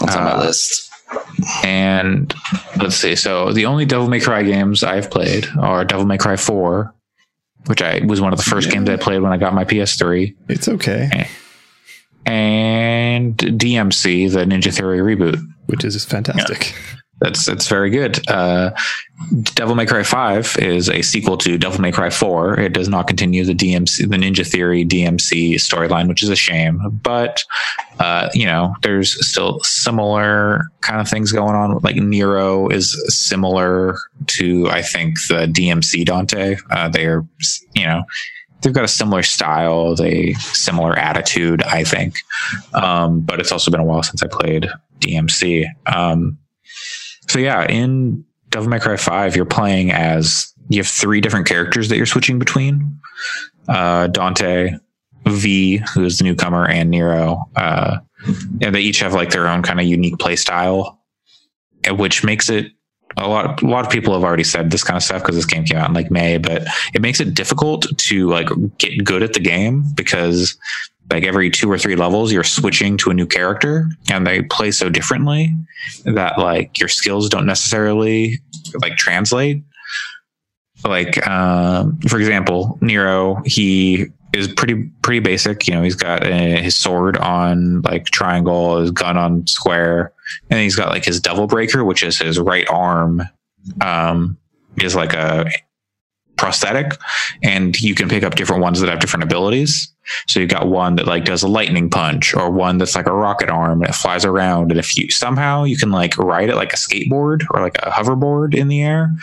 That's 0.00 0.16
on 0.16 0.24
my 0.24 0.30
Uh, 0.32 0.40
list. 0.46 0.90
And 1.64 2.34
let's 2.76 2.96
see. 2.96 3.14
So 3.16 3.52
the 3.52 3.66
only 3.66 3.84
Devil 3.86 4.08
May 4.08 4.20
Cry 4.20 4.42
games 4.42 4.82
I've 4.82 5.10
played 5.10 5.46
are 5.60 5.84
Devil 5.84 6.06
May 6.06 6.18
Cry 6.18 6.36
4, 6.36 6.92
which 7.68 7.82
I 7.82 8.00
was 8.04 8.20
one 8.20 8.32
of 8.32 8.38
the 8.38 8.44
first 8.44 8.70
games 8.70 8.88
I 8.88 8.96
played 8.96 9.20
when 9.20 9.32
I 9.32 9.36
got 9.36 9.54
my 9.54 9.64
PS3. 9.64 10.34
It's 10.48 10.68
okay, 10.68 11.28
and 12.26 13.36
DMC, 13.36 14.32
the 14.32 14.44
Ninja 14.44 14.74
Theory 14.74 14.98
reboot. 14.98 15.40
which 15.66 15.84
is 15.84 16.04
fantastic. 16.04 16.74
That's 17.20 17.46
that's 17.46 17.66
very 17.66 17.90
good. 17.90 18.26
Uh, 18.28 18.70
Devil 19.42 19.74
May 19.74 19.86
Cry 19.86 20.04
Five 20.04 20.56
is 20.58 20.88
a 20.88 21.02
sequel 21.02 21.36
to 21.38 21.58
Devil 21.58 21.80
May 21.80 21.90
Cry 21.90 22.10
Four. 22.10 22.58
It 22.60 22.72
does 22.72 22.88
not 22.88 23.08
continue 23.08 23.44
the 23.44 23.54
DMC, 23.54 24.08
the 24.08 24.16
Ninja 24.16 24.46
Theory 24.46 24.84
DMC 24.84 25.54
storyline, 25.54 26.08
which 26.08 26.22
is 26.22 26.28
a 26.28 26.36
shame. 26.36 26.80
But 27.02 27.44
uh, 27.98 28.28
you 28.34 28.46
know, 28.46 28.76
there's 28.82 29.26
still 29.26 29.58
similar 29.60 30.66
kind 30.80 31.00
of 31.00 31.08
things 31.08 31.32
going 31.32 31.56
on. 31.56 31.78
Like 31.78 31.96
Nero 31.96 32.68
is 32.68 32.96
similar 33.08 33.98
to, 34.28 34.68
I 34.68 34.82
think, 34.82 35.16
the 35.28 35.46
DMC 35.46 36.04
Dante. 36.04 36.56
Uh, 36.70 36.88
they 36.88 37.06
are, 37.06 37.26
you 37.74 37.84
know, 37.84 38.04
they've 38.62 38.72
got 38.72 38.84
a 38.84 38.88
similar 38.88 39.22
style, 39.22 39.94
they 39.94 40.34
similar 40.34 40.96
attitude, 40.96 41.62
I 41.62 41.84
think. 41.84 42.18
Um, 42.74 43.20
but 43.20 43.40
it's 43.40 43.52
also 43.52 43.70
been 43.70 43.80
a 43.80 43.84
while 43.84 44.02
since 44.02 44.22
I 44.22 44.28
played 44.28 44.68
DMC. 45.00 45.66
Um, 45.86 46.38
so 47.28 47.38
yeah, 47.38 47.66
in 47.66 48.24
Devil 48.50 48.68
May 48.68 48.78
Cry 48.78 48.96
Five, 48.96 49.36
you're 49.36 49.44
playing 49.44 49.92
as 49.92 50.52
you 50.68 50.78
have 50.78 50.86
three 50.86 51.20
different 51.20 51.46
characters 51.46 51.88
that 51.88 51.96
you're 51.96 52.06
switching 52.06 52.38
between: 52.38 52.98
uh, 53.68 54.06
Dante, 54.08 54.72
V, 55.26 55.82
who 55.94 56.04
is 56.04 56.18
the 56.18 56.24
newcomer, 56.24 56.66
and 56.66 56.90
Nero. 56.90 57.48
Uh, 57.56 57.98
and 58.62 58.74
they 58.74 58.80
each 58.80 59.00
have 59.00 59.14
like 59.14 59.30
their 59.30 59.46
own 59.46 59.62
kind 59.62 59.80
of 59.80 59.86
unique 59.86 60.18
play 60.18 60.36
style, 60.36 61.00
uh, 61.88 61.94
which 61.94 62.24
makes 62.24 62.48
it 62.48 62.72
a 63.16 63.28
lot. 63.28 63.62
A 63.62 63.66
lot 63.66 63.84
of 63.84 63.92
people 63.92 64.14
have 64.14 64.24
already 64.24 64.44
said 64.44 64.70
this 64.70 64.82
kind 64.82 64.96
of 64.96 65.02
stuff 65.02 65.22
because 65.22 65.36
this 65.36 65.46
game 65.46 65.64
came 65.64 65.76
out 65.76 65.88
in 65.88 65.94
like 65.94 66.10
May, 66.10 66.38
but 66.38 66.66
it 66.94 67.02
makes 67.02 67.20
it 67.20 67.34
difficult 67.34 67.86
to 67.96 68.28
like 68.28 68.48
get 68.78 69.04
good 69.04 69.22
at 69.22 69.34
the 69.34 69.40
game 69.40 69.84
because 69.94 70.56
like 71.10 71.24
every 71.24 71.50
two 71.50 71.70
or 71.70 71.78
three 71.78 71.96
levels 71.96 72.32
you're 72.32 72.44
switching 72.44 72.96
to 72.98 73.10
a 73.10 73.14
new 73.14 73.26
character 73.26 73.88
and 74.10 74.26
they 74.26 74.42
play 74.42 74.70
so 74.70 74.88
differently 74.88 75.54
that 76.04 76.38
like 76.38 76.78
your 76.78 76.88
skills 76.88 77.28
don't 77.28 77.46
necessarily 77.46 78.40
like 78.82 78.96
translate. 78.96 79.62
Like 80.84 81.26
um 81.26 81.98
for 82.08 82.18
example 82.18 82.78
nero 82.80 83.42
he 83.44 84.06
is 84.34 84.48
pretty 84.48 84.84
pretty 85.02 85.20
basic. 85.20 85.66
You 85.66 85.74
know 85.74 85.82
he's 85.82 85.96
got 85.96 86.24
uh, 86.24 86.30
his 86.30 86.76
sword 86.76 87.16
on 87.16 87.82
like 87.82 88.06
triangle 88.06 88.78
his 88.80 88.90
gun 88.90 89.16
on 89.16 89.46
square 89.46 90.12
and 90.50 90.60
he's 90.60 90.76
got 90.76 90.90
like 90.90 91.04
his 91.04 91.20
devil 91.20 91.46
breaker 91.46 91.84
which 91.84 92.02
is 92.02 92.18
his 92.18 92.38
right 92.38 92.68
arm. 92.68 93.22
Um 93.80 94.36
is 94.80 94.94
like 94.94 95.14
a 95.14 95.50
prosthetic 96.38 96.92
and 97.42 97.80
you 97.80 97.94
can 97.94 98.08
pick 98.08 98.22
up 98.22 98.34
different 98.36 98.62
ones 98.62 98.80
that 98.80 98.88
have 98.88 99.00
different 99.00 99.24
abilities 99.24 99.92
so 100.26 100.40
you've 100.40 100.50
got 100.50 100.68
one 100.68 100.96
that 100.96 101.06
like 101.06 101.24
does 101.24 101.42
a 101.42 101.48
lightning 101.48 101.90
punch 101.90 102.34
or 102.34 102.50
one 102.50 102.78
that's 102.78 102.96
like 102.96 103.06
a 103.06 103.14
rocket 103.14 103.50
arm 103.50 103.82
and 103.82 103.90
it 103.90 103.94
flies 103.94 104.24
around. 104.24 104.70
And 104.70 104.80
if 104.80 104.96
you 104.96 105.10
somehow 105.10 105.64
you 105.64 105.76
can 105.76 105.90
like 105.90 106.16
ride 106.18 106.48
it 106.48 106.56
like 106.56 106.72
a 106.72 106.76
skateboard 106.76 107.42
or 107.50 107.60
like 107.60 107.76
a 107.78 107.90
hoverboard 107.90 108.54
in 108.54 108.68
the 108.68 108.82
air. 108.82 109.14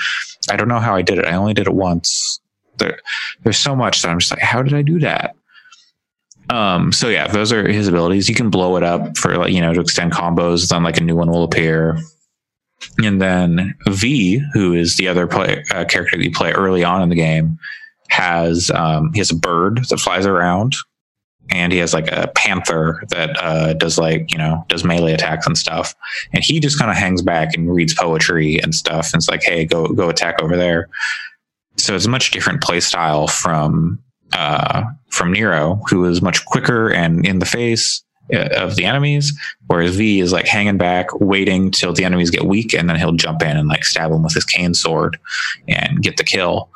I 0.50 0.56
don't 0.56 0.68
know 0.68 0.80
how 0.80 0.96
I 0.96 1.02
did 1.02 1.18
it. 1.18 1.26
I 1.26 1.36
only 1.36 1.54
did 1.54 1.68
it 1.68 1.74
once. 1.74 2.40
There, 2.78 3.00
there's 3.44 3.58
so 3.58 3.76
much 3.76 4.02
that 4.02 4.10
I'm 4.10 4.20
just 4.20 4.32
like, 4.32 4.42
how 4.42 4.62
did 4.62 4.74
I 4.74 4.82
do 4.82 5.00
that? 5.00 5.36
Um, 6.50 6.92
so 6.92 7.10
yeah, 7.10 7.28
those 7.28 7.52
are 7.52 7.68
his 7.68 7.88
abilities. 7.88 8.30
You 8.30 8.36
can 8.36 8.52
blow 8.52 8.78
it 8.78 8.84
up 8.84 9.18
for 9.18 9.36
like, 9.38 9.52
you 9.52 9.62
know, 9.62 9.74
to 9.74 9.82
extend 9.82 10.12
combos. 10.12 10.68
Then 10.68 10.84
like 10.84 10.98
a 10.98 11.04
new 11.04 11.16
one 11.16 11.32
will 11.32 11.44
appear. 11.44 11.98
And 12.98 13.22
then 13.22 13.76
V, 13.88 14.42
who 14.54 14.74
is 14.74 14.98
the 14.98 15.08
other 15.08 15.32
uh, 15.34 15.86
character 15.86 16.18
that 16.18 16.24
you 16.24 16.32
play 16.32 16.52
early 16.52 16.84
on 16.84 17.02
in 17.02 17.10
the 17.10 17.16
game, 17.16 17.58
has 18.10 18.70
um, 18.72 19.12
he 19.14 19.20
has 19.20 19.32
a 19.32 19.36
bird 19.36 19.86
that 19.90 20.00
flies 20.00 20.26
around, 20.26 20.76
and 21.50 21.72
he 21.72 21.80
has 21.80 21.94
like 21.94 22.12
a 22.12 22.32
panther 22.36 23.04
that 23.10 23.38
uh, 23.42 23.74
does 23.74 23.98
like 23.98 24.32
you 24.32 24.38
know 24.38 24.66
does 24.70 24.84
melee 24.84 25.14
attacks 25.14 25.48
and 25.48 25.58
stuff. 25.58 25.94
And 26.34 26.44
he 26.44 26.60
just 26.60 26.80
kind 26.80 26.92
of 26.92 26.98
hangs 26.98 27.22
back 27.22 27.56
and 27.56 27.74
reads 27.74 27.94
poetry 27.94 28.60
and 28.62 28.74
stuff. 28.74 29.12
And 29.14 29.20
it's 29.20 29.30
like, 29.30 29.44
hey, 29.44 29.66
go 29.66 29.88
go 29.88 30.10
attack 30.10 30.42
over 30.42 30.56
there. 30.56 30.90
So 31.78 31.96
it's 31.96 32.06
a 32.06 32.10
much 32.10 32.32
different 32.32 32.62
play 32.62 32.80
style 32.80 33.28
from 33.28 34.00
uh, 34.34 34.84
from 35.10 35.32
Nero, 35.32 35.82
who 35.90 36.06
is 36.06 36.22
much 36.22 36.46
quicker 36.46 36.92
and 36.92 37.26
in 37.26 37.40
the 37.40 37.46
face 37.46 38.04
Uh, 38.34 38.50
of 38.58 38.76
the 38.76 38.86
enemies, 38.86 39.40
whereas 39.68 39.96
V 39.96 40.20
is 40.20 40.32
like 40.32 40.48
hanging 40.48 40.78
back, 40.78 41.08
waiting 41.20 41.70
till 41.70 41.94
the 41.94 42.04
enemies 42.04 42.32
get 42.32 42.46
weak, 42.46 42.74
and 42.74 42.90
then 42.90 42.96
he'll 42.98 43.12
jump 43.12 43.44
in 43.44 43.56
and 43.56 43.70
like 43.70 43.86
stab 43.86 44.10
them 44.10 44.24
with 44.24 44.34
his 44.34 44.44
cane 44.44 44.74
sword 44.74 45.20
and 45.68 46.02
get 46.02 46.18
the 46.18 46.24
kill. 46.24 46.72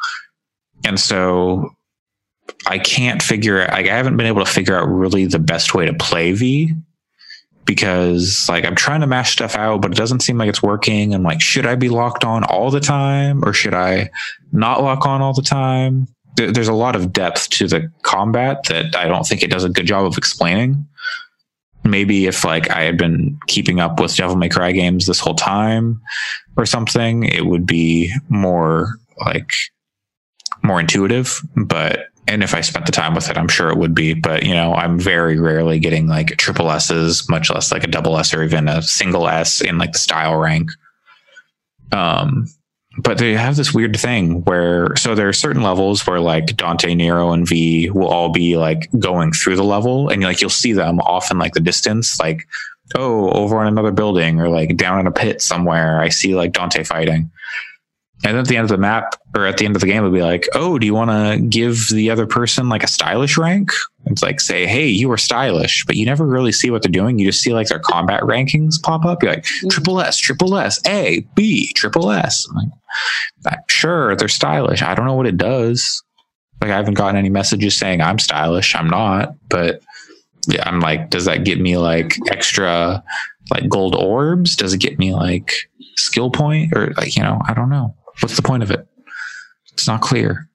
And 0.85 0.99
so 0.99 1.75
I 2.67 2.77
can't 2.77 3.23
figure 3.23 3.65
like 3.67 3.87
I 3.87 3.95
haven't 3.95 4.15
been 4.15 4.27
able 4.27 4.45
to 4.45 4.51
figure 4.51 4.77
out 4.77 4.85
really 4.85 5.25
the 5.25 5.39
best 5.39 5.73
way 5.73 5.87
to 5.87 5.93
play 5.93 6.33
V 6.33 6.75
because 7.65 8.45
like 8.47 8.65
I'm 8.65 8.75
trying 8.75 9.01
to 9.01 9.07
mash 9.07 9.33
stuff 9.33 9.55
out, 9.55 9.81
but 9.81 9.91
it 9.91 9.97
doesn't 9.97 10.21
seem 10.21 10.37
like 10.37 10.49
it's 10.49 10.61
working. 10.61 11.13
I'm 11.13 11.23
like, 11.23 11.41
should 11.41 11.65
I 11.65 11.75
be 11.75 11.89
locked 11.89 12.23
on 12.23 12.43
all 12.43 12.69
the 12.69 12.79
time 12.79 13.43
or 13.43 13.53
should 13.53 13.73
I 13.73 14.11
not 14.51 14.83
lock 14.83 15.05
on 15.05 15.21
all 15.21 15.33
the 15.33 15.41
time? 15.41 16.07
There's 16.35 16.67
a 16.67 16.73
lot 16.73 16.95
of 16.95 17.11
depth 17.11 17.49
to 17.51 17.67
the 17.67 17.91
combat 18.03 18.65
that 18.69 18.95
I 18.95 19.07
don't 19.07 19.25
think 19.25 19.43
it 19.43 19.49
does 19.49 19.63
a 19.63 19.69
good 19.69 19.85
job 19.85 20.05
of 20.05 20.17
explaining. 20.17 20.87
Maybe 21.89 22.27
if 22.27 22.43
like 22.43 22.69
I 22.69 22.83
had 22.83 22.97
been 22.97 23.39
keeping 23.47 23.79
up 23.79 23.99
with 23.99 24.15
Devil 24.15 24.35
May 24.35 24.49
Cry 24.49 24.71
games 24.71 25.05
this 25.05 25.19
whole 25.19 25.35
time 25.35 26.01
or 26.57 26.65
something, 26.65 27.23
it 27.23 27.45
would 27.45 27.65
be 27.65 28.13
more 28.29 28.95
like 29.25 29.51
more 30.63 30.79
intuitive. 30.79 31.39
But 31.55 32.07
and 32.27 32.43
if 32.43 32.53
I 32.53 32.61
spent 32.61 32.85
the 32.85 32.91
time 32.91 33.15
with 33.15 33.29
it, 33.29 33.37
I'm 33.37 33.47
sure 33.47 33.69
it 33.69 33.77
would 33.77 33.95
be. 33.95 34.13
But 34.13 34.43
you 34.45 34.53
know, 34.53 34.73
I'm 34.73 34.99
very 34.99 35.39
rarely 35.39 35.79
getting 35.79 36.07
like 36.07 36.37
triple 36.37 36.69
S's, 36.69 37.27
much 37.29 37.49
less 37.49 37.71
like 37.71 37.83
a 37.83 37.87
double 37.87 38.17
S 38.17 38.33
or 38.33 38.43
even 38.43 38.67
a 38.67 38.81
single 38.81 39.27
S 39.27 39.61
in 39.61 39.77
like 39.77 39.93
the 39.93 39.99
style 39.99 40.35
rank. 40.35 40.69
Um, 41.91 42.45
but 43.01 43.17
they 43.17 43.33
have 43.33 43.55
this 43.55 43.73
weird 43.73 43.97
thing 43.97 44.43
where 44.43 44.95
so 44.95 45.15
there 45.15 45.29
are 45.29 45.33
certain 45.33 45.61
levels 45.61 46.05
where 46.05 46.19
like 46.19 46.57
Dante, 46.57 46.93
Nero, 46.95 47.31
and 47.31 47.47
V 47.47 47.89
will 47.91 48.07
all 48.07 48.29
be 48.29 48.57
like 48.57 48.89
going 48.99 49.31
through 49.31 49.55
the 49.55 49.63
level, 49.63 50.09
and 50.09 50.21
like 50.21 50.41
you'll 50.41 50.49
see 50.49 50.73
them 50.73 50.99
off 51.01 51.31
in 51.31 51.37
like 51.37 51.53
the 51.53 51.59
distance, 51.59 52.19
like 52.19 52.47
oh, 52.95 53.29
over 53.31 53.57
on 53.59 53.67
another 53.67 53.91
building 53.91 54.39
or 54.39 54.49
like 54.49 54.75
down 54.75 54.99
in 54.99 55.07
a 55.07 55.11
pit 55.11 55.41
somewhere. 55.41 56.01
I 56.01 56.09
see 56.09 56.35
like 56.35 56.53
Dante 56.53 56.83
fighting. 56.83 57.31
And 58.25 58.33
then 58.33 58.41
at 58.41 58.47
the 58.47 58.57
end 58.57 58.65
of 58.65 58.69
the 58.69 58.77
map 58.77 59.15
or 59.35 59.45
at 59.45 59.57
the 59.57 59.65
end 59.65 59.77
of 59.77 59.79
the 59.81 59.87
game, 59.87 59.97
it'll 59.97 60.11
be 60.11 60.21
like, 60.21 60.45
oh, 60.53 60.77
do 60.77 60.85
you 60.85 60.93
want 60.93 61.09
to 61.09 61.39
give 61.47 61.87
the 61.87 62.09
other 62.09 62.25
person 62.25 62.67
like 62.67 62.83
a 62.83 62.87
stylish 62.87 63.37
rank? 63.37 63.71
It's 64.07 64.21
like, 64.21 64.41
say, 64.41 64.65
hey, 64.65 64.87
you 64.87 65.09
are 65.11 65.17
stylish, 65.17 65.85
but 65.85 65.95
you 65.95 66.05
never 66.05 66.25
really 66.25 66.51
see 66.51 66.69
what 66.69 66.81
they're 66.81 66.91
doing. 66.91 67.17
You 67.17 67.27
just 67.27 67.41
see 67.41 67.53
like 67.53 67.67
their 67.67 67.79
combat 67.79 68.21
rankings 68.23 68.81
pop 68.81 69.05
up. 69.05 69.23
You're 69.23 69.33
like, 69.33 69.45
mm. 69.63 69.69
triple 69.69 70.01
S, 70.01 70.17
triple 70.17 70.57
S, 70.57 70.85
A, 70.85 71.25
B, 71.35 71.71
triple 71.73 72.11
S. 72.11 72.45
I'm 72.49 72.71
like, 73.45 73.59
sure, 73.69 74.15
they're 74.17 74.27
stylish. 74.27 74.81
I 74.81 74.95
don't 74.95 75.05
know 75.05 75.15
what 75.15 75.27
it 75.27 75.37
does. 75.37 76.03
Like, 76.61 76.71
I 76.71 76.75
haven't 76.75 76.95
gotten 76.95 77.15
any 77.15 77.29
messages 77.29 77.77
saying 77.77 78.01
I'm 78.01 78.19
stylish. 78.19 78.75
I'm 78.75 78.89
not, 78.89 79.33
but 79.47 79.81
yeah, 80.47 80.67
I'm 80.67 80.81
like, 80.81 81.09
does 81.09 81.25
that 81.25 81.45
get 81.45 81.59
me 81.59 81.77
like 81.77 82.17
extra 82.29 83.01
like 83.49 83.69
gold 83.69 83.95
orbs? 83.95 84.57
Does 84.57 84.73
it 84.73 84.79
get 84.79 84.99
me 84.99 85.13
like 85.13 85.53
skill 85.95 86.31
point 86.31 86.73
or 86.75 86.93
like, 86.97 87.15
you 87.15 87.23
know, 87.23 87.41
I 87.47 87.53
don't 87.53 87.69
know. 87.69 87.95
What's 88.21 88.35
the 88.35 88.41
point 88.41 88.63
of 88.63 88.71
it? 88.71 88.87
It's 89.73 89.87
not 89.87 90.01
clear. 90.01 90.49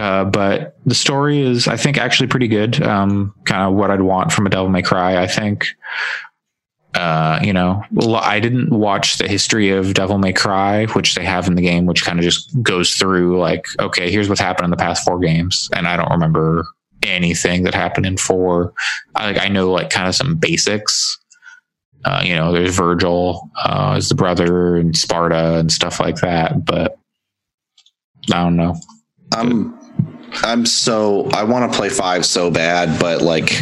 Uh, 0.00 0.24
but 0.24 0.76
the 0.84 0.94
story 0.94 1.40
is, 1.40 1.68
I 1.68 1.76
think, 1.76 1.98
actually 1.98 2.26
pretty 2.26 2.48
good. 2.48 2.82
Um, 2.82 3.32
kind 3.44 3.62
of 3.62 3.74
what 3.74 3.90
I'd 3.90 4.02
want 4.02 4.32
from 4.32 4.46
a 4.46 4.50
Devil 4.50 4.68
May 4.68 4.82
Cry. 4.82 5.22
I 5.22 5.26
think, 5.26 5.68
uh, 6.94 7.38
you 7.42 7.52
know, 7.52 7.82
I 8.02 8.40
didn't 8.40 8.70
watch 8.70 9.18
the 9.18 9.28
history 9.28 9.70
of 9.70 9.94
Devil 9.94 10.18
May 10.18 10.32
Cry, 10.32 10.86
which 10.86 11.14
they 11.14 11.24
have 11.24 11.46
in 11.46 11.54
the 11.54 11.62
game, 11.62 11.86
which 11.86 12.04
kind 12.04 12.18
of 12.18 12.24
just 12.24 12.60
goes 12.62 12.94
through 12.94 13.38
like, 13.38 13.66
okay, 13.78 14.10
here's 14.10 14.28
what's 14.28 14.40
happened 14.40 14.64
in 14.64 14.70
the 14.70 14.76
past 14.76 15.04
four 15.04 15.20
games, 15.20 15.68
and 15.74 15.86
I 15.86 15.96
don't 15.96 16.10
remember 16.10 16.66
anything 17.02 17.62
that 17.62 17.74
happened 17.74 18.06
in 18.06 18.16
four. 18.16 18.72
I, 19.14 19.30
like, 19.30 19.42
I 19.42 19.48
know 19.48 19.70
like 19.70 19.90
kind 19.90 20.08
of 20.08 20.14
some 20.14 20.36
basics. 20.36 21.18
Uh, 22.04 22.22
you 22.24 22.34
know, 22.34 22.52
there's 22.52 22.74
Virgil 22.76 23.50
uh, 23.64 23.94
as 23.96 24.08
the 24.08 24.14
brother 24.14 24.76
and 24.76 24.92
Sparda 24.94 25.58
and 25.60 25.72
stuff 25.72 26.00
like 26.00 26.16
that, 26.16 26.64
but 26.64 26.98
I 28.32 28.42
don't 28.42 28.56
know. 28.56 28.76
I'm 29.32 29.78
I'm 30.42 30.66
so 30.66 31.28
I 31.30 31.44
want 31.44 31.70
to 31.72 31.76
play 31.78 31.88
five 31.88 32.26
so 32.26 32.50
bad, 32.50 32.98
but 33.00 33.22
like 33.22 33.52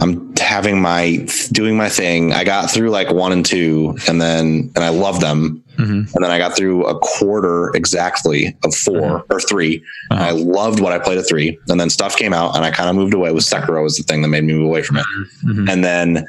I'm 0.00 0.34
having 0.36 0.80
my 0.82 1.26
doing 1.52 1.76
my 1.76 1.88
thing. 1.88 2.32
I 2.32 2.44
got 2.44 2.70
through 2.70 2.90
like 2.90 3.10
one 3.10 3.32
and 3.32 3.44
two, 3.44 3.96
and 4.08 4.20
then 4.20 4.70
and 4.74 4.84
I 4.84 4.90
love 4.90 5.20
them. 5.20 5.62
Mhm. 5.78 6.14
And 6.14 6.24
then 6.24 6.30
I 6.30 6.38
got 6.38 6.56
through 6.56 6.86
a 6.86 6.98
quarter 7.00 7.70
exactly 7.74 8.56
of 8.64 8.74
4 8.74 9.26
or 9.28 9.40
3 9.40 9.82
Uh-huh. 10.10 10.24
I 10.24 10.30
loved 10.30 10.80
what 10.80 10.94
I 10.94 10.98
played 10.98 11.18
at 11.18 11.28
three. 11.28 11.58
And 11.68 11.78
then 11.78 11.90
stuff 11.90 12.16
came 12.16 12.32
out, 12.32 12.56
and 12.56 12.64
I 12.64 12.70
kind 12.70 12.88
of 12.88 12.96
moved 12.96 13.12
away. 13.12 13.30
With 13.30 13.44
Sekiro 13.44 13.82
was 13.82 13.98
the 13.98 14.02
thing 14.02 14.22
that 14.22 14.28
made 14.28 14.44
me 14.44 14.54
move 14.54 14.64
away 14.64 14.82
from 14.82 14.96
it. 14.96 15.04
Mhm. 15.46 15.70
And 15.70 15.84
then 15.84 16.26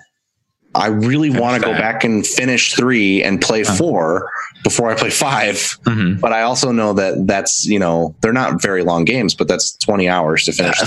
I 0.77 0.87
really 0.87 1.29
want 1.29 1.61
to 1.61 1.67
go 1.69 1.73
back 1.73 2.03
and 2.03 2.25
finish 2.25 2.73
three 2.73 3.23
and 3.23 3.41
play 3.41 3.61
Uh-huh. 3.63 3.75
four 3.75 4.29
before 4.63 4.91
I 4.91 4.95
play 4.95 5.09
five 5.09 5.77
Mhm. 5.85 6.19
but 6.19 6.33
I 6.33 6.41
also 6.41 6.71
know 6.71 6.93
that 6.93 7.25
that's 7.27 7.65
you 7.65 7.79
know 7.79 8.15
they're 8.21 8.33
not 8.33 8.61
very 8.61 8.83
long 8.83 9.05
games, 9.05 9.33
but 9.35 9.47
that's 9.47 9.73
twenty 9.77 10.07
hours 10.09 10.43
to 10.45 10.51
finish. 10.51 10.77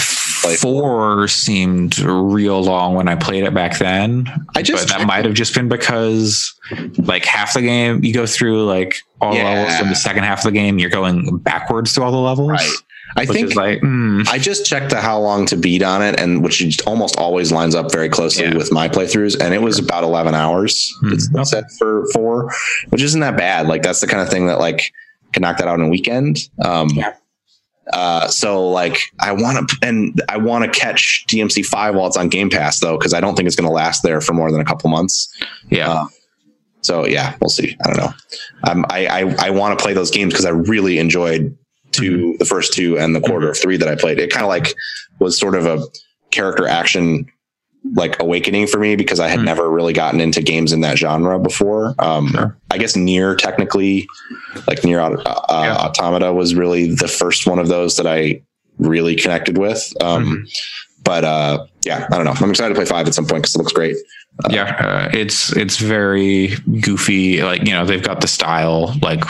play 0.43 0.57
Four 0.57 1.28
seemed 1.28 1.99
real 1.99 2.62
long 2.62 2.95
when 2.95 3.09
I 3.09 3.14
played 3.14 3.45
it 3.45 3.55
back 3.55 3.78
then. 3.78 4.30
I 4.57 4.62
just 4.62 4.88
but 4.88 4.99
that 4.99 5.07
might 5.07 5.24
have 5.24 5.34
just 5.34 5.55
been 5.55 5.68
because 5.68 6.53
like 6.99 7.24
half 7.24 7.55
the 7.55 7.62
game 7.62 8.05
you 8.05 8.12
go 8.12 8.26
through 8.26 8.64
like 8.66 9.03
all 9.20 9.32
the 9.32 9.38
Yeah. 9.38 9.45
levels, 9.53 9.80
and 9.80 9.91
the 9.91 9.95
second 9.97 10.24
half 10.24 10.38
of 10.38 10.45
the 10.45 10.53
game 10.53 10.78
you're 10.78 10.91
going 10.91 11.38
backwards 11.38 11.93
through 11.93 12.05
all 12.05 12.12
the 12.12 12.16
levels. 12.18 12.51
right. 12.51 12.70
I 13.16 13.20
Which 13.22 13.30
think 13.30 13.54
like, 13.56 13.80
mm, 13.80 14.26
I 14.28 14.38
just 14.38 14.64
checked 14.66 14.90
the 14.90 15.00
how 15.00 15.18
long 15.20 15.44
to 15.46 15.56
beat 15.56 15.82
on 15.82 16.00
it, 16.02 16.18
and 16.20 16.42
which 16.44 16.80
almost 16.86 17.16
always 17.16 17.50
lines 17.50 17.74
up 17.74 17.90
very 17.90 18.08
closely 18.08 18.44
Yeah. 18.44 18.56
with 18.56 18.70
my 18.72 18.88
playthroughs, 18.88 19.40
and 19.42 19.52
it 19.52 19.62
was 19.62 19.78
about 19.78 20.04
eleven 20.04 20.34
hours. 20.34 20.92
Hmm. 21.00 21.12
It's 21.12 21.28
Okay. 21.34 21.44
set 21.44 21.64
for 21.78 22.06
four, 22.12 22.50
which 22.90 23.02
isn't 23.02 23.20
that 23.20 23.36
bad. 23.36 23.66
Like 23.66 23.82
that's 23.82 24.00
the 24.00 24.06
kind 24.06 24.22
of 24.22 24.28
thing 24.28 24.46
that 24.46 24.58
like 24.61 24.92
can 25.32 25.42
knock 25.42 25.58
that 25.58 25.66
out 25.68 25.78
in 25.78 25.86
a 25.86 25.88
weekend. 25.88 26.38
Um, 26.64 26.88
Yeah. 26.90 27.12
Uh, 27.92 28.28
so 28.28 28.68
like 28.70 29.00
I 29.18 29.32
want 29.32 29.68
to 29.68 29.76
and 29.82 30.22
I 30.28 30.36
want 30.36 30.64
to 30.64 30.70
catch 30.80 31.24
DMC 31.28 31.64
five 31.66 31.96
while 31.96 32.06
it's 32.06 32.16
on 32.16 32.28
Game 32.28 32.48
Pass 32.48 32.78
though 32.78 32.96
because 32.96 33.12
I 33.12 33.20
don't 33.20 33.34
think 33.34 33.48
it's 33.48 33.56
going 33.56 33.68
to 33.68 33.74
last 33.74 34.04
there 34.04 34.20
for 34.20 34.32
more 34.32 34.52
than 34.52 34.61
a 34.61 34.64
couple 34.64 34.88
months. 34.90 35.28
yeah. 35.70 35.90
Uh, 35.90 36.06
So 36.82 37.04
yeah, 37.06 37.34
we'll 37.40 37.50
see. 37.50 37.76
I 37.84 37.88
don't 37.88 37.96
know. 37.98 38.12
Um, 38.64 38.86
I 38.88 39.06
I, 39.06 39.46
I 39.46 39.50
want 39.50 39.76
to 39.76 39.82
play 39.82 39.92
those 39.92 40.11
games 40.12 40.32
because 40.32 40.44
I 40.46 40.50
really 40.50 40.98
enjoyed 40.98 41.56
2 41.93 42.36
the 42.38 42.45
first 42.45 42.72
two, 42.72 42.99
and 42.99 43.14
the 43.14 43.20
quarter 43.20 43.51
of 43.51 43.57
three 43.59 43.76
that 43.76 43.88
I 43.88 43.95
played. 43.97 44.18
It 44.18 44.30
kind 44.30 44.45
of 44.45 44.49
like 44.49 44.74
was 45.18 45.38
sort 45.38 45.55
of 45.55 45.66
a 45.66 45.84
character 46.30 46.66
action 46.66 47.26
like 47.95 48.20
awakening 48.22 48.66
for 48.66 48.78
me 48.78 48.95
because 48.95 49.18
I 49.20 49.28
had 49.28 49.41
Mhm. 49.41 49.45
never 49.45 49.70
really 49.70 49.95
gotten 49.95 50.20
into 50.20 50.43
games 50.43 50.72
in 50.72 50.82
that 50.82 50.99
genre 50.99 51.38
before. 51.41 51.95
Um, 51.99 52.28
Sure. 52.28 52.57
I 52.70 52.76
guess 52.78 52.95
Nier 52.95 53.34
technically, 53.34 54.07
like 54.68 54.84
Nier 54.84 55.01
uh, 55.01 55.14
Yeah. 55.49 55.76
Automata 55.76 56.32
was 56.32 56.55
really 56.55 56.95
the 56.95 57.09
first 57.09 57.47
one 57.47 57.59
of 57.59 57.68
those 57.68 57.97
that 57.97 58.07
I 58.07 58.43
really 58.78 59.16
connected 59.16 59.57
with. 59.59 59.93
Um, 60.03 60.24
Mhm. 60.47 60.51
But 61.03 61.24
uh, 61.24 61.64
yeah, 61.86 62.07
I 62.12 62.16
don't 62.16 62.26
know. 62.26 62.34
I'm 62.38 62.51
excited 62.51 62.68
to 62.68 62.74
play 62.74 62.84
five 62.84 63.07
at 63.09 63.14
some 63.14 63.24
point 63.26 63.43
because 63.43 63.55
it 63.55 63.59
looks 63.59 63.72
great. 63.72 63.97
yeah 64.49 64.76
uh, 64.78 65.11
it's 65.12 65.55
it's 65.57 65.76
very 65.78 66.55
goofy 66.80 67.43
like 67.43 67.66
you 67.66 67.72
know 67.72 67.84
they've 67.84 68.03
got 68.03 68.20
the 68.22 68.28
style 68.28 68.95
like 69.03 69.22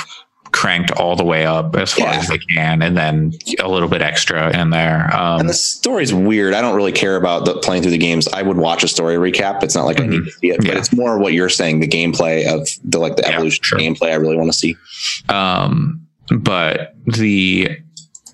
cranked 0.61 0.91
all 0.93 1.17
the 1.17 1.25
way 1.25 1.47
up 1.47 1.75
as 1.75 1.95
far 1.95 2.09
Yeah. 2.13 2.19
as 2.19 2.29
they 2.29 2.37
can 2.37 2.83
and 2.83 2.95
then 2.97 3.33
a 3.61 3.67
little 3.69 3.89
bit 3.89 4.03
extra 4.03 4.55
in 4.61 4.69
there 4.69 5.09
um 5.17 5.41
And 5.41 5.49
the 5.49 5.55
story's 5.55 6.13
weird. 6.13 6.53
I 6.53 6.61
don't 6.61 6.77
really 6.77 6.93
care 6.93 7.17
about 7.17 7.47
the 7.47 7.55
playing 7.61 7.81
through 7.83 7.93
the 7.93 7.99
games. 7.99 8.29
I 8.29 8.43
would 8.43 8.59
watch 8.59 8.85
a 8.85 8.89
story 8.89 9.17
recap. 9.17 9.63
It's 9.63 9.75
not 9.75 9.87
like 9.87 10.01
I 10.01 10.07
need 10.07 10.25
to 10.27 10.31
see 10.33 10.51
it, 10.51 10.59
but 10.59 10.77
it's 10.77 10.93
more 10.93 11.19
what 11.19 11.33
you're 11.33 11.49
saying, 11.49 11.81
the 11.81 11.89
gameplay 11.89 12.47
of 12.47 12.69
the 12.85 12.99
like 12.99 13.17
the 13.17 13.23
Yeah, 13.23 13.37
evolution 13.37 13.63
sure. 13.65 13.79
gameplay 13.79 14.11
I 14.13 14.17
really 14.17 14.37
want 14.37 14.53
to 14.53 14.59
see. 14.59 14.77
um 15.31 16.07
but 16.29 16.95
the 17.07 17.71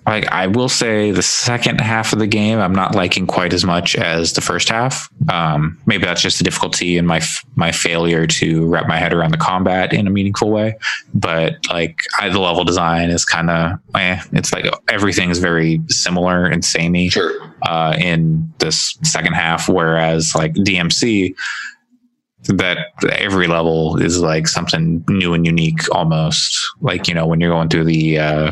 like 0.07 0.25
I 0.31 0.47
will 0.47 0.69
say 0.69 1.11
the 1.11 1.21
second 1.21 1.81
half 1.81 2.13
of 2.13 2.19
the 2.19 2.27
game 2.27 2.59
I'm 2.59 2.73
not 2.73 2.95
liking 2.95 3.27
quite 3.27 3.53
as 3.53 3.65
much 3.65 3.95
as 3.95 4.33
the 4.33 4.41
first 4.41 4.69
half. 4.69 5.09
Um, 5.31 5.77
maybe 5.85 6.05
that's 6.05 6.21
just 6.21 6.37
the 6.37 6.43
difficulty 6.45 6.97
and 6.97 7.05
my 7.07 7.17
f- 7.17 7.43
my 7.55 7.71
failure 7.71 8.25
to 8.27 8.65
wrap 8.67 8.87
my 8.87 8.97
head 8.97 9.13
around 9.13 9.31
the 9.31 9.37
combat 9.37 9.91
in 9.93 10.07
a 10.07 10.09
meaningful 10.09 10.49
way. 10.49 10.77
But 11.13 11.57
like 11.69 12.03
I, 12.19 12.29
the 12.29 12.39
level 12.39 12.63
design 12.63 13.09
is 13.09 13.25
kind 13.25 13.49
of 13.49 13.79
eh, 13.95 14.21
it's 14.31 14.53
like 14.53 14.65
everything 14.89 15.29
is 15.29 15.39
very 15.39 15.81
similar 15.89 16.45
and 16.45 16.63
samey 16.63 17.09
Sure. 17.09 17.33
uh, 17.67 17.95
in 17.99 18.51
this 18.59 18.97
second 19.03 19.33
half, 19.33 19.67
whereas 19.67 20.33
like 20.35 20.53
DMC. 20.53 21.35
that 22.49 22.77
every 23.09 23.47
level 23.47 23.97
is 24.01 24.21
like 24.21 24.47
something 24.47 25.03
new 25.09 25.33
and 25.33 25.45
unique 25.45 25.81
almost 25.93 26.57
like 26.79 27.07
you 27.09 27.13
know 27.13 27.25
when 27.27 27.41
you're 27.41 27.49
going 27.51 27.67
through 27.67 27.83
the 27.83 28.17
uh 28.17 28.51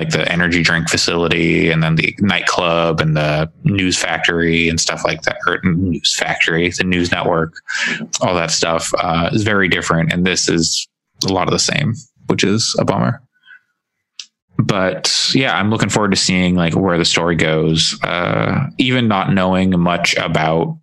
like 0.00 0.10
the 0.10 0.32
energy 0.32 0.62
drink 0.62 0.88
facility 0.88 1.70
and 1.70 1.82
then 1.82 1.96
the 1.96 2.14
nightclub 2.20 3.02
and 3.02 3.18
the 3.18 3.52
news 3.64 3.98
factory 3.98 4.66
and 4.66 4.80
stuff 4.80 5.04
like 5.04 5.20
that 5.22 5.36
or 5.46 5.60
news 5.62 6.16
factory 6.16 6.70
the 6.70 6.84
news 6.84 7.12
network 7.12 7.52
all 8.22 8.34
that 8.34 8.50
stuff 8.50 8.90
uh 8.98 9.28
is 9.30 9.42
very 9.42 9.68
different. 9.68 10.10
And 10.10 10.26
this 10.26 10.48
is 10.48 10.88
a 11.28 11.32
lot 11.32 11.48
of 11.48 11.52
the 11.52 11.58
same 11.58 11.92
which 12.28 12.44
is 12.44 12.74
a 12.78 12.84
bummer. 12.84 13.22
But 14.58 15.14
yeah 15.34 15.54
i'm 15.54 15.68
looking 15.68 15.90
forward 15.90 16.12
to 16.12 16.16
seeing 16.16 16.54
like 16.54 16.74
where 16.74 16.96
the 16.96 17.04
story 17.04 17.36
goes. 17.36 17.98
Uh 18.02 18.68
even 18.78 19.06
not 19.06 19.34
knowing 19.34 19.78
much 19.78 20.16
about 20.16 20.78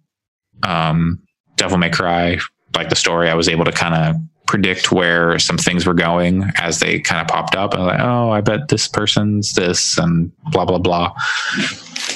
um 0.62 1.20
devil 1.56 1.80
may 1.80 1.90
cry 1.90 2.38
like 2.76 2.90
the 2.90 2.96
story 2.96 3.30
i 3.30 3.34
was 3.34 3.50
able 3.50 3.66
to 3.66 3.72
kind 3.72 3.96
of 3.96 4.16
predict 4.48 4.92
where 4.92 5.38
some 5.38 5.58
things 5.58 5.86
were 5.86 5.94
going 5.94 6.50
as 6.56 6.80
they 6.80 7.00
kind 7.00 7.22
of 7.22 7.28
popped 7.28 7.56
up. 7.56 7.74
And 7.74 7.84
like 7.86 8.00
oh 8.00 8.32
i 8.32 8.42
bet 8.42 8.70
this 8.70 8.88
person's 8.88 9.54
this 9.54 9.98
and 9.98 10.32
blah 10.52 10.66
blah 10.66 10.80
blah. 10.80 11.14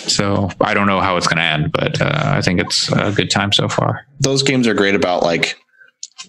So 0.08 0.50
i 0.62 0.74
don't 0.74 0.88
know 0.88 1.02
how 1.02 1.18
it's 1.18 1.28
going 1.28 1.38
to 1.38 1.44
end 1.44 1.72
but 1.72 2.02
uh, 2.02 2.24
i 2.26 2.42
think 2.42 2.60
it's 2.60 2.92
a 2.92 3.12
good 3.12 3.30
time 3.30 3.52
so 3.52 3.68
far. 3.68 4.06
Those 4.20 4.44
games 4.44 4.68
are 4.68 4.74
great 4.74 4.96
about 4.96 5.24
like 5.24 5.58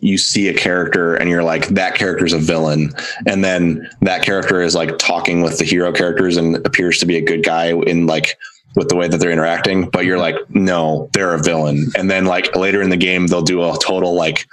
you 0.00 0.18
see 0.18 0.48
a 0.48 0.54
character 0.54 1.14
and 1.14 1.30
you're 1.30 1.44
like 1.44 1.68
that 1.68 1.94
character's 1.94 2.32
a 2.32 2.38
villain. 2.38 2.92
And 3.26 3.44
then 3.44 3.88
that 4.00 4.22
character 4.22 4.60
is 4.60 4.74
like 4.74 4.98
talking 4.98 5.42
with 5.42 5.58
the 5.58 5.64
hero 5.64 5.92
characters 5.92 6.36
and 6.36 6.56
appears 6.66 6.98
to 6.98 7.06
be 7.06 7.16
a 7.16 7.20
good 7.20 7.44
guy 7.44 7.72
in 7.72 8.06
like 8.06 8.36
with 8.76 8.88
the 8.88 8.96
way 8.96 9.08
that 9.08 9.18
they're 9.18 9.30
interacting 9.30 9.88
but 9.90 10.04
you're 10.04 10.18
like 10.18 10.36
no 10.50 11.08
they're 11.12 11.34
a 11.34 11.42
villain. 11.42 11.86
And 11.96 12.10
then 12.10 12.24
like 12.24 12.54
later 12.56 12.82
in 12.82 12.90
the 12.90 12.96
game 12.96 13.26
they'll 13.26 13.42
do 13.42 13.62
a 13.62 13.76
total 13.82 14.14
like 14.14 14.46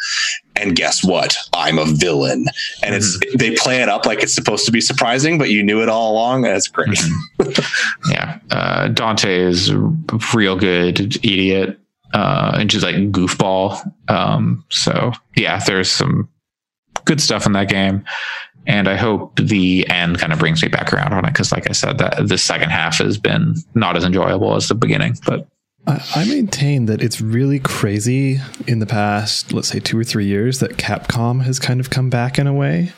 and 0.55 0.75
guess 0.75 1.03
what? 1.05 1.37
I'm 1.53 1.79
a 1.79 1.85
villain. 1.85 2.45
And 2.83 2.93
it's 2.93 3.17
they 3.37 3.55
play 3.55 3.81
it 3.81 3.87
up 3.87 4.05
like 4.05 4.21
it's 4.21 4.33
supposed 4.33 4.65
to 4.65 4.71
be 4.71 4.81
surprising 4.81 5.37
but 5.37 5.49
you 5.49 5.63
knew 5.63 5.81
it 5.81 5.89
all 5.89 6.11
along 6.11 6.45
and 6.45 6.55
it's 6.55 6.67
great. 6.67 6.99
Yeah. 8.09 8.39
Uh, 8.51 8.87
dante 8.89 9.39
is 9.41 9.69
a 9.69 9.77
real 10.33 10.55
good 10.55 11.15
idiot 11.17 11.79
uh, 12.13 12.57
and 12.59 12.69
just 12.69 12.83
like 12.83 12.95
goofball. 13.11 13.79
Um, 14.09 14.65
so 14.69 15.11
yeah, 15.35 15.59
there's 15.59 15.91
some 15.91 16.29
good 17.05 17.21
stuff 17.21 17.45
in 17.45 17.53
that 17.53 17.69
game, 17.69 18.03
and 18.67 18.87
I 18.87 18.95
hope 18.95 19.35
the 19.35 19.87
end 19.89 20.19
kind 20.19 20.33
of 20.33 20.39
brings 20.39 20.61
me 20.61 20.67
back 20.69 20.93
around 20.93 21.13
on 21.13 21.25
it 21.25 21.31
because, 21.31 21.51
like 21.51 21.69
I 21.69 21.73
said, 21.73 21.97
that 21.97 22.27
the 22.27 22.37
second 22.37 22.69
half 22.69 22.99
has 22.99 23.17
been 23.17 23.55
not 23.73 23.97
as 23.97 24.03
enjoyable 24.03 24.55
as 24.55 24.67
the 24.67 24.75
beginning. 24.75 25.15
But 25.25 25.47
I, 25.87 26.03
I 26.15 26.25
maintain 26.25 26.85
that 26.85 27.01
it's 27.01 27.19
really 27.21 27.59
crazy 27.59 28.39
in 28.67 28.79
the 28.79 28.85
past, 28.85 29.53
let's 29.53 29.69
say 29.69 29.79
two 29.79 29.97
or 29.97 30.03
three 30.03 30.25
years, 30.25 30.59
that 30.59 30.77
Capcom 30.77 31.41
has 31.43 31.59
kind 31.59 31.79
of 31.79 31.89
come 31.89 32.09
back 32.09 32.37
in 32.37 32.47
a 32.47 32.53
way. 32.53 32.91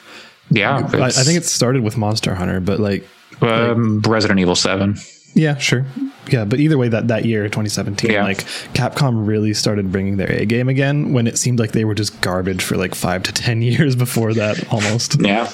yeah, 0.50 0.90
I, 0.94 1.06
I 1.06 1.10
think 1.12 1.38
it 1.38 1.46
started 1.46 1.84
with 1.84 1.98
Monster 1.98 2.36
Hunter, 2.36 2.60
but 2.60 2.80
like, 2.80 3.08
um, 3.42 4.02
Resident 4.02 4.40
Evil 4.40 4.56
Seven. 4.56 4.98
Yeah, 5.34 5.58
sure. 5.58 5.86
Yeah, 6.30 6.46
but 6.46 6.60
either 6.60 6.78
way, 6.78 6.88
that, 6.90 7.08
that 7.10 7.26
year, 7.26 7.44
2017, 7.46 8.12
Yeah. 8.12 8.24
like 8.24 8.38
Capcom 8.74 9.26
really 9.28 9.54
started 9.54 9.92
bringing 9.92 10.18
their 10.18 10.32
A 10.32 10.46
game 10.46 10.70
again 10.70 11.14
when 11.14 11.28
it 11.28 11.38
seemed 11.38 11.60
like 11.60 11.72
they 11.72 11.84
were 11.86 11.96
just 11.96 12.22
garbage 12.22 12.64
for 12.64 12.78
like 12.78 12.96
five 12.96 13.24
to 13.24 13.32
10 13.34 13.62
years 13.72 13.96
before 13.96 14.34
that 14.34 14.72
almost. 14.72 15.20
Yeah, 15.22 15.50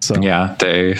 So, 0.00 0.20
yeah, 0.20 0.56
they. 0.58 0.96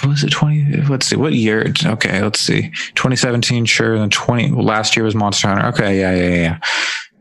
What 0.00 0.08
was 0.10 0.24
it? 0.24 0.30
Twenty? 0.30 0.82
Let's 0.82 1.06
see. 1.06 1.16
What 1.16 1.32
year? 1.32 1.72
Okay, 1.84 2.20
let's 2.20 2.38
see. 2.38 2.70
2017, 2.96 3.64
sure. 3.64 3.98
Then 3.98 4.10
20. 4.10 4.50
Last 4.50 4.94
year 4.94 5.04
was 5.06 5.14
Monster 5.14 5.48
Hunter. 5.48 5.66
Okay, 5.68 5.98
yeah, 5.98 6.14
yeah, 6.14 6.34
yeah. 6.34 6.58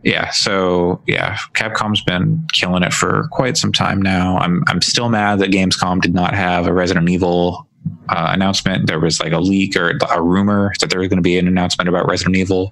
Yeah. 0.04 0.30
So 0.32 1.02
yeah, 1.08 1.38
Capcom's 1.54 2.04
been 2.04 2.46
killing 2.52 2.84
it 2.84 2.92
for 2.94 3.30
quite 3.32 3.56
some 3.56 3.72
time 3.72 4.02
now. 4.02 4.38
I'm 4.40 4.62
I'm 4.68 4.82
still 4.82 5.08
mad 5.08 5.40
that 5.40 5.52
Gamescom 5.52 6.02
did 6.02 6.14
not 6.14 6.34
have 6.36 6.68
a 6.68 6.74
Resident 6.74 7.08
Evil 7.10 7.66
uh, 8.10 8.30
announcement. 8.32 8.88
There 8.88 9.00
was 9.00 9.20
like 9.20 9.32
a 9.34 9.40
leak 9.40 9.76
or 9.76 9.98
a 10.12 10.22
rumor 10.22 10.74
that 10.80 10.90
there 10.90 11.00
was 11.00 11.10
going 11.10 11.18
to 11.18 11.22
be 11.24 11.38
an 11.38 11.48
announcement 11.48 11.88
about 11.90 12.08
Resident 12.08 12.36
Evil, 12.36 12.72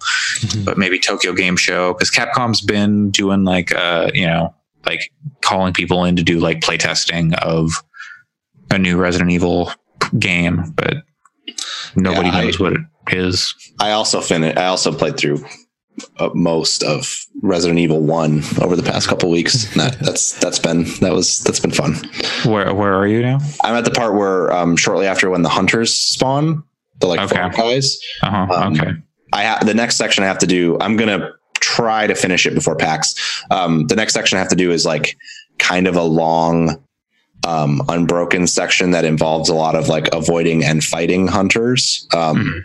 but 0.64 0.78
maybe 0.78 1.00
Tokyo 1.00 1.34
Game 1.34 1.56
Show 1.58 1.94
because 1.94 2.12
Capcom's 2.12 2.62
been 2.62 3.10
doing 3.12 3.44
like 3.44 3.74
uh 3.74 4.10
you 4.14 4.26
know 4.28 4.54
like 4.86 5.12
calling 5.42 5.74
people 5.74 6.04
in 6.06 6.16
to 6.18 6.24
do 6.24 6.40
like 6.40 6.60
playtesting 6.62 7.34
of 7.40 7.72
a 8.72 8.78
new 8.78 8.98
Resident 8.98 9.32
Evil 9.32 9.72
game, 10.20 10.72
but 10.76 10.98
nobody 11.96 12.28
Yeah, 12.30 12.36
I- 12.36 12.44
knows 12.46 12.60
what 12.60 12.74
it 12.74 12.80
is. 13.12 13.54
i 13.82 13.92
also 13.92 14.22
finished 14.22 14.58
i 14.58 14.66
also 14.68 14.92
played 14.94 15.18
through 15.18 15.44
most 16.34 16.84
of 16.84 17.26
resident 17.42 17.80
evil 17.80 18.00
1 18.02 18.42
over 18.62 18.76
the 18.76 18.84
past 18.84 19.08
couple 19.08 19.30
weeks 19.30 19.74
that, 19.76 19.98
that's 20.00 20.40
that's 20.40 20.60
been 20.60 20.84
that 21.02 21.12
was 21.14 21.40
that's 21.40 21.60
been 21.60 21.72
fun 21.72 21.96
Where 22.46 22.74
where 22.74 22.96
are 22.96 23.08
you 23.08 23.22
now? 23.22 23.40
i'm 23.64 23.76
at 23.76 23.86
the 23.86 23.92
part 23.92 24.16
where 24.16 24.52
um 24.52 24.76
shortly 24.76 25.06
after 25.06 25.30
when 25.30 25.42
the 25.44 25.50
hunters 25.50 25.94
spawn 25.94 26.64
the 27.00 27.08
like 27.08 27.20
Okay. 27.20 27.50
guys 27.56 28.00
Uh 28.22 28.30
huh. 28.32 28.48
Um, 28.54 28.74
okay. 28.74 28.92
I 29.34 29.44
ha- 29.46 29.60
the 29.66 29.74
next 29.74 29.96
section 29.98 30.24
I 30.24 30.28
have 30.28 30.38
to 30.40 30.48
do. 30.48 30.78
I'm 30.80 30.96
gonna 30.96 31.32
try 31.60 32.06
to 32.08 32.14
finish 32.16 32.46
it 32.46 32.54
before 32.54 32.76
PAX. 32.76 33.16
Um, 33.50 33.88
the 33.88 33.96
next 33.96 34.14
section 34.14 34.38
I 34.38 34.40
have 34.40 34.50
to 34.50 34.56
do 34.56 34.70
is 34.72 34.86
like 34.86 35.18
kind 35.58 35.88
of 35.88 35.96
a 35.96 36.04
long, 36.04 36.84
um, 37.48 37.82
unbroken 37.90 38.46
section 38.46 38.92
that 38.92 39.06
involves 39.06 39.50
a 39.50 39.56
lot 39.56 39.74
of 39.76 39.88
like 39.90 40.08
avoiding 40.14 40.64
and 40.64 40.84
fighting 40.84 41.28
hunters. 41.28 42.08
Um, 42.14 42.64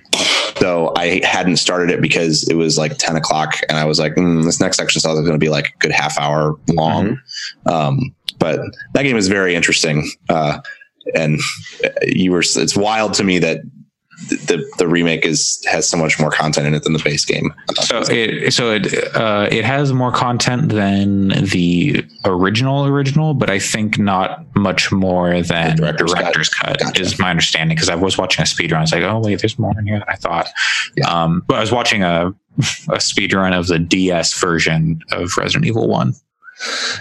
So 0.68 0.92
I 0.96 1.22
hadn't 1.24 1.56
started 1.56 1.88
it 1.88 2.02
because 2.02 2.46
it 2.46 2.54
was 2.54 2.76
like 2.76 2.98
10 2.98 3.16
o'clock, 3.16 3.58
and 3.70 3.78
I 3.78 3.86
was 3.86 3.98
like, 3.98 4.16
mm, 4.16 4.44
this 4.44 4.60
next 4.60 4.76
section 4.76 4.98
is 4.98 5.02
going 5.02 5.32
to 5.32 5.38
be 5.38 5.48
like 5.48 5.68
a 5.68 5.78
good 5.78 5.92
half 5.92 6.18
hour 6.18 6.58
long. 6.68 7.18
Um, 7.64 8.14
but 8.38 8.60
that 8.92 9.04
game 9.04 9.16
is 9.16 9.28
very 9.28 9.54
interesting. 9.54 10.06
Uh, 10.28 10.60
and 11.14 11.40
you 12.02 12.32
were, 12.32 12.40
it's 12.40 12.76
wild 12.76 13.14
to 13.14 13.24
me 13.24 13.38
that 13.38 13.60
the 14.26 14.68
the 14.78 14.88
remake 14.88 15.24
is 15.24 15.64
has 15.70 15.88
so 15.88 15.96
much 15.96 16.18
more 16.18 16.30
content 16.30 16.66
in 16.66 16.74
it 16.74 16.82
than 16.82 16.92
the 16.92 16.98
base 17.02 17.24
game. 17.24 17.54
So 17.80 18.02
it 18.08 18.52
so 18.52 18.72
it 18.72 18.92
uh, 19.16 19.48
it 19.50 19.64
has 19.64 19.92
more 19.92 20.10
content 20.10 20.70
than 20.70 21.28
the 21.28 22.04
original 22.24 22.86
original, 22.86 23.34
but 23.34 23.48
I 23.48 23.58
think 23.60 23.96
not 23.98 24.44
much 24.56 24.90
more 24.90 25.40
than 25.42 25.76
The 25.76 25.82
the 25.82 25.92
director's 25.92 26.12
director's, 26.14 26.48
cut. 26.48 26.66
cut, 26.78 26.80
Gotcha. 26.80 27.00
is 27.02 27.18
my 27.18 27.30
understanding. 27.30 27.76
Because 27.76 27.88
I 27.88 27.94
was 27.94 28.18
watching 28.18 28.42
a 28.42 28.46
speed 28.46 28.72
run, 28.72 28.80
I 28.80 28.82
was 28.82 28.92
like, 28.92 29.02
oh 29.04 29.20
wait, 29.20 29.40
there's 29.40 29.58
more 29.58 29.78
in 29.78 29.86
here 29.86 29.98
than 30.00 30.08
I 30.08 30.16
thought. 30.16 30.48
Yeah. 30.96 31.06
Um, 31.08 31.44
but 31.46 31.56
I 31.56 31.60
was 31.60 31.70
watching 31.70 32.02
a 32.02 32.34
a 32.90 33.00
speed 33.00 33.32
run 33.34 33.52
of 33.52 33.68
the 33.68 33.78
DS 33.78 34.38
version 34.40 35.00
of 35.12 35.36
Resident 35.36 35.66
Evil 35.66 35.88
One. 35.88 36.14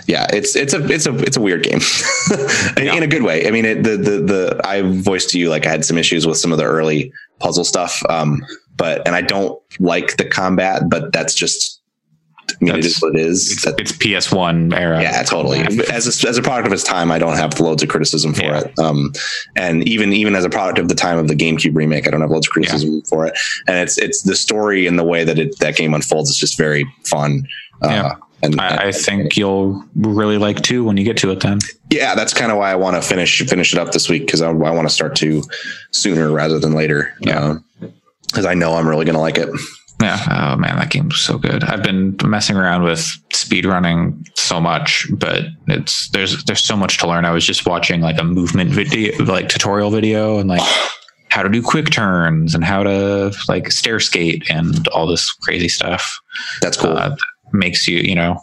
Yeah, 0.08 0.28
it's 0.34 0.56
it's 0.56 0.74
a 0.74 0.86
it's 0.92 1.06
a 1.08 1.16
it's 1.20 1.38
a 1.38 1.42
weird 1.42 1.64
game 1.64 1.80
in 2.78 3.04
a 3.04 3.08
good 3.08 3.24
way. 3.24 3.48
I 3.48 3.52
mean, 3.52 3.66
it, 3.66 3.84
the 3.84 3.98
the 3.98 4.12
the 4.22 4.62
I 4.64 4.82
voiced 4.84 5.30
to 5.32 5.40
you 5.40 5.50
like 5.50 5.66
I 5.66 5.70
had 5.72 5.86
some 5.86 5.98
issues 5.98 6.26
with 6.28 6.38
some 6.38 6.52
of 6.52 6.58
the 6.58 6.66
early 6.66 7.12
puzzle 7.40 7.64
stuff, 7.64 8.02
um, 8.10 8.42
but 8.76 9.06
and 9.08 9.16
I 9.16 9.22
don't 9.22 9.60
like 9.80 10.18
the 10.18 10.26
combat, 10.26 10.84
but 10.90 11.12
that's 11.12 11.34
just. 11.34 11.76
I 12.50 12.54
mean, 12.64 12.74
That's- 12.76 12.86
is 12.96 13.02
what 13.02 13.14
it 13.14 13.20
is. 13.20 13.52
It's, 13.52 13.66
That- 13.66 13.78
it's 13.78 13.92
PS 13.92 14.32
One 14.34 14.72
era. 14.74 15.02
yeah, 15.02 15.22
totally. 15.24 15.60
As 15.92 16.24
a, 16.24 16.30
as 16.30 16.38
a 16.38 16.42
product 16.42 16.66
of 16.66 16.72
its 16.72 16.82
time, 16.82 17.12
I 17.12 17.20
don't 17.20 17.36
have 17.36 17.60
loads 17.60 17.84
of 17.84 17.90
criticism 17.90 18.34
for 18.34 18.44
Yeah. 18.44 18.60
it. 18.62 18.80
Um, 18.80 19.12
and 19.58 19.86
even 19.86 20.14
even 20.14 20.34
as 20.34 20.46
a 20.46 20.50
product 20.50 20.80
of 20.80 20.88
the 20.88 20.96
time 20.96 21.18
of 21.18 21.28
the 21.28 21.36
GameCube 21.36 21.76
remake, 21.76 22.08
I 22.08 22.10
don't 22.10 22.22
have 22.22 22.30
loads 22.32 22.48
of 22.48 22.54
criticism 22.54 23.02
for 23.10 23.26
it. 23.26 23.38
And 23.68 23.76
it's 23.78 23.98
it's 23.98 24.22
the 24.22 24.34
story 24.34 24.88
and 24.88 24.98
the 24.98 25.04
way 25.04 25.26
that 25.26 25.38
it 25.38 25.60
that 25.60 25.76
game 25.76 25.94
unfolds 25.94 26.30
is 26.30 26.38
just 26.38 26.58
very 26.58 26.86
fun. 27.04 27.46
Uh, 27.84 27.90
Yeah. 27.90 28.16
And, 28.44 28.62
I, 28.62 28.88
I 28.88 28.92
think 28.92 29.36
you'll 29.36 29.84
really 29.96 30.38
like 30.38 30.62
two 30.62 30.84
when 30.84 30.98
you 30.98 31.04
get 31.04 31.18
to 31.18 31.32
it. 31.32 31.40
Then 31.40 31.60
yeah, 31.90 32.14
that's 32.14 32.34
kind 32.34 32.52
of 32.52 32.58
why 32.58 32.72
I 32.72 32.76
want 32.76 32.96
to 32.96 33.02
finish 33.02 33.42
finish 33.48 33.74
it 33.74 33.80
up 33.80 33.92
this 33.92 34.10
week 34.10 34.26
because 34.26 34.42
I, 34.42 34.50
I 34.50 34.52
want 34.52 34.88
to 34.88 34.94
start 34.94 35.16
to 35.18 35.44
sooner 35.92 36.32
rather 36.32 36.60
than 36.60 36.74
later. 36.74 37.14
Yeah. 37.22 37.58
because 38.28 38.46
I 38.46 38.54
know 38.54 38.76
I'm 38.76 38.88
really 38.88 39.06
gonna 39.06 39.22
like 39.22 39.38
it. 39.38 39.50
Yeah. 40.02 40.20
Oh 40.30 40.56
man, 40.58 40.78
that 40.78 40.92
game's 40.92 41.20
so 41.20 41.40
good. 41.40 41.64
I've 41.64 41.82
been 41.82 42.16
messing 42.24 42.56
around 42.56 42.84
with 42.84 43.00
speed 43.34 43.66
running 43.66 44.24
so 44.36 44.62
much, 44.62 45.08
but 45.12 45.46
it's 45.68 46.10
there's 46.10 46.44
there's 46.44 46.64
so 46.64 46.78
much 46.78 47.00
to 47.00 47.08
learn. 47.08 47.26
I 47.26 47.32
was 47.32 47.46
just 47.46 47.66
watching 47.66 48.02
like 48.02 48.20
a 48.20 48.24
movement 48.24 48.70
video 48.70 49.18
like 49.24 49.50
tutorial 49.50 49.90
video 49.90 50.38
and 50.38 50.48
like 50.48 50.62
how 51.30 51.42
to 51.42 51.50
do 51.50 51.62
quick 51.62 51.90
turns 51.90 52.54
and 52.54 52.64
how 52.64 52.84
to 52.84 53.36
like 53.48 53.72
stair 53.72 54.00
skate 54.00 54.44
and 54.50 54.88
all 54.90 55.08
this 55.08 55.32
crazy 55.32 55.68
stuff. 55.68 56.20
That's 56.62 56.78
cool. 56.78 56.96
Uh, 56.96 57.16
makes 57.54 57.88
you, 57.88 58.00
you 58.00 58.16
know, 58.16 58.40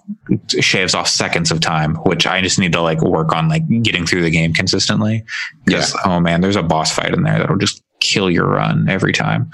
shaves 0.60 0.94
off 0.94 1.08
seconds 1.08 1.50
of 1.50 1.60
time, 1.60 1.96
which 2.06 2.26
I 2.26 2.40
just 2.40 2.58
need 2.58 2.72
to 2.72 2.80
like 2.80 3.00
work 3.02 3.34
on 3.34 3.48
like 3.48 3.62
getting 3.82 4.06
through 4.06 4.22
the 4.22 4.30
game 4.30 4.52
consistently. 4.52 5.24
Because 5.64 5.96
oh 6.04 6.20
man, 6.20 6.40
there's 6.40 6.56
a 6.56 6.62
boss 6.62 6.92
fight 6.92 7.12
in 7.12 7.22
there 7.22 7.38
that'll 7.38 7.58
just 7.58 7.82
kill 8.00 8.30
your 8.30 8.46
run 8.46 8.88
every 8.88 9.12
time. 9.12 9.50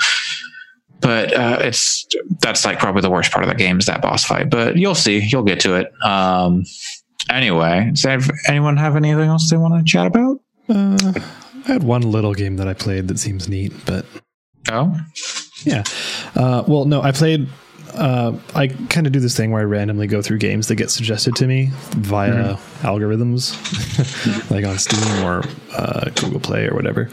But 1.00 1.32
uh, 1.34 1.58
it's 1.60 2.06
that's 2.40 2.64
like 2.64 2.78
probably 2.78 3.02
the 3.02 3.10
worst 3.10 3.32
part 3.32 3.44
of 3.44 3.48
the 3.48 3.56
game 3.56 3.78
is 3.78 3.86
that 3.86 4.02
boss 4.02 4.24
fight. 4.24 4.50
But 4.50 4.76
you'll 4.76 4.94
see, 4.94 5.18
you'll 5.18 5.44
get 5.44 5.60
to 5.60 5.74
it. 5.76 5.92
Um, 6.04 6.64
anyway, 7.30 7.90
does 7.94 8.30
anyone 8.48 8.76
have 8.76 8.96
anything 8.96 9.28
else 9.28 9.50
they 9.50 9.56
want 9.56 9.74
to 9.74 9.90
chat 9.90 10.06
about? 10.06 10.40
Uh, 10.68 11.12
I 11.66 11.72
had 11.72 11.82
one 11.82 12.02
little 12.02 12.34
game 12.34 12.56
that 12.56 12.68
I 12.68 12.74
played 12.74 13.08
that 13.08 13.18
seems 13.18 13.48
neat, 13.48 13.72
but 13.86 14.04
Oh, 14.68 14.94
yeah. 15.64 15.84
Uh, 16.34 16.64
well, 16.66 16.84
no, 16.84 17.02
I 17.02 17.12
played 17.12 17.48
uh, 17.94 18.38
I 18.54 18.68
kind 18.68 19.06
of 19.06 19.12
do 19.12 19.20
this 19.20 19.36
thing 19.36 19.50
where 19.50 19.60
I 19.60 19.64
randomly 19.64 20.06
go 20.06 20.22
through 20.22 20.38
games 20.38 20.68
that 20.68 20.76
get 20.76 20.90
suggested 20.90 21.36
to 21.36 21.46
me 21.46 21.70
via 21.90 22.54
algorithms, 22.80 23.54
like 24.50 24.64
on 24.64 24.78
Steam 24.78 25.24
or 25.24 25.42
uh, 25.76 26.10
Google 26.14 26.40
Play 26.40 26.66
or 26.66 26.74
whatever. 26.74 27.10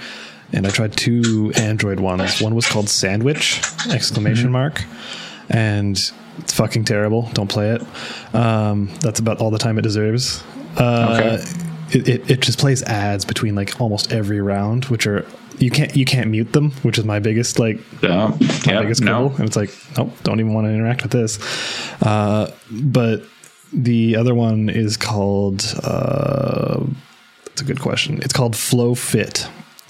And 0.53 0.65
I 0.65 0.69
tried 0.69 0.93
two 0.95 1.51
Android 1.55 1.99
ones. 1.99 2.41
One 2.41 2.55
was 2.55 2.65
called 2.65 2.87
Sandwich! 2.87 3.61
Exclamation 3.91 4.51
mark, 4.51 4.83
and 5.49 5.97
it's 6.37 6.53
fucking 6.53 6.85
terrible. 6.85 7.29
Don't 7.33 7.49
play 7.49 7.71
it. 7.71 7.81
Um, 8.33 8.89
that's 9.01 9.19
about 9.19 9.39
all 9.39 9.51
the 9.51 9.57
time 9.57 9.77
it 9.77 9.81
deserves. 9.81 10.43
Uh, 10.77 11.39
it, 11.91 12.07
it, 12.07 12.31
it 12.31 12.39
just 12.41 12.59
plays 12.59 12.83
ads 12.83 13.25
between 13.25 13.55
like 13.55 13.79
almost 13.81 14.11
every 14.11 14.39
round, 14.39 14.85
which 14.85 15.07
are 15.07 15.25
you 15.59 15.71
can't 15.71 15.95
you 15.95 16.05
can't 16.05 16.29
mute 16.29 16.53
them, 16.53 16.71
which 16.83 16.97
is 16.97 17.05
my 17.05 17.19
biggest 17.19 17.59
like 17.59 17.79
Yeah. 18.01 18.27
my 18.65 18.81
biggest 18.81 19.01
no. 19.01 19.29
quibble. 19.29 19.35
And 19.37 19.45
it's 19.47 19.55
like, 19.55 19.71
nope, 19.97 20.11
don't 20.23 20.39
even 20.39 20.53
want 20.53 20.67
to 20.67 20.71
interact 20.73 21.03
with 21.03 21.11
this. 21.11 21.39
Uh, 22.01 22.51
but 22.71 23.23
the 23.73 24.15
other 24.15 24.33
one 24.35 24.69
is 24.69 24.97
called. 24.97 25.63
Uh, 25.83 26.85
that's 27.45 27.61
a 27.61 27.65
good 27.65 27.79
question. 27.81 28.19
It's 28.21 28.33
called 28.33 28.55
Flow 28.55 28.93
Fit, 28.95 29.47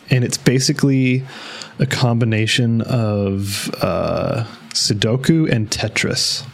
and 0.09 0.23
it's 0.23 0.37
basically 0.37 1.23
a 1.79 1.85
combination 1.85 2.81
of 2.81 3.69
uh, 3.81 4.45
Sudoku 4.69 5.51
and 5.51 5.69
Tetris. 5.69 6.45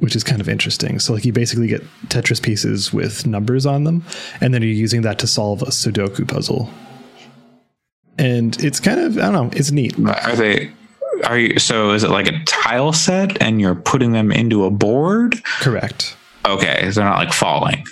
Which 0.00 0.14
is 0.14 0.22
kind 0.22 0.40
of 0.40 0.48
interesting. 0.48 1.00
So, 1.00 1.12
like, 1.12 1.24
you 1.24 1.32
basically 1.32 1.66
get 1.66 1.82
Tetris 2.06 2.40
pieces 2.40 2.92
with 2.92 3.26
numbers 3.26 3.66
on 3.66 3.82
them, 3.82 4.04
and 4.40 4.54
then 4.54 4.62
you're 4.62 4.70
using 4.70 5.02
that 5.02 5.18
to 5.18 5.26
solve 5.26 5.60
a 5.62 5.72
Sudoku 5.72 6.26
puzzle. 6.28 6.70
And 8.18 8.58
it's 8.62 8.80
kind 8.80 9.00
of, 9.00 9.16
I 9.18 9.30
don't 9.30 9.32
know, 9.32 9.50
it's 9.52 9.70
neat. 9.70 9.94
Are 9.98 10.34
they? 10.36 10.72
Are 11.24 11.38
you? 11.38 11.58
So 11.58 11.92
is 11.92 12.04
it 12.04 12.10
like 12.10 12.26
a 12.28 12.42
tile 12.44 12.92
set, 12.92 13.40
and 13.42 13.60
you're 13.60 13.74
putting 13.74 14.12
them 14.12 14.30
into 14.32 14.64
a 14.64 14.70
board? 14.70 15.42
Correct. 15.60 16.16
Okay, 16.46 16.88
they're 16.90 17.04
not 17.04 17.18
like 17.18 17.32
falling. 17.32 17.84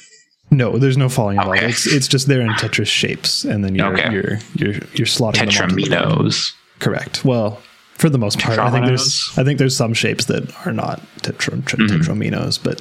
No, 0.50 0.78
there's 0.78 0.96
no 0.96 1.08
falling 1.08 1.36
involved. 1.38 1.58
Okay. 1.58 1.68
It's 1.68 1.86
it's 1.86 2.08
just 2.08 2.28
they're 2.28 2.40
in 2.40 2.50
Tetris 2.52 2.86
shapes, 2.86 3.44
and 3.44 3.64
then 3.64 3.74
you're 3.74 3.92
Okay. 3.94 4.12
you're 4.12 4.38
you're 4.54 4.74
you're 4.94 5.06
slotting 5.06 5.52
them 5.52 5.62
onto 5.70 5.76
the. 5.76 5.82
Tetraminos. 5.90 6.52
Correct. 6.78 7.24
Well, 7.24 7.60
for 7.94 8.08
the 8.08 8.18
most 8.18 8.38
part, 8.38 8.58
I 8.58 8.70
think 8.70 8.86
there's 8.86 9.28
I 9.36 9.42
think 9.44 9.58
there's 9.58 9.76
some 9.76 9.92
shapes 9.92 10.26
that 10.26 10.54
are 10.66 10.72
not 10.72 11.00
tetra, 11.22 11.60
tetra, 11.62 11.88
tetraminos, 11.88 12.62
but 12.62 12.80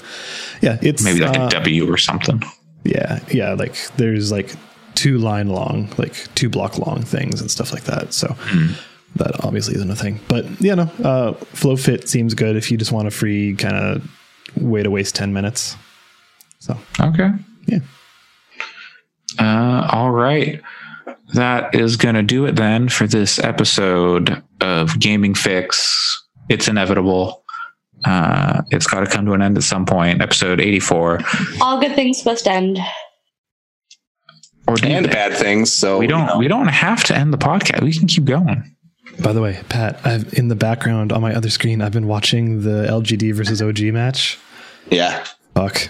yeah, 0.61 0.77
it's 0.81 1.03
Maybe 1.03 1.22
like 1.22 1.38
uh, 1.39 1.47
a 1.47 1.49
W 1.49 1.91
or 1.91 1.97
something. 1.97 2.43
yeah 2.84 3.19
yeah 3.31 3.53
like 3.53 3.76
there's 3.97 4.31
like 4.31 4.53
two 4.95 5.17
line 5.17 5.49
long 5.49 5.89
like 5.97 6.13
two 6.35 6.49
block 6.49 6.77
long 6.80 7.03
things 7.03 7.41
and 7.41 7.51
stuff 7.51 7.72
like 7.73 7.84
that. 7.84 8.13
So. 8.13 8.35
Hmm. 8.39 8.73
That 9.17 9.45
obviously 9.45 9.76
isn't 9.76 9.89
a 9.89 9.95
thing, 9.95 10.19
but 10.27 10.43
yeah, 10.59 10.76
no. 10.76 10.91
Uh, 11.01 11.31
Flow 11.53 11.77
Fit 11.77 12.09
seems 12.09 12.34
good 12.34 12.57
if 12.57 12.69
you 12.69 12.76
just 12.77 12.91
want 12.91 13.07
a 13.07 13.11
free 13.11 13.55
kind 13.55 13.73
of 13.73 14.11
way 14.61 14.84
to 14.84 14.91
waste 14.91 15.15
ten 15.15 15.31
minutes. 15.31 15.77
So 16.59 16.77
Okay. 16.99 17.30
yeah, 17.65 17.80
Uh, 19.39 19.88
all 19.91 20.11
right. 20.11 20.61
That 21.34 21.73
is 21.76 21.95
going 21.95 22.15
to 22.15 22.23
do 22.23 22.45
it 22.45 22.57
then 22.57 22.89
for 22.89 23.07
this 23.07 23.39
episode 23.39 24.43
of 24.59 24.99
Gaming 24.99 25.34
Fyx. 25.34 26.11
It's 26.49 26.67
inevitable. 26.67 27.41
Uh, 28.03 28.63
it's 28.69 28.85
got 28.85 28.99
to 28.99 29.07
come 29.07 29.26
to 29.27 29.31
an 29.31 29.41
end 29.41 29.57
at 29.57 29.63
some 29.63 29.85
point. 29.85 30.22
Episode 30.22 30.59
84. 30.59 31.22
All 31.61 31.80
good 31.80 31.95
things 31.95 32.26
must 32.26 32.47
end. 32.47 32.80
Or 34.67 34.75
do 34.75 34.87
and 34.87 35.05
they? 35.05 35.09
bad 35.09 35.33
things. 35.33 35.71
So 35.71 35.97
we 35.97 36.07
don't 36.07 36.37
we 36.39 36.47
don't 36.47 36.67
have 36.67 37.03
to 37.05 37.15
end 37.15 37.31
the 37.33 37.37
podcast. 37.37 37.81
We 37.81 37.93
can 37.93 38.07
keep 38.07 38.25
going. 38.25 38.75
By 39.21 39.31
the 39.31 39.41
way, 39.41 39.61
Pat, 39.69 39.99
I've 40.05 40.33
in 40.33 40.47
the 40.49 40.55
background 40.55 41.11
on 41.13 41.21
my 41.21 41.33
other 41.35 41.49
screen, 41.49 41.81
I've 41.81 41.93
been 41.93 42.07
watching 42.07 42.61
the 42.63 42.85
LGD 42.89 43.33
versus 43.35 43.61
OG 43.61 43.79
match. 43.93 44.37
Yeah, 44.89 45.23
Fuck. 45.55 45.87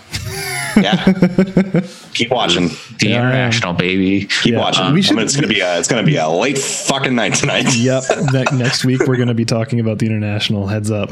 yeah. 0.78 1.14
Keep 2.14 2.30
watching. 2.32 2.68
The 3.00 3.08
Yeah, 3.10 3.16
international 3.28 3.74
baby. 3.74 4.26
Keep 4.26 4.54
Yeah, 4.54 4.60
watching. 4.60 4.92
we 4.94 5.00
I 5.00 5.02
should- 5.02 5.16
mean, 5.16 5.26
it's 5.26 5.36
gonna 5.36 5.48
be 5.48 5.60
a 5.62 5.80
it's 5.80 5.88
gonna 5.88 6.04
be 6.04 6.18
a 6.18 6.30
late 6.30 6.58
fucking 6.58 7.16
night 7.16 7.34
tonight. 7.34 7.66
Yep. 7.76 8.04
ne- 8.34 8.58
next 8.58 8.86
week 8.86 9.02
we're 9.08 9.16
going 9.18 9.28
to 9.30 9.34
be 9.34 9.46
talking 9.46 9.80
about 9.80 10.00
the 10.00 10.06
international. 10.06 10.68
Heads 10.68 10.92
up. 10.92 11.10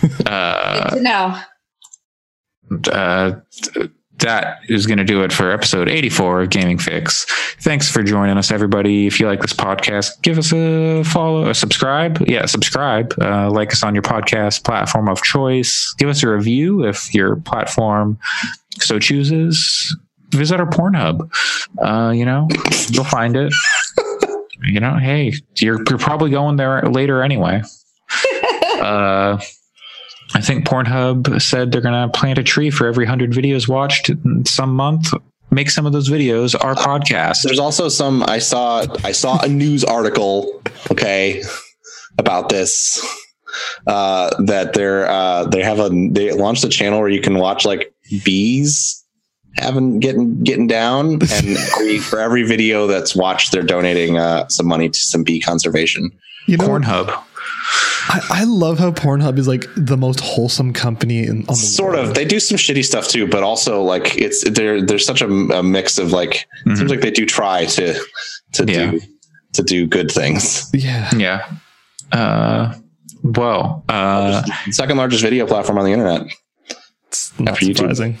Good 0.00 0.10
to 0.26 1.00
know. 1.00 1.38
uh, 2.92 3.32
th- 3.50 3.90
that 4.18 4.60
is 4.68 4.86
going 4.86 4.98
to 4.98 5.04
do 5.04 5.22
it 5.22 5.32
for 5.32 5.50
episode 5.50 5.88
84 5.88 6.42
of 6.42 6.50
Gaming 6.50 6.78
Fyx. 6.78 7.26
Thanks 7.60 7.90
for 7.90 8.02
joining 8.02 8.38
us, 8.38 8.50
everybody. 8.50 9.06
If 9.06 9.18
you 9.18 9.26
like 9.26 9.40
this 9.40 9.52
podcast, 9.52 10.20
give 10.22 10.38
us 10.38 10.52
a 10.52 11.02
follow, 11.04 11.48
a 11.48 11.54
subscribe. 11.54 12.22
Yeah, 12.28 12.46
subscribe. 12.46 13.14
Uh, 13.20 13.50
like 13.50 13.72
us 13.72 13.82
on 13.82 13.94
your 13.94 14.02
podcast 14.02 14.64
platform 14.64 15.08
of 15.08 15.22
choice. 15.22 15.94
Give 15.98 16.08
us 16.08 16.22
a 16.22 16.28
review 16.28 16.84
if 16.86 17.12
your 17.14 17.36
platform 17.36 18.18
so 18.80 18.98
chooses. 18.98 19.96
Visit 20.30 20.60
our 20.60 20.66
Pornhub. 20.66 21.30
Uh, 21.82 22.12
you 22.12 22.24
know, 22.24 22.48
you'll 22.90 23.04
find 23.04 23.36
it. 23.36 23.52
You 24.64 24.78
know, 24.80 24.96
hey, 24.96 25.32
you're, 25.56 25.82
you're 25.88 25.98
probably 25.98 26.30
going 26.30 26.56
there 26.56 26.82
later 26.82 27.22
anyway. 27.22 27.62
Uh, 28.82 29.38
I 30.34 30.40
think 30.40 30.66
Pornhub 30.66 31.40
said 31.40 31.72
they're 31.72 31.80
going 31.80 32.08
to 32.08 32.18
plant 32.18 32.38
a 32.38 32.42
tree 32.42 32.70
for 32.70 32.86
every 32.86 33.04
100 33.04 33.32
videos 33.32 33.68
watched 33.68 34.08
in 34.08 34.44
some 34.46 34.74
month. 34.74 35.12
Make 35.50 35.70
some 35.70 35.84
of 35.84 35.92
those 35.92 36.08
videos 36.08 36.54
our 36.62 36.74
podcast. 36.74 37.42
There's 37.42 37.58
also 37.58 37.88
some 37.90 38.22
I 38.22 38.38
saw 38.38 38.86
I 39.04 39.12
saw 39.12 39.38
a 39.42 39.48
news 39.48 39.84
article, 39.84 40.62
okay, 40.90 41.42
about 42.18 42.48
this. 42.48 43.04
Uh, 43.86 44.30
that 44.44 44.72
they're 44.72 45.06
uh, 45.10 45.44
they 45.44 45.62
have 45.62 45.78
a 45.78 45.90
they 46.10 46.32
launched 46.32 46.64
a 46.64 46.70
channel 46.70 47.00
where 47.00 47.10
you 47.10 47.20
can 47.20 47.34
watch 47.38 47.66
like 47.66 47.92
bees 48.24 49.02
having 49.56 50.00
getting 50.00 50.42
getting 50.42 50.66
down, 50.66 51.12
and 51.12 51.56
every, 51.74 51.98
for 51.98 52.18
every 52.18 52.42
video 52.42 52.86
that's 52.86 53.14
watched, 53.14 53.52
they're 53.52 53.62
donating 53.62 54.18
uh, 54.18 54.48
some 54.48 54.66
money 54.66 54.88
to 54.88 54.98
some 54.98 55.22
bee 55.22 55.40
conservation. 55.40 56.10
You 56.46 56.56
know, 56.56 56.68
Pornhub. 56.68 57.22
I, 58.08 58.20
I 58.30 58.44
love 58.44 58.78
how 58.78 58.90
Pornhub 58.90 59.38
is 59.38 59.46
like 59.46 59.66
the 59.76 59.96
most 59.96 60.20
wholesome 60.20 60.72
company 60.72 61.20
in 61.24 61.40
on 61.42 61.46
the 61.46 61.54
Sort 61.54 61.94
world. 61.94 62.08
of. 62.10 62.14
They 62.14 62.24
do 62.24 62.40
some 62.40 62.56
shitty 62.58 62.84
stuff 62.84 63.08
too, 63.08 63.26
but 63.26 63.42
also 63.42 63.82
like 63.82 64.16
it's 64.18 64.48
there. 64.50 64.82
There's 64.82 65.06
such 65.06 65.22
a, 65.22 65.26
a 65.28 65.62
mix 65.62 65.98
of 65.98 66.10
like. 66.12 66.46
Mhm. 66.66 66.76
Seems 66.78 66.90
like 66.90 67.00
they 67.00 67.10
do 67.12 67.24
try 67.26 67.64
to 67.66 67.94
to 68.54 68.64
Yeah. 68.66 68.90
do 68.92 69.00
to 69.54 69.62
do 69.62 69.86
good 69.86 70.10
things. 70.10 70.68
Yeah. 70.74 71.08
Yeah. 71.16 71.48
Uh, 72.10 72.74
well, 73.22 73.84
uh, 73.88 74.42
Second 74.70 74.96
largest 74.96 75.22
video 75.22 75.46
platform 75.46 75.78
on 75.78 75.84
the 75.84 75.92
internet. 75.92 76.22
It's 77.08 77.38
not 77.38 77.50
After 77.52 77.66
YouTube. 77.66 78.16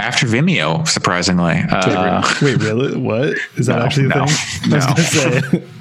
Surprising. 0.00 0.06
after 0.06 0.26
Vimeo, 0.26 0.88
surprisingly. 0.88 1.62
Uh, 1.70 2.22
Wait, 2.42 2.56
really? 2.62 2.96
What 2.96 3.34
is 3.56 3.66
that 3.66 3.78
No, 3.78 3.84
actually 3.84 4.06
a 4.06 4.08
no, 4.08 4.26
thing? 4.26 4.70
No. 4.70 4.94
say. 4.96 5.64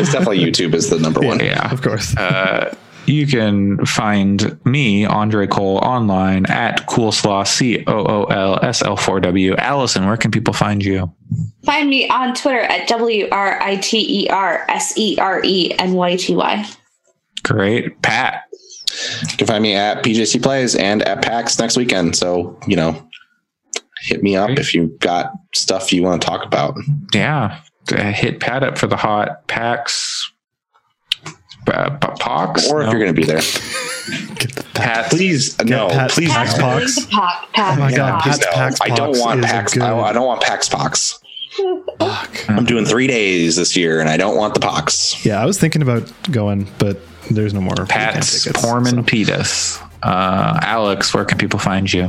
It's 0.00 0.10
definitely 0.12 0.38
YouTube 0.40 0.74
is 0.74 0.90
the 0.90 0.98
number 0.98 1.20
one. 1.20 1.38
yeah. 1.40 1.70
of 1.70 1.82
course. 1.82 2.16
Uh, 2.16 2.74
you 3.06 3.26
can 3.26 3.84
find 3.86 4.58
me, 4.66 5.04
Andre 5.06 5.46
Cole, 5.46 5.78
online 5.78 6.46
at 6.46 6.86
Coolslaw, 6.88 7.46
C 7.46 7.84
O 7.86 7.92
O 8.04 8.24
L 8.24 8.58
S 8.62 8.82
L 8.82 8.96
4 8.96 9.20
W. 9.20 9.54
Allison, 9.56 10.06
where 10.06 10.16
can 10.16 10.30
people 10.30 10.52
find 10.52 10.84
you? 10.84 11.12
Find 11.64 11.88
me 11.88 12.08
on 12.10 12.34
Twitter 12.34 12.60
at 12.60 12.88
W 12.88 13.28
R 13.30 13.62
I 13.62 13.76
T 13.76 14.24
E 14.24 14.28
R 14.28 14.64
S 14.68 14.92
E 14.98 15.16
R 15.20 15.40
E 15.44 15.72
N 15.78 15.92
Y 15.92 16.16
T 16.16 16.34
Y. 16.34 16.66
Great. 17.44 18.02
Pat. 18.02 18.42
You 19.30 19.36
can 19.36 19.46
find 19.46 19.62
me 19.62 19.74
at 19.74 20.02
PJC 20.02 20.42
Plays 20.42 20.74
and 20.74 21.02
at 21.02 21.22
PAX 21.22 21.58
next 21.58 21.76
weekend. 21.76 22.16
So, 22.16 22.58
you 22.66 22.74
know, 22.76 23.07
hit 24.02 24.22
me 24.22 24.36
up 24.36 24.50
if 24.50 24.74
you've 24.74 24.98
got 24.98 25.32
stuff 25.54 25.92
you 25.92 26.02
want 26.02 26.20
to 26.22 26.26
talk 26.26 26.44
about. 26.44 26.74
Yeah. 27.12 27.60
Uh, 27.90 28.12
hit 28.12 28.40
Pat 28.40 28.62
up 28.62 28.76
for 28.78 28.86
the 28.86 28.96
hot 28.96 29.46
packs. 29.48 30.30
Uh, 31.66 31.90
pox? 31.98 32.70
Or 32.70 32.82
if 32.82 32.90
you're 32.90 32.98
going 33.00 33.14
to 33.14 33.20
be 33.20 33.26
there. 33.26 33.40
Get 34.36 34.52
the 34.54 34.64
Pat. 34.74 35.10
Please, 35.10 35.58
no, 35.64 35.88
Pat- 35.90 36.10
please. 36.12 36.30
Pax 36.30 36.56
no. 36.56 36.62
Pox. 36.64 37.06
Pax, 37.06 37.46
Pax, 37.52 37.76
Oh 37.78 37.80
my 37.80 37.92
God, 37.94 38.22
Pax. 38.22 38.38
No. 38.40 38.46
Pax 38.52 38.80
I 38.80 38.88
don't 38.88 39.18
want 39.18 39.40
is 39.40 39.46
PAX. 39.46 39.74
good- 39.74 39.82
I, 39.82 39.98
I 40.00 40.12
don't 40.12 40.26
want 40.26 40.40
PAX 40.40 40.68
Pox. 40.68 41.18
Fuck. 41.98 42.48
I'm 42.48 42.64
doing 42.64 42.84
three 42.86 43.06
days 43.06 43.56
this 43.56 43.76
year 43.76 44.00
and 44.00 44.08
I 44.08 44.16
don't 44.16 44.36
want 44.36 44.54
the 44.54 44.60
Pox. 44.60 45.24
Yeah, 45.26 45.42
I 45.42 45.44
was 45.44 45.58
thinking 45.58 45.82
about 45.82 46.10
going, 46.30 46.68
but 46.78 46.98
there's 47.30 47.52
no 47.52 47.60
more 47.60 47.72
weekend 47.72 47.88
Pat's 47.90 48.44
tickets, 48.44 48.62
Porman 48.64 48.94
so- 48.96 49.02
Petus. 49.02 49.78
Uh, 50.02 50.58
Alex, 50.62 51.12
where 51.12 51.24
can 51.26 51.36
people 51.36 51.58
find 51.58 51.92
you? 51.92 52.08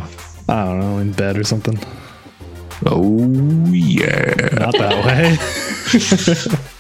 I 0.50 0.66
don't 0.66 0.80
know, 0.80 0.98
in 0.98 1.12
bed 1.14 1.38
or 1.38 1.44
something. 1.44 1.80
Oh, 2.86 3.18
yeah. 3.72 4.50
Not 4.54 4.74
that 4.78 5.06
way. 5.06 6.66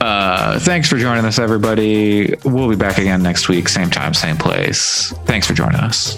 Uh, 0.00 0.58
thanks 0.60 0.88
for 0.88 0.96
joining 0.96 1.26
us, 1.26 1.38
everybody. 1.38 2.34
We'll 2.42 2.70
be 2.70 2.74
back 2.76 2.96
again 2.96 3.22
next 3.22 3.50
week, 3.50 3.68
same 3.68 3.90
time, 3.90 4.14
same 4.14 4.38
place. 4.38 5.12
Thanks 5.26 5.46
for 5.46 5.52
joining 5.52 5.76
us. 5.76 6.16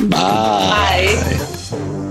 Bye. 0.00 1.20
Bye. 1.70 2.08